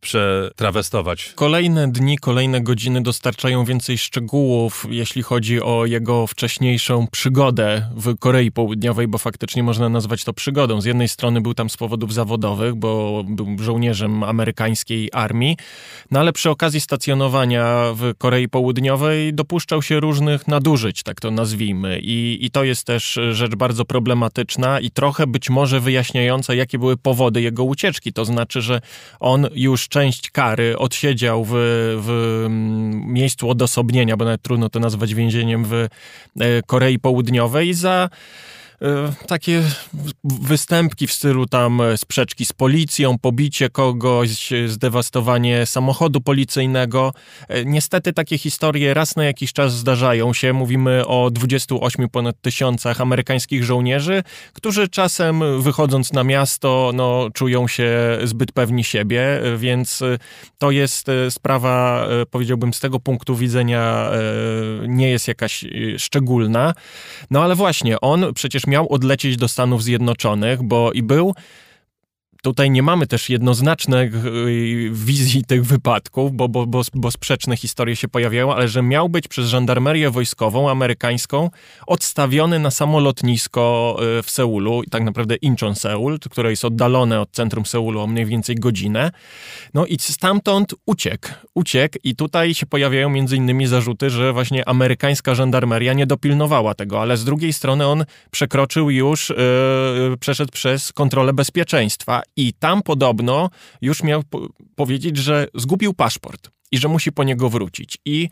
przetrawestować. 0.00 1.32
Kolejne 1.34 1.92
dni, 1.92 2.18
kolejne 2.18 2.60
godziny 2.60 3.02
dostarczają 3.02 3.64
więcej 3.64 3.98
szczegółów, 3.98 4.86
jeśli 4.90 5.22
chodzi 5.22 5.62
o 5.62 5.86
jego 5.86 6.26
wcześniejszą 6.26 7.06
przygodę 7.06 7.90
w 7.96 8.18
Korei 8.18 8.52
Południowej, 8.52 9.08
bo 9.08 9.18
faktycznie 9.18 9.62
można 9.62 9.88
nazwać 9.88 10.24
to 10.24 10.32
przygodą. 10.32 10.80
Z 10.80 10.84
jednej 10.84 11.08
strony 11.08 11.40
był 11.40 11.54
tam 11.54 11.70
z 11.70 11.76
powodów 11.76 12.14
zawodowych, 12.14 12.74
bo 12.74 13.24
był 13.28 13.46
żołnierzem 13.58 14.22
amerykańskiej 14.22 15.10
armii, 15.12 15.56
no 16.10 16.20
ale 16.20 16.32
przy 16.32 16.50
okazji 16.50 16.80
stacjonowania 16.80 17.92
w 17.94 18.12
Korei 18.18 18.48
Południowej 18.48 19.34
dopuszczał 19.34 19.82
się 19.82 20.00
różnych 20.00 20.48
nadużyć, 20.48 21.02
tak 21.02 21.20
to 21.20 21.30
nazwijmy. 21.30 22.00
I, 22.02 22.38
i 22.40 22.50
to 22.50 22.64
jest 22.64 22.86
też 22.86 23.18
rzecz 23.32 23.54
bardzo 23.54 23.84
problematyczna 23.84 24.80
i 24.80 24.90
trochę 24.90 25.26
być 25.26 25.50
może 25.50 25.80
wyjaśniająca, 25.80 26.54
jakie 26.54 26.78
były 26.78 26.96
powody 26.96 27.42
jego 27.42 27.64
ucieczki. 27.64 28.12
To 28.12 28.24
znaczy, 28.24 28.62
że 28.62 28.80
on 29.20 29.48
już 29.54 29.85
część 29.88 30.30
kary 30.30 30.78
odsiedział 30.78 31.44
w, 31.44 31.50
w 32.00 32.42
mm, 32.46 33.12
miejscu 33.12 33.50
odosobnienia, 33.50 34.16
bo 34.16 34.24
nawet 34.24 34.42
trudno 34.42 34.68
to 34.68 34.80
nazwać 34.80 35.14
więzieniem 35.14 35.64
w 35.64 35.72
e, 35.72 35.88
Korei 36.66 36.98
Południowej 36.98 37.74
za 37.74 38.08
takie 39.26 39.62
występki 40.24 41.06
w 41.06 41.12
stylu 41.12 41.46
tam 41.46 41.82
sprzeczki 41.96 42.44
z 42.44 42.52
policją, 42.52 43.18
pobicie 43.18 43.70
kogoś, 43.70 44.50
zdewastowanie 44.66 45.66
samochodu 45.66 46.20
policyjnego. 46.20 47.12
E, 47.48 47.64
niestety 47.64 48.12
takie 48.12 48.38
historie 48.38 48.94
raz 48.94 49.16
na 49.16 49.24
jakiś 49.24 49.52
czas 49.52 49.74
zdarzają 49.74 50.32
się. 50.32 50.52
Mówimy 50.52 51.06
o 51.06 51.30
28 51.30 52.08
ponad 52.08 52.40
tysiącach 52.40 53.00
amerykańskich 53.00 53.64
żołnierzy, 53.64 54.22
którzy 54.52 54.88
czasem 54.88 55.62
wychodząc 55.62 56.12
na 56.12 56.24
miasto, 56.24 56.90
no, 56.94 57.28
czują 57.34 57.68
się 57.68 58.18
zbyt 58.24 58.52
pewni 58.52 58.84
siebie, 58.84 59.40
więc 59.56 60.02
to 60.58 60.70
jest 60.70 61.06
sprawa, 61.30 62.06
powiedziałbym, 62.30 62.74
z 62.74 62.80
tego 62.80 63.00
punktu 63.00 63.36
widzenia 63.36 64.10
nie 64.88 65.10
jest 65.10 65.28
jakaś 65.28 65.64
szczególna. 65.98 66.74
No 67.30 67.42
ale 67.42 67.54
właśnie, 67.54 68.00
on 68.00 68.34
przecież 68.34 68.65
miał 68.66 68.92
odlecieć 68.92 69.36
do 69.36 69.48
Stanów 69.48 69.82
Zjednoczonych, 69.82 70.62
bo 70.62 70.92
i 70.92 71.02
był 71.02 71.34
Tutaj 72.46 72.70
nie 72.70 72.82
mamy 72.82 73.06
też 73.06 73.30
jednoznacznych 73.30 74.14
y, 74.26 74.90
wizji 74.92 75.44
tych 75.44 75.66
wypadków, 75.66 76.32
bo, 76.32 76.48
bo, 76.48 76.66
bo, 76.66 76.82
bo 76.94 77.10
sprzeczne 77.10 77.56
historie 77.56 77.96
się 77.96 78.08
pojawiają, 78.08 78.54
ale 78.54 78.68
że 78.68 78.82
miał 78.82 79.08
być 79.08 79.28
przez 79.28 79.48
żandarmerię 79.48 80.10
wojskową 80.10 80.70
amerykańską 80.70 81.50
odstawiony 81.86 82.58
na 82.58 82.70
samo 82.70 83.00
lotnisko 83.00 83.96
y, 84.18 84.22
w 84.22 84.30
Seulu, 84.30 84.82
tak 84.90 85.02
naprawdę 85.02 85.36
Incheon 85.36 85.74
Seul, 85.74 86.18
które 86.30 86.50
jest 86.50 86.64
oddalone 86.64 87.20
od 87.20 87.30
centrum 87.30 87.66
Seulu 87.66 88.00
o 88.00 88.06
mniej 88.06 88.26
więcej 88.26 88.56
godzinę. 88.56 89.10
No 89.74 89.86
i 89.86 89.96
stamtąd 90.00 90.74
uciekł. 90.86 91.28
Uciekł 91.54 91.98
i 92.04 92.16
tutaj 92.16 92.54
się 92.54 92.66
pojawiają 92.66 93.10
między 93.10 93.36
innymi 93.36 93.66
zarzuty, 93.66 94.10
że 94.10 94.32
właśnie 94.32 94.68
amerykańska 94.68 95.34
żandarmeria 95.34 95.92
nie 95.92 96.06
dopilnowała 96.06 96.74
tego, 96.74 97.02
ale 97.02 97.16
z 97.16 97.24
drugiej 97.24 97.52
strony 97.52 97.86
on 97.86 98.04
przekroczył 98.30 98.90
już, 98.90 99.28
yy, 99.28 100.16
przeszedł 100.20 100.52
przez 100.52 100.92
kontrolę 100.92 101.32
bezpieczeństwa 101.32 102.22
i 102.36 102.52
tam 102.52 102.82
podobno 102.82 103.50
już 103.80 104.02
miał 104.02 104.22
po 104.22 104.48
powiedzieć, 104.74 105.16
że 105.16 105.46
zgubił 105.54 105.94
paszport 105.94 106.50
i 106.72 106.78
że 106.78 106.88
musi 106.88 107.12
po 107.12 107.24
niego 107.24 107.48
wrócić. 107.48 107.98
I 108.04 108.28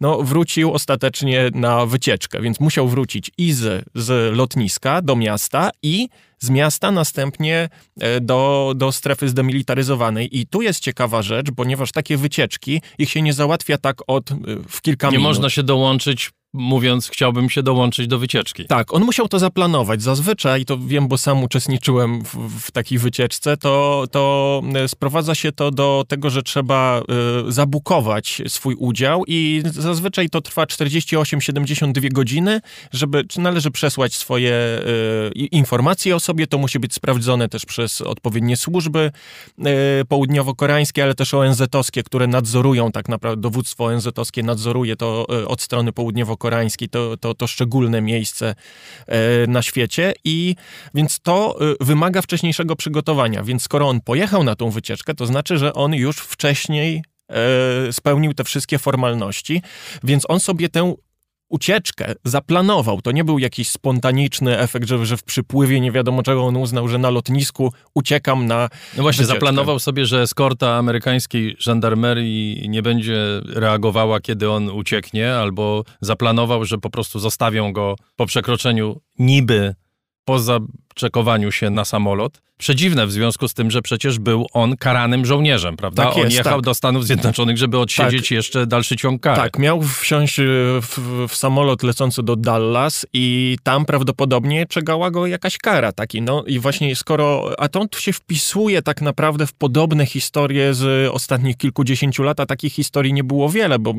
no, 0.00 0.22
wrócił 0.22 0.72
ostatecznie 0.72 1.50
na 1.54 1.86
wycieczkę, 1.86 2.40
więc 2.42 2.60
musiał 2.60 2.88
wrócić 2.88 3.30
i 3.38 3.52
z, 3.52 3.84
z 3.94 4.36
lotniska 4.36 5.02
do 5.02 5.16
miasta 5.16 5.70
i 5.82 6.08
z 6.38 6.50
miasta 6.50 6.90
następnie 6.90 7.68
e, 8.00 8.20
do, 8.20 8.72
do 8.76 8.92
strefy 8.92 9.28
zdemilitaryzowanej. 9.28 10.38
I 10.38 10.46
tu 10.46 10.62
jest 10.62 10.80
ciekawa 10.80 11.22
rzecz, 11.22 11.46
ponieważ 11.56 11.92
takie 11.92 12.16
wycieczki, 12.16 12.82
ich 12.98 13.10
się 13.10 13.22
nie 13.22 13.32
załatwia 13.32 13.78
tak 13.78 13.96
od 14.06 14.30
e, 14.30 14.34
w 14.68 14.82
kilka 14.82 15.06
nie 15.06 15.10
minut. 15.10 15.22
Nie 15.22 15.28
można 15.28 15.50
się 15.50 15.62
dołączyć 15.62 16.30
mówiąc, 16.56 17.08
chciałbym 17.08 17.50
się 17.50 17.62
dołączyć 17.62 18.06
do 18.06 18.18
wycieczki. 18.18 18.64
Tak, 18.66 18.94
on 18.94 19.04
musiał 19.04 19.28
to 19.28 19.38
zaplanować. 19.38 20.02
Zazwyczaj, 20.02 20.64
to 20.64 20.78
wiem, 20.78 21.08
bo 21.08 21.18
sam 21.18 21.42
uczestniczyłem 21.42 22.24
w, 22.24 22.34
w 22.60 22.70
takiej 22.70 22.98
wycieczce, 22.98 23.56
to, 23.56 24.04
to 24.10 24.62
e, 24.74 24.88
sprowadza 24.88 25.34
się 25.34 25.52
to 25.52 25.70
do 25.70 26.04
tego, 26.08 26.30
że 26.30 26.42
trzeba 26.42 27.02
y, 27.48 27.52
zabukować 27.52 28.42
swój 28.48 28.74
udział 28.74 29.22
i 29.26 29.62
zazwyczaj 29.64 30.28
to 30.28 30.40
trwa 30.40 30.64
48-72 30.64 32.12
godziny, 32.12 32.60
żeby, 32.92 33.24
czy 33.24 33.40
należy 33.40 33.70
przesłać 33.70 34.14
swoje 34.14 34.52
y, 34.52 35.30
informacje 35.38 36.16
o 36.16 36.20
sobie, 36.20 36.46
to 36.46 36.58
musi 36.58 36.78
być 36.78 36.94
sprawdzone 36.94 37.48
też 37.48 37.66
przez 37.66 38.00
odpowiednie 38.00 38.56
służby 38.56 39.10
y, 39.58 40.04
południowo-koreańskie, 40.04 41.02
ale 41.02 41.14
też 41.14 41.34
ONZ-owskie, 41.34 42.02
które 42.02 42.26
nadzorują 42.26 42.92
tak 42.92 43.08
naprawdę, 43.08 43.42
dowództwo 43.42 43.84
ONZ-owskie 43.84 44.42
nadzoruje 44.42 44.96
to 44.96 45.26
od 45.46 45.60
strony 45.60 45.92
południowo-koreańskiej 45.92 46.45
koreański 46.46 46.88
to, 46.88 47.16
to, 47.16 47.34
to 47.34 47.46
szczególne 47.46 48.00
miejsce 48.00 48.54
e, 49.06 49.46
na 49.46 49.62
świecie 49.62 50.14
i 50.24 50.54
więc 50.94 51.20
to 51.20 51.58
e, 51.60 51.84
wymaga 51.84 52.22
wcześniejszego 52.22 52.76
przygotowania. 52.76 53.42
Więc 53.42 53.62
skoro 53.62 53.88
on 53.88 54.00
pojechał 54.00 54.44
na 54.44 54.54
tą 54.54 54.70
wycieczkę, 54.70 55.14
to 55.14 55.26
znaczy, 55.26 55.58
że 55.58 55.72
on 55.72 55.94
już 55.94 56.16
wcześniej 56.16 57.02
e, 57.30 57.92
spełnił 57.92 58.34
te 58.34 58.44
wszystkie 58.44 58.78
formalności, 58.78 59.62
więc 60.04 60.24
on 60.28 60.40
sobie 60.40 60.68
tę 60.68 60.94
ucieczkę 61.48 62.14
zaplanował. 62.24 63.02
To 63.02 63.12
nie 63.12 63.24
był 63.24 63.38
jakiś 63.38 63.68
spontaniczny 63.68 64.58
efekt, 64.58 64.88
że, 64.88 65.06
że 65.06 65.16
w 65.16 65.22
przypływie 65.22 65.80
nie 65.80 65.92
wiadomo 65.92 66.22
czego 66.22 66.44
on 66.44 66.56
uznał, 66.56 66.88
że 66.88 66.98
na 66.98 67.10
lotnisku 67.10 67.72
uciekam 67.94 68.46
na. 68.46 68.68
No 68.96 69.02
właśnie, 69.02 69.24
wycieczkę. 69.24 69.34
zaplanował 69.34 69.78
sobie, 69.78 70.06
że 70.06 70.22
eskorta 70.22 70.74
amerykańskiej 70.74 71.56
żandarmerii 71.58 72.68
nie 72.68 72.82
będzie 72.82 73.18
reagowała, 73.46 74.20
kiedy 74.20 74.50
on 74.50 74.70
ucieknie, 74.70 75.34
albo 75.34 75.84
zaplanował, 76.00 76.64
że 76.64 76.78
po 76.78 76.90
prostu 76.90 77.18
zostawią 77.18 77.72
go 77.72 77.96
po 78.16 78.26
przekroczeniu 78.26 79.00
niby 79.18 79.74
po 80.24 80.38
zaczekowaniu 80.96 81.52
się 81.52 81.70
na 81.70 81.84
samolot 81.84 82.40
przedziwne 82.58 83.06
w 83.06 83.12
związku 83.12 83.48
z 83.48 83.54
tym, 83.54 83.70
że 83.70 83.82
przecież 83.82 84.18
był 84.18 84.46
on 84.52 84.76
karanym 84.76 85.26
żołnierzem, 85.26 85.76
prawda? 85.76 86.04
Tak 86.04 86.16
jest, 86.16 86.26
on 86.26 86.32
jechał 86.32 86.58
tak. 86.58 86.64
do 86.64 86.74
Stanów 86.74 87.06
Zjednoczonych, 87.06 87.56
żeby 87.56 87.78
odsiedzieć 87.78 88.22
tak. 88.22 88.30
jeszcze 88.30 88.66
dalszy 88.66 88.96
ciąg 88.96 89.22
kary. 89.22 89.36
Tak, 89.36 89.58
miał 89.58 89.82
wsiąść 89.82 90.40
e, 90.40 90.42
w, 90.82 91.26
w, 91.28 91.36
samolot 91.36 91.82
lecący 91.82 92.22
do 92.22 92.36
Dallas 92.36 93.06
i 93.12 93.56
tam 93.62 93.84
prawdopodobnie 93.84 94.66
czekała 94.66 95.10
go 95.10 95.26
jakaś 95.26 95.58
kara 95.58 95.92
taki, 95.92 96.22
no 96.22 96.44
i 96.46 96.58
właśnie 96.58 96.96
skoro, 96.96 97.52
a 97.58 97.68
to 97.68 97.86
się 97.98 98.12
wpisuje 98.12 98.82
tak 98.82 99.02
naprawdę 99.02 99.46
w 99.46 99.52
podobne 99.52 100.06
historie 100.06 100.74
z 100.74 101.10
ostatnich 101.12 101.56
kilkudziesięciu 101.56 102.22
lat, 102.22 102.40
a 102.40 102.46
takich 102.46 102.72
historii 102.72 103.12
nie 103.12 103.24
było 103.24 103.48
wiele, 103.48 103.78
bo 103.78 103.94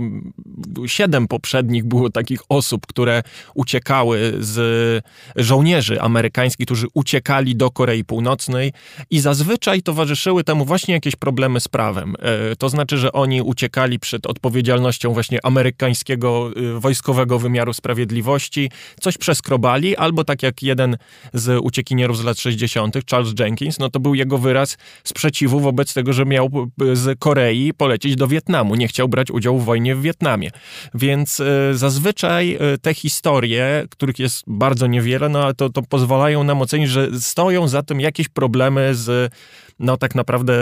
siedem 0.85 1.27
poprzednich 1.27 1.85
było 1.85 2.09
takich 2.09 2.39
osób, 2.49 2.87
które 2.87 3.23
uciekały 3.53 4.33
z 4.39 5.05
żołnierzy 5.35 6.01
amerykańskich, 6.01 6.65
którzy 6.65 6.86
uciekali 6.93 7.55
do 7.55 7.72
Korei 7.72 8.03
Północnej, 8.03 8.73
i 9.09 9.19
zazwyczaj 9.19 9.81
towarzyszyły 9.81 10.43
temu 10.43 10.65
właśnie 10.65 10.93
jakieś 10.93 11.15
problemy 11.15 11.59
z 11.59 11.68
prawem. 11.68 12.15
E, 12.19 12.55
to 12.55 12.69
znaczy, 12.69 12.97
że 12.97 13.11
oni 13.11 13.41
uciekali 13.41 13.99
przed 13.99 14.26
odpowiedzialnością 14.26 15.14
właśnie 15.14 15.45
amerykańskiego 15.45 16.51
y, 16.57 16.80
wojskowego 16.80 17.39
wymiaru 17.39 17.73
sprawiedliwości, 17.73 18.72
coś 19.01 19.18
przeskrobali, 19.18 19.95
albo 19.95 20.23
tak 20.23 20.43
jak 20.43 20.64
jeden 20.64 20.97
z 21.34 21.59
uciekinierów 21.64 22.18
z 22.18 22.23
lat 22.23 22.39
60., 22.39 22.95
Charles 23.09 23.34
Jenkins, 23.39 23.80
no 23.80 23.89
to 23.89 23.99
był 23.99 24.15
jego 24.15 24.38
wyraz 24.38 24.77
sprzeciwu 25.03 25.59
wobec 25.59 25.93
tego, 25.93 26.14
że 26.14 26.26
miał 26.26 26.49
z 26.93 27.19
Korei 27.19 27.73
polecieć 27.73 28.15
do 28.15 28.27
Wietnamu. 28.27 28.76
Nie 28.76 28.88
chciał 28.88 29.07
brać 29.07 29.31
udziału 29.31 29.59
w 29.59 29.65
wojnie 29.65 29.95
w 29.95 30.01
Wietnamie. 30.01 30.51
Więc 30.93 31.39
e, 31.39 31.73
zazwyczaj 31.73 32.57
te 32.81 32.93
historie, 32.93 33.85
których 33.89 34.19
jest 34.19 34.43
bardzo 34.47 34.88
niewiele, 34.88 35.30
no 35.30 35.43
ale 35.43 35.53
to, 35.53 35.69
to 35.69 35.81
pozwalają 35.81 36.43
nam 36.43 36.61
ocenić, 36.61 36.76
że 36.85 37.19
stoją 37.19 37.67
za 37.67 37.83
tym 37.83 38.01
jakieś 38.01 38.29
problemy 38.29 38.95
z 38.95 39.33
no 39.79 39.97
tak 39.97 40.15
naprawdę 40.15 40.53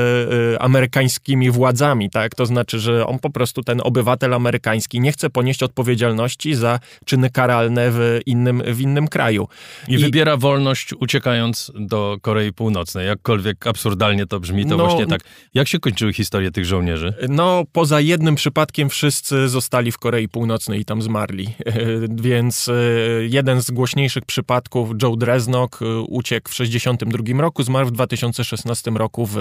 y, 0.53 0.59
amerykańskimi 0.59 1.51
władzami, 1.51 2.09
tak? 2.09 2.35
To 2.35 2.45
znaczy, 2.45 2.79
że 2.79 3.07
on 3.07 3.19
po 3.19 3.29
prostu, 3.29 3.63
ten 3.63 3.81
obywatel 3.83 4.33
amerykański 4.33 4.99
nie 4.99 5.11
chce 5.11 5.29
ponieść 5.29 5.63
odpowiedzialności 5.63 6.55
za 6.55 6.79
czyny 7.05 7.29
karalne 7.29 7.91
w 7.91 8.19
innym, 8.25 8.63
w 8.65 8.81
innym 8.81 9.07
kraju. 9.07 9.47
I, 9.87 9.93
I 9.93 9.97
wybiera 9.97 10.37
wolność 10.37 10.93
uciekając 10.99 11.71
do 11.75 12.17
Korei 12.21 12.53
Północnej. 12.53 13.07
Jakkolwiek 13.07 13.67
absurdalnie 13.67 14.25
to 14.25 14.39
brzmi, 14.39 14.65
to 14.65 14.77
no, 14.77 14.85
właśnie 14.85 15.07
tak. 15.07 15.21
Jak 15.53 15.67
się 15.67 15.79
kończyły 15.79 16.13
historie 16.13 16.51
tych 16.51 16.65
żołnierzy? 16.65 17.13
No, 17.29 17.63
poza 17.71 18.01
jednym 18.01 18.35
przypadkiem 18.35 18.89
wszyscy 18.89 19.49
zostali 19.49 19.91
w 19.91 19.97
Korei 19.97 20.29
Północnej 20.29 20.79
i 20.79 20.85
tam 20.85 21.01
zmarli. 21.01 21.47
Więc 22.09 22.67
y, 22.67 23.27
jeden 23.31 23.61
z 23.61 23.71
głośniejszych 23.71 24.25
przypadków, 24.25 24.89
Joe 25.03 25.15
Dreznok, 25.15 25.81
y, 25.81 25.99
uciekł 25.99 26.49
w 26.49 26.51
1962 26.51 27.41
roku, 27.41 27.63
zmarł 27.63 27.87
w 27.87 27.91
2016 27.91 28.91
roku 28.91 29.04
roku 29.05 29.25
w 29.25 29.35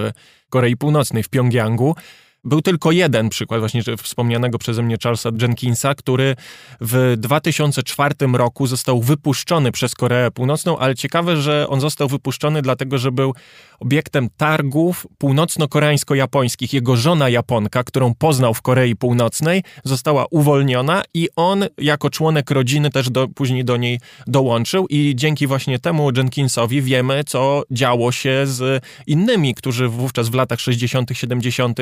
Korei 0.51 0.77
Północnej, 0.77 1.23
w 1.23 1.28
Pjongjangu. 1.28 1.97
Był 2.44 2.62
tylko 2.62 2.92
jeden 2.92 3.28
przykład 3.28 3.60
właśnie 3.60 3.82
wspomnianego 4.02 4.58
przeze 4.58 4.82
mnie 4.82 4.96
Charlesa 5.02 5.30
Jenkinsa, 5.40 5.94
który 5.94 6.36
w 6.80 7.14
2004 7.18 8.14
roku 8.32 8.66
został 8.66 9.02
wypuszczony 9.02 9.72
przez 9.72 9.94
Koreę 9.94 10.30
Północną, 10.30 10.78
ale 10.78 10.94
ciekawe, 10.94 11.36
że 11.36 11.68
on 11.68 11.80
został 11.80 12.08
wypuszczony 12.08 12.62
dlatego, 12.62 12.98
że 12.98 13.12
był 13.12 13.34
obiektem 13.80 14.28
targów 14.36 15.06
północno-koreańsko-japońskich. 15.18 16.72
Jego 16.72 16.96
żona 16.96 17.28
Japonka, 17.28 17.84
którą 17.84 18.14
poznał 18.14 18.54
w 18.54 18.62
Korei 18.62 18.96
Północnej, 18.96 19.62
została 19.84 20.26
uwolniona 20.30 21.02
i 21.14 21.28
on 21.36 21.64
jako 21.78 22.10
członek 22.10 22.50
rodziny 22.50 22.90
też 22.90 23.10
do, 23.10 23.28
później 23.28 23.64
do 23.64 23.76
niej 23.76 24.00
dołączył 24.26 24.86
i 24.86 25.12
dzięki 25.16 25.46
właśnie 25.46 25.78
temu 25.78 26.10
Jenkinsowi 26.16 26.82
wiemy, 26.82 27.24
co 27.26 27.62
działo 27.70 28.12
się 28.12 28.42
z 28.44 28.84
innymi, 29.06 29.54
którzy 29.54 29.88
wówczas 29.88 30.28
w 30.28 30.34
latach 30.34 30.60
60., 30.60 31.10
70. 31.12 31.78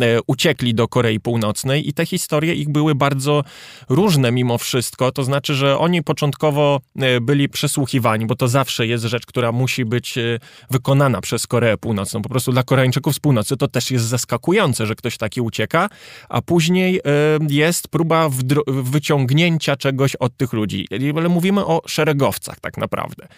E, 0.00 0.18
uciekli 0.26 0.74
do 0.74 0.88
Korei 0.88 1.20
Północnej 1.20 1.88
i 1.88 1.92
te 1.92 2.06
historie 2.06 2.54
ich 2.54 2.68
były 2.68 2.94
bardzo 2.94 3.44
różne 3.88 4.32
mimo 4.32 4.58
wszystko. 4.58 5.12
To 5.12 5.24
znaczy, 5.24 5.54
że 5.54 5.78
oni 5.78 6.02
początkowo 6.02 6.80
e, 6.96 7.20
byli 7.20 7.48
przesłuchiwani, 7.48 8.26
bo 8.26 8.34
to 8.34 8.48
zawsze 8.48 8.86
jest 8.86 9.04
rzecz, 9.04 9.26
która 9.26 9.52
musi 9.52 9.84
być 9.84 10.18
e, 10.18 10.38
wykonana 10.70 11.20
przez 11.20 11.46
Koreę 11.46 11.76
Północną. 11.76 12.22
Po 12.22 12.28
prostu 12.28 12.52
dla 12.52 12.62
Koreańczyków 12.62 13.14
z 13.14 13.18
północy 13.18 13.56
to 13.56 13.68
też 13.68 13.90
jest 13.90 14.04
zaskakujące, 14.04 14.86
że 14.86 14.94
ktoś 14.94 15.16
taki 15.16 15.40
ucieka, 15.40 15.88
a 16.28 16.42
później 16.42 17.00
jest 17.48 17.88
próba 17.88 18.28
wyciągnięcia 18.66 19.76
czegoś 19.76 20.16
od 20.16 20.36
tych 20.36 20.52
ludzi. 20.52 20.86
Ale 21.16 21.28
mówimy 21.28 21.66
o 21.66 21.82
szeregowcach 21.86 22.60
tak 22.60 22.76
naprawdę, 22.76 23.28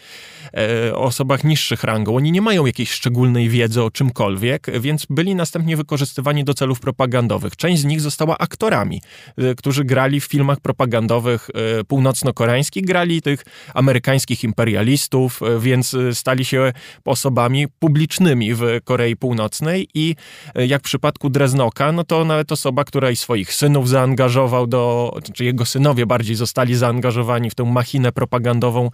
o 0.94 1.02
osobach 1.02 1.44
niższych 1.44 1.84
rangą. 1.84 2.16
Oni 2.16 2.32
nie 2.32 2.42
mają 2.42 2.66
jakiejś 2.66 2.90
szczególnej 2.90 3.48
wiedzy 3.48 3.82
o 3.82 3.90
czymkolwiek, 3.90 4.80
więc 4.80 5.06
byli 5.10 5.34
następnie 5.34 5.76
wykorzystywani 5.76 6.44
do 6.46 6.54
celów 6.54 6.80
propagandowych. 6.80 7.56
Część 7.56 7.82
z 7.82 7.84
nich 7.84 8.00
została 8.00 8.38
aktorami, 8.38 9.02
e, 9.36 9.54
którzy 9.54 9.84
grali 9.84 10.20
w 10.20 10.24
filmach 10.24 10.60
propagandowych 10.60 11.48
e, 11.54 11.84
północno-koreańskich, 11.84 12.84
grali 12.84 13.22
tych 13.22 13.44
amerykańskich 13.74 14.44
imperialistów, 14.44 15.42
e, 15.42 15.60
więc 15.60 15.96
stali 16.12 16.44
się 16.44 16.72
osobami 17.04 17.66
publicznymi 17.78 18.54
w 18.54 18.62
Korei 18.84 19.16
Północnej 19.16 19.88
i 19.94 20.16
jak 20.54 20.82
w 20.82 20.84
przypadku 20.84 21.30
Dreznoka, 21.30 21.92
no 21.92 22.04
to 22.04 22.24
nawet 22.24 22.52
osoba, 22.52 22.84
która 22.84 23.10
i 23.10 23.16
swoich 23.16 23.54
synów 23.54 23.88
zaangażował 23.88 24.66
do, 24.66 25.12
czy 25.34 25.44
jego 25.44 25.64
synowie 25.64 26.06
bardziej 26.06 26.36
zostali 26.36 26.74
zaangażowani 26.74 27.50
w 27.50 27.54
tę 27.54 27.64
machinę 27.64 28.12
propagandową 28.12 28.90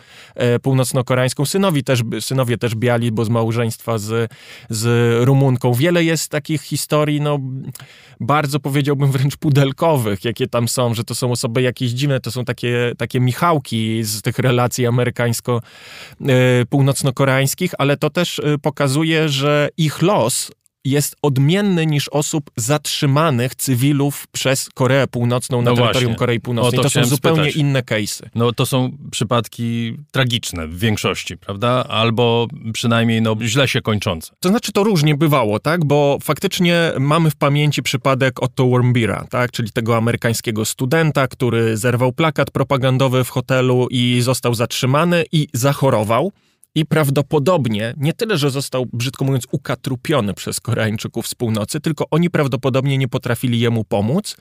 północno-koreańską. 0.63 1.47
Synowi 1.47 1.85
też, 1.85 2.01
synowie 2.21 2.59
też 2.59 2.75
biali, 2.75 3.13
bo 3.13 3.25
z 3.25 3.29
małżeństwa 3.29 3.99
z, 3.99 4.33
z 4.71 4.85
Rumunką. 5.25 5.75
Wiele 5.75 6.05
jest 6.05 6.29
takich 6.29 6.63
historii, 6.63 7.21
no 7.21 7.39
bardzo 8.21 8.61
powiedziałbym 8.61 9.13
wręcz 9.13 9.37
pudelkowych, 9.37 10.25
jakie 10.25 10.49
tam 10.49 10.69
są, 10.69 10.95
że 10.95 11.05
to 11.05 11.15
są 11.15 11.33
osoby 11.33 11.63
jakieś 11.63 11.91
dziwne, 11.91 12.21
to 12.21 12.31
są 12.31 12.45
takie, 12.45 12.93
takie 12.99 13.21
Michałki 13.21 14.05
z 14.05 14.23
tych 14.23 14.39
relacji 14.39 14.87
amerykańsko-północno-koreańskich, 14.87 17.71
ale 17.79 17.97
to 17.97 18.11
też 18.11 18.39
y, 18.39 18.59
pokazuje, 18.63 19.29
że 19.29 19.69
ich 19.77 20.03
los 20.03 20.51
jest 20.85 21.17
odmienny 21.23 21.87
niż 21.87 22.09
osób 22.09 22.51
zatrzymanych 22.57 23.55
cywilów 23.55 24.27
przez 24.27 24.69
Koreę 24.75 25.07
Północną 25.07 25.63
na 25.63 25.71
no 25.71 25.77
terytorium 25.77 26.03
właśnie. 26.03 26.19
Korei 26.19 26.41
Północnej. 26.41 26.77
To, 26.77 26.83
to 26.83 26.91
są 26.91 27.05
zupełnie 27.05 27.43
spytać. 27.43 27.57
inne 27.57 27.83
case'y. 27.83 28.23
No 28.35 28.53
to 28.53 28.67
są 28.67 28.91
przypadki 29.11 29.97
tragiczne 30.11 30.69
w 30.69 30.79
większości, 30.79 31.37
prawda? 31.37 31.85
Albo 31.89 32.47
przynajmniej 32.73 33.23
no, 33.23 33.37
źle 33.43 33.69
się 33.69 33.81
kończące. 33.81 34.33
To 34.41 34.49
znaczy 34.49 34.73
to 34.73 34.85
różnie 34.85 35.15
bywało, 35.15 35.61
tak? 35.61 35.85
Bo 35.85 36.19
faktycznie 36.23 36.93
mamy 36.99 37.31
w 37.31 37.37
pamięci 37.37 37.83
przypadek 37.83 38.43
Otto 38.43 38.69
Warmbira, 38.69 39.27
tak? 39.31 39.53
Czyli 39.53 39.71
tego 39.71 39.97
amerykańskiego 39.97 40.65
studenta, 40.65 41.29
który 41.29 41.77
zerwał 41.77 42.13
plakat 42.13 42.51
propagandowy 42.51 43.25
w 43.25 43.29
hotelu 43.29 43.87
i 43.91 44.21
został 44.21 44.55
zatrzymany 44.55 45.25
i 45.33 45.49
zachorował 45.53 46.33
i 46.75 46.87
prawdopodobnie 46.87 47.95
nie 47.97 48.13
tyle, 48.13 48.39
że 48.39 48.51
został, 48.51 48.87
brzydko 48.93 49.25
mówiąc, 49.25 49.47
ukatrupiony 49.51 50.35
przez 50.35 50.61
Koreańczyków 50.61 51.29
z 51.29 51.35
północy, 51.35 51.81
tylko 51.81 52.05
oni 52.11 52.31
prawdopodobnie 52.31 52.99
nie 52.99 53.09
potrafili 53.09 53.61
jemu 53.61 53.85
pomóc, 53.85 54.37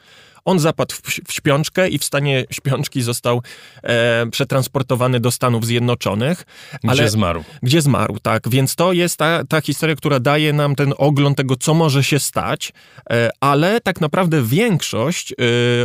on 0.45 0.59
zapadł 0.59 0.95
w, 0.95 1.01
w 1.27 1.33
śpiączkę 1.33 1.89
i 1.89 1.97
w 1.97 2.03
stanie 2.03 2.45
śpiączki 2.51 3.01
został 3.01 3.41
e, 3.83 4.25
przetransportowany 4.31 5.19
do 5.19 5.31
Stanów 5.31 5.65
Zjednoczonych. 5.65 6.43
Ale, 6.83 6.93
gdzie 6.93 7.09
zmarł. 7.09 7.43
Gdzie 7.63 7.81
zmarł, 7.81 8.19
tak. 8.19 8.49
Więc 8.49 8.75
to 8.75 8.93
jest 8.93 9.17
ta, 9.17 9.43
ta 9.43 9.61
historia, 9.61 9.95
która 9.95 10.19
daje 10.19 10.53
nam 10.53 10.75
ten 10.75 10.93
ogląd 10.97 11.37
tego, 11.37 11.55
co 11.55 11.73
może 11.73 12.03
się 12.03 12.19
stać, 12.19 12.73
e, 13.09 13.29
ale 13.39 13.81
tak 13.81 14.01
naprawdę 14.01 14.43
większość 14.43 15.31
e, 15.31 15.35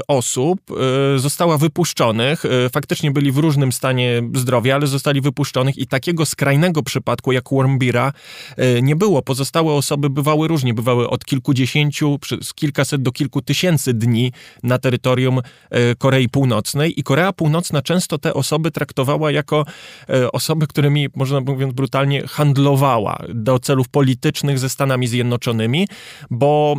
osób 0.09 0.61
e, 0.71 1.19
została 1.19 1.59
wypuszczonych. 1.59 2.45
E, 2.45 2.71
faktycznie 2.71 3.11
byli 3.11 3.33
w 3.33 3.39
różnym 3.39 3.73
stanie 3.73 4.23
zdrowia, 4.35 4.75
ale 4.75 4.87
zostali 4.87 5.21
wypuszczonych 5.21 5.79
i 5.79 5.87
takiego 5.87 6.27
skrajnego 6.37 6.83
przypadku 6.83 7.33
jak 7.33 7.45
Wormbira 7.51 8.13
e, 8.57 8.83
nie 8.83 8.97
było. 8.97 9.23
Pozostałe 9.23 9.73
osoby 9.73 10.11
bywały 10.11 10.49
różnie, 10.49 10.75
bywały 10.75 11.09
od 11.09 11.25
kilkudziesięciu, 11.25 12.19
przez 12.19 12.55
kilkaset 12.55 13.03
do 13.03 13.13
kilku 13.13 13.43
tysięcy 13.43 13.95
dni 13.95 14.33
na 14.63 14.79
terytorium 14.79 15.41
e, 15.71 15.95
Korei 15.95 16.29
Północnej. 16.29 17.01
I 17.01 17.03
Korea 17.03 17.33
Północna 17.33 17.83
często 17.83 18.19
te 18.19 18.35
osoby 18.35 18.71
traktowała 18.71 19.31
jako 19.31 19.65
e, 20.09 20.33
osoby, 20.33 20.67
którymi, 20.67 21.09
można 21.15 21.41
mówiąc 21.41 21.75
brutalnie, 21.75 22.27
handlowała 22.27 23.19
do 23.29 23.59
celów 23.59 23.89
politycznych 23.89 24.59
ze 24.59 24.69
Stanami 24.69 25.07
Zjednoczonymi, 25.07 25.89
bo 26.31 26.77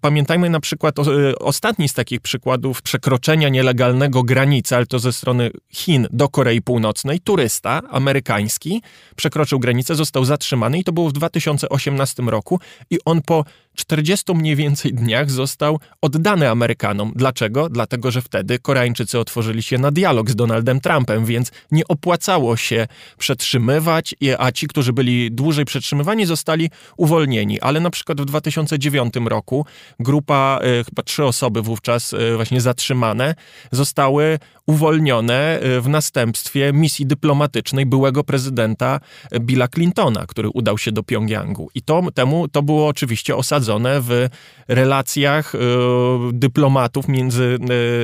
pamiętajmy 0.00 0.50
na 0.50 0.60
przykład 0.60 0.98
o, 0.98 1.04
ostatni 1.40 1.88
z 1.88 1.94
takich 1.94 2.20
przykładów 2.20 2.82
przekroczenia 2.82 3.48
nielegalnego 3.48 4.22
granicy, 4.22 4.76
ale 4.76 4.86
to 4.86 4.98
ze 4.98 5.12
strony 5.12 5.50
Chin 5.72 6.06
do 6.10 6.28
Korei 6.28 6.62
Północnej, 6.62 7.20
turysta 7.20 7.82
amerykański 7.90 8.82
przekroczył 9.16 9.58
granicę, 9.58 9.94
został 9.94 10.24
zatrzymany 10.24 10.78
i 10.78 10.84
to 10.84 10.92
było 10.92 11.08
w 11.08 11.12
2018 11.12 12.22
roku 12.22 12.60
i 12.90 12.98
on 13.04 13.22
po 13.22 13.44
40 13.74 14.34
mniej 14.34 14.56
więcej 14.56 14.94
dniach 14.94 15.30
został 15.30 15.80
oddany 16.00 16.50
Amerykanom. 16.50 17.12
Dlaczego? 17.16 17.68
Dlatego, 17.68 18.10
że 18.10 18.22
wtedy 18.22 18.58
Koreańczycy 18.58 19.18
otworzyli 19.18 19.62
się 19.62 19.78
na 19.78 19.90
dialog 19.90 20.30
z 20.30 20.36
Donaldem 20.36 20.80
Trumpem, 20.80 21.24
więc 21.24 21.50
nie 21.70 21.88
opłacało 21.88 22.56
się 22.56 22.86
przetrzymywać, 23.18 24.14
a 24.38 24.52
ci, 24.52 24.68
którzy 24.68 24.92
byli 24.92 25.32
dłużej 25.32 25.64
przetrzymywani, 25.64 26.26
zostali 26.26 26.70
uwolnieni. 26.96 27.60
Ale 27.60 27.80
na 27.80 27.90
przykład 27.90 28.20
w 28.20 28.24
2009 28.24 29.14
roku 29.26 29.66
grupa, 30.00 30.60
e, 30.62 30.84
chyba 30.84 31.02
trzy 31.02 31.24
osoby 31.24 31.62
wówczas 31.62 32.14
e, 32.14 32.36
właśnie 32.36 32.60
zatrzymane, 32.60 33.34
zostały 33.72 34.38
uwolnione 34.66 35.60
e, 35.60 35.80
w 35.80 35.88
następstwie 35.88 36.72
misji 36.72 37.06
dyplomatycznej 37.06 37.86
byłego 37.86 38.24
prezydenta 38.24 39.00
Billa 39.40 39.68
Clintona, 39.68 40.26
który 40.26 40.48
udał 40.48 40.78
się 40.78 40.92
do 40.92 41.02
Pjongjangu. 41.02 41.70
I 41.74 41.82
to, 41.82 42.02
temu 42.14 42.48
to 42.48 42.62
było 42.62 42.88
oczywiście 42.88 43.36
osadzone 43.36 43.63
w 44.00 44.28
relacjach 44.68 45.54
y, 45.54 45.58
dyplomatów 46.32 47.08
między, 47.08 47.58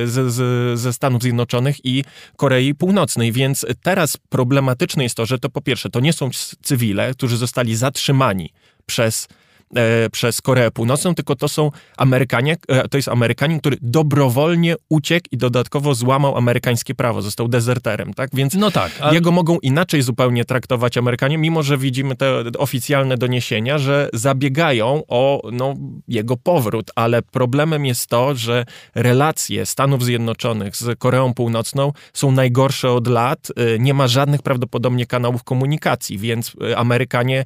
z, 0.05 0.79
ze 0.79 0.93
Stanów 0.93 1.21
Zjednoczonych 1.21 1.85
i 1.85 2.03
Korei 2.37 2.75
Północnej. 2.75 3.31
Więc 3.31 3.65
teraz 3.83 4.17
problematyczne 4.17 5.03
jest 5.03 5.15
to, 5.15 5.25
że 5.25 5.39
to 5.39 5.49
po 5.49 5.61
pierwsze, 5.61 5.89
to 5.89 5.99
nie 5.99 6.13
są 6.13 6.29
cywile, 6.61 7.13
którzy 7.13 7.37
zostali 7.37 7.75
zatrzymani 7.75 8.49
przez 8.85 9.27
e, 9.75 10.09
przez 10.09 10.41
Koreę 10.41 10.71
Północną, 10.71 11.15
tylko 11.15 11.35
to 11.35 11.47
są 11.47 11.71
Amerykanie, 11.97 12.57
e, 12.67 12.87
to 12.87 12.97
jest 12.97 13.07
Amerykanin, 13.07 13.59
który 13.59 13.77
dobrowolnie 13.81 14.75
uciekł 14.89 15.27
i 15.31 15.37
dodatkowo 15.37 15.95
złamał 15.95 16.37
amerykańskie 16.37 16.95
prawo, 16.95 17.21
został 17.21 17.47
dezerterem, 17.47 18.13
tak? 18.13 18.29
Więc 18.33 18.53
no 18.53 18.71
tak, 18.71 18.91
a... 19.01 19.13
jego 19.13 19.31
mogą 19.31 19.59
inaczej 19.59 20.01
zupełnie 20.01 20.45
traktować 20.45 20.97
Amerykanie, 20.97 21.37
mimo 21.37 21.63
że 21.63 21.77
widzimy 21.77 22.15
te 22.15 22.43
oficjalne 22.57 23.17
doniesienia, 23.17 23.77
że 23.77 24.09
zabiegają 24.13 25.03
o 25.07 25.41
no, 25.51 25.73
jego 26.07 26.37
powrót, 26.37 26.91
ale 26.95 27.21
problemem 27.21 27.85
jest 27.85 28.07
to, 28.07 28.35
że 28.35 28.65
relacje 28.95 29.65
Stanów 29.65 30.03
Zjednoczonych 30.03 30.75
z 30.75 30.99
Koreą 30.99 31.33
Północną 31.33 31.93
są 32.13 32.31
najgorsze 32.31 32.91
od 32.91 33.07
lat, 33.07 33.47
e, 33.55 33.79
nie 33.79 33.93
ma 33.93 34.07
żadnych 34.07 34.41
prawdopodobnie 34.41 35.05
kanałów 35.05 35.43
komunikacji, 35.43 36.17
więc 36.17 36.55
e, 36.71 36.77
Amerykanie 36.77 37.45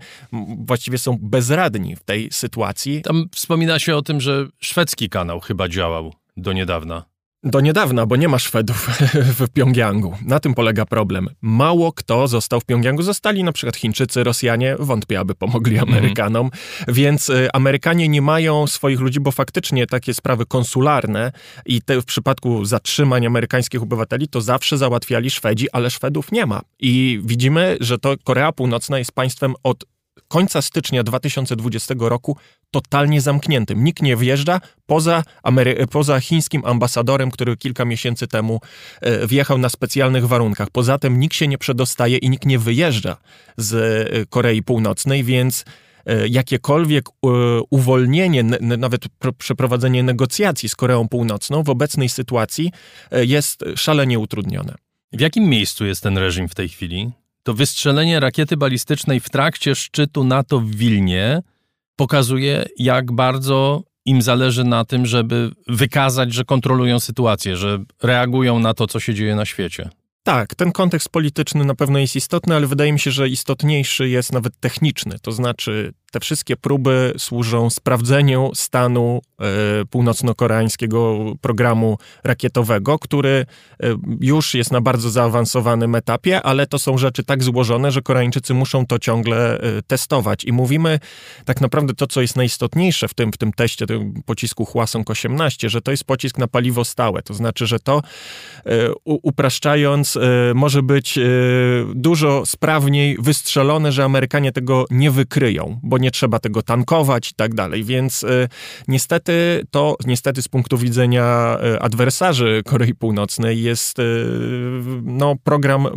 właściwie 0.57 0.97
są 0.97 1.17
bezradni 1.21 1.95
w 1.95 2.03
tej 2.03 2.14
tej 2.15 2.31
sytuacji. 2.31 3.01
Tam 3.01 3.29
wspomina 3.35 3.79
się 3.79 3.95
o 3.95 4.01
tym, 4.01 4.21
że 4.21 4.47
szwedzki 4.59 5.09
kanał 5.09 5.39
chyba 5.39 5.69
działał 5.69 6.13
do 6.37 6.53
niedawna. 6.53 7.05
Do 7.43 7.61
niedawna, 7.61 8.05
bo 8.05 8.15
nie 8.15 8.27
ma 8.27 8.39
Szwedów 8.39 8.89
w 9.39 9.49
Pjongjangu. 9.49 10.17
Na 10.25 10.39
tym 10.39 10.53
polega 10.53 10.85
problem. 10.85 11.29
Mało 11.41 11.91
kto 11.91 12.27
został 12.27 12.59
w 12.59 12.65
Pjongjangu. 12.65 13.03
Zostali 13.03 13.43
na 13.43 13.51
przykład 13.51 13.75
Chińczycy, 13.75 14.23
Rosjanie. 14.23 14.75
Wątpię, 14.79 15.19
aby 15.19 15.35
pomogli 15.35 15.77
mhm. 15.77 15.93
Amerykanom. 15.93 16.49
Więc 16.87 17.29
y, 17.29 17.47
Amerykanie 17.53 18.07
nie 18.07 18.21
mają 18.21 18.67
swoich 18.67 18.99
ludzi, 18.99 19.19
bo 19.19 19.31
faktycznie 19.31 19.87
takie 19.87 20.13
sprawy 20.13 20.45
konsularne 20.45 21.31
i 21.65 21.81
te 21.81 22.01
w 22.01 22.05
przypadku 22.05 22.65
zatrzymań 22.65 23.25
amerykańskich 23.25 23.83
obywateli 23.83 24.27
to 24.27 24.41
zawsze 24.41 24.77
załatwiali 24.77 25.29
Szwedzi, 25.29 25.71
ale 25.71 25.89
Szwedów 25.89 26.31
nie 26.31 26.45
ma. 26.45 26.61
I 26.79 27.19
widzimy, 27.23 27.77
że 27.79 27.97
to 27.97 28.15
Korea 28.23 28.51
Północna 28.51 28.99
jest 28.99 29.11
państwem 29.11 29.53
od 29.63 29.85
końca 30.27 30.61
stycznia 30.61 31.03
2020 31.03 31.95
roku 31.99 32.37
totalnie 32.71 33.21
zamkniętym. 33.21 33.83
Nikt 33.83 34.01
nie 34.01 34.15
wjeżdża 34.17 34.61
poza, 34.85 35.23
Amery 35.43 35.87
poza 35.87 36.19
chińskim 36.19 36.65
ambasadorem, 36.65 37.31
który 37.31 37.57
kilka 37.57 37.85
miesięcy 37.85 38.27
temu 38.27 38.61
e, 39.01 39.27
wjechał 39.27 39.57
na 39.57 39.69
specjalnych 39.69 40.27
warunkach. 40.27 40.69
Poza 40.69 40.97
tym 40.97 41.19
nikt 41.19 41.35
się 41.35 41.47
nie 41.47 41.57
przedostaje 41.57 42.17
i 42.17 42.29
nikt 42.29 42.45
nie 42.45 42.59
wyjeżdża 42.59 43.17
z 43.57 43.73
e, 43.73 44.25
Korei 44.25 44.63
Północnej, 44.63 45.23
więc 45.23 45.65
e, 46.05 46.27
jakiekolwiek 46.27 47.05
uwolnienie, 47.69 48.43
nawet 48.61 49.05
przeprowadzenie 49.37 50.03
negocjacji 50.03 50.69
z 50.69 50.75
Koreą 50.75 51.09
Północną 51.09 51.63
w 51.63 51.69
obecnej 51.69 52.09
sytuacji 52.09 52.71
jest 53.11 53.63
szalenie 53.75 54.19
utrudnione. 54.19 54.75
W 55.13 55.19
jakim 55.19 55.43
miejscu 55.43 55.85
jest 55.85 56.03
ten 56.03 56.17
reżim 56.17 56.49
w 56.49 56.55
tej 56.55 56.69
chwili? 56.69 57.11
To 57.45 57.53
wystrzelenie 57.53 58.19
rakiety 58.19 58.57
balistycznej 58.57 59.19
w 59.19 59.29
trakcie 59.29 59.75
szczytu 59.75 60.23
NATO 60.23 60.59
w 60.59 60.75
Wilnie 60.75 61.41
pokazuje, 61.95 62.65
jak 62.77 63.11
bardzo 63.11 63.83
im 64.05 64.21
zależy 64.21 64.63
na 64.63 64.85
tym, 64.85 65.05
żeby 65.05 65.51
wykazać, 65.67 66.33
że 66.33 66.45
kontrolują 66.45 66.99
sytuację, 66.99 67.57
że 67.57 67.83
reagują 68.03 68.59
na 68.59 68.73
to, 68.73 68.87
co 68.87 68.99
się 68.99 69.13
dzieje 69.13 69.35
na 69.35 69.45
świecie. 69.45 69.89
Tak, 70.23 70.55
ten 70.55 70.71
kontekst 70.71 71.09
polityczny 71.09 71.65
na 71.65 71.75
pewno 71.75 71.99
jest 71.99 72.15
istotny, 72.15 72.55
ale 72.55 72.67
wydaje 72.67 72.93
mi 72.93 72.99
się, 72.99 73.11
że 73.11 73.29
istotniejszy 73.29 74.09
jest 74.09 74.33
nawet 74.33 74.59
techniczny. 74.59 75.19
To 75.21 75.31
znaczy, 75.31 75.93
te 76.15 76.19
wszystkie 76.19 76.55
próby 76.55 77.13
służą 77.17 77.69
sprawdzeniu 77.69 78.51
stanu 78.53 79.21
e, 79.39 79.45
północno-koreańskiego 79.85 81.15
programu 81.41 81.97
rakietowego, 82.23 82.99
który 82.99 83.45
e, 83.83 83.95
już 84.21 84.53
jest 84.53 84.71
na 84.71 84.81
bardzo 84.81 85.09
zaawansowanym 85.09 85.95
etapie, 85.95 86.41
ale 86.41 86.67
to 86.67 86.79
są 86.79 86.97
rzeczy 86.97 87.23
tak 87.23 87.43
złożone, 87.43 87.91
że 87.91 88.01
Koreańczycy 88.01 88.53
muszą 88.53 88.85
to 88.85 88.99
ciągle 88.99 89.59
e, 89.59 89.81
testować. 89.81 90.43
I 90.43 90.51
mówimy 90.51 90.99
tak 91.45 91.61
naprawdę 91.61 91.93
to, 91.93 92.07
co 92.07 92.21
jest 92.21 92.35
najistotniejsze 92.35 93.07
w 93.07 93.13
tym, 93.13 93.31
w 93.31 93.37
tym 93.37 93.53
teście 93.53 93.85
tym 93.85 94.21
pocisku 94.25 94.63
Hwasong-18, 94.63 95.69
że 95.69 95.81
to 95.81 95.91
jest 95.91 96.03
pocisk 96.03 96.37
na 96.37 96.47
paliwo 96.47 96.85
stałe. 96.85 97.21
To 97.21 97.33
znaczy, 97.33 97.67
że 97.67 97.79
to 97.79 98.01
upraszczając 99.05 100.17
może 100.55 100.83
być 100.83 101.19
dużo 101.95 102.45
sprawniej 102.45 103.17
wystrzelone, 103.19 103.91
że 103.91 104.03
Amerykanie 104.03 104.51
tego 104.51 104.85
nie 104.89 105.11
wykryją, 105.11 105.79
bo 105.83 105.97
nie 105.97 106.04
nie 106.05 106.11
trzeba 106.11 106.39
tego 106.39 106.61
tankować 106.61 107.31
i 107.31 107.33
tak 107.33 107.53
dalej. 107.53 107.83
Więc 107.83 108.23
y, 108.23 108.47
niestety 108.87 109.63
to, 109.71 109.95
niestety 110.05 110.41
z 110.41 110.47
punktu 110.47 110.77
widzenia 110.77 111.57
y, 111.75 111.79
adwersarzy 111.81 112.61
Korei 112.65 112.93
Północnej 112.93 113.63
jest 113.63 113.99
y, 113.99 114.25
no, 115.03 115.35
program 115.43 115.87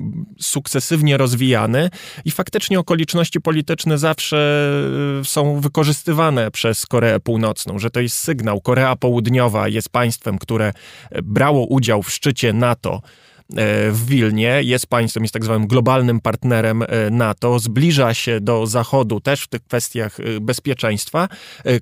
sukcesywnie 0.41 1.17
rozwijany 1.17 1.91
i 2.25 2.31
faktycznie 2.31 2.79
okoliczności 2.79 3.41
polityczne 3.41 3.99
zawsze 3.99 4.39
są 5.25 5.61
wykorzystywane 5.61 6.51
przez 6.51 6.87
Koreę 6.87 7.21
Północną, 7.21 7.79
że 7.79 7.91
to 7.91 8.01
jest 8.01 8.17
sygnał. 8.17 8.61
Korea 8.61 8.97
Południowa 8.97 9.69
jest 9.69 9.89
państwem, 9.89 10.39
które 10.39 10.73
brało 11.23 11.67
udział 11.67 12.03
w 12.03 12.11
szczycie 12.11 12.53
NATO 12.53 13.03
w 13.91 14.07
Wilnie, 14.07 14.63
jest 14.63 14.87
państwem, 14.87 15.25
jest 15.25 15.33
tak 15.33 15.45
zwanym 15.45 15.67
globalnym 15.67 16.21
partnerem 16.21 16.83
e, 16.83 17.11
NATO, 17.11 17.59
zbliża 17.59 18.15
się 18.15 18.41
do 18.41 18.67
Zachodu 18.67 19.21
też 19.21 19.43
w 19.43 19.49
tych 19.49 19.63
kwestiach 19.63 20.21
e, 20.21 20.41
bezpieczeństwa. 20.41 21.29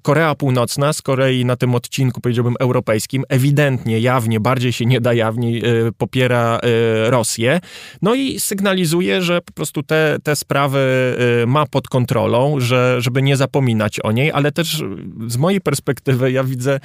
Korea 0.03 0.35
Północna 0.35 0.93
z 0.93 1.03
Korei 1.03 1.45
na 1.45 1.57
tym 1.57 1.75
odcinku, 1.75 2.21
powiedziałbym, 2.21 2.55
europejskim, 2.61 3.25
ewidentnie, 3.29 4.01
jawnie, 4.01 4.41
bardziej 4.41 4.73
się 4.73 4.87
nie 4.87 5.01
da 5.01 5.15
jawnie, 5.15 5.61
popiera 5.99 6.61
Rosję. 7.07 7.61
No 8.03 8.15
i 8.15 8.41
sygnalizuje, 8.41 9.23
że 9.23 9.41
po 9.41 9.53
prostu 9.53 9.83
te, 9.83 10.17
te 10.23 10.37
sprawy 10.37 10.79
ma 11.47 11.67
pod 11.67 11.89
kontrolą, 11.89 12.61
że, 12.61 12.97
żeby 12.99 13.23
nie 13.23 13.37
zapominać 13.37 14.01
o 14.01 14.13
niej, 14.13 14.33
ale 14.33 14.53
też 14.53 14.83
z 15.27 15.37
mojej 15.37 15.61
perspektywy 15.61 16.33
ja 16.33 16.45
widzę 16.45 16.81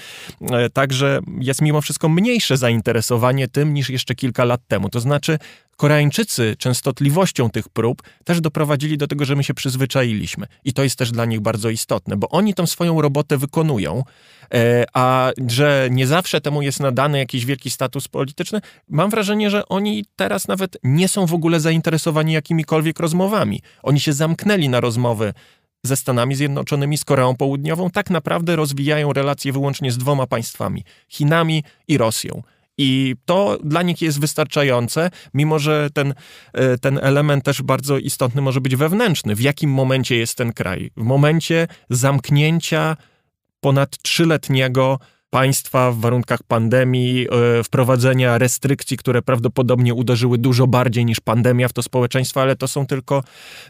także 0.73 1.19
jest 1.39 1.61
mimo 1.61 1.81
wszystko 1.81 2.09
mniejsze 2.09 2.57
zainteresowanie 2.57 3.47
tym 3.47 3.73
niż 3.73 3.89
jeszcze 3.89 4.15
kilka 4.15 4.45
lat 4.45 4.61
temu. 4.72 4.89
To 4.89 4.99
znaczy, 4.99 5.39
Koreańczycy 5.77 6.56
częstotliwością 6.57 7.49
tych 7.49 7.69
prób 7.69 8.02
też 8.23 8.41
doprowadzili 8.41 8.98
do 8.98 9.07
tego, 9.07 9.26
że 9.26 9.35
my 9.35 9.43
się 9.43 9.53
przyzwyczailiśmy. 9.53 10.48
I 10.64 10.73
to 10.73 10.84
jest 10.84 10.95
też 10.95 11.11
dla 11.11 11.26
nich 11.26 11.39
bardzo 11.39 11.69
istotne, 11.69 12.18
bo 12.18 12.30
oni 12.30 12.53
tą 12.53 12.68
swoją 12.68 13.02
robotę 13.02 13.38
wykonują, 13.38 14.03
e, 14.53 14.85
a 14.93 15.31
że 15.48 15.88
nie 15.91 16.07
zawsze 16.07 16.41
temu 16.41 16.61
jest 16.61 16.80
nadany 16.80 17.18
jakiś 17.18 17.45
wielki 17.45 17.69
status 17.69 18.07
polityczny, 18.07 18.61
mam 18.89 19.10
wrażenie, 19.10 19.49
że 19.49 19.68
oni 19.68 20.06
teraz 20.15 20.48
nawet 20.48 20.77
nie 20.84 21.07
są 21.07 21.26
w 21.26 21.34
ogóle 21.34 21.60
zainteresowani 21.60 22.34
jakimikolwiek 22.34 22.99
rozmowami. 22.99 23.61
Oni 23.84 23.99
się 23.99 24.14
zamknęli 24.14 24.69
na 24.69 24.80
rozmowy 24.80 25.34
ze 25.84 25.95
Stanami 25.95 26.35
Zjednoczonymi, 26.35 26.98
z 26.98 27.06
Koreą 27.06 27.35
Południową, 27.35 27.89
tak 27.89 28.10
naprawdę 28.10 28.56
rozwijają 28.56 29.14
relacje 29.14 29.52
wyłącznie 29.52 29.91
z 29.91 29.98
dwoma 29.98 30.27
państwami 30.27 30.84
Chinami 31.07 31.64
i 31.88 31.98
Rosją. 31.98 32.43
I 32.81 33.15
to 33.25 33.57
dla 33.63 33.81
nich 33.81 34.01
jest 34.01 34.19
wystarczające, 34.19 35.09
mimo 35.33 35.59
że 35.59 35.89
ten, 35.93 36.13
e, 36.53 36.77
ten 36.77 36.99
element 37.01 37.43
też 37.45 37.61
bardzo 37.61 37.97
istotny 37.97 38.41
może 38.41 38.61
być 38.61 38.75
wewnętrzny. 38.75 39.35
W 39.35 39.41
jakim 39.41 39.69
momencie 39.69 40.15
jest 40.15 40.37
ten 40.37 40.53
kraj? 40.53 40.91
W 40.97 41.03
momencie 41.03 41.67
zamknięcia 41.89 42.97
ponad 43.59 43.97
trzyletniego 43.97 44.99
państwa 45.29 45.91
w 45.91 45.97
warunkach 45.97 46.43
pandemii, 46.43 47.27
e, 47.59 47.63
wprowadzenia 47.63 48.37
restrykcji, 48.37 48.97
które 48.97 49.21
prawdopodobnie 49.21 49.93
uderzyły 49.93 50.37
dużo 50.37 50.67
bardziej 50.67 51.05
niż 51.05 51.19
pandemia 51.19 51.67
w 51.67 51.73
to 51.73 51.83
społeczeństwo, 51.83 52.41
ale 52.41 52.55
to 52.55 52.67
są 52.67 52.85
tylko 52.85 53.23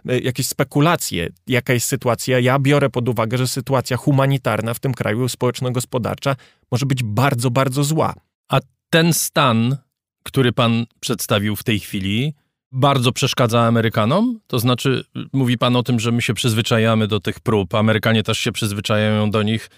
e, 0.09 0.19
jakieś 0.19 0.47
spekulacje, 0.47 1.29
jaka 1.47 1.73
jest 1.73 1.87
sytuacja. 1.87 2.39
Ja 2.39 2.59
biorę 2.59 2.89
pod 2.89 3.09
uwagę, 3.09 3.37
że 3.37 3.47
sytuacja 3.47 3.97
humanitarna 3.97 4.73
w 4.73 4.79
tym 4.79 4.93
kraju, 4.93 5.29
społeczno-gospodarcza, 5.29 6.35
może 6.71 6.85
być 6.85 7.03
bardzo, 7.03 7.51
bardzo 7.51 7.83
zła. 7.83 8.13
A 8.49 8.59
ten 8.91 9.13
stan, 9.13 9.77
który 10.23 10.51
pan 10.51 10.85
przedstawił 10.99 11.55
w 11.55 11.63
tej 11.63 11.79
chwili, 11.79 12.33
bardzo 12.71 13.11
przeszkadza 13.11 13.61
Amerykanom? 13.61 14.39
To 14.47 14.59
znaczy, 14.59 15.03
mówi 15.33 15.57
pan 15.57 15.75
o 15.75 15.83
tym, 15.83 15.99
że 15.99 16.11
my 16.11 16.21
się 16.21 16.33
przyzwyczajamy 16.33 17.07
do 17.07 17.19
tych 17.19 17.39
prób, 17.39 17.75
Amerykanie 17.75 18.23
też 18.23 18.39
się 18.39 18.51
przyzwyczajają 18.51 19.31
do 19.31 19.43
nich. 19.43 19.69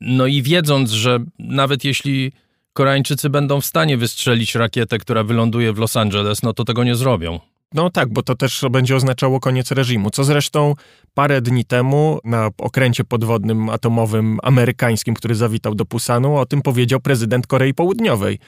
No 0.00 0.26
i 0.26 0.42
wiedząc, 0.42 0.90
że 0.90 1.18
nawet 1.38 1.84
jeśli 1.84 2.32
Koreańczycy 2.72 3.30
będą 3.30 3.60
w 3.60 3.66
stanie 3.66 3.96
wystrzelić 3.96 4.54
rakietę, 4.54 4.98
która 4.98 5.24
wyląduje 5.24 5.72
w 5.72 5.78
Los 5.78 5.96
Angeles, 5.96 6.42
no 6.42 6.52
to 6.52 6.64
tego 6.64 6.84
nie 6.84 6.94
zrobią. 6.94 7.40
No 7.74 7.90
tak, 7.90 8.12
bo 8.12 8.22
to 8.22 8.34
też 8.34 8.64
będzie 8.70 8.96
oznaczało 8.96 9.40
koniec 9.40 9.70
reżimu, 9.70 10.10
co 10.10 10.24
zresztą 10.24 10.74
parę 11.14 11.40
dni 11.42 11.64
temu 11.64 12.18
na 12.24 12.50
okręcie 12.58 13.04
podwodnym 13.04 13.68
atomowym 13.68 14.38
amerykańskim, 14.42 15.14
który 15.14 15.34
zawitał 15.34 15.74
do 15.74 15.84
Pusanu, 15.84 16.36
o 16.36 16.46
tym 16.46 16.62
powiedział 16.62 17.00
prezydent 17.00 17.46
Korei 17.46 17.74
Południowej 17.74 18.38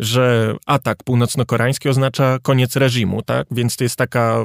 że 0.00 0.54
atak 0.66 1.02
północno-koreański 1.04 1.88
oznacza 1.88 2.38
koniec 2.42 2.76
reżimu, 2.76 3.22
tak? 3.22 3.46
Więc 3.50 3.76
to 3.76 3.84
jest 3.84 3.96
taka 3.96 4.44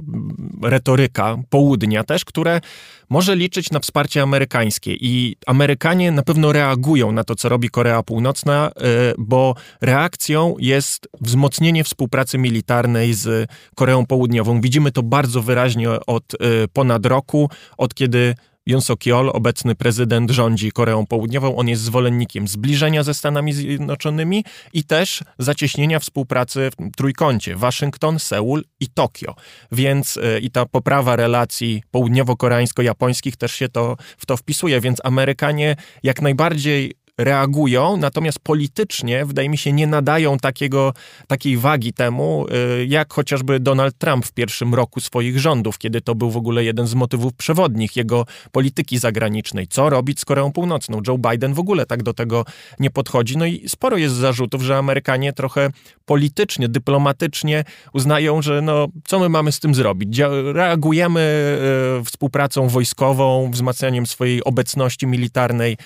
retoryka 0.62 1.38
południa 1.50 2.04
też, 2.04 2.26
które 2.26 2.62
może 3.10 3.36
liczyć 3.36 3.72
na 3.72 3.80
wsparcie 3.80 4.22
amerykańskie 4.22 4.94
i 4.94 5.36
Amerykanie 5.46 6.12
na 6.12 6.24
pewno 6.24 6.52
reagują 6.52 7.12
na 7.12 7.24
to, 7.24 7.36
co 7.36 7.50
robi 7.50 7.70
Korea 7.70 8.04
Północna, 8.04 8.72
e, 8.76 9.14
bo 9.18 9.56
reakcją 9.82 10.56
jest 10.60 11.08
wzmocnienie 11.22 11.84
współpracy 11.84 12.38
militarnej 12.38 13.14
z 13.14 13.50
Koreą 13.76 14.06
Południową. 14.06 14.62
Widzimy 14.62 14.92
to 14.92 15.04
bardzo 15.04 15.42
wyraźnie 15.42 15.90
od 15.90 16.34
e, 16.34 16.38
ponad 16.74 17.06
roku, 17.06 17.50
od 17.78 17.94
kiedy 17.94 18.36
Yoon 18.68 18.82
Suk-yeol, 18.82 19.30
obecny 19.34 19.76
prezydent, 19.76 20.32
rządzi 20.32 20.72
Koreą 20.72 21.06
Południową. 21.06 21.56
On 21.56 21.68
jest 21.68 21.82
zwolennikiem 21.82 22.48
zbliżenia 22.48 23.04
ze 23.04 23.14
Stanami 23.14 23.54
Zjednoczonymi 23.54 24.46
i 24.74 24.84
też 24.84 25.24
zacieśnienia 25.40 26.00
współpracy 26.00 26.70
w 26.80 26.96
trójkącie 26.98 27.56
Waszyngton, 27.56 28.20
Seul 28.20 28.64
i 28.80 28.88
Tokio. 28.88 29.36
Więc 29.72 30.18
e, 30.18 30.40
i 30.40 30.52
ta 30.52 30.66
poprawa 30.66 31.16
relacji 31.16 31.84
południowo-koreańsko-japońskich 31.92 33.38
też 33.38 33.52
się 33.56 33.70
to, 33.70 33.98
w 34.18 34.26
to 34.26 34.38
wpisuje, 34.38 34.82
więc 34.82 34.98
Amerykanie 35.04 35.76
jak 36.04 36.22
najbardziej 36.22 36.94
reagują, 37.18 37.98
natomiast 37.98 38.40
politycznie, 38.40 39.26
wydaje 39.26 39.50
mi 39.50 39.58
się, 39.58 39.74
nie 39.74 39.88
nadają 39.88 40.38
takiego, 40.38 40.94
takiej 41.28 41.58
wagi 41.58 41.94
temu, 41.94 42.46
y, 42.82 42.86
jak 42.86 43.14
chociażby 43.14 43.60
Donald 43.60 43.98
Trump 43.98 44.26
w 44.26 44.32
pierwszym 44.32 44.76
roku 44.76 45.00
swoich 45.00 45.40
rządów, 45.40 45.78
kiedy 45.78 46.02
to 46.02 46.16
był 46.16 46.32
w 46.32 46.38
ogóle 46.38 46.64
jeden 46.64 46.88
z 46.88 46.94
motywów 46.94 47.34
przewodnich 47.34 47.96
jego 47.96 48.26
polityki 48.52 48.98
zagranicznej. 48.98 49.68
Co 49.68 49.90
robić 49.90 50.20
z 50.20 50.26
Koreą 50.26 50.52
Północną? 50.52 51.02
Joe 51.08 51.18
Biden 51.18 51.54
w 51.54 51.60
ogóle 51.60 51.86
tak 51.86 52.04
do 52.04 52.14
tego 52.14 52.46
nie 52.80 52.90
podchodzi. 52.90 53.38
No 53.38 53.46
i 53.46 53.70
sporo 53.70 53.98
jest 53.98 54.16
zarzutów, 54.16 54.62
że 54.62 54.78
Amerykanie 54.78 55.34
trochę 55.34 55.70
politycznie, 56.06 56.70
dyplomatycznie 56.70 57.64
uznają, 57.94 58.42
że 58.42 58.62
no, 58.62 58.88
co 59.06 59.20
my 59.20 59.30
mamy 59.30 59.52
z 59.52 59.60
tym 59.60 59.76
zrobić? 59.76 60.20
Reagujemy 60.54 61.22
y, 62.02 62.04
współpracą 62.04 62.68
wojskową, 62.68 63.52
wzmacnianiem 63.52 64.06
swojej 64.06 64.44
obecności 64.44 65.08
militarnej 65.08 65.78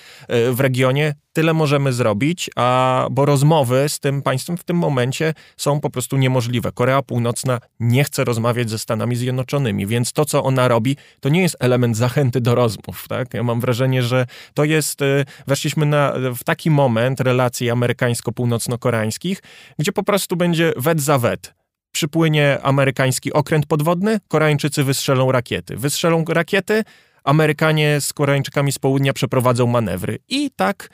y, 0.48 0.52
w 0.52 0.60
regionie 0.60 1.14
tyle 1.32 1.52
możemy 1.52 1.92
zrobić, 1.92 2.50
a, 2.56 3.06
bo 3.10 3.24
rozmowy 3.24 3.88
z 3.88 4.00
tym 4.00 4.22
państwem 4.22 4.56
w 4.56 4.64
tym 4.64 4.76
momencie 4.76 5.34
są 5.56 5.80
po 5.80 5.90
prostu 5.90 6.16
niemożliwe. 6.16 6.72
Korea 6.72 7.02
Północna 7.02 7.58
nie 7.80 8.04
chce 8.04 8.24
rozmawiać 8.24 8.70
ze 8.70 8.78
Stanami 8.78 9.16
Zjednoczonymi, 9.16 9.86
więc 9.86 10.12
to, 10.12 10.24
co 10.24 10.42
ona 10.44 10.68
robi, 10.68 10.96
to 11.20 11.28
nie 11.28 11.42
jest 11.42 11.56
element 11.60 11.96
zachęty 11.96 12.40
do 12.40 12.54
rozmów. 12.54 13.08
Tak? 13.08 13.34
Ja 13.34 13.42
mam 13.42 13.60
wrażenie, 13.60 14.02
że 14.02 14.26
to 14.54 14.64
jest, 14.64 15.02
y, 15.02 15.24
weszliśmy 15.46 15.86
na, 15.86 16.12
w 16.36 16.44
taki 16.44 16.70
moment 16.70 17.20
relacji 17.20 17.70
amerykańsko-północno-koreańskich, 17.70 19.42
gdzie 19.78 19.92
po 19.92 20.02
prostu 20.02 20.36
będzie 20.36 20.72
wet 20.76 21.00
za 21.00 21.18
wet 21.18 21.54
przypłynie 21.92 22.58
amerykański 22.62 23.32
okręt 23.32 23.66
podwodny, 23.66 24.20
Koreańczycy 24.28 24.84
wystrzelą 24.84 25.32
rakiety. 25.32 25.76
Wystrzelą 25.76 26.24
rakiety, 26.28 26.84
Amerykanie 27.24 28.00
z 28.00 28.12
Koreańczykami 28.12 28.72
z 28.72 28.78
południa 28.78 29.12
przeprowadzą 29.12 29.66
manewry. 29.66 30.18
I 30.28 30.50
tak 30.50 30.88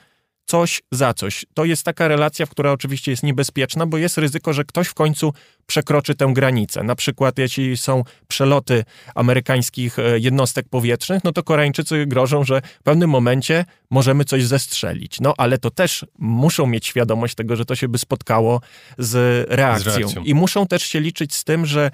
coś 0.47 0.81
za 0.91 1.13
coś. 1.13 1.45
To 1.53 1.65
jest 1.65 1.83
taka 1.83 2.07
relacja, 2.07 2.45
która 2.45 2.71
oczywiście 2.71 3.11
jest 3.11 3.23
niebezpieczna, 3.23 3.85
bo 3.85 3.97
jest 3.97 4.17
ryzyko, 4.17 4.53
że 4.53 4.63
ktoś 4.63 4.87
w 4.87 4.93
końcu 4.93 5.33
przekroczy 5.65 6.15
tę 6.15 6.31
granicę. 6.33 6.83
Na 6.83 6.95
przykład, 6.95 7.37
jeśli 7.37 7.77
są 7.77 8.03
przeloty 8.27 8.83
amerykańskich 9.15 9.99
e, 9.99 10.19
jednostek 10.19 10.69
powietrznych, 10.69 11.23
no 11.23 11.31
to 11.31 11.43
Koreańczycy 11.43 12.05
grożą, 12.05 12.43
że 12.43 12.61
w 12.79 12.83
pewnym 12.83 13.09
momencie 13.09 13.65
możemy 13.89 14.25
coś 14.25 14.45
zestrzelić. 14.45 15.19
No 15.21 15.33
ale 15.37 15.57
to 15.57 15.71
też 15.71 16.05
muszą 16.19 16.67
mieć 16.67 16.85
świadomość 16.85 17.35
tego, 17.35 17.55
że 17.55 17.65
to 17.65 17.75
się 17.75 17.87
by 17.87 17.97
spotkało 17.97 18.61
z 18.97 19.45
reakcją. 19.49 19.91
Z 19.91 19.97
reakcją. 19.97 20.23
I 20.23 20.33
muszą 20.33 20.67
też 20.67 20.83
się 20.83 20.99
liczyć 20.99 21.35
z 21.35 21.43
tym, 21.43 21.65
że 21.65 21.91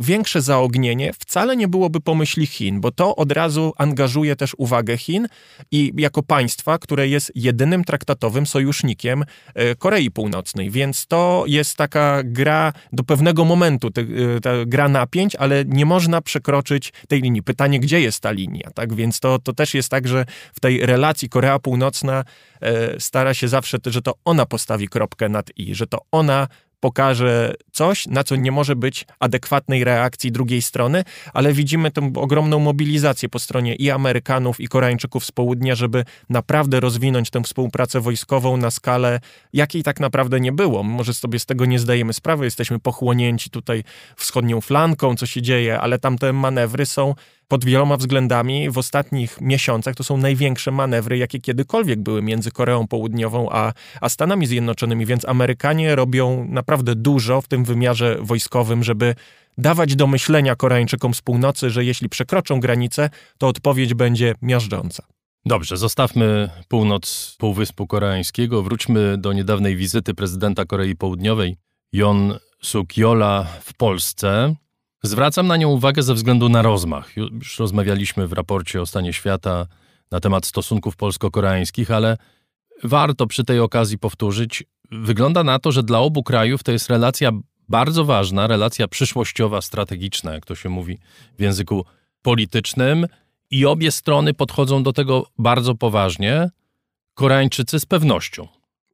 większe 0.00 0.42
zaognienie 0.42 1.12
wcale 1.18 1.56
nie 1.56 1.68
byłoby 1.68 2.00
pomyśli 2.00 2.46
Chin, 2.46 2.80
bo 2.80 2.90
to 2.90 3.16
od 3.16 3.32
razu 3.32 3.72
angażuje 3.76 4.36
też 4.36 4.54
uwagę 4.58 4.96
Chin 4.96 5.28
i 5.70 5.92
jako 5.96 6.22
państwa, 6.22 6.78
które 6.78 7.08
jest 7.08 7.32
jedynym 7.34 7.84
traktatowym 7.84 8.46
sojusznikiem 8.46 9.24
e, 9.54 9.74
Korei 9.74 10.10
Północnej. 10.10 10.70
Więc 10.70 11.06
to 11.06 11.44
jest 11.46 11.76
taka 11.76 12.22
gra 12.24 12.72
do 12.92 13.04
pewnego 13.04 13.44
momentu, 13.44 13.88
e, 14.36 14.40
ta 14.40 14.50
gra 14.66 14.88
napięć, 14.88 15.36
ale 15.36 15.64
nie 15.64 15.86
można 15.86 16.20
przekroczyć 16.20 16.92
tej 17.08 17.22
linii. 17.22 17.42
Pytanie, 17.42 17.80
gdzie 17.80 18.00
jest 18.00 18.20
ta 18.20 18.30
linia? 18.30 18.70
Tak 18.74 18.94
więc 18.94 19.20
to, 19.20 19.38
to 19.38 19.52
też 19.52 19.74
jest 19.74 19.88
tak, 19.88 20.08
że 20.08 20.24
w 20.54 20.60
tej 20.60 20.86
relacji 20.86 21.28
Korea 21.28 21.58
Północna 21.58 22.24
e, 22.60 23.00
stara 23.00 23.34
się 23.34 23.48
zawsze, 23.48 23.78
że 23.86 24.02
to 24.02 24.14
ona 24.24 24.46
postawi 24.46 24.88
kropkę 24.88 25.28
nad 25.28 25.50
i, 25.56 25.74
że 25.74 25.86
to 25.86 25.98
ona 26.12 26.48
pokaże 26.80 27.54
coś, 27.72 28.06
na 28.06 28.24
co 28.24 28.36
nie 28.36 28.52
może 28.52 28.76
być 28.76 29.06
adekwatnej 29.20 29.84
reakcji 29.84 30.32
drugiej 30.32 30.62
strony, 30.62 31.04
ale 31.32 31.52
widzimy 31.52 31.90
tę 31.90 32.12
ogromną 32.14 32.58
mobilizację 32.58 33.28
po 33.28 33.38
stronie 33.38 33.74
i 33.74 33.90
Amerykanów, 33.90 34.60
i 34.60 34.68
Koreańczyków 34.68 35.24
z 35.24 35.32
południa, 35.32 35.74
żeby 35.74 36.04
naprawdę 36.28 36.80
rozwinąć 36.80 37.30
tę 37.30 37.42
współpracę 37.42 38.00
wojskową 38.00 38.56
na 38.56 38.70
skalę, 38.70 39.20
jakiej 39.52 39.82
tak 39.82 40.00
naprawdę 40.00 40.40
nie 40.40 40.52
było. 40.52 40.82
Może 40.82 41.14
sobie 41.14 41.38
z 41.38 41.46
tego 41.46 41.64
nie 41.64 41.78
zdajemy 41.78 42.12
sprawy, 42.12 42.44
jesteśmy 42.44 42.78
pochłonięci 42.78 43.50
tutaj 43.50 43.84
wschodnią 44.16 44.60
flanką, 44.60 45.16
co 45.16 45.26
się 45.26 45.42
dzieje, 45.42 45.80
ale 45.80 45.98
tamte 45.98 46.32
manewry 46.32 46.86
są 46.86 47.14
pod 47.48 47.64
wieloma 47.64 47.96
względami 47.96 48.70
w 48.70 48.78
ostatnich 48.78 49.40
miesiącach 49.40 49.94
to 49.94 50.04
są 50.04 50.16
największe 50.16 50.70
manewry, 50.70 51.18
jakie 51.18 51.40
kiedykolwiek 51.40 52.00
były 52.00 52.22
między 52.22 52.50
Koreą 52.50 52.86
Południową 52.86 53.48
a, 53.50 53.72
a 54.00 54.08
Stanami 54.08 54.46
Zjednoczonymi, 54.46 55.06
więc 55.06 55.24
Amerykanie 55.24 55.96
robią 55.96 56.46
naprawdę 56.48 56.94
dużo 56.94 57.40
w 57.40 57.48
tym 57.48 57.64
wymiarze 57.64 58.18
wojskowym, 58.20 58.84
żeby 58.84 59.14
dawać 59.58 59.96
do 59.96 60.06
myślenia 60.06 60.56
Koreańczykom 60.56 61.14
z 61.14 61.22
północy, 61.22 61.70
że 61.70 61.84
jeśli 61.84 62.08
przekroczą 62.08 62.60
granicę, 62.60 63.10
to 63.38 63.48
odpowiedź 63.48 63.94
będzie 63.94 64.34
miażdżąca. 64.42 65.02
Dobrze, 65.44 65.76
zostawmy 65.76 66.50
północ 66.68 67.36
Półwyspu 67.38 67.86
Koreańskiego. 67.86 68.62
Wróćmy 68.62 69.18
do 69.18 69.32
niedawnej 69.32 69.76
wizyty 69.76 70.14
prezydenta 70.14 70.64
Korei 70.64 70.96
Południowej, 70.96 71.56
Jon 71.92 72.38
Suk-yola 72.64 73.44
w 73.60 73.74
Polsce. 73.74 74.54
Zwracam 75.02 75.46
na 75.46 75.56
nią 75.56 75.68
uwagę 75.68 76.02
ze 76.02 76.14
względu 76.14 76.48
na 76.48 76.62
rozmach. 76.62 77.16
Już 77.16 77.58
rozmawialiśmy 77.58 78.28
w 78.28 78.32
raporcie 78.32 78.82
o 78.82 78.86
stanie 78.86 79.12
świata 79.12 79.66
na 80.10 80.20
temat 80.20 80.46
stosunków 80.46 80.96
polsko-koreańskich, 80.96 81.90
ale 81.90 82.16
warto 82.84 83.26
przy 83.26 83.44
tej 83.44 83.60
okazji 83.60 83.98
powtórzyć. 83.98 84.64
Wygląda 84.90 85.44
na 85.44 85.58
to, 85.58 85.72
że 85.72 85.82
dla 85.82 85.98
obu 85.98 86.22
krajów 86.22 86.62
to 86.62 86.72
jest 86.72 86.90
relacja 86.90 87.30
bardzo 87.68 88.04
ważna, 88.04 88.46
relacja 88.46 88.88
przyszłościowa, 88.88 89.60
strategiczna, 89.60 90.34
jak 90.34 90.46
to 90.46 90.54
się 90.54 90.68
mówi 90.68 90.98
w 91.38 91.42
języku 91.42 91.84
politycznym, 92.22 93.06
i 93.50 93.66
obie 93.66 93.92
strony 93.92 94.34
podchodzą 94.34 94.82
do 94.82 94.92
tego 94.92 95.26
bardzo 95.38 95.74
poważnie. 95.74 96.50
Koreańczycy 97.14 97.80
z 97.80 97.86
pewnością. 97.86 98.48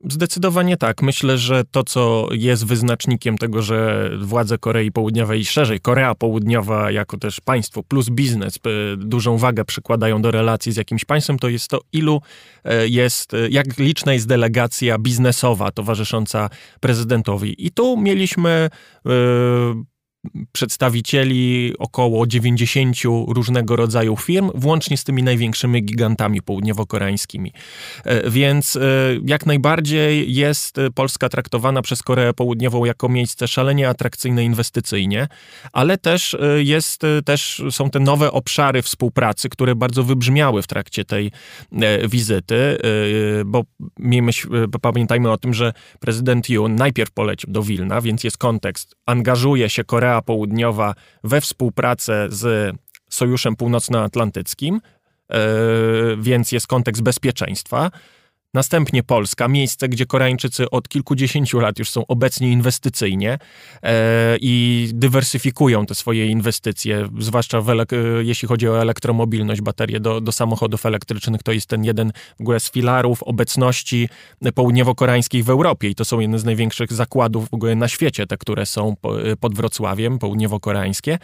Zdecydowanie 0.09 0.76
tak. 0.76 1.02
Myślę, 1.02 1.39
że 1.39 1.64
to, 1.70 1.85
co 1.85 2.28
jest 2.32 2.66
wyznacznikiem 2.66 3.39
tego, 3.39 3.62
że 3.62 4.10
władze 4.18 4.59
Korei 4.59 4.93
Południowej 4.93 5.40
i 5.40 5.44
szerzej 5.44 5.81
Korea 5.81 6.14
Południowa 6.14 6.90
jako 6.90 7.18
też 7.18 7.40
państwo 7.40 7.82
plus 7.82 8.10
biznes 8.10 8.59
dużą 8.97 9.39
wagę 9.39 9.64
przykładają 9.64 10.22
do 10.22 10.31
relacji 10.31 10.72
z 10.72 10.76
jakimś 10.76 11.05
państwem, 11.05 11.39
to 11.39 11.48
jest 11.48 11.68
to, 11.68 11.81
ilu 11.93 12.20
e, 12.64 12.89
jest, 12.89 13.35
e, 13.35 13.48
jak 13.48 13.78
liczna 13.78 14.12
jest 14.12 14.28
delegacja 14.28 14.98
biznesowa 14.98 15.70
towarzysząca 15.70 16.51
prezydentowi. 16.81 17.66
I 17.66 17.70
tu 17.70 17.97
mieliśmy 17.97 18.70
yy, 19.05 19.12
przedstawicieli 20.53 21.73
około 21.79 22.27
90 22.27 22.97
różnego 23.29 23.77
rodzaju 23.77 24.17
firm, 24.17 24.51
włącznie 24.55 24.97
z 24.97 25.05
tymi 25.05 25.23
największymi 25.23 25.83
gigantami 25.83 26.43
południowo-koreańskimi. 26.43 27.53
E, 28.05 28.31
więc 28.31 28.77
e, 28.77 28.81
jak 29.27 29.47
najbardziej 29.47 30.35
jest 30.35 30.77
Polska 30.95 31.29
traktowana 31.29 31.83
przez 31.83 32.03
Koreę 32.03 32.33
Południową 32.33 32.85
jako 32.85 33.09
miejsce 33.09 33.49
szalenie 33.49 33.89
atrakcyjne 33.89 34.45
inwestycyjnie, 34.45 35.29
ale 35.73 35.99
też 35.99 36.35
e, 36.35 36.63
jest, 36.63 37.03
też 37.25 37.63
są 37.71 37.91
te 37.91 38.01
nowe 38.01 38.33
obszary 38.33 38.83
współpracy, 38.83 39.49
które 39.49 39.75
bardzo 39.75 40.03
wybrzmiały 40.03 40.63
w 40.63 40.67
trakcie 40.67 41.05
tej 41.05 41.33
wizyty, 42.09 42.79
bo 43.47 43.65
miejmy, 43.99 44.33
pamiętajmy 44.83 45.31
o 45.31 45.39
tym, 45.39 45.55
że 45.55 45.73
prezydent 46.01 46.51
Yoon 46.51 46.75
najpierw 46.75 47.11
polecił 47.11 47.53
do 47.53 47.63
Wilna, 47.63 48.01
więc 48.01 48.25
jest 48.25 48.39
kontekst, 48.39 48.95
angażuje 49.07 49.69
się 49.69 49.85
Korea 49.85 50.14
Korea 50.15 50.23
Południowa 50.23 50.95
we 51.24 51.41
współpracę 51.41 52.27
z 52.31 52.74
Sojuszem 53.11 53.57
Północnoatlantyckim, 53.57 54.81
e, 55.31 55.39
więc 56.19 56.53
jest 56.53 56.66
kontekst 56.66 57.03
bezpieczeństwa. 57.03 57.91
Następnie 58.55 59.02
Polska, 59.02 59.48
miejsce, 59.48 59.89
gdzie 59.89 60.06
Koreańczycy 60.06 60.70
od 60.70 60.89
kilkudziesięciu 60.89 61.60
lat 61.60 61.78
już 61.78 61.90
są 61.90 62.06
obecni 62.06 62.52
inwestycyjnie 62.52 63.39
e, 63.82 64.36
i 64.40 64.89
dywersyfikują 64.93 65.86
te 65.86 65.94
swoje 65.94 66.26
inwestycje, 66.26 67.09
zwłaszcza 67.18 67.62
jeśli 68.22 68.48
chodzi 68.48 68.68
o 68.68 68.82
elektromobilność, 68.82 69.60
baterie 69.60 70.01
do, 70.01 70.20
do 70.20 70.32
samochodów 70.32 70.86
elektrycznych. 70.86 71.43
To 71.43 71.52
jest 71.52 71.66
ten 71.66 71.85
jeden 71.85 72.12
w 72.39 72.40
ogóle 72.40 72.60
z 72.60 72.70
filarów 72.70 73.22
obecności 73.22 74.09
południowo-koreańskiej 74.55 75.43
w 75.43 75.51
Europie 75.51 75.89
i 75.89 75.94
to 75.94 76.05
są 76.05 76.20
jedne 76.20 76.39
z 76.39 76.44
największych 76.44 76.93
zakładów 76.93 77.51
w 77.51 77.55
ogóle 77.55 77.74
na 77.74 77.89
świecie, 77.89 78.26
te, 78.26 78.36
które 78.36 78.66
są 78.66 78.94
pod 79.40 79.55
Wrocławiem, 79.55 80.18
południowo-koreańskie. 80.18 81.18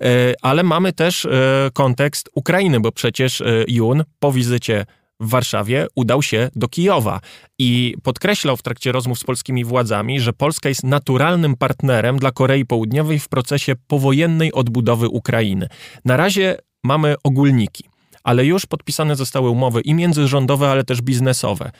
E, 0.00 0.34
ale 0.42 0.62
mamy 0.62 0.92
też 0.92 1.24
e, 1.24 1.30
kontekst 1.72 2.30
Ukrainy, 2.34 2.80
bo 2.80 2.92
przecież 2.92 3.40
e, 3.40 3.64
Jun 3.68 4.04
po 4.18 4.32
wizycie 4.32 4.86
w 5.20 5.28
Warszawie 5.28 5.86
udał 5.94 6.22
się 6.22 6.48
do 6.56 6.68
Kijowa 6.68 7.20
i 7.58 7.94
podkreślał 8.02 8.56
w 8.56 8.62
trakcie 8.62 8.92
rozmów 8.92 9.18
z 9.18 9.24
polskimi 9.24 9.64
władzami, 9.64 10.20
że 10.20 10.32
Polska 10.32 10.68
jest 10.68 10.84
naturalnym 10.84 11.56
partnerem 11.56 12.18
dla 12.18 12.30
Korei 12.30 12.64
Południowej 12.64 13.18
w 13.18 13.28
procesie 13.28 13.74
powojennej 13.86 14.52
odbudowy 14.52 15.08
Ukrainy. 15.08 15.68
Na 16.04 16.16
razie 16.16 16.58
mamy 16.84 17.14
ogólniki 17.24 17.84
ale 18.26 18.44
już 18.44 18.66
podpisane 18.66 19.16
zostały 19.16 19.50
umowy 19.50 19.80
i 19.80 19.94
międzyrządowe, 19.94 20.70
ale 20.70 20.84
też 20.84 21.02
biznesowe, 21.02 21.70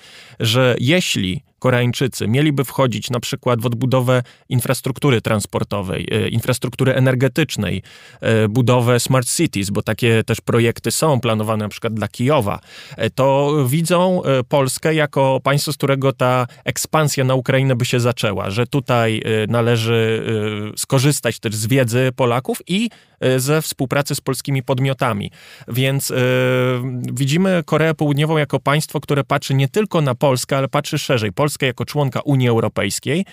że 0.40 0.76
jeśli 0.80 1.42
Koreańczycy 1.58 2.28
mieliby 2.28 2.64
wchodzić 2.64 3.10
na 3.10 3.20
przykład 3.20 3.60
w 3.60 3.66
odbudowę 3.66 4.22
infrastruktury 4.48 5.20
transportowej, 5.20 6.08
e, 6.10 6.28
infrastruktury 6.28 6.94
energetycznej, 6.94 7.82
e, 8.20 8.48
budowę 8.48 9.00
smart 9.00 9.28
cities, 9.28 9.70
bo 9.70 9.82
takie 9.82 10.24
też 10.24 10.40
projekty 10.40 10.90
są 10.90 11.20
planowane 11.20 11.64
na 11.64 11.68
przykład 11.68 11.94
dla 11.94 12.08
Kijowa, 12.08 12.60
e, 12.96 13.10
to 13.10 13.54
widzą 13.68 14.22
Polskę 14.48 14.94
jako 14.94 15.40
państwo, 15.42 15.72
z 15.72 15.76
którego 15.76 16.12
ta 16.12 16.46
ekspansja 16.64 17.24
na 17.24 17.34
Ukrainę 17.34 17.76
by 17.76 17.84
się 17.84 18.00
zaczęła, 18.00 18.50
że 18.50 18.66
tutaj 18.66 19.22
należy 19.48 20.26
skorzystać 20.76 21.38
też 21.38 21.54
z 21.54 21.66
wiedzy 21.66 22.10
Polaków 22.16 22.62
i 22.66 22.90
ze 23.36 23.62
współpracy 23.62 24.14
z 24.14 24.20
polskimi 24.20 24.62
podmiotami. 24.62 25.30
Więc 25.68 26.12
widzimy 27.12 27.62
Koreę 27.66 27.94
Południową 27.94 28.36
jako 28.36 28.60
państwo, 28.60 29.00
które 29.00 29.24
patrzy 29.24 29.54
nie 29.54 29.68
tylko 29.68 30.00
na 30.00 30.14
Polskę, 30.14 30.56
ale 30.56 30.68
patrzy 30.68 30.98
szerzej. 30.98 31.32
Polskę 31.47 31.66
jako 31.66 31.85
członka 31.85 32.20
Unii 32.20 32.48
Europejskiej, 32.48 33.24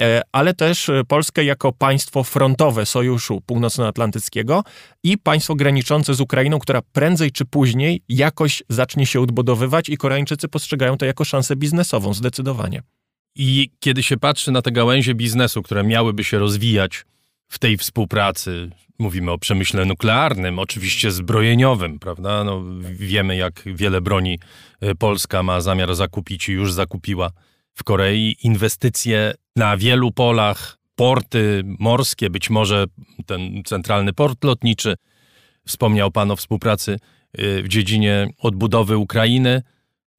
e, 0.00 0.22
ale 0.32 0.54
też 0.54 0.90
Polskę 1.08 1.44
jako 1.44 1.72
państwo 1.72 2.24
frontowe 2.24 2.86
Sojuszu 2.86 3.40
Północnoatlantyckiego 3.46 4.64
i 5.02 5.18
państwo 5.18 5.54
graniczące 5.54 6.14
z 6.14 6.20
Ukrainą, 6.20 6.58
która 6.58 6.82
prędzej 6.92 7.30
czy 7.32 7.44
później 7.44 8.02
jakoś 8.08 8.62
zacznie 8.68 9.06
się 9.06 9.20
odbudowywać 9.20 9.88
i 9.88 9.96
Koreańczycy 9.96 10.48
postrzegają 10.48 10.96
to 10.96 11.06
jako 11.06 11.24
szansę 11.24 11.56
biznesową, 11.56 12.14
zdecydowanie. 12.14 12.82
I 13.36 13.70
kiedy 13.80 14.02
się 14.02 14.16
patrzy 14.16 14.52
na 14.52 14.62
te 14.62 14.72
gałęzie 14.72 15.14
biznesu, 15.14 15.62
które 15.62 15.84
miałyby 15.84 16.24
się 16.24 16.38
rozwijać 16.38 17.04
w 17.48 17.58
tej 17.58 17.76
współpracy, 17.76 18.70
mówimy 18.98 19.30
o 19.30 19.38
przemyśle 19.38 19.84
nuklearnym, 19.84 20.58
oczywiście 20.58 21.10
zbrojeniowym, 21.10 21.98
prawda? 21.98 22.44
No, 22.44 22.62
wiemy, 22.82 23.36
jak 23.36 23.62
wiele 23.66 24.00
broni 24.00 24.38
e, 24.80 24.94
Polska 24.94 25.42
ma 25.42 25.60
zamiar 25.60 25.94
zakupić 25.94 26.48
i 26.48 26.52
już 26.52 26.72
zakupiła 26.72 27.30
w 27.74 27.84
Korei 27.84 28.36
inwestycje 28.42 29.34
na 29.56 29.76
wielu 29.76 30.12
polach, 30.12 30.78
porty 30.94 31.62
morskie, 31.64 32.30
być 32.30 32.50
może 32.50 32.84
ten 33.26 33.62
centralny 33.64 34.12
port 34.12 34.44
lotniczy. 34.44 34.94
Wspomniał 35.66 36.10
Pan 36.10 36.30
o 36.30 36.36
współpracy 36.36 36.98
y, 37.40 37.62
w 37.62 37.68
dziedzinie 37.68 38.28
odbudowy 38.38 38.96
Ukrainy. 38.96 39.62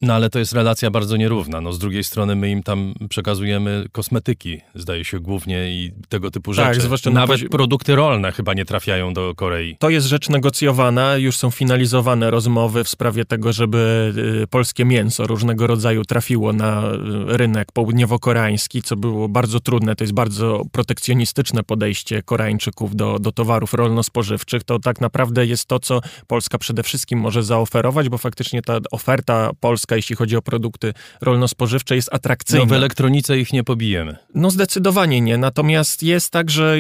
No 0.04 0.14
ale 0.14 0.30
to 0.30 0.40
jest 0.40 0.54
relacja 0.54 0.92
bardzo 0.92 1.18
nierówna. 1.18 1.62
No, 1.62 1.74
z 1.74 1.80
drugiej 1.80 2.04
strony 2.04 2.36
my 2.36 2.50
im 2.50 2.64
tam 2.64 2.94
przekazujemy 3.10 3.86
kosmetyki, 3.92 4.62
zdaje 4.76 5.06
się, 5.06 5.20
głównie 5.20 5.68
i 5.70 5.92
tego 6.10 6.32
typu 6.32 6.52
tak, 6.52 6.66
rzeczy. 6.66 6.78
Tak, 6.78 6.82
zwłaszcza 6.82 7.10
nawet 7.10 7.44
na... 7.44 7.50
produkty 7.50 7.96
rolne 7.96 8.32
chyba 8.32 8.54
nie 8.54 8.66
trafiają 8.66 9.14
do 9.14 9.36
Korei. 9.36 9.76
To 9.80 9.90
jest 9.90 10.08
rzecz 10.08 10.30
negocjowana, 10.30 11.18
już 11.18 11.38
są 11.38 11.52
finalizowane 11.52 12.32
rozmowy 12.32 12.84
w 12.84 12.90
sprawie 12.90 13.26
tego, 13.26 13.54
żeby 13.54 14.14
y, 14.44 14.48
polskie 14.48 14.86
mięso 14.86 15.28
różnego 15.28 15.68
rodzaju 15.68 16.06
trafiło 16.06 16.54
na 16.54 16.84
y, 16.84 16.98
rynek 17.38 17.72
południowo-koreański, 17.72 18.82
co 18.82 18.96
było 18.96 19.30
bardzo 19.30 19.60
trudne. 19.60 19.96
To 19.96 20.04
jest 20.04 20.14
bardzo 20.14 20.62
protekcjonistyczne 20.72 21.64
podejście 21.64 22.24
Koreańczyków 22.24 22.96
do, 22.96 23.20
do 23.20 23.32
towarów 23.32 23.74
rolno-spożywczych. 23.74 24.64
To 24.64 24.80
tak 24.80 25.02
naprawdę 25.02 25.46
jest 25.46 25.66
to, 25.66 25.80
co 25.80 26.02
Polska 26.28 26.58
przede 26.58 26.84
wszystkim 26.84 27.20
może 27.20 27.44
zaoferować, 27.44 28.10
bo 28.10 28.18
faktycznie 28.18 28.62
ta 28.62 28.78
oferta 28.92 29.52
polska 29.60 29.93
Polska, 29.94 29.96
jeśli 29.96 30.16
chodzi 30.16 30.38
o 30.38 30.42
produkty 30.42 30.94
rolno-spożywcze, 31.22 31.96
jest 31.96 32.14
atrakcyjna. 32.14 32.66
No 32.66 32.70
w 32.70 32.74
elektronice 32.74 33.40
ich 33.40 33.54
nie 33.54 33.64
pobijemy. 33.64 34.18
No 34.36 34.50
zdecydowanie 34.50 35.22
nie. 35.22 35.38
Natomiast 35.38 36.04
jest 36.04 36.32
tak, 36.32 36.52
że 36.52 36.76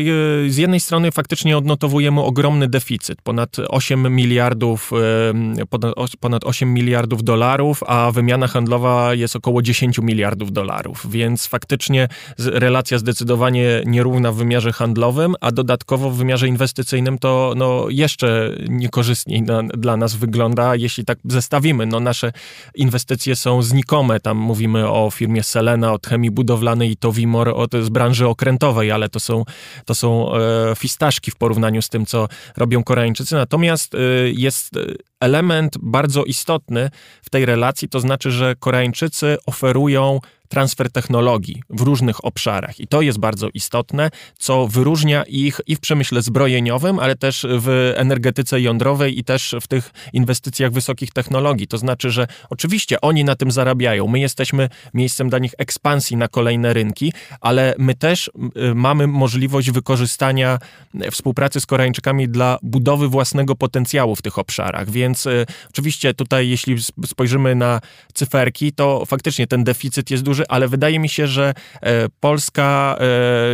e, 0.45 0.49
z 0.49 0.57
jednej 0.57 0.80
strony 0.80 1.11
faktycznie 1.11 1.57
odnotowujemy 1.57 2.22
ogromny 2.22 2.68
deficyt, 2.68 3.22
ponad 3.22 3.57
8 3.69 4.15
miliardów, 4.15 4.91
ponad 6.19 6.44
8 6.44 6.73
miliardów 6.73 7.23
dolarów, 7.23 7.84
a 7.88 8.11
wymiana 8.11 8.48
handlowa 8.48 9.14
jest 9.14 9.35
około 9.35 9.61
10 9.61 9.99
miliardów 9.99 10.52
dolarów, 10.52 11.06
więc 11.10 11.48
faktycznie 11.48 12.07
relacja 12.40 12.98
zdecydowanie 12.98 13.84
nierówna 13.85 14.31
w 14.31 14.35
wymiarze 14.35 14.72
handlowym, 14.72 15.35
a 15.41 15.52
dodatkowo 15.52 16.10
w 16.10 16.18
wymiarze 16.18 16.48
inwestycyjnym 16.48 17.19
to 17.19 17.53
no, 17.56 17.85
jeszcze 17.90 18.56
niekorzystniej 18.69 19.41
na, 19.41 19.64
dla 19.64 19.98
nas 19.98 20.15
wygląda, 20.15 20.76
jeśli 20.76 21.06
tak 21.06 21.19
zestawimy 21.26 21.85
no, 21.85 21.99
nasze 21.99 22.31
inwestycje 22.76 23.03
inwestycje 23.04 23.36
są 23.36 23.62
znikome. 23.62 24.20
Tam 24.20 24.38
mówimy 24.38 24.90
o 24.90 25.12
firmie 25.12 25.44
Selena, 25.44 25.94
od 25.94 26.08
chemii 26.08 26.32
budowlanej 26.32 26.92
i 26.92 26.98
Tovimor 26.98 27.50
od, 27.50 27.72
z 27.82 27.90
branży 27.90 28.28
okrętowej, 28.28 28.92
ale 28.92 29.10
to 29.10 29.20
są, 29.20 29.44
to 29.86 29.96
są 29.96 30.36
e, 30.36 30.76
fistaszki 30.76 31.32
w 31.32 31.36
porównaniu 31.36 31.82
z 31.82 31.90
tym, 31.90 32.06
co 32.06 32.28
robią 32.58 32.84
Koreańczycy. 32.84 33.36
Natomiast 33.36 33.96
e, 33.96 33.98
jest 34.32 34.72
element 35.20 35.78
bardzo 35.82 36.24
istotny 36.24 36.90
w 37.22 37.30
tej 37.30 37.46
relacji, 37.46 37.90
to 37.90 38.00
znaczy, 38.00 38.32
że 38.32 38.56
Koreańczycy 38.60 39.38
oferują 39.46 40.20
transfer 40.54 40.92
technologii 40.92 41.64
w 41.70 41.82
różnych 41.82 42.26
obszarach. 42.26 42.80
I 42.80 42.88
to 42.88 43.02
jest 43.02 43.20
bardzo 43.20 43.50
istotne, 43.54 44.10
co 44.38 44.68
wyróżnia 44.68 45.24
ich 45.24 45.62
i 45.68 45.76
w 45.76 45.80
przemyśle 45.80 46.22
zbrojeniowym, 46.22 47.00
ale 47.00 47.16
też 47.16 47.46
w 47.50 47.94
energetyce 47.96 48.62
jądrowej 48.62 49.20
i 49.20 49.24
też 49.24 49.56
w 49.62 49.68
tych 49.68 49.92
inwestycjach 50.14 50.72
wysokich 50.72 51.12
technologii. 51.12 51.68
To 51.68 51.78
znaczy, 51.78 52.12
że 52.12 52.28
oczywiście 52.50 53.02
oni 53.02 53.24
na 53.24 53.36
tym 53.36 53.52
zarabiają. 53.52 54.08
My 54.08 54.20
jesteśmy 54.20 54.70
miejscem 54.94 55.30
dla 55.30 55.40
nich 55.40 55.54
ekspansji 55.58 56.18
na 56.18 56.28
kolejne 56.28 56.74
rynki, 56.74 57.14
ale 57.42 57.76
my 57.78 57.96
też 57.96 58.28
y, 58.28 58.76
mamy 58.76 59.08
możliwość 59.08 59.72
wykorzystania 59.72 60.60
współpracy 61.12 61.62
z 61.62 61.66
Koreańczykami 61.66 62.30
dla 62.30 62.58
budowy 62.62 63.08
własnego 63.08 63.56
potencjału 63.56 64.16
w 64.16 64.22
tych 64.22 64.40
obszarach. 64.40 64.90
Więc 64.90 65.26
y, 65.26 65.46
oczywiście 65.70 66.14
tutaj, 66.14 66.50
jeśli 66.50 66.76
spojrzymy 67.06 67.56
na 67.56 67.82
cyferki, 68.14 68.72
to 68.72 69.06
faktycznie 69.06 69.48
ten 69.48 69.64
deficyt 69.64 70.12
jest 70.12 70.24
duży, 70.24 70.43
ale 70.49 70.68
wydaje 70.68 70.99
mi 70.99 71.10
się, 71.10 71.28
że 71.28 71.53
e, 71.82 72.10
Polska 72.20 72.98
e, 72.99 73.06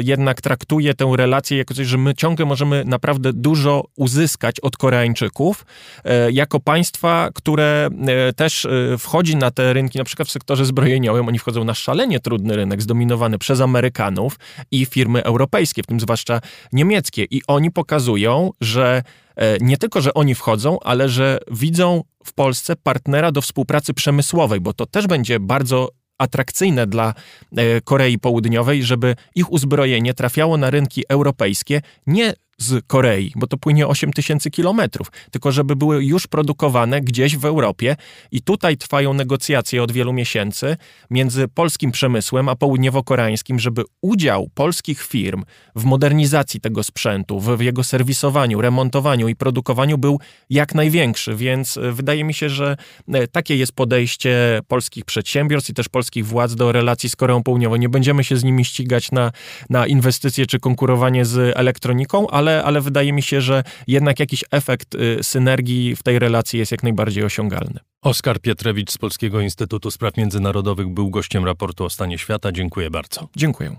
jednak 0.04 0.42
traktuje 0.42 0.94
tę 0.94 1.12
relację 1.16 1.58
jako 1.58 1.74
coś, 1.74 1.88
że 1.88 1.98
my 1.98 2.16
ciągle 2.16 2.46
możemy 2.46 2.84
naprawdę 2.86 3.34
dużo 3.34 3.86
uzyskać 3.96 4.60
od 4.60 4.78
Koreańczyków, 4.78 5.66
e, 6.04 6.32
jako 6.32 6.60
państwa, 6.60 7.30
które 7.34 7.90
też 8.36 8.68
wchodzi 9.00 9.36
na 9.36 9.52
te 9.52 9.74
rynki, 9.74 9.98
na 9.98 10.04
przykład 10.04 10.28
w 10.28 10.32
sektorze 10.32 10.66
zbrojeniowym, 10.66 11.28
oni 11.28 11.40
wchodzą 11.40 11.64
na 11.64 11.74
szalenie 11.74 12.20
trudny 12.20 12.56
rynek, 12.56 12.82
zdominowany 12.82 13.38
przez 13.38 13.62
Amerykanów 13.62 14.40
i 14.72 14.86
firmy 14.86 15.24
europejskie, 15.24 15.84
w 15.84 15.86
tym 15.86 16.00
zwłaszcza 16.00 16.42
niemieckie. 16.74 17.24
I 17.24 17.42
oni 17.48 17.72
pokazują, 17.72 18.52
że 18.62 19.04
nie 19.62 19.78
tylko, 19.78 20.02
że 20.02 20.14
oni 20.14 20.36
wchodzą, 20.36 20.80
ale 20.80 21.10
że 21.10 21.40
widzą 21.52 22.04
w 22.26 22.34
Polsce 22.34 22.76
partnera 22.76 23.32
do 23.32 23.42
współpracy 23.42 23.94
przemysłowej, 23.94 24.60
bo 24.60 24.74
to 24.74 24.86
też 24.86 25.08
będzie 25.08 25.40
bardzo 25.40 25.90
atrakcyjne 26.20 26.88
dla 26.88 27.14
e, 27.58 27.82
Korei 27.82 28.20
Południowej, 28.20 28.84
żeby 28.84 29.16
ich 29.36 29.52
uzbrojenie 29.52 30.14
trafiało 30.14 30.58
na 30.58 30.70
rynki 30.70 31.04
europejskie 31.10 31.82
nie 32.08 32.34
z 32.60 32.86
Korei, 32.88 33.32
bo 33.36 33.48
to 33.48 33.58
płynie 33.58 33.88
8 33.88 34.14
tysięcy 34.14 34.52
kilometrów, 34.52 35.12
tylko 35.32 35.52
żeby 35.52 35.76
były 35.76 36.06
już 36.06 36.28
produkowane 36.28 37.02
gdzieś 37.02 37.38
w 37.38 37.46
Europie 37.46 37.96
i 38.32 38.42
tutaj 38.42 38.78
trwają 38.78 39.14
negocjacje 39.14 39.84
od 39.84 39.92
wielu 39.92 40.14
miesięcy 40.14 40.78
między 41.10 41.48
polskim 41.48 41.92
przemysłem 41.92 42.50
a 42.50 42.56
południowo-koreańskim, 42.56 43.60
żeby 43.60 43.84
udział 44.02 44.50
polskich 44.54 45.04
firm 45.04 45.44
w 45.76 45.84
modernizacji 45.84 46.62
tego 46.62 46.84
sprzętu, 46.84 47.40
w 47.40 47.62
jego 47.62 47.84
serwisowaniu, 47.84 48.62
remontowaniu 48.62 49.28
i 49.28 49.36
produkowaniu 49.36 49.98
był 49.98 50.20
jak 50.50 50.76
największy, 50.76 51.36
więc 51.36 51.78
e, 51.78 51.92
wydaje 51.92 52.24
mi 52.24 52.34
się, 52.34 52.50
że 52.50 52.78
e, 53.14 53.28
takie 53.28 53.56
jest 53.56 53.72
podejście 53.72 54.62
polskich 54.68 55.06
przedsiębiorstw 55.06 55.70
i 55.70 55.74
też 55.74 55.90
polskich 55.90 56.26
władz 56.26 56.56
do 56.56 56.72
relacji 56.72 57.10
z 57.10 57.16
Koreą 57.16 57.44
Południową. 57.44 57.76
Nie 57.76 57.90
będziemy 57.90 58.24
się 58.24 58.38
z 58.38 58.44
nimi 58.44 58.66
ścigać 58.66 59.12
na, 59.12 59.32
na 59.70 59.88
inwestycje 59.88 60.46
czy 60.46 60.60
konkurowanie 60.60 61.26
z 61.26 61.58
elektroniką, 61.58 62.28
ale 62.30 62.49
ale, 62.50 62.64
ale 62.64 62.82
wydaje 62.82 63.14
mi 63.14 63.22
się, 63.22 63.42
że 63.42 63.64
jednak 63.88 64.20
jakiś 64.20 64.44
efekt 64.52 64.96
y, 64.96 65.24
synergii 65.24 65.96
w 65.96 66.04
tej 66.04 66.20
relacji 66.20 66.60
jest 66.60 66.72
jak 66.72 66.84
najbardziej 66.84 67.24
osiągalny. 67.24 67.80
Oskar 68.02 68.40
Pietrewicz 68.40 68.92
z 68.92 68.98
Polskiego 68.98 69.42
Instytutu 69.42 69.92
Spraw 69.92 70.18
Międzynarodowych 70.18 70.88
był 70.88 71.10
gościem 71.10 71.46
raportu 71.46 71.86
o 71.86 71.90
stanie 71.90 72.18
świata. 72.18 72.52
Dziękuję 72.52 72.90
bardzo. 72.90 73.28
Dziękuję. 73.36 73.76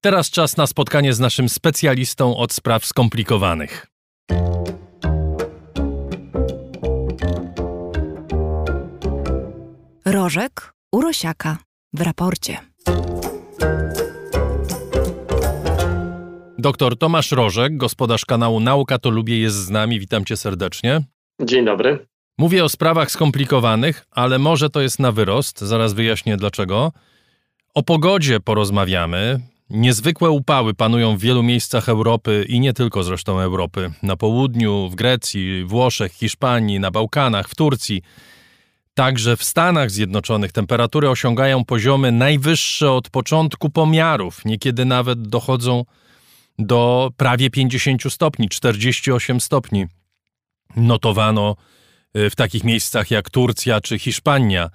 Teraz 0.00 0.30
czas 0.30 0.56
na 0.56 0.66
spotkanie 0.66 1.14
z 1.14 1.20
naszym 1.20 1.48
specjalistą 1.48 2.36
od 2.36 2.52
spraw 2.52 2.86
skomplikowanych. 2.86 3.86
Rożek 10.04 10.72
Urosiaka 10.92 11.58
w 11.92 12.00
raporcie. 12.00 12.58
Doktor 16.60 16.98
Tomasz 16.98 17.32
Rożek, 17.32 17.76
gospodarz 17.76 18.24
kanału 18.24 18.60
Nauka 18.60 18.98
to 18.98 19.10
Lubię 19.10 19.38
jest 19.38 19.56
z 19.56 19.70
nami. 19.70 20.00
Witam 20.00 20.24
cię 20.24 20.36
serdecznie. 20.36 21.00
Dzień 21.42 21.64
dobry. 21.64 22.06
Mówię 22.38 22.64
o 22.64 22.68
sprawach 22.68 23.10
skomplikowanych, 23.10 24.06
ale 24.10 24.38
może 24.38 24.70
to 24.70 24.80
jest 24.80 24.98
na 24.98 25.12
wyrost. 25.12 25.60
Zaraz 25.60 25.92
wyjaśnię 25.92 26.36
dlaczego. 26.36 26.92
O 27.74 27.82
pogodzie 27.82 28.40
porozmawiamy. 28.40 29.40
Niezwykłe 29.70 30.30
upały 30.30 30.74
panują 30.74 31.16
w 31.16 31.20
wielu 31.20 31.42
miejscach 31.42 31.88
Europy 31.88 32.44
i 32.48 32.60
nie 32.60 32.72
tylko 32.72 33.02
zresztą 33.02 33.40
Europy. 33.40 33.90
Na 34.02 34.16
południu, 34.16 34.88
w 34.88 34.94
Grecji, 34.94 35.64
Włoszech, 35.64 36.12
Hiszpanii, 36.12 36.80
na 36.80 36.90
Bałkanach, 36.90 37.48
w 37.48 37.54
Turcji. 37.54 38.02
Także 38.94 39.36
w 39.36 39.44
Stanach 39.44 39.90
Zjednoczonych 39.90 40.52
temperatury 40.52 41.10
osiągają 41.10 41.64
poziomy 41.64 42.12
najwyższe 42.12 42.92
od 42.92 43.10
początku 43.10 43.70
pomiarów. 43.70 44.44
Niekiedy 44.44 44.84
nawet 44.84 45.28
dochodzą 45.28 45.78
do 45.78 46.07
prawie 47.16 47.50
50 47.50 48.12
stopni, 48.12 48.48
48 48.48 49.40
stopni. 49.40 49.86
Notowano 50.76 51.56
y, 52.16 52.30
w 52.30 52.36
takich 52.36 52.64
miejscach 52.64 53.10
jak 53.10 53.30
Turcja 53.30 53.80
czy 53.80 53.98
Hiszpania. 53.98 54.70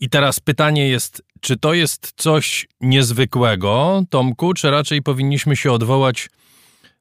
I 0.00 0.08
teraz 0.08 0.40
pytanie 0.40 0.88
jest, 0.88 1.22
czy 1.40 1.56
to 1.56 1.74
jest 1.74 2.12
coś 2.16 2.66
niezwykłego, 2.80 4.02
Tomku, 4.10 4.54
czy 4.54 4.70
raczej 4.70 5.02
powinniśmy 5.02 5.56
się 5.56 5.72
odwołać 5.72 6.30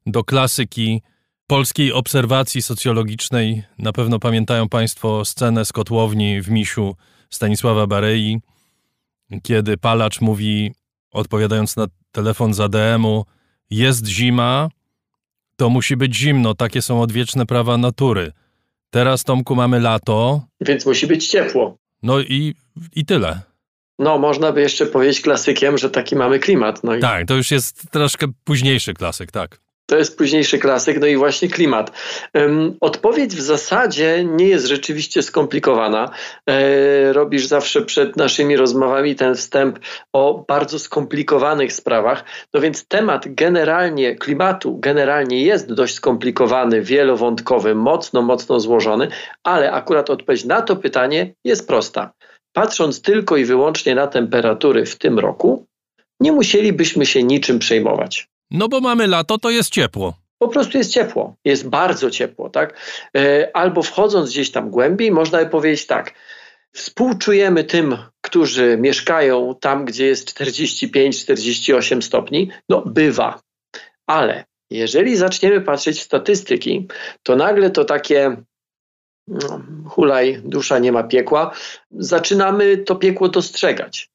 do 0.06 0.24
klasyki 0.24 1.02
polskiej 1.48 1.94
obserwacji 1.94 2.62
socjologicznej? 2.62 3.64
Na 3.78 3.94
pewno 3.94 4.20
pamiętają 4.20 4.70
Państwo 4.70 5.26
scenę 5.26 5.66
z 5.66 5.72
kotłowni 5.72 6.42
w 6.42 6.50
Misiu 6.50 6.96
Stanisława 7.30 7.88
Barei, 7.88 8.40
kiedy 9.44 9.78
palacz 9.78 10.22
mówi, 10.22 10.72
odpowiadając 11.12 11.76
na 11.76 11.88
telefon 12.12 12.54
z 12.54 12.60
ADM-u, 12.60 13.26
jest 13.70 14.08
zima, 14.08 14.70
to 15.56 15.70
musi 15.70 15.98
być 15.98 16.16
zimno. 16.16 16.56
Takie 16.56 16.82
są 16.82 17.02
odwieczne 17.02 17.46
prawa 17.46 17.78
natury. 17.78 18.32
Teraz, 18.90 19.24
Tomku, 19.24 19.56
mamy 19.56 19.80
lato. 19.80 20.42
Więc 20.62 20.86
musi 20.86 21.08
być 21.08 21.28
ciepło. 21.28 21.78
No 22.04 22.20
i, 22.20 22.56
i 22.96 23.06
tyle. 23.06 23.42
No, 24.00 24.18
można 24.18 24.52
by 24.52 24.62
jeszcze 24.62 24.86
powiedzieć 24.86 25.22
klasykiem, 25.22 25.78
że 25.78 25.90
taki 25.90 26.16
mamy 26.16 26.40
klimat. 26.40 26.84
No 26.84 26.96
i... 26.96 27.00
Tak, 27.00 27.28
to 27.28 27.36
już 27.36 27.52
jest 27.52 27.92
troszkę 27.92 28.28
późniejszy 28.44 28.94
klasyk, 28.94 29.32
tak. 29.32 29.60
To 29.86 29.98
jest 29.98 30.18
późniejszy 30.18 30.60
klasyk, 30.60 31.00
no 31.00 31.08
i 31.08 31.16
właśnie 31.18 31.50
klimat. 31.50 31.92
Odpowiedź 32.82 33.36
w 33.36 33.42
zasadzie 33.42 34.24
nie 34.24 34.48
jest 34.48 34.66
rzeczywiście 34.66 35.22
skomplikowana. 35.24 36.12
E, 36.50 37.14
robisz 37.14 37.46
zawsze 37.46 37.82
przed 37.82 38.18
naszymi 38.18 38.58
rozmowami 38.58 39.16
ten 39.16 39.36
wstęp 39.36 39.80
o 40.14 40.46
bardzo 40.48 40.80
skomplikowanych 40.80 41.74
sprawach. 41.74 42.24
No 42.54 42.62
więc 42.62 42.88
temat 42.88 43.26
generalnie 43.28 44.16
klimatu 44.16 44.78
generalnie 44.80 45.44
jest 45.44 45.74
dość 45.74 45.94
skomplikowany, 45.94 46.82
wielowątkowy, 46.82 47.76
mocno, 47.76 48.22
mocno 48.22 48.60
złożony, 48.60 49.08
ale 49.44 49.72
akurat 49.72 50.10
odpowiedź 50.10 50.46
na 50.46 50.62
to 50.62 50.76
pytanie 50.76 51.34
jest 51.44 51.68
prosta. 51.68 52.14
Patrząc 52.54 53.02
tylko 53.02 53.38
i 53.38 53.46
wyłącznie 53.46 53.96
na 53.96 54.08
temperatury 54.08 54.86
w 54.86 54.96
tym 54.96 55.20
roku, 55.20 55.66
nie 56.20 56.32
musielibyśmy 56.32 57.06
się 57.06 57.24
niczym 57.24 57.60
przejmować. 57.60 58.28
No 58.52 58.68
bo 58.68 58.82
mamy 58.82 59.08
lato, 59.08 59.38
to 59.38 59.50
jest 59.50 59.70
ciepło. 59.70 60.14
Po 60.40 60.48
prostu 60.48 60.78
jest 60.78 60.92
ciepło, 60.92 61.36
jest 61.46 61.70
bardzo 61.70 62.12
ciepło, 62.12 62.50
tak? 62.50 62.80
E, 63.18 63.50
albo 63.54 63.84
wchodząc 63.84 64.30
gdzieś 64.30 64.52
tam 64.52 64.70
głębiej, 64.70 65.12
można 65.12 65.40
by 65.40 65.46
powiedzieć 65.46 65.88
tak. 65.88 66.14
Współczujemy 66.74 67.64
tym, 67.64 67.98
którzy 68.22 68.78
mieszkają 68.78 69.56
tam, 69.60 69.86
gdzie 69.86 70.06
jest 70.06 70.40
45-48 70.40 72.02
stopni. 72.02 72.52
No, 72.70 72.82
bywa. 72.82 73.40
Ale 74.08 74.46
jeżeli 74.70 75.16
zaczniemy 75.16 75.62
patrzeć 75.62 76.00
w 76.00 76.04
statystyki, 76.04 76.88
to 77.24 77.36
nagle 77.36 77.70
to 77.70 77.86
takie 77.86 78.38
no, 79.28 79.62
hulaj, 79.90 80.42
dusza 80.44 80.80
nie 80.80 80.92
ma 80.92 81.04
piekła, 81.04 81.52
zaczynamy 81.92 82.78
to 82.78 82.96
piekło 82.96 83.30
dostrzegać 83.30 84.10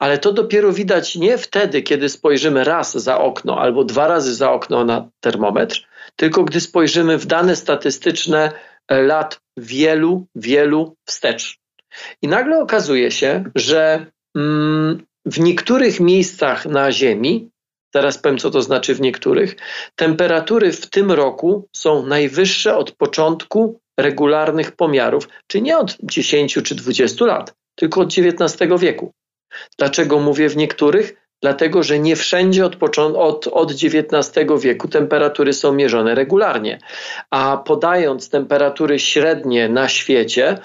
ale 0.00 0.18
to 0.18 0.32
dopiero 0.32 0.72
widać 0.72 1.16
nie 1.16 1.38
wtedy, 1.38 1.82
kiedy 1.82 2.08
spojrzymy 2.08 2.64
raz 2.64 2.92
za 2.92 3.18
okno 3.18 3.60
albo 3.60 3.84
dwa 3.84 4.08
razy 4.08 4.34
za 4.34 4.52
okno 4.52 4.84
na 4.84 5.08
termometr, 5.20 5.88
tylko 6.16 6.44
gdy 6.44 6.60
spojrzymy 6.60 7.18
w 7.18 7.26
dane 7.26 7.56
statystyczne 7.56 8.52
lat 8.90 9.40
wielu, 9.56 10.26
wielu 10.34 10.96
wstecz. 11.06 11.58
I 12.22 12.28
nagle 12.28 12.58
okazuje 12.58 13.10
się, 13.10 13.44
że 13.54 14.06
mm, 14.36 15.02
w 15.26 15.40
niektórych 15.40 16.00
miejscach 16.00 16.66
na 16.66 16.92
Ziemi, 16.92 17.50
zaraz 17.94 18.18
powiem, 18.18 18.38
co 18.38 18.50
to 18.50 18.62
znaczy 18.62 18.94
w 18.94 19.00
niektórych, 19.00 19.56
temperatury 19.96 20.72
w 20.72 20.90
tym 20.90 21.12
roku 21.12 21.68
są 21.76 22.06
najwyższe 22.06 22.76
od 22.76 22.92
początku 22.92 23.80
regularnych 23.98 24.72
pomiarów, 24.72 25.28
czy 25.46 25.60
nie 25.60 25.78
od 25.78 25.96
10 26.02 26.58
czy 26.64 26.74
20 26.74 27.24
lat, 27.24 27.54
tylko 27.74 28.00
od 28.00 28.08
XIX 28.08 28.80
wieku. 28.80 29.12
Dlaczego 29.78 30.18
mówię 30.18 30.48
w 30.48 30.56
niektórych? 30.56 31.20
Dlatego, 31.42 31.82
że 31.82 31.98
nie 31.98 32.16
wszędzie 32.16 32.66
od, 32.66 32.76
od, 32.98 33.46
od 33.46 33.70
XIX 33.70 34.52
wieku 34.60 34.88
temperatury 34.88 35.52
są 35.52 35.72
mierzone 35.72 36.14
regularnie. 36.14 36.78
A 37.30 37.56
podając 37.56 38.30
temperatury 38.30 38.98
średnie 38.98 39.68
na 39.68 39.88
świecie, 39.88 40.58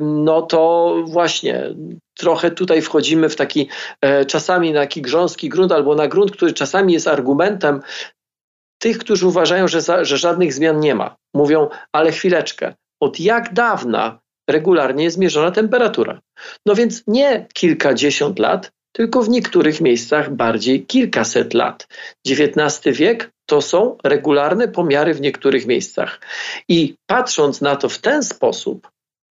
no 0.00 0.42
to 0.42 0.94
właśnie 1.06 1.74
trochę 2.14 2.50
tutaj 2.50 2.82
wchodzimy 2.82 3.28
w 3.28 3.36
taki 3.36 3.68
e, 4.00 4.24
czasami 4.24 4.72
na 4.72 4.80
taki 4.80 5.02
grząski 5.02 5.48
grunt 5.48 5.72
albo 5.72 5.94
na 5.94 6.08
grunt, 6.08 6.32
który 6.32 6.52
czasami 6.52 6.92
jest 6.92 7.08
argumentem 7.08 7.80
tych, 8.78 8.98
którzy 8.98 9.26
uważają, 9.26 9.68
że, 9.68 9.80
za, 9.80 10.04
że 10.04 10.18
żadnych 10.18 10.52
zmian 10.52 10.80
nie 10.80 10.94
ma. 10.94 11.16
Mówią, 11.34 11.68
ale 11.92 12.12
chwileczkę, 12.12 12.74
od 13.00 13.20
jak 13.20 13.52
dawna 13.52 14.18
regularnie 14.48 15.04
jest 15.04 15.18
mierzona 15.18 15.50
temperatura. 15.50 16.20
No 16.66 16.74
więc 16.74 17.02
nie 17.06 17.46
kilkadziesiąt 17.54 18.38
lat, 18.38 18.72
tylko 18.92 19.22
w 19.22 19.28
niektórych 19.28 19.80
miejscach 19.80 20.34
bardziej 20.34 20.86
kilkaset 20.86 21.54
lat. 21.54 21.88
XIX 22.28 22.98
wiek 22.98 23.30
to 23.46 23.62
są 23.62 23.96
regularne 24.04 24.68
pomiary 24.68 25.14
w 25.14 25.20
niektórych 25.20 25.66
miejscach. 25.66 26.20
I 26.68 26.94
patrząc 27.06 27.60
na 27.60 27.76
to 27.76 27.88
w 27.88 27.98
ten 27.98 28.22
sposób, 28.22 28.88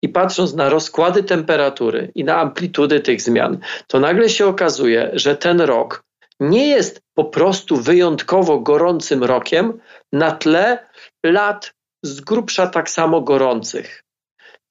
i 0.03 0.09
patrząc 0.09 0.53
na 0.53 0.69
rozkłady 0.69 1.23
temperatury 1.23 2.11
i 2.15 2.23
na 2.23 2.37
amplitudy 2.37 2.99
tych 2.99 3.21
zmian, 3.21 3.57
to 3.87 3.99
nagle 3.99 4.29
się 4.29 4.47
okazuje, 4.47 5.11
że 5.13 5.35
ten 5.35 5.61
rok 5.61 6.03
nie 6.39 6.67
jest 6.67 7.01
po 7.13 7.25
prostu 7.25 7.77
wyjątkowo 7.77 8.59
gorącym 8.59 9.23
rokiem 9.23 9.79
na 10.13 10.31
tle 10.31 10.87
lat 11.25 11.73
z 12.03 12.21
grubsza 12.21 12.67
tak 12.67 12.89
samo 12.89 13.21
gorących. 13.21 14.02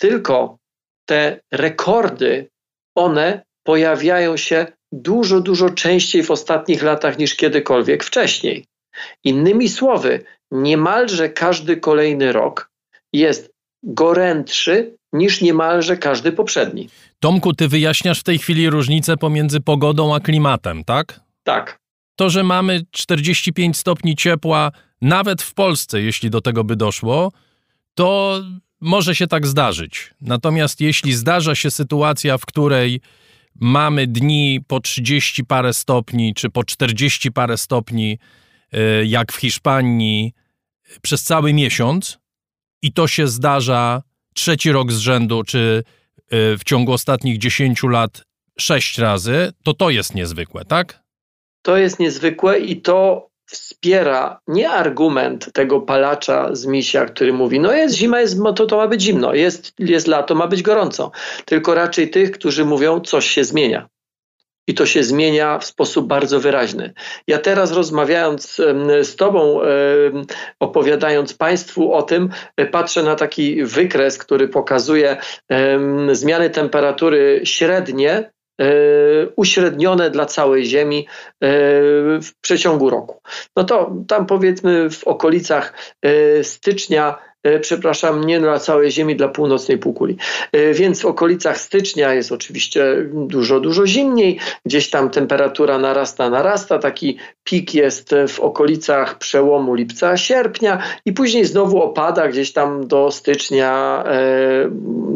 Tylko 0.02 0.58
te 1.08 1.40
rekordy, 1.52 2.48
one 2.96 3.42
pojawiają 3.62 4.36
się 4.36 4.66
dużo, 4.92 5.40
dużo 5.40 5.70
częściej 5.70 6.22
w 6.22 6.30
ostatnich 6.30 6.82
latach 6.82 7.18
niż 7.18 7.34
kiedykolwiek 7.34 8.04
wcześniej. 8.04 8.64
Innymi 9.24 9.68
słowy, 9.68 10.24
niemalże 10.50 11.28
każdy 11.28 11.76
kolejny 11.76 12.32
rok 12.32 12.70
jest 13.12 13.50
gorętszy 13.82 14.96
niż 15.12 15.40
niemalże 15.40 15.96
każdy 15.96 16.32
poprzedni. 16.32 16.88
Tomku, 17.20 17.52
ty 17.52 17.68
wyjaśniasz 17.68 18.20
w 18.20 18.24
tej 18.24 18.38
chwili 18.38 18.70
różnicę 18.70 19.16
pomiędzy 19.16 19.60
pogodą 19.60 20.14
a 20.14 20.20
klimatem, 20.20 20.84
tak? 20.84 21.20
Tak. 21.42 21.78
To, 22.16 22.30
że 22.30 22.42
mamy 22.42 22.80
45 22.90 23.76
stopni 23.76 24.16
ciepła, 24.16 24.70
nawet 25.02 25.42
w 25.42 25.54
Polsce, 25.54 26.00
jeśli 26.00 26.30
do 26.30 26.40
tego 26.40 26.64
by 26.64 26.76
doszło, 26.76 27.32
to 27.94 28.40
może 28.82 29.14
się 29.14 29.26
tak 29.26 29.46
zdarzyć. 29.46 30.10
Natomiast 30.20 30.80
jeśli 30.80 31.12
zdarza 31.12 31.54
się 31.54 31.70
sytuacja, 31.70 32.38
w 32.38 32.46
której 32.46 33.00
mamy 33.60 34.06
dni 34.06 34.60
po 34.68 34.80
30 34.80 35.44
parę 35.44 35.72
stopni, 35.72 36.34
czy 36.34 36.50
po 36.50 36.64
40 36.64 37.32
parę 37.32 37.56
stopni, 37.56 38.18
y, 38.74 39.06
jak 39.06 39.32
w 39.32 39.36
Hiszpanii, 39.36 40.32
przez 41.02 41.22
cały 41.22 41.52
miesiąc, 41.52 42.18
i 42.82 42.92
to 42.92 43.08
się 43.08 43.28
zdarza 43.28 44.02
trzeci 44.34 44.72
rok 44.72 44.92
z 44.92 44.98
rzędu, 44.98 45.42
czy 45.44 45.82
y, 46.32 46.58
w 46.58 46.64
ciągu 46.64 46.92
ostatnich 46.92 47.38
10 47.38 47.82
lat 47.82 48.24
sześć 48.58 48.98
razy, 48.98 49.52
to 49.62 49.74
to 49.74 49.90
jest 49.90 50.14
niezwykłe, 50.14 50.64
tak? 50.64 51.02
To 51.62 51.76
jest 51.76 51.98
niezwykłe 51.98 52.58
i 52.58 52.80
to 52.80 53.28
wspiera 53.52 54.40
nie 54.48 54.70
argument 54.70 55.52
tego 55.52 55.80
palacza 55.80 56.54
z 56.54 56.66
misia, 56.66 57.06
który 57.06 57.32
mówi, 57.32 57.60
no 57.60 57.72
jest 57.72 57.94
zima, 57.94 58.20
jest, 58.20 58.38
to, 58.56 58.66
to 58.66 58.76
ma 58.76 58.88
być 58.88 59.02
zimno, 59.02 59.34
jest, 59.34 59.72
jest 59.78 60.06
lato, 60.06 60.34
ma 60.34 60.46
być 60.46 60.62
gorąco, 60.62 61.10
tylko 61.44 61.74
raczej 61.74 62.10
tych, 62.10 62.30
którzy 62.30 62.64
mówią, 62.64 63.00
coś 63.00 63.30
się 63.30 63.44
zmienia. 63.44 63.88
I 64.68 64.74
to 64.74 64.86
się 64.86 65.02
zmienia 65.04 65.58
w 65.58 65.64
sposób 65.64 66.06
bardzo 66.06 66.40
wyraźny. 66.40 66.92
Ja 67.26 67.38
teraz 67.38 67.72
rozmawiając 67.72 68.60
z 69.02 69.16
Tobą, 69.16 69.60
opowiadając 70.60 71.34
Państwu 71.34 71.92
o 71.92 72.02
tym, 72.02 72.30
patrzę 72.70 73.02
na 73.02 73.14
taki 73.14 73.64
wykres, 73.64 74.18
który 74.18 74.48
pokazuje 74.48 75.16
zmiany 76.12 76.50
temperatury 76.50 77.40
średnie 77.44 78.30
uśrednione 79.36 80.10
dla 80.10 80.26
całej 80.26 80.64
Ziemi 80.64 81.06
e, 81.06 81.48
w 82.20 82.30
przeciągu 82.40 82.90
roku. 82.90 83.20
No 83.56 83.64
to 83.64 83.96
tam 84.08 84.26
powiedzmy 84.26 84.90
w 84.90 85.04
okolicach 85.04 85.74
e, 86.02 86.44
stycznia 86.44 87.18
E, 87.18 87.31
przepraszam, 87.60 88.24
nie 88.24 88.40
dla 88.40 88.58
całej 88.58 88.90
Ziemi, 88.90 89.16
dla 89.16 89.28
północnej 89.28 89.78
półkuli. 89.78 90.16
E, 90.52 90.74
więc 90.74 91.02
w 91.02 91.06
okolicach 91.06 91.58
stycznia 91.58 92.14
jest 92.14 92.32
oczywiście 92.32 92.84
dużo, 93.12 93.60
dużo 93.60 93.86
zimniej, 93.86 94.38
gdzieś 94.66 94.90
tam 94.90 95.10
temperatura 95.10 95.78
narasta, 95.78 96.30
narasta, 96.30 96.78
taki 96.78 97.18
pik 97.44 97.74
jest 97.74 98.14
w 98.28 98.40
okolicach 98.40 99.18
przełomu 99.18 99.74
lipca, 99.74 100.16
sierpnia 100.16 100.82
i 101.04 101.12
później 101.12 101.44
znowu 101.44 101.82
opada 101.82 102.28
gdzieś 102.28 102.52
tam 102.52 102.86
do 102.86 103.10
stycznia 103.10 104.04
e, 104.06 104.70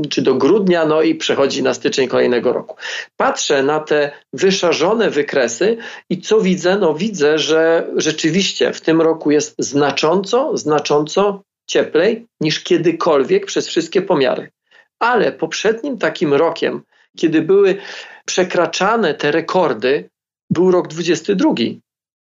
czy 0.08 0.22
do 0.22 0.34
grudnia, 0.34 0.86
no 0.86 1.02
i 1.02 1.14
przechodzi 1.14 1.62
na 1.62 1.74
styczeń 1.74 2.08
kolejnego 2.08 2.52
roku. 2.52 2.76
Patrzę 3.16 3.62
na 3.62 3.80
te 3.80 4.10
wyszarzone 4.32 5.10
wykresy 5.10 5.76
i 6.10 6.20
co 6.20 6.40
widzę? 6.40 6.78
No 6.78 6.94
widzę, 6.94 7.38
że 7.38 7.86
rzeczywiście 7.96 8.72
w 8.72 8.80
tym 8.80 9.00
roku 9.00 9.30
jest 9.30 9.54
znacząco, 9.58 10.56
znacząco 10.56 11.45
cieplej 11.66 12.26
niż 12.40 12.60
kiedykolwiek 12.60 13.46
przez 13.46 13.68
wszystkie 13.68 14.02
pomiary. 14.02 14.50
Ale 14.98 15.32
poprzednim 15.32 15.98
takim 15.98 16.34
rokiem, 16.34 16.82
kiedy 17.16 17.42
były 17.42 17.78
przekraczane 18.26 19.14
te 19.14 19.30
rekordy, 19.30 20.10
był 20.50 20.70
rok 20.70 20.88
22, 20.88 21.54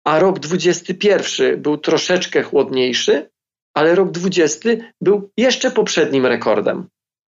a 0.05 0.19
rok 0.19 0.39
21 0.39 1.63
był 1.63 1.79
troszeczkę 1.79 2.43
chłodniejszy, 2.43 3.31
ale 3.75 3.95
rok 3.95 4.11
20 4.11 4.69
był 5.01 5.31
jeszcze 5.37 5.71
poprzednim 5.71 6.27
rekordem. 6.27 6.89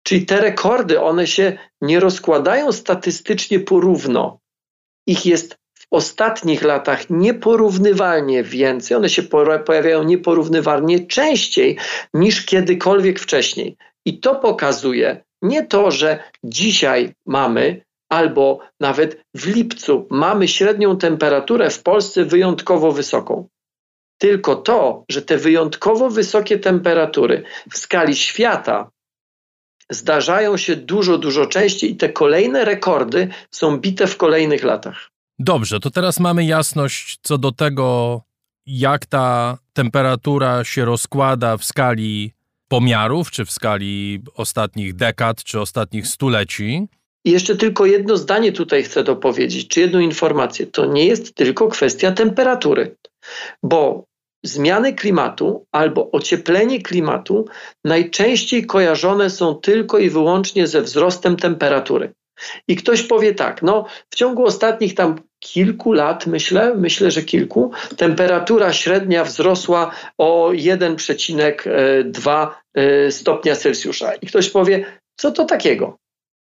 Czyli 0.03 0.25
te 0.25 0.41
rekordy, 0.41 1.01
one 1.01 1.27
się 1.27 1.57
nie 1.81 1.99
rozkładają 1.99 2.71
statystycznie 2.71 3.59
porówno. 3.59 4.39
Ich 5.07 5.25
jest 5.25 5.57
ostatnich 5.91 6.63
latach 6.63 7.09
nieporównywalnie 7.09 8.43
więcej, 8.43 8.97
one 8.97 9.09
się 9.09 9.23
pojawiają 9.65 10.03
nieporównywalnie 10.03 11.07
częściej 11.07 11.77
niż 12.13 12.45
kiedykolwiek 12.45 13.19
wcześniej. 13.19 13.77
I 14.05 14.19
to 14.19 14.35
pokazuje 14.35 15.23
nie 15.41 15.63
to, 15.63 15.91
że 15.91 16.23
dzisiaj 16.43 17.13
mamy 17.25 17.81
albo 18.09 18.59
nawet 18.79 19.23
w 19.35 19.47
lipcu 19.55 20.07
mamy 20.09 20.47
średnią 20.47 20.97
temperaturę 20.97 21.69
w 21.69 21.83
Polsce 21.83 22.25
wyjątkowo 22.25 22.91
wysoką. 22.91 23.47
Tylko 24.17 24.55
to, 24.55 25.03
że 25.09 25.21
te 25.21 25.37
wyjątkowo 25.37 26.09
wysokie 26.09 26.59
temperatury 26.59 27.43
w 27.71 27.77
skali 27.77 28.15
świata 28.15 28.91
zdarzają 29.89 30.57
się 30.57 30.75
dużo, 30.75 31.17
dużo 31.17 31.45
częściej 31.45 31.91
i 31.91 31.95
te 31.95 32.09
kolejne 32.09 32.65
rekordy 32.65 33.27
są 33.51 33.77
bite 33.77 34.07
w 34.07 34.17
kolejnych 34.17 34.63
latach. 34.63 35.09
Dobrze, 35.39 35.79
to 35.79 35.89
teraz 35.89 36.19
mamy 36.19 36.45
jasność 36.45 37.17
co 37.21 37.37
do 37.37 37.51
tego, 37.51 38.21
jak 38.65 39.05
ta 39.05 39.57
temperatura 39.73 40.63
się 40.63 40.85
rozkłada 40.85 41.57
w 41.57 41.63
skali 41.63 42.33
pomiarów, 42.67 43.31
czy 43.31 43.45
w 43.45 43.51
skali 43.51 44.21
ostatnich 44.35 44.95
dekad, 44.95 45.43
czy 45.43 45.59
ostatnich 45.59 46.07
stuleci. 46.07 46.87
I 47.25 47.31
jeszcze 47.31 47.55
tylko 47.55 47.85
jedno 47.85 48.17
zdanie 48.17 48.51
tutaj 48.51 48.83
chcę 48.83 49.03
dopowiedzieć, 49.03 49.67
czy 49.67 49.79
jedną 49.79 49.99
informację. 49.99 50.67
To 50.67 50.85
nie 50.85 51.05
jest 51.05 51.35
tylko 51.35 51.67
kwestia 51.67 52.11
temperatury, 52.11 52.95
bo 53.63 54.05
zmiany 54.43 54.93
klimatu 54.93 55.65
albo 55.71 56.11
ocieplenie 56.11 56.81
klimatu 56.81 57.45
najczęściej 57.83 58.65
kojarzone 58.65 59.29
są 59.29 59.55
tylko 59.55 59.99
i 59.99 60.09
wyłącznie 60.09 60.67
ze 60.67 60.81
wzrostem 60.81 61.37
temperatury. 61.37 62.13
I 62.67 62.75
ktoś 62.75 63.03
powie 63.03 63.35
tak, 63.35 63.61
no 63.61 63.85
w 64.09 64.15
ciągu 64.15 64.45
ostatnich 64.45 64.95
tam 64.95 65.15
kilku 65.39 65.93
lat, 65.93 66.27
myślę, 66.27 66.73
myślę, 66.75 67.11
że 67.11 67.21
kilku, 67.21 67.71
temperatura 67.97 68.73
średnia 68.73 69.23
wzrosła 69.23 69.91
o 70.17 70.49
1,2 70.49 72.47
e, 72.73 73.11
stopnia 73.11 73.55
Celsjusza. 73.55 74.13
I 74.13 74.27
ktoś 74.27 74.49
powie, 74.49 74.85
co 75.15 75.31
to 75.31 75.45
takiego? 75.45 75.97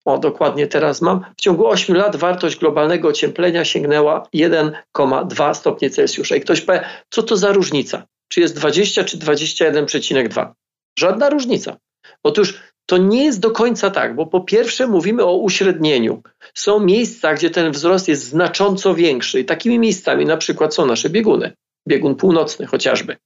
O, 0.05 0.19
dokładnie 0.19 0.67
teraz 0.67 1.03
mam. 1.03 1.25
W 1.37 1.41
ciągu 1.41 1.67
8 1.69 1.97
lat 1.97 2.17
wartość 2.17 2.57
globalnego 2.57 3.09
ocieplenia 3.09 3.65
sięgnęła 3.65 4.29
1,2 4.35 5.55
stopnie 5.55 5.91
Celsjusza. 5.91 6.37
I 6.37 6.41
ktoś 6.41 6.61
powie, 6.61 6.85
co 7.11 7.23
to 7.23 7.37
za 7.37 7.53
różnica? 7.53 8.07
Czy 8.29 8.41
jest 8.41 8.57
20 8.57 9.05
czy 9.05 9.19
21,2? 9.19 10.53
Żadna 10.99 11.31
różnica. 11.31 11.77
Otóż 12.23 12.61
to 12.87 12.97
nie 12.99 13.25
jest 13.25 13.41
do 13.41 13.51
końca 13.51 13.91
tak, 13.91 14.15
bo 14.15 14.27
po 14.27 14.41
pierwsze 14.41 14.87
mówimy 14.87 15.25
o 15.25 15.37
uśrednieniu. 15.37 16.23
Są 16.55 16.81
miejsca, 16.81 17.35
gdzie 17.35 17.51
ten 17.51 17.73
wzrost 17.73 18.09
jest 18.09 18.25
znacząco 18.25 18.95
większy 18.95 19.41
i 19.41 19.45
takimi 19.45 19.79
miejscami 19.79 20.25
na 20.25 20.37
przykład 20.37 20.75
są 20.75 20.87
nasze 20.87 21.11
bieguny. 21.11 21.53
Biegun 21.89 22.15
północny 22.15 22.67
chociażby. 22.67 23.17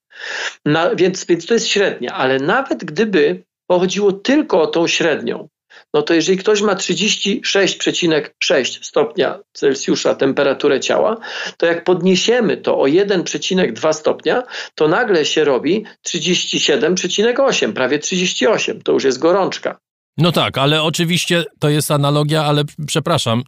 Na, 0.64 0.94
więc, 0.94 1.24
więc 1.24 1.46
to 1.46 1.54
jest 1.54 1.66
średnia, 1.66 2.14
ale 2.14 2.38
nawet 2.38 2.84
gdyby 2.84 3.42
chodziło 3.68 4.12
tylko 4.12 4.62
o 4.62 4.66
tą 4.66 4.86
średnią, 4.86 5.48
no 5.94 6.02
to 6.02 6.14
jeżeli 6.14 6.38
ktoś 6.38 6.62
ma 6.62 6.74
36,6 6.74 8.84
stopnia 8.84 9.38
Celsjusza 9.52 10.14
temperaturę 10.14 10.80
ciała, 10.80 11.16
to 11.56 11.66
jak 11.66 11.84
podniesiemy 11.84 12.56
to 12.56 12.78
o 12.78 12.84
1,2 12.84 13.92
stopnia, 13.92 14.42
to 14.74 14.88
nagle 14.88 15.24
się 15.24 15.44
robi 15.44 15.84
37,8, 16.06 17.72
prawie 17.72 17.98
38. 17.98 18.82
To 18.82 18.92
już 18.92 19.04
jest 19.04 19.18
gorączka. 19.18 19.78
No 20.18 20.32
tak, 20.32 20.58
ale 20.58 20.82
oczywiście 20.82 21.44
to 21.58 21.68
jest 21.68 21.90
analogia, 21.90 22.44
ale 22.44 22.62
przepraszam, 22.86 23.42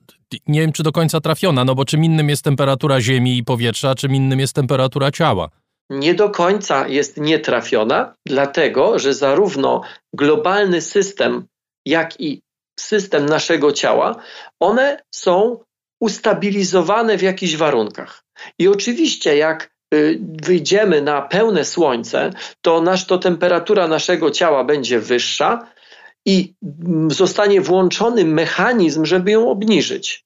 nie 0.47 0.61
wiem 0.61 0.73
czy 0.73 0.83
do 0.83 0.93
końca 0.93 1.21
trafiona, 1.21 1.65
no 1.65 1.75
bo 1.75 1.85
czym 1.85 2.05
innym 2.05 2.29
jest 2.29 2.45
temperatura 2.45 3.01
ziemi 3.01 3.37
i 3.37 3.45
powietrza, 3.45 3.95
czym 3.95 4.15
innym 4.15 4.41
jest 4.41 4.55
temperatura 4.55 5.11
ciała 5.11 5.49
nie 5.93 6.15
do 6.15 6.31
końca 6.31 6.89
jest 6.89 7.17
nietrafiona, 7.17 8.15
dlatego 8.27 8.99
że 8.99 9.15
zarówno 9.15 9.81
globalny 10.13 10.81
system 10.81 11.47
jak 11.87 12.21
i 12.21 12.43
system 12.81 13.27
naszego 13.27 13.73
ciała, 13.73 14.17
one 14.61 15.03
są 15.15 15.59
ustabilizowane 16.01 17.19
w 17.19 17.23
jakichś 17.23 17.57
warunkach. 17.57 18.25
I 18.59 18.69
oczywiście, 18.69 19.37
jak 19.37 19.71
y, 19.95 20.19
wyjdziemy 20.43 21.03
na 21.03 21.23
pełne 21.23 21.65
słońce, 21.65 22.31
to, 22.61 22.81
nasz, 22.81 23.07
to 23.07 23.19
temperatura 23.19 23.89
naszego 23.89 24.31
ciała 24.31 24.65
będzie 24.65 24.99
wyższa 25.01 25.67
i 26.27 26.55
zostanie 27.09 27.61
włączony 27.61 28.25
mechanizm, 28.25 29.05
żeby 29.05 29.31
ją 29.31 29.51
obniżyć. 29.51 30.25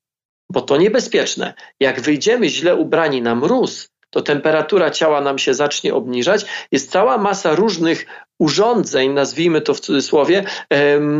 Bo 0.52 0.60
to 0.60 0.76
niebezpieczne. 0.76 1.54
Jak 1.80 2.00
wyjdziemy 2.00 2.48
źle 2.48 2.76
ubrani 2.76 3.22
na 3.22 3.34
mróz, 3.34 3.88
to 4.16 4.22
temperatura 4.22 4.90
ciała 4.90 5.20
nam 5.20 5.38
się 5.38 5.54
zacznie 5.54 5.94
obniżać. 5.94 6.46
Jest 6.72 6.90
cała 6.90 7.18
masa 7.18 7.54
różnych 7.54 8.06
urządzeń, 8.38 9.10
nazwijmy 9.10 9.60
to 9.60 9.74
w 9.74 9.80
cudzysłowie, 9.80 10.44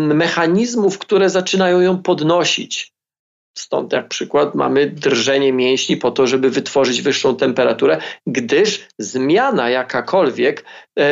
mechanizmów, 0.08 0.98
które 0.98 1.30
zaczynają 1.30 1.80
ją 1.80 2.02
podnosić. 2.02 2.92
Stąd 3.58 3.92
jak 3.92 4.08
przykład 4.08 4.54
mamy 4.54 4.86
drżenie 4.86 5.52
mięśni 5.52 5.96
po 5.96 6.10
to, 6.10 6.26
żeby 6.26 6.50
wytworzyć 6.50 7.02
wyższą 7.02 7.36
temperaturę, 7.36 7.98
gdyż 8.26 8.88
zmiana 8.98 9.70
jakakolwiek 9.70 10.64
e, 10.98 11.10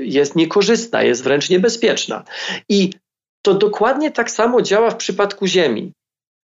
jest 0.00 0.36
niekorzystna, 0.36 1.02
jest 1.02 1.24
wręcz 1.24 1.50
niebezpieczna. 1.50 2.24
I 2.68 2.90
to 3.42 3.54
dokładnie 3.54 4.10
tak 4.10 4.30
samo 4.30 4.62
działa 4.62 4.90
w 4.90 4.96
przypadku 4.96 5.46
Ziemi 5.46 5.92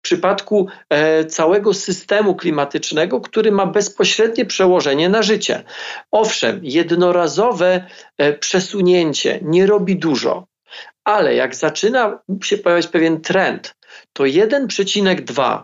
przypadku 0.07 0.69
e, 0.91 1.25
całego 1.25 1.75
systemu 1.75 2.35
klimatycznego, 2.35 3.21
który 3.21 3.53
ma 3.53 3.67
bezpośrednie 3.67 4.45
przełożenie 4.45 5.09
na 5.09 5.23
życie. 5.23 5.63
Owszem, 6.11 6.61
jednorazowe 6.63 7.87
e, 8.19 8.33
przesunięcie 8.33 9.41
nie 9.43 9.67
robi 9.67 9.97
dużo, 9.97 10.47
ale 11.05 11.35
jak 11.35 11.55
zaczyna 11.55 12.19
się 12.43 12.59
pojawiać 12.59 12.87
pewien 12.87 13.21
trend, 13.21 13.75
to 14.13 14.25
1,2 14.25 15.63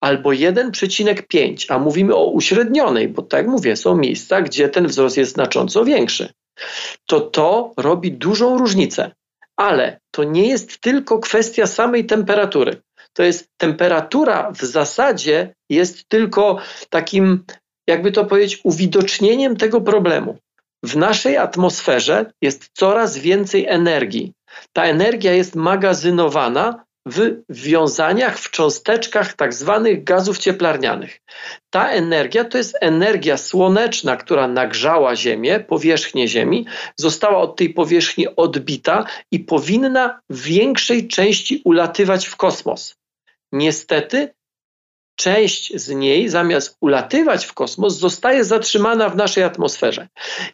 albo 0.00 0.30
1,5, 0.30 1.66
a 1.68 1.78
mówimy 1.78 2.14
o 2.14 2.24
uśrednionej, 2.24 3.08
bo 3.08 3.22
tak 3.22 3.46
mówię, 3.46 3.76
są 3.76 3.96
miejsca, 3.96 4.42
gdzie 4.42 4.68
ten 4.68 4.86
wzrost 4.86 5.16
jest 5.16 5.32
znacząco 5.32 5.84
większy, 5.84 6.32
to 7.06 7.20
to 7.20 7.72
robi 7.76 8.12
dużą 8.12 8.58
różnicę. 8.58 9.10
Ale 9.56 10.00
to 10.10 10.24
nie 10.24 10.48
jest 10.48 10.80
tylko 10.80 11.18
kwestia 11.18 11.66
samej 11.66 12.06
temperatury 12.06 12.82
to 13.20 13.24
jest 13.24 13.48
temperatura 13.56 14.52
w 14.52 14.62
zasadzie 14.62 15.54
jest 15.70 16.08
tylko 16.08 16.58
takim, 16.90 17.44
jakby 17.86 18.12
to 18.12 18.24
powiedzieć, 18.24 18.60
uwidocznieniem 18.64 19.56
tego 19.56 19.80
problemu. 19.80 20.38
W 20.82 20.96
naszej 20.96 21.36
atmosferze 21.36 22.32
jest 22.42 22.70
coraz 22.72 23.18
więcej 23.18 23.66
energii. 23.66 24.32
Ta 24.72 24.84
energia 24.84 25.32
jest 25.32 25.54
magazynowana 25.54 26.84
w 27.06 27.36
wiązaniach, 27.48 28.38
w 28.38 28.50
cząsteczkach 28.50 29.32
tak 29.32 29.54
zwanych 29.54 30.04
gazów 30.04 30.38
cieplarnianych. 30.38 31.20
Ta 31.70 31.90
energia 31.90 32.44
to 32.44 32.58
jest 32.58 32.76
energia 32.80 33.36
słoneczna, 33.36 34.16
która 34.16 34.48
nagrzała 34.48 35.16
Ziemię, 35.16 35.60
powierzchnię 35.60 36.28
Ziemi, 36.28 36.66
została 36.96 37.38
od 37.38 37.56
tej 37.56 37.74
powierzchni 37.74 38.36
odbita 38.36 39.04
i 39.32 39.40
powinna 39.40 40.20
w 40.30 40.42
większej 40.42 41.08
części 41.08 41.62
ulatywać 41.64 42.26
w 42.26 42.36
kosmos. 42.36 42.99
Niestety, 43.52 44.34
część 45.16 45.76
z 45.76 45.88
niej, 45.88 46.28
zamiast 46.28 46.76
ulatywać 46.80 47.46
w 47.46 47.52
kosmos, 47.52 47.98
zostaje 47.98 48.44
zatrzymana 48.44 49.08
w 49.08 49.16
naszej 49.16 49.44
atmosferze. 49.44 50.08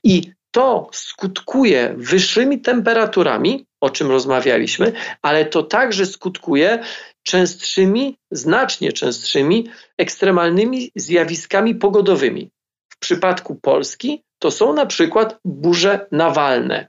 I 0.04 0.32
to 0.50 0.88
skutkuje 0.92 1.94
wyższymi 1.96 2.60
temperaturami, 2.60 3.66
o 3.80 3.90
czym 3.90 4.10
rozmawialiśmy, 4.10 4.92
ale 5.22 5.44
to 5.44 5.62
także 5.62 6.06
skutkuje 6.06 6.82
częstszymi, 7.22 8.18
znacznie 8.30 8.92
częstszymi, 8.92 9.70
ekstremalnymi 9.98 10.90
zjawiskami 10.94 11.74
pogodowymi. 11.74 12.50
W 12.92 12.98
przypadku 12.98 13.54
Polski 13.54 14.22
to 14.38 14.50
są 14.50 14.72
na 14.72 14.86
przykład 14.86 15.38
burze 15.44 16.06
nawalne, 16.12 16.88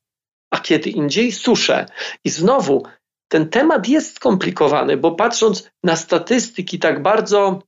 a 0.52 0.60
kiedy 0.60 0.90
indziej 0.90 1.32
susze. 1.32 1.86
I 2.24 2.30
znowu 2.30 2.84
ten 3.28 3.50
temat 3.50 3.88
jest 3.88 4.16
skomplikowany, 4.16 4.98
bo 4.98 5.12
patrząc 5.12 5.70
na 5.84 5.96
statystyki 5.96 6.80
tak 6.80 7.02
bardzo 7.02 7.62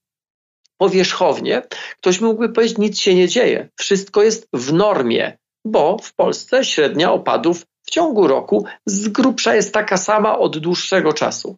powierzchownie, 0.78 1.62
ktoś 1.98 2.22
mógłby 2.22 2.50
powiedzieć, 2.50 2.78
nic 2.78 3.00
się 3.00 3.16
nie 3.16 3.28
dzieje, 3.28 3.70
wszystko 3.76 4.24
jest 4.24 4.48
w 4.54 4.74
normie, 4.74 5.38
bo 5.66 5.98
w 5.98 6.14
Polsce 6.14 6.66
średnia 6.66 7.12
opadów 7.12 7.66
w 7.88 7.92
ciągu 7.92 8.28
roku 8.28 8.66
z 8.86 9.08
grubsza 9.08 9.56
jest 9.56 9.74
taka 9.74 9.98
sama 9.98 10.40
od 10.40 10.58
dłuższego 10.58 11.14
czasu. 11.14 11.58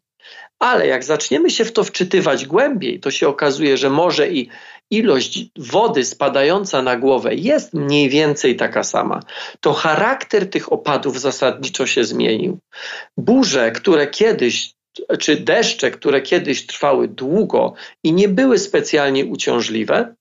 Ale 0.59 0.87
jak 0.87 1.03
zaczniemy 1.03 1.49
się 1.49 1.65
w 1.65 1.71
to 1.71 1.83
wczytywać 1.83 2.45
głębiej, 2.45 2.99
to 2.99 3.11
się 3.11 3.27
okazuje, 3.27 3.77
że 3.77 3.89
może 3.89 4.29
i 4.29 4.49
ilość 4.91 5.45
wody 5.57 6.05
spadająca 6.05 6.81
na 6.81 6.97
głowę 6.97 7.35
jest 7.35 7.73
mniej 7.73 8.09
więcej 8.09 8.55
taka 8.55 8.83
sama, 8.83 9.19
to 9.61 9.73
charakter 9.73 10.49
tych 10.49 10.73
opadów 10.73 11.19
zasadniczo 11.19 11.87
się 11.87 12.03
zmienił. 12.03 12.59
Burze, 13.17 13.71
które 13.71 14.07
kiedyś 14.07 14.73
czy 15.19 15.35
deszcze, 15.35 15.91
które 15.91 16.21
kiedyś 16.21 16.65
trwały 16.65 17.07
długo 17.07 17.73
i 18.03 18.13
nie 18.13 18.27
były 18.27 18.59
specjalnie 18.59 19.25
uciążliwe, 19.25 20.15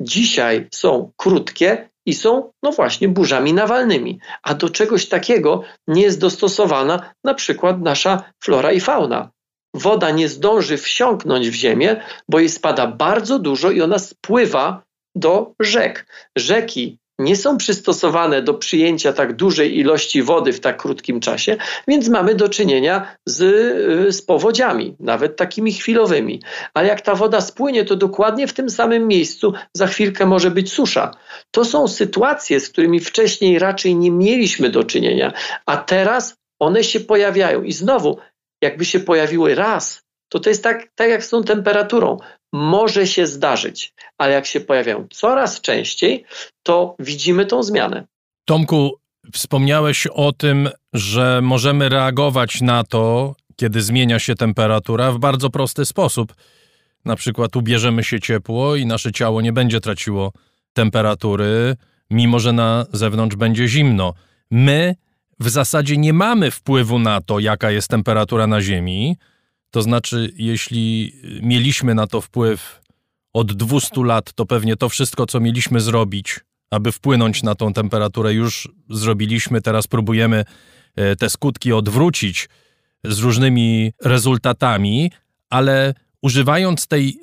dzisiaj 0.00 0.68
są 0.72 1.12
krótkie 1.16 1.88
i 2.06 2.14
są, 2.14 2.52
no 2.62 2.72
właśnie, 2.72 3.08
burzami 3.08 3.52
nawalnymi. 3.52 4.18
A 4.42 4.54
do 4.54 4.68
czegoś 4.70 5.08
takiego 5.08 5.62
nie 5.88 6.02
jest 6.02 6.20
dostosowana 6.20 7.14
na 7.24 7.34
przykład 7.34 7.80
nasza 7.80 8.22
flora 8.42 8.72
i 8.72 8.80
fauna 8.80 9.30
woda 9.74 10.10
nie 10.10 10.28
zdąży 10.28 10.76
wsiąknąć 10.76 11.50
w 11.50 11.54
ziemię, 11.54 11.96
bo 12.28 12.38
jej 12.38 12.48
spada 12.48 12.86
bardzo 12.86 13.38
dużo 13.38 13.70
i 13.70 13.82
ona 13.82 13.98
spływa 13.98 14.82
do 15.14 15.52
rzek. 15.60 16.06
Rzeki 16.38 16.98
nie 17.18 17.36
są 17.36 17.56
przystosowane 17.56 18.42
do 18.42 18.54
przyjęcia 18.54 19.12
tak 19.12 19.36
dużej 19.36 19.78
ilości 19.78 20.22
wody 20.22 20.52
w 20.52 20.60
tak 20.60 20.82
krótkim 20.82 21.20
czasie, 21.20 21.56
więc 21.88 22.08
mamy 22.08 22.34
do 22.34 22.48
czynienia 22.48 23.16
z, 23.26 23.38
z 24.14 24.22
powodziami, 24.22 24.96
nawet 25.00 25.36
takimi 25.36 25.72
chwilowymi. 25.72 26.42
Ale 26.74 26.88
jak 26.88 27.00
ta 27.00 27.14
woda 27.14 27.40
spłynie, 27.40 27.84
to 27.84 27.96
dokładnie 27.96 28.46
w 28.46 28.52
tym 28.52 28.70
samym 28.70 29.08
miejscu 29.08 29.52
za 29.74 29.86
chwilkę 29.86 30.26
może 30.26 30.50
być 30.50 30.72
susza. 30.72 31.10
To 31.50 31.64
są 31.64 31.88
sytuacje, 31.88 32.60
z 32.60 32.68
którymi 32.68 33.00
wcześniej 33.00 33.58
raczej 33.58 33.96
nie 33.96 34.10
mieliśmy 34.10 34.70
do 34.70 34.84
czynienia, 34.84 35.32
a 35.66 35.76
teraz 35.76 36.36
one 36.58 36.84
się 36.84 37.00
pojawiają. 37.00 37.62
I 37.62 37.72
znowu 37.72 38.18
jakby 38.64 38.84
się 38.84 39.00
pojawiły 39.00 39.54
raz, 39.54 40.02
to 40.28 40.40
to 40.40 40.48
jest 40.50 40.62
tak, 40.62 40.88
tak 40.94 41.10
jak 41.10 41.24
z 41.24 41.28
tą 41.28 41.42
temperaturą. 41.42 42.18
Może 42.52 43.06
się 43.06 43.26
zdarzyć, 43.26 43.94
ale 44.18 44.32
jak 44.32 44.46
się 44.46 44.60
pojawiają 44.60 45.06
coraz 45.10 45.60
częściej, 45.60 46.24
to 46.62 46.96
widzimy 46.98 47.46
tą 47.46 47.62
zmianę. 47.62 48.06
Tomku, 48.44 48.98
wspomniałeś 49.32 50.06
o 50.06 50.32
tym, 50.32 50.68
że 50.92 51.40
możemy 51.42 51.88
reagować 51.88 52.60
na 52.60 52.84
to, 52.84 53.34
kiedy 53.56 53.82
zmienia 53.82 54.18
się 54.18 54.34
temperatura 54.34 55.12
w 55.12 55.18
bardzo 55.18 55.50
prosty 55.50 55.84
sposób. 55.84 56.34
Na 57.04 57.16
przykład 57.16 57.56
ubierzemy 57.56 58.04
się 58.04 58.20
ciepło 58.20 58.76
i 58.76 58.86
nasze 58.86 59.12
ciało 59.12 59.40
nie 59.40 59.52
będzie 59.52 59.80
traciło 59.80 60.32
temperatury, 60.72 61.76
mimo 62.10 62.38
że 62.38 62.52
na 62.52 62.86
zewnątrz 62.92 63.36
będzie 63.36 63.68
zimno. 63.68 64.14
My 64.50 64.94
w 65.40 65.48
zasadzie 65.48 65.96
nie 65.96 66.12
mamy 66.12 66.50
wpływu 66.50 66.98
na 66.98 67.20
to, 67.20 67.38
jaka 67.38 67.70
jest 67.70 67.88
temperatura 67.88 68.46
na 68.46 68.60
Ziemi. 68.60 69.16
To 69.70 69.82
znaczy, 69.82 70.32
jeśli 70.36 71.12
mieliśmy 71.42 71.94
na 71.94 72.06
to 72.06 72.20
wpływ 72.20 72.80
od 73.32 73.52
200 73.52 74.04
lat, 74.04 74.32
to 74.32 74.46
pewnie 74.46 74.76
to 74.76 74.88
wszystko, 74.88 75.26
co 75.26 75.40
mieliśmy 75.40 75.80
zrobić, 75.80 76.40
aby 76.70 76.92
wpłynąć 76.92 77.42
na 77.42 77.54
tą 77.54 77.72
temperaturę, 77.72 78.34
już 78.34 78.68
zrobiliśmy. 78.90 79.60
Teraz 79.60 79.86
próbujemy 79.86 80.44
e, 80.96 81.16
te 81.16 81.30
skutki 81.30 81.72
odwrócić 81.72 82.48
z 83.04 83.18
różnymi 83.18 83.92
rezultatami, 84.02 85.10
ale 85.50 85.94
używając 86.22 86.86
tej 86.86 87.18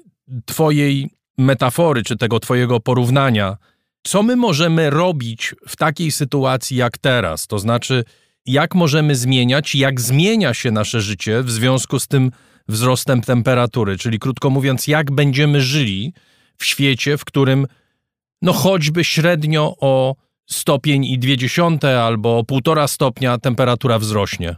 Twojej 0.46 1.10
metafory, 1.38 2.04
czy 2.04 2.18
tego 2.18 2.40
Twojego 2.40 2.80
porównania, 2.80 3.58
co 4.04 4.24
my 4.24 4.36
możemy 4.36 4.90
robić 4.90 5.56
w 5.68 5.76
takiej 5.76 6.12
sytuacji 6.12 6.78
jak 6.78 6.98
teraz? 6.98 7.48
To 7.48 7.60
znaczy, 7.60 8.04
jak 8.46 8.76
możemy 8.76 9.16
zmieniać, 9.16 9.76
jak 9.76 10.02
zmienia 10.02 10.54
się 10.54 10.72
nasze 10.72 11.02
życie 11.02 11.44
w 11.44 11.52
związku 11.52 12.00
z 12.00 12.08
tym 12.08 12.32
wzrostem 12.68 13.22
temperatury? 13.22 13.98
Czyli 13.98 14.20
krótko 14.20 14.50
mówiąc, 14.50 14.88
jak 14.88 15.12
będziemy 15.12 15.62
żyli 15.62 16.14
w 16.58 16.66
świecie, 16.66 17.18
w 17.18 17.26
którym 17.26 17.68
no 18.42 18.54
choćby 18.54 19.04
średnio 19.04 19.76
o 19.82 20.16
stopień 20.50 21.06
i 21.06 21.20
dwie 21.20 21.38
dziesiąte 21.38 22.04
albo 22.04 22.44
półtora 22.44 22.88
stopnia 22.88 23.38
temperatura 23.38 24.00
wzrośnie? 24.00 24.56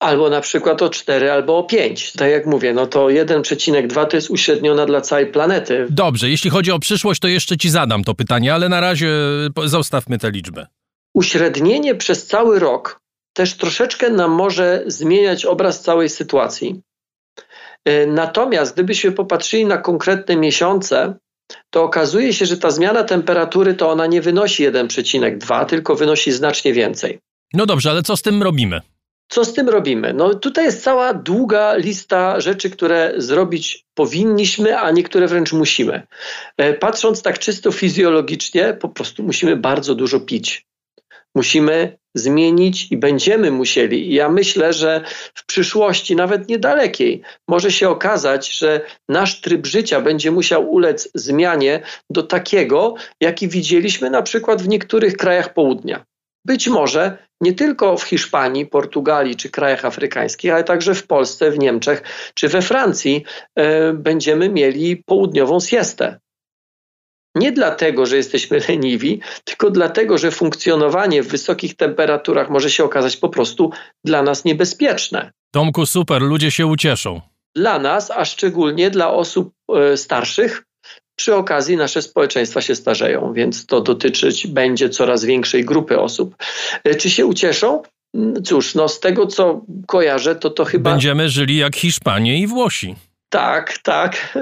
Albo 0.00 0.30
na 0.30 0.40
przykład 0.40 0.82
o 0.82 0.88
4 0.88 1.30
albo 1.30 1.58
o 1.58 1.64
5. 1.64 2.12
Tak 2.12 2.30
jak 2.30 2.46
mówię, 2.46 2.72
no 2.72 2.86
to 2.86 3.06
1,2 3.06 4.06
to 4.06 4.16
jest 4.16 4.30
uśredniona 4.30 4.86
dla 4.86 5.00
całej 5.00 5.26
planety. 5.26 5.86
Dobrze, 5.90 6.30
jeśli 6.30 6.50
chodzi 6.50 6.72
o 6.72 6.78
przyszłość, 6.78 7.20
to 7.20 7.28
jeszcze 7.28 7.56
ci 7.56 7.70
zadam 7.70 8.04
to 8.04 8.14
pytanie, 8.14 8.54
ale 8.54 8.68
na 8.68 8.80
razie 8.80 9.10
zostawmy 9.64 10.18
tę 10.18 10.30
liczbę. 10.30 10.66
Uśrednienie 11.14 11.94
przez 11.94 12.26
cały 12.26 12.58
rok 12.58 13.00
też 13.32 13.54
troszeczkę 13.54 14.10
nam 14.10 14.30
może 14.30 14.84
zmieniać 14.86 15.44
obraz 15.44 15.82
całej 15.82 16.08
sytuacji. 16.08 16.80
E, 17.84 18.06
natomiast 18.06 18.74
gdybyśmy 18.74 19.12
popatrzyli 19.12 19.66
na 19.66 19.78
konkretne 19.78 20.36
miesiące, 20.36 21.14
to 21.70 21.82
okazuje 21.82 22.32
się, 22.32 22.46
że 22.46 22.56
ta 22.56 22.70
zmiana 22.70 23.04
temperatury 23.04 23.74
to 23.74 23.90
ona 23.90 24.06
nie 24.06 24.22
wynosi 24.22 24.68
1,2, 24.68 25.66
tylko 25.66 25.94
wynosi 25.94 26.32
znacznie 26.32 26.72
więcej. 26.72 27.18
No 27.52 27.66
dobrze, 27.66 27.90
ale 27.90 28.02
co 28.02 28.16
z 28.16 28.22
tym 28.22 28.42
robimy? 28.42 28.80
Co 29.28 29.44
z 29.44 29.54
tym 29.54 29.68
robimy? 29.68 30.12
No 30.12 30.34
tutaj 30.34 30.64
jest 30.64 30.82
cała 30.82 31.14
długa 31.14 31.74
lista 31.74 32.40
rzeczy, 32.40 32.70
które 32.70 33.12
zrobić 33.16 33.86
powinniśmy, 33.94 34.78
a 34.78 34.90
niektóre 34.90 35.26
wręcz 35.26 35.52
musimy. 35.52 36.02
E, 36.56 36.74
patrząc 36.74 37.22
tak 37.22 37.38
czysto 37.38 37.72
fizjologicznie, 37.72 38.76
po 38.80 38.88
prostu 38.88 39.22
musimy 39.22 39.56
bardzo 39.56 39.94
dużo 39.94 40.20
pić. 40.20 40.66
Musimy 41.34 41.98
zmienić 42.14 42.92
i 42.92 42.96
będziemy 42.96 43.50
musieli. 43.50 44.14
Ja 44.14 44.28
myślę, 44.28 44.72
że 44.72 45.04
w 45.34 45.46
przyszłości, 45.46 46.16
nawet 46.16 46.48
niedalekiej, 46.48 47.22
może 47.48 47.72
się 47.72 47.88
okazać, 47.88 48.58
że 48.58 48.80
nasz 49.08 49.40
tryb 49.40 49.66
życia 49.66 50.00
będzie 50.00 50.30
musiał 50.30 50.70
ulec 50.70 51.08
zmianie 51.14 51.82
do 52.10 52.22
takiego, 52.22 52.94
jaki 53.20 53.48
widzieliśmy 53.48 54.10
na 54.10 54.22
przykład 54.22 54.62
w 54.62 54.68
niektórych 54.68 55.16
krajach 55.16 55.54
południa. 55.54 56.04
Być 56.44 56.68
może 56.68 57.25
nie 57.40 57.52
tylko 57.52 57.96
w 57.96 58.02
Hiszpanii, 58.02 58.66
Portugalii 58.66 59.36
czy 59.36 59.50
krajach 59.50 59.84
afrykańskich, 59.84 60.52
ale 60.52 60.64
także 60.64 60.94
w 60.94 61.06
Polsce, 61.06 61.50
w 61.50 61.58
Niemczech 61.58 62.02
czy 62.34 62.48
we 62.48 62.62
Francji 62.62 63.24
e, 63.54 63.92
będziemy 63.92 64.48
mieli 64.48 64.96
południową 64.96 65.60
siestę. 65.60 66.18
Nie 67.34 67.52
dlatego, 67.52 68.06
że 68.06 68.16
jesteśmy 68.16 68.60
leniwi, 68.68 69.20
tylko 69.44 69.70
dlatego, 69.70 70.18
że 70.18 70.30
funkcjonowanie 70.30 71.22
w 71.22 71.28
wysokich 71.28 71.76
temperaturach 71.76 72.50
może 72.50 72.70
się 72.70 72.84
okazać 72.84 73.16
po 73.16 73.28
prostu 73.28 73.70
dla 74.04 74.22
nas 74.22 74.44
niebezpieczne. 74.44 75.32
Tomku, 75.50 75.86
super, 75.86 76.22
ludzie 76.22 76.50
się 76.50 76.66
ucieszą. 76.66 77.20
Dla 77.54 77.78
nas, 77.78 78.10
a 78.10 78.24
szczególnie 78.24 78.90
dla 78.90 79.10
osób 79.10 79.52
e, 79.68 79.96
starszych, 79.96 80.64
przy 81.16 81.34
okazji 81.34 81.76
nasze 81.76 82.02
społeczeństwa 82.02 82.60
się 82.60 82.74
starzeją, 82.74 83.32
więc 83.32 83.66
to 83.66 83.80
dotyczyć 83.80 84.46
będzie 84.46 84.88
coraz 84.88 85.24
większej 85.24 85.64
grupy 85.64 86.00
osób. 86.00 86.36
E, 86.84 86.94
czy 86.94 87.10
się 87.10 87.26
ucieszą? 87.26 87.82
Mm, 88.14 88.42
cóż, 88.42 88.74
no 88.74 88.88
z 88.88 89.00
tego 89.00 89.26
co 89.26 89.64
kojarzę, 89.86 90.36
to 90.36 90.50
to 90.50 90.64
chyba. 90.64 90.90
Będziemy 90.90 91.28
żyli 91.28 91.56
jak 91.56 91.76
Hiszpanie 91.76 92.38
i 92.38 92.46
Włosi. 92.46 92.94
Tak, 93.28 93.78
tak. 93.78 94.38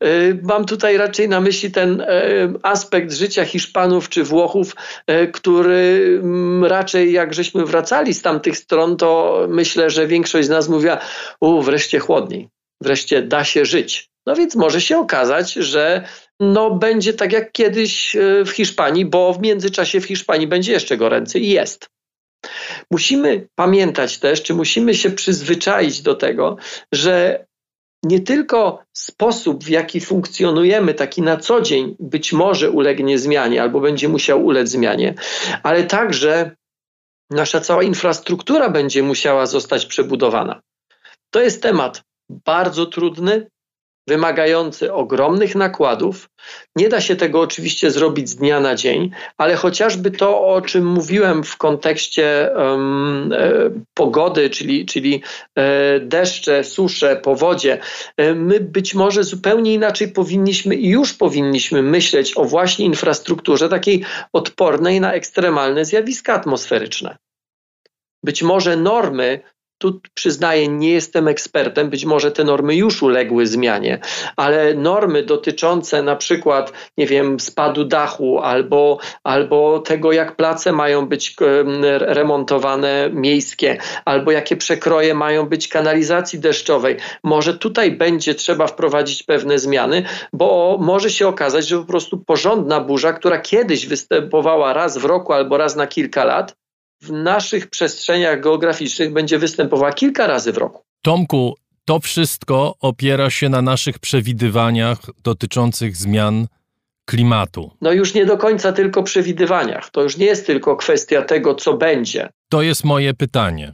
E, 0.00 0.34
mam 0.42 0.64
tutaj 0.64 0.96
raczej 0.96 1.28
na 1.28 1.40
myśli 1.40 1.70
ten 1.70 2.00
e, 2.00 2.06
aspekt 2.62 3.12
życia 3.12 3.44
Hiszpanów 3.44 4.08
czy 4.08 4.24
Włochów, 4.24 4.76
który 5.32 6.18
mm, 6.22 6.64
raczej 6.64 7.12
jak 7.12 7.34
żeśmy 7.34 7.66
wracali 7.66 8.14
z 8.14 8.22
tamtych 8.22 8.56
stron, 8.56 8.96
to 8.96 9.40
myślę, 9.48 9.90
że 9.90 10.06
większość 10.06 10.46
z 10.46 10.50
nas 10.50 10.68
mówiła, 10.68 10.98
u, 11.40 11.62
wreszcie 11.62 11.98
chłodniej, 11.98 12.48
wreszcie 12.80 13.22
da 13.22 13.44
się 13.44 13.64
żyć. 13.64 14.07
No 14.28 14.34
więc 14.34 14.56
może 14.56 14.80
się 14.80 14.98
okazać, 14.98 15.52
że 15.52 16.04
no 16.40 16.70
będzie 16.70 17.14
tak 17.14 17.32
jak 17.32 17.52
kiedyś 17.52 18.16
e, 18.16 18.44
w 18.44 18.50
Hiszpanii, 18.50 19.06
bo 19.06 19.32
w 19.32 19.40
międzyczasie 19.40 20.00
w 20.00 20.04
Hiszpanii 20.04 20.46
będzie 20.46 20.72
jeszcze 20.72 20.96
goręcej 20.96 21.44
i 21.44 21.50
jest. 21.50 21.88
Musimy 22.90 23.48
pamiętać 23.54 24.18
też, 24.18 24.42
czy 24.42 24.54
musimy 24.54 24.94
się 24.94 25.10
przyzwyczaić 25.10 26.02
do 26.02 26.14
tego, 26.14 26.56
że 26.92 27.44
nie 28.02 28.20
tylko 28.20 28.82
sposób, 28.92 29.64
w 29.64 29.68
jaki 29.68 30.00
funkcjonujemy, 30.00 30.94
taki 30.94 31.22
na 31.22 31.36
co 31.36 31.60
dzień, 31.60 31.96
być 32.00 32.32
może 32.32 32.70
ulegnie 32.70 33.18
zmianie 33.18 33.62
albo 33.62 33.80
będzie 33.80 34.08
musiał 34.08 34.44
ulec 34.44 34.68
zmianie, 34.68 35.14
ale 35.62 35.84
także 35.84 36.50
nasza 37.30 37.60
cała 37.60 37.82
infrastruktura 37.82 38.70
będzie 38.70 39.02
musiała 39.02 39.46
zostać 39.46 39.86
przebudowana. 39.86 40.60
To 41.30 41.40
jest 41.40 41.62
temat 41.62 42.02
bardzo 42.30 42.86
trudny, 42.86 43.46
wymagający 44.08 44.92
ogromnych 44.92 45.54
nakładów. 45.54 46.28
Nie 46.76 46.88
da 46.88 47.00
się 47.00 47.16
tego 47.16 47.40
oczywiście 47.40 47.90
zrobić 47.90 48.28
z 48.28 48.36
dnia 48.36 48.60
na 48.60 48.74
dzień, 48.74 49.10
ale 49.38 49.56
chociażby 49.56 50.10
to, 50.10 50.46
o 50.46 50.60
czym 50.60 50.86
mówiłem 50.86 51.44
w 51.44 51.56
kontekście 51.56 52.50
um, 52.56 53.32
e, 53.32 53.70
pogody, 53.94 54.50
czyli, 54.50 54.86
czyli 54.86 55.22
e, 55.54 56.00
deszcze, 56.00 56.64
susze, 56.64 57.16
powodzie, 57.16 57.78
e, 58.16 58.34
my 58.34 58.60
być 58.60 58.94
może 58.94 59.24
zupełnie 59.24 59.74
inaczej 59.74 60.08
powinniśmy 60.08 60.74
i 60.74 60.88
już 60.88 61.14
powinniśmy 61.14 61.82
myśleć 61.82 62.36
o 62.36 62.44
właśnie 62.44 62.84
infrastrukturze 62.84 63.68
takiej 63.68 64.04
odpornej 64.32 65.00
na 65.00 65.12
ekstremalne 65.12 65.84
zjawiska 65.84 66.34
atmosferyczne. 66.34 67.16
Być 68.24 68.42
może 68.42 68.76
normy 68.76 69.40
tu 69.78 70.00
przyznaję, 70.14 70.68
nie 70.68 70.92
jestem 70.92 71.28
ekspertem, 71.28 71.90
być 71.90 72.04
może 72.04 72.32
te 72.32 72.44
normy 72.44 72.76
już 72.76 73.02
uległy 73.02 73.46
zmianie, 73.46 73.98
ale 74.36 74.74
normy 74.74 75.22
dotyczące 75.22 76.02
na 76.02 76.16
przykład, 76.16 76.72
nie 76.98 77.06
wiem, 77.06 77.40
spadu 77.40 77.84
dachu 77.84 78.38
albo, 78.38 78.98
albo 79.24 79.78
tego, 79.78 80.12
jak 80.12 80.36
place 80.36 80.72
mają 80.72 81.06
być 81.06 81.36
remontowane 81.98 83.10
miejskie, 83.12 83.78
albo 84.04 84.30
jakie 84.30 84.56
przekroje 84.56 85.14
mają 85.14 85.46
być 85.46 85.68
kanalizacji 85.68 86.38
deszczowej, 86.38 86.96
może 87.24 87.58
tutaj 87.58 87.90
będzie 87.90 88.34
trzeba 88.34 88.66
wprowadzić 88.66 89.22
pewne 89.22 89.58
zmiany, 89.58 90.04
bo 90.32 90.78
może 90.80 91.10
się 91.10 91.28
okazać, 91.28 91.68
że 91.68 91.78
po 91.78 91.84
prostu 91.84 92.18
porządna 92.18 92.80
burza, 92.80 93.12
która 93.12 93.38
kiedyś 93.38 93.86
występowała 93.86 94.72
raz 94.72 94.98
w 94.98 95.04
roku 95.04 95.32
albo 95.32 95.56
raz 95.56 95.76
na 95.76 95.86
kilka 95.86 96.24
lat, 96.24 96.57
w 97.00 97.12
naszych 97.12 97.70
przestrzeniach 97.70 98.40
geograficznych 98.40 99.12
będzie 99.12 99.38
występowała 99.38 99.92
kilka 99.92 100.26
razy 100.26 100.52
w 100.52 100.58
roku. 100.58 100.82
Tomku, 101.02 101.54
to 101.84 102.00
wszystko 102.00 102.74
opiera 102.80 103.30
się 103.30 103.48
na 103.48 103.62
naszych 103.62 103.98
przewidywaniach 103.98 104.98
dotyczących 105.24 105.96
zmian 105.96 106.46
klimatu. 107.04 107.70
No 107.80 107.92
już 107.92 108.14
nie 108.14 108.26
do 108.26 108.36
końca 108.36 108.72
tylko 108.72 109.02
przewidywaniach. 109.02 109.90
To 109.90 110.02
już 110.02 110.16
nie 110.16 110.26
jest 110.26 110.46
tylko 110.46 110.76
kwestia 110.76 111.22
tego, 111.22 111.54
co 111.54 111.76
będzie. 111.76 112.28
To 112.48 112.62
jest 112.62 112.84
moje 112.84 113.14
pytanie. 113.14 113.72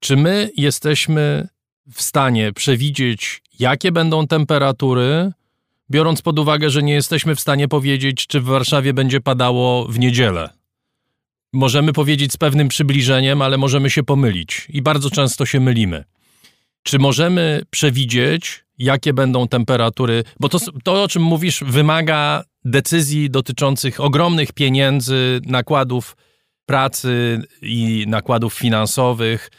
Czy 0.00 0.16
my 0.16 0.50
jesteśmy 0.56 1.48
w 1.92 2.02
stanie 2.02 2.52
przewidzieć, 2.52 3.42
jakie 3.58 3.92
będą 3.92 4.26
temperatury, 4.26 5.32
biorąc 5.90 6.22
pod 6.22 6.38
uwagę, 6.38 6.70
że 6.70 6.82
nie 6.82 6.94
jesteśmy 6.94 7.34
w 7.34 7.40
stanie 7.40 7.68
powiedzieć, 7.68 8.26
czy 8.26 8.40
w 8.40 8.44
Warszawie 8.44 8.92
będzie 8.92 9.20
padało 9.20 9.84
w 9.84 9.98
niedzielę? 9.98 10.59
Możemy 11.52 11.92
powiedzieć 11.92 12.32
z 12.32 12.36
pewnym 12.36 12.68
przybliżeniem, 12.68 13.42
ale 13.42 13.58
możemy 13.58 13.90
się 13.90 14.02
pomylić 14.02 14.66
i 14.68 14.82
bardzo 14.82 15.10
często 15.10 15.46
się 15.46 15.60
mylimy. 15.60 16.04
Czy 16.82 16.98
możemy 16.98 17.62
przewidzieć, 17.70 18.64
jakie 18.78 19.12
będą 19.12 19.48
temperatury? 19.48 20.24
Bo 20.40 20.48
to, 20.48 20.58
to, 20.84 21.02
o 21.02 21.08
czym 21.08 21.22
mówisz, 21.22 21.64
wymaga 21.66 22.44
decyzji 22.64 23.30
dotyczących 23.30 24.00
ogromnych 24.00 24.52
pieniędzy, 24.52 25.40
nakładów 25.46 26.16
pracy 26.66 27.42
i 27.62 28.04
nakładów 28.08 28.54
finansowych 28.54 29.50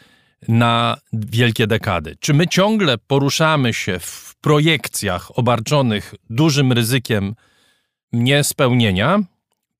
na 0.48 0.96
wielkie 1.12 1.66
dekady. 1.66 2.16
Czy 2.20 2.34
my 2.34 2.48
ciągle 2.48 2.98
poruszamy 2.98 3.74
się 3.74 3.98
w 3.98 4.34
projekcjach 4.40 5.38
obarczonych 5.38 6.14
dużym 6.30 6.72
ryzykiem 6.72 7.34
niespełnienia, 8.12 9.18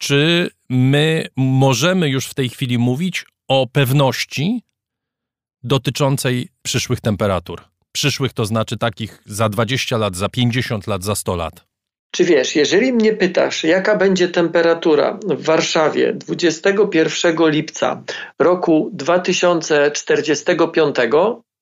czy 0.03 0.51
my 0.69 1.27
możemy 1.37 2.09
już 2.09 2.27
w 2.27 2.35
tej 2.35 2.49
chwili 2.49 2.79
mówić 2.79 3.25
o 3.49 3.67
pewności 3.73 4.63
dotyczącej 5.63 6.49
przyszłych 6.63 7.01
temperatur? 7.01 7.61
Przyszłych 7.93 8.33
to 8.33 8.45
znaczy 8.45 8.77
takich 8.77 9.23
za 9.27 9.49
20 9.49 9.97
lat, 9.97 10.17
za 10.17 10.29
50 10.29 10.87
lat, 10.87 11.05
za 11.05 11.15
100 11.15 11.37
lat. 11.37 11.65
Czy 12.11 12.25
wiesz, 12.25 12.57
jeżeli 12.57 12.93
mnie 12.93 13.13
pytasz, 13.13 13.65
jaka 13.65 13.97
będzie 13.97 14.29
temperatura 14.29 15.19
w 15.25 15.45
Warszawie 15.45 16.13
21 16.13 17.51
lipca 17.51 18.03
roku 18.39 18.91
2045, 18.93 20.97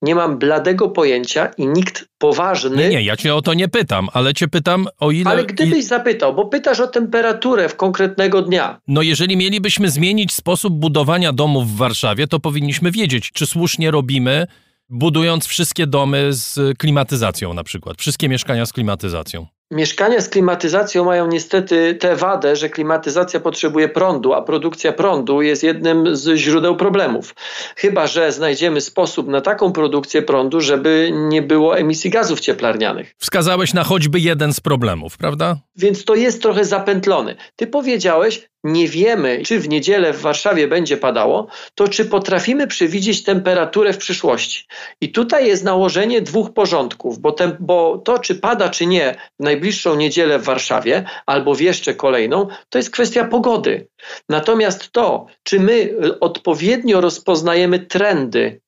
nie 0.01 0.15
mam 0.15 0.37
bladego 0.37 0.89
pojęcia 0.89 1.51
i 1.57 1.67
nikt 1.67 2.05
poważny. 2.17 2.77
Nie, 2.77 2.89
nie, 2.89 3.03
ja 3.03 3.17
cię 3.17 3.35
o 3.35 3.41
to 3.41 3.53
nie 3.53 3.67
pytam, 3.67 4.09
ale 4.13 4.33
cię 4.33 4.47
pytam 4.47 4.87
o 4.99 5.11
ile. 5.11 5.29
Ale 5.29 5.45
gdybyś 5.45 5.85
zapytał, 5.85 6.35
bo 6.35 6.45
pytasz 6.45 6.79
o 6.79 6.87
temperaturę 6.87 7.69
w 7.69 7.75
konkretnego 7.75 8.41
dnia. 8.41 8.79
No, 8.87 9.01
jeżeli 9.01 9.37
mielibyśmy 9.37 9.89
zmienić 9.89 10.33
sposób 10.33 10.73
budowania 10.73 11.33
domów 11.33 11.71
w 11.71 11.75
Warszawie, 11.75 12.27
to 12.27 12.39
powinniśmy 12.39 12.91
wiedzieć, 12.91 13.31
czy 13.31 13.45
słusznie 13.45 13.91
robimy, 13.91 14.47
budując 14.89 15.45
wszystkie 15.45 15.87
domy 15.87 16.33
z 16.33 16.77
klimatyzacją 16.77 17.53
na 17.53 17.63
przykład, 17.63 17.97
wszystkie 17.97 18.29
mieszkania 18.29 18.65
z 18.65 18.73
klimatyzacją. 18.73 19.47
Mieszkania 19.71 20.21
z 20.21 20.29
klimatyzacją 20.29 21.05
mają 21.05 21.27
niestety 21.27 21.95
tę 21.95 22.15
wadę, 22.15 22.55
że 22.55 22.69
klimatyzacja 22.69 23.39
potrzebuje 23.39 23.89
prądu, 23.89 24.33
a 24.33 24.41
produkcja 24.41 24.93
prądu 24.93 25.41
jest 25.41 25.63
jednym 25.63 26.15
z 26.15 26.37
źródeł 26.37 26.75
problemów. 26.75 27.35
Chyba, 27.75 28.07
że 28.07 28.31
znajdziemy 28.31 28.81
sposób 28.81 29.27
na 29.27 29.41
taką 29.41 29.71
produkcję 29.71 30.21
prądu, 30.21 30.61
żeby 30.61 31.11
nie 31.13 31.41
było 31.41 31.77
emisji 31.77 32.09
gazów 32.09 32.39
cieplarnianych. 32.39 33.15
Wskazałeś 33.17 33.73
na 33.73 33.83
choćby 33.83 34.19
jeden 34.19 34.53
z 34.53 34.59
problemów, 34.59 35.17
prawda? 35.17 35.57
Więc 35.75 36.05
to 36.05 36.15
jest 36.15 36.41
trochę 36.41 36.65
zapętlone. 36.65 37.35
Ty 37.55 37.67
powiedziałeś, 37.67 38.50
nie 38.63 38.87
wiemy, 38.87 39.41
czy 39.45 39.59
w 39.59 39.69
niedzielę 39.69 40.13
w 40.13 40.21
Warszawie 40.21 40.67
będzie 40.67 40.97
padało, 40.97 41.47
to 41.75 41.87
czy 41.87 42.05
potrafimy 42.05 42.67
przewidzieć 42.67 43.23
temperaturę 43.23 43.93
w 43.93 43.97
przyszłości. 43.97 44.65
I 45.01 45.11
tutaj 45.11 45.47
jest 45.47 45.63
nałożenie 45.63 46.21
dwóch 46.21 46.53
porządków, 46.53 47.19
bo, 47.19 47.35
bo 47.59 47.97
to, 47.97 48.19
czy 48.19 48.35
pada, 48.35 48.69
czy 48.69 48.85
nie 48.85 49.15
w 49.39 49.43
najbliższą 49.43 49.95
niedzielę 49.95 50.39
w 50.39 50.43
Warszawie, 50.43 51.03
albo 51.25 51.55
w 51.55 51.61
jeszcze 51.61 51.93
kolejną, 51.93 52.47
to 52.69 52.77
jest 52.77 52.91
kwestia 52.91 53.25
pogody. 53.25 53.87
Natomiast 54.29 54.91
to, 54.91 55.25
czy 55.43 55.59
my 55.59 55.93
odpowiednio 56.19 57.01
rozpoznajemy 57.01 57.79
trendy 57.79 58.61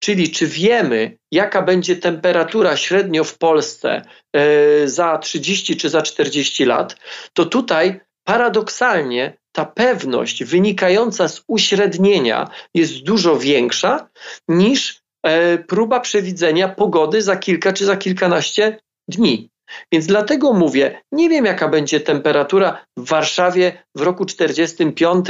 czyli 0.00 0.30
czy 0.30 0.46
wiemy, 0.46 1.18
jaka 1.32 1.62
będzie 1.62 1.96
temperatura 1.96 2.76
średnio 2.76 3.24
w 3.24 3.38
Polsce 3.38 4.02
e, 4.32 4.88
za 4.88 5.18
30 5.18 5.76
czy 5.76 5.88
za 5.88 6.02
40 6.02 6.64
lat, 6.64 6.96
to 7.32 7.46
tutaj 7.46 8.00
paradoksalnie 8.28 9.36
ta 9.52 9.64
pewność 9.64 10.44
wynikająca 10.44 11.28
z 11.28 11.42
uśrednienia 11.46 12.50
jest 12.74 13.02
dużo 13.02 13.38
większa 13.38 14.08
niż 14.48 15.00
e, 15.22 15.58
próba 15.58 16.00
przewidzenia 16.00 16.68
pogody 16.68 17.22
za 17.22 17.36
kilka 17.36 17.72
czy 17.72 17.84
za 17.84 17.96
kilkanaście 17.96 18.80
dni. 19.08 19.50
Więc 19.92 20.06
dlatego 20.06 20.52
mówię, 20.52 21.00
nie 21.12 21.28
wiem 21.28 21.44
jaka 21.44 21.68
będzie 21.68 22.00
temperatura 22.00 22.84
w 22.96 23.08
Warszawie 23.08 23.84
w 23.94 24.00
roku 24.00 24.24
45, 24.24 25.26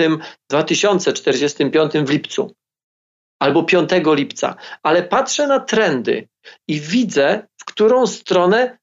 2045 0.51 1.93
w 1.93 2.11
lipcu 2.11 2.55
albo 3.43 3.63
5 3.63 3.91
lipca, 4.07 4.55
ale 4.83 5.03
patrzę 5.03 5.47
na 5.47 5.61
trendy 5.61 6.29
i 6.69 6.81
widzę, 6.81 7.47
w 7.61 7.65
którą 7.65 8.07
stronę 8.07 8.79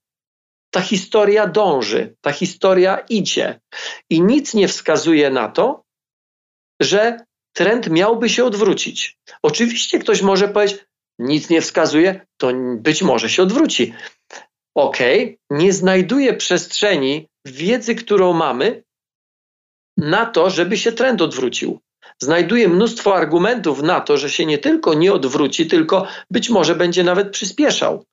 ta 0.75 0.81
historia 0.81 1.47
dąży, 1.47 2.15
ta 2.21 2.31
historia 2.31 2.97
idzie. 3.09 3.59
I 4.09 4.21
nic 4.21 4.53
nie 4.53 4.67
wskazuje 4.67 5.29
na 5.29 5.47
to, 5.49 5.83
że 6.81 7.25
trend 7.53 7.89
miałby 7.89 8.29
się 8.29 8.45
odwrócić. 8.45 9.17
Oczywiście 9.43 9.99
ktoś 9.99 10.21
może 10.21 10.47
powiedzieć, 10.47 10.85
nic 11.19 11.49
nie 11.49 11.61
wskazuje, 11.61 12.25
to 12.37 12.51
być 12.77 13.01
może 13.01 13.29
się 13.29 13.43
odwróci. 13.43 13.93
Ok, 14.77 14.97
nie 15.49 15.73
znajduje 15.73 16.33
przestrzeni 16.33 17.27
wiedzy, 17.45 17.95
którą 17.95 18.33
mamy, 18.33 18.83
na 19.97 20.25
to, 20.25 20.49
żeby 20.49 20.77
się 20.77 20.91
trend 20.91 21.21
odwrócił. 21.21 21.79
Znajduje 22.19 22.67
mnóstwo 22.69 23.15
argumentów 23.15 23.81
na 23.81 24.01
to, 24.01 24.17
że 24.17 24.29
się 24.29 24.45
nie 24.45 24.57
tylko 24.57 24.93
nie 24.93 25.13
odwróci, 25.13 25.67
tylko 25.67 26.07
być 26.31 26.49
może 26.49 26.75
będzie 26.75 27.03
nawet 27.03 27.31
przyspieszał. 27.31 28.05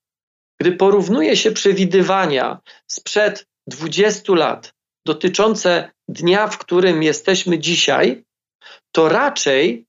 Gdy 0.61 0.73
porównuje 0.73 1.37
się 1.37 1.51
przewidywania 1.51 2.61
sprzed 2.87 3.47
20 3.67 4.35
lat 4.35 4.75
dotyczące 5.07 5.91
dnia, 6.09 6.49
w 6.49 6.59
którym 6.59 7.03
jesteśmy 7.03 7.59
dzisiaj, 7.59 8.25
to 8.93 9.09
raczej 9.09 9.87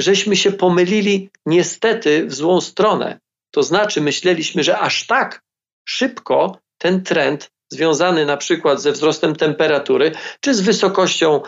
żeśmy 0.00 0.36
się 0.36 0.52
pomylili 0.52 1.30
niestety 1.46 2.26
w 2.26 2.34
złą 2.34 2.60
stronę. 2.60 3.20
To 3.50 3.62
znaczy, 3.62 4.00
myśleliśmy, 4.00 4.62
że 4.62 4.78
aż 4.78 5.06
tak 5.06 5.42
szybko 5.88 6.58
ten 6.78 7.02
trend 7.02 7.50
związany 7.70 8.26
na 8.26 8.36
przykład 8.36 8.82
ze 8.82 8.92
wzrostem 8.92 9.36
temperatury, 9.36 10.12
czy 10.40 10.54
z 10.54 10.60
wysokością 10.60 11.40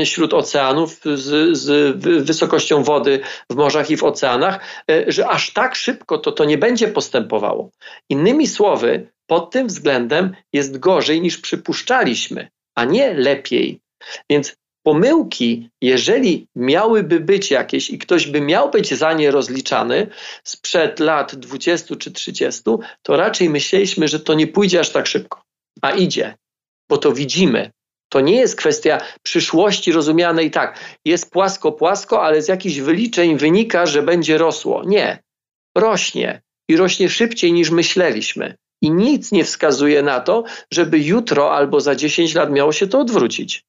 e, 0.00 0.06
śród 0.06 0.34
oceanów, 0.34 1.00
z, 1.14 1.58
z, 1.58 1.96
wysokością 2.24 2.82
wody 2.82 3.20
w 3.50 3.54
morzach 3.54 3.90
i 3.90 3.96
w 3.96 4.04
oceanach, 4.04 4.60
e, 4.90 5.12
że 5.12 5.28
aż 5.28 5.52
tak 5.52 5.74
szybko 5.74 6.18
to, 6.18 6.32
to 6.32 6.44
nie 6.44 6.58
będzie 6.58 6.88
postępowało. 6.88 7.70
Innymi 8.08 8.46
słowy, 8.46 9.10
pod 9.26 9.50
tym 9.50 9.66
względem 9.66 10.34
jest 10.52 10.78
gorzej 10.78 11.20
niż 11.20 11.38
przypuszczaliśmy, 11.38 12.48
a 12.74 12.84
nie 12.84 13.14
lepiej. 13.14 13.80
Więc 14.30 14.56
pomyłki, 14.82 15.70
jeżeli 15.82 16.48
miałyby 16.56 17.20
być 17.20 17.50
jakieś 17.50 17.90
i 17.90 17.98
ktoś 17.98 18.26
by 18.26 18.40
miał 18.40 18.70
być 18.70 18.94
za 18.94 19.12
nie 19.12 19.30
rozliczany 19.30 20.06
sprzed 20.44 21.00
lat 21.00 21.34
20 21.34 21.96
czy 21.96 22.12
30, 22.12 22.62
to 23.02 23.16
raczej 23.16 23.50
myśleliśmy, 23.50 24.08
że 24.08 24.20
to 24.20 24.34
nie 24.34 24.46
pójdzie 24.46 24.80
aż 24.80 24.90
tak 24.90 25.06
szybko. 25.06 25.42
A 25.82 25.90
idzie, 25.90 26.34
bo 26.88 26.98
to 26.98 27.12
widzimy. 27.12 27.70
To 28.12 28.20
nie 28.20 28.36
jest 28.36 28.56
kwestia 28.56 29.00
przyszłości 29.22 29.92
rozumianej 29.92 30.50
tak, 30.50 30.98
jest 31.04 31.30
płasko, 31.30 31.72
płasko, 31.72 32.22
ale 32.22 32.42
z 32.42 32.48
jakichś 32.48 32.78
wyliczeń 32.78 33.36
wynika, 33.36 33.86
że 33.86 34.02
będzie 34.02 34.38
rosło. 34.38 34.84
Nie. 34.84 35.22
Rośnie 35.76 36.42
i 36.68 36.76
rośnie 36.76 37.08
szybciej 37.08 37.52
niż 37.52 37.70
myśleliśmy. 37.70 38.54
I 38.82 38.90
nic 38.90 39.32
nie 39.32 39.44
wskazuje 39.44 40.02
na 40.02 40.20
to, 40.20 40.44
żeby 40.72 40.98
jutro 40.98 41.52
albo 41.54 41.80
za 41.80 41.94
10 41.94 42.34
lat 42.34 42.52
miało 42.52 42.72
się 42.72 42.86
to 42.86 43.00
odwrócić. 43.00 43.64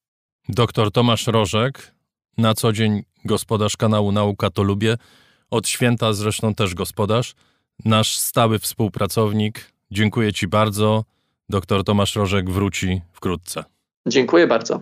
Doktor 0.49 0.91
Tomasz 0.91 1.27
Rożek, 1.27 1.91
na 2.37 2.53
co 2.53 2.73
dzień 2.73 3.03
gospodarz 3.25 3.77
kanału 3.77 4.11
Nauka 4.11 4.49
to 4.49 4.63
Lubię, 4.63 4.97
od 5.51 5.67
święta 5.67 6.13
zresztą 6.13 6.55
też 6.55 6.75
gospodarz, 6.75 7.35
nasz 7.85 8.15
stały 8.15 8.59
współpracownik. 8.59 9.71
Dziękuję 9.91 10.33
Ci 10.33 10.47
bardzo. 10.47 11.03
Doktor 11.49 11.83
Tomasz 11.83 12.15
Rożek 12.15 12.49
wróci 12.49 13.01
wkrótce. 13.13 13.63
Dziękuję 14.07 14.47
bardzo. 14.47 14.81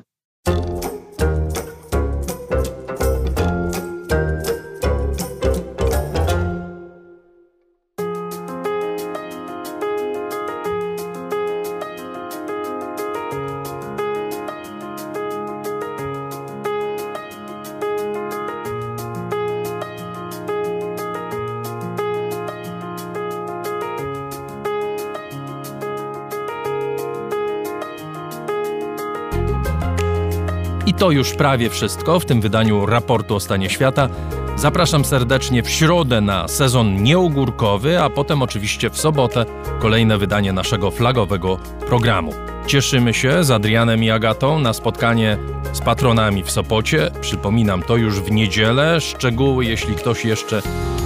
To 31.10 31.14
już 31.14 31.34
prawie 31.34 31.70
wszystko 31.70 32.20
w 32.20 32.26
tym 32.26 32.42
wydaniu 32.42 32.86
raportu 32.86 33.36
o 33.36 33.40
stanie 33.40 33.70
świata. 33.70 34.10
Zapraszam 34.56 35.06
serdecznie 35.06 35.64
w 35.64 35.70
środę 35.70 36.22
na 36.22 36.48
sezon 36.48 37.04
nieogórkowy, 37.04 38.02
a 38.02 38.10
potem 38.10 38.42
oczywiście 38.42 38.90
w 38.90 38.98
sobotę 38.98 39.46
kolejne 39.80 40.18
wydanie 40.18 40.54
naszego 40.54 40.92
flagowego 40.92 41.58
programu. 41.88 42.34
Cieszymy 42.68 43.14
się 43.14 43.44
z 43.44 43.52
Adrianem 43.52 44.04
i 44.04 44.10
Agatą 44.10 44.60
na 44.60 44.74
spotkanie 44.74 45.38
z 45.74 45.80
patronami 45.80 46.44
w 46.44 46.52
Sopocie. 46.52 47.12
Przypominam 47.22 47.84
to 47.84 47.98
już 47.98 48.22
w 48.22 48.32
niedzielę. 48.32 49.02
Szczegóły, 49.02 49.66
jeśli 49.66 49.96
ktoś 49.96 50.26
jeszcze 50.26 50.62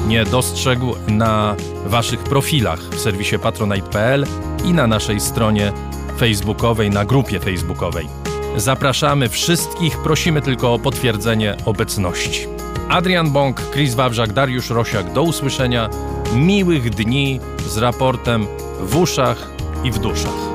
nie 0.08 0.26
dostrzegł, 0.26 0.96
na 1.08 1.56
waszych 1.86 2.24
profilach 2.24 2.80
w 2.80 3.00
serwisie 3.00 3.40
patronite.pl 3.40 4.26
i 4.66 4.74
na 4.74 4.88
naszej 4.88 5.20
stronie 5.20 5.72
facebookowej, 6.18 6.90
na 6.90 7.06
grupie 7.06 7.40
facebookowej. 7.40 8.23
Zapraszamy 8.58 9.30
wszystkich, 9.30 9.98
prosimy 9.98 10.42
tylko 10.42 10.74
o 10.74 10.80
potwierdzenie 10.80 11.56
obecności. 11.66 12.48
Adrian 12.90 13.32
Bąk, 13.32 13.62
Chris 13.72 13.96
Wawrzak, 13.96 14.34
Dariusz 14.34 14.70
Rosiak, 14.70 15.14
do 15.14 15.24
usłyszenia. 15.24 15.90
Miłych 16.36 16.90
dni 16.90 17.40
z 17.68 17.78
raportem 17.78 18.48
w 18.82 18.98
uszach 18.98 19.50
i 19.84 19.92
w 19.92 20.00
duszach. 20.00 20.53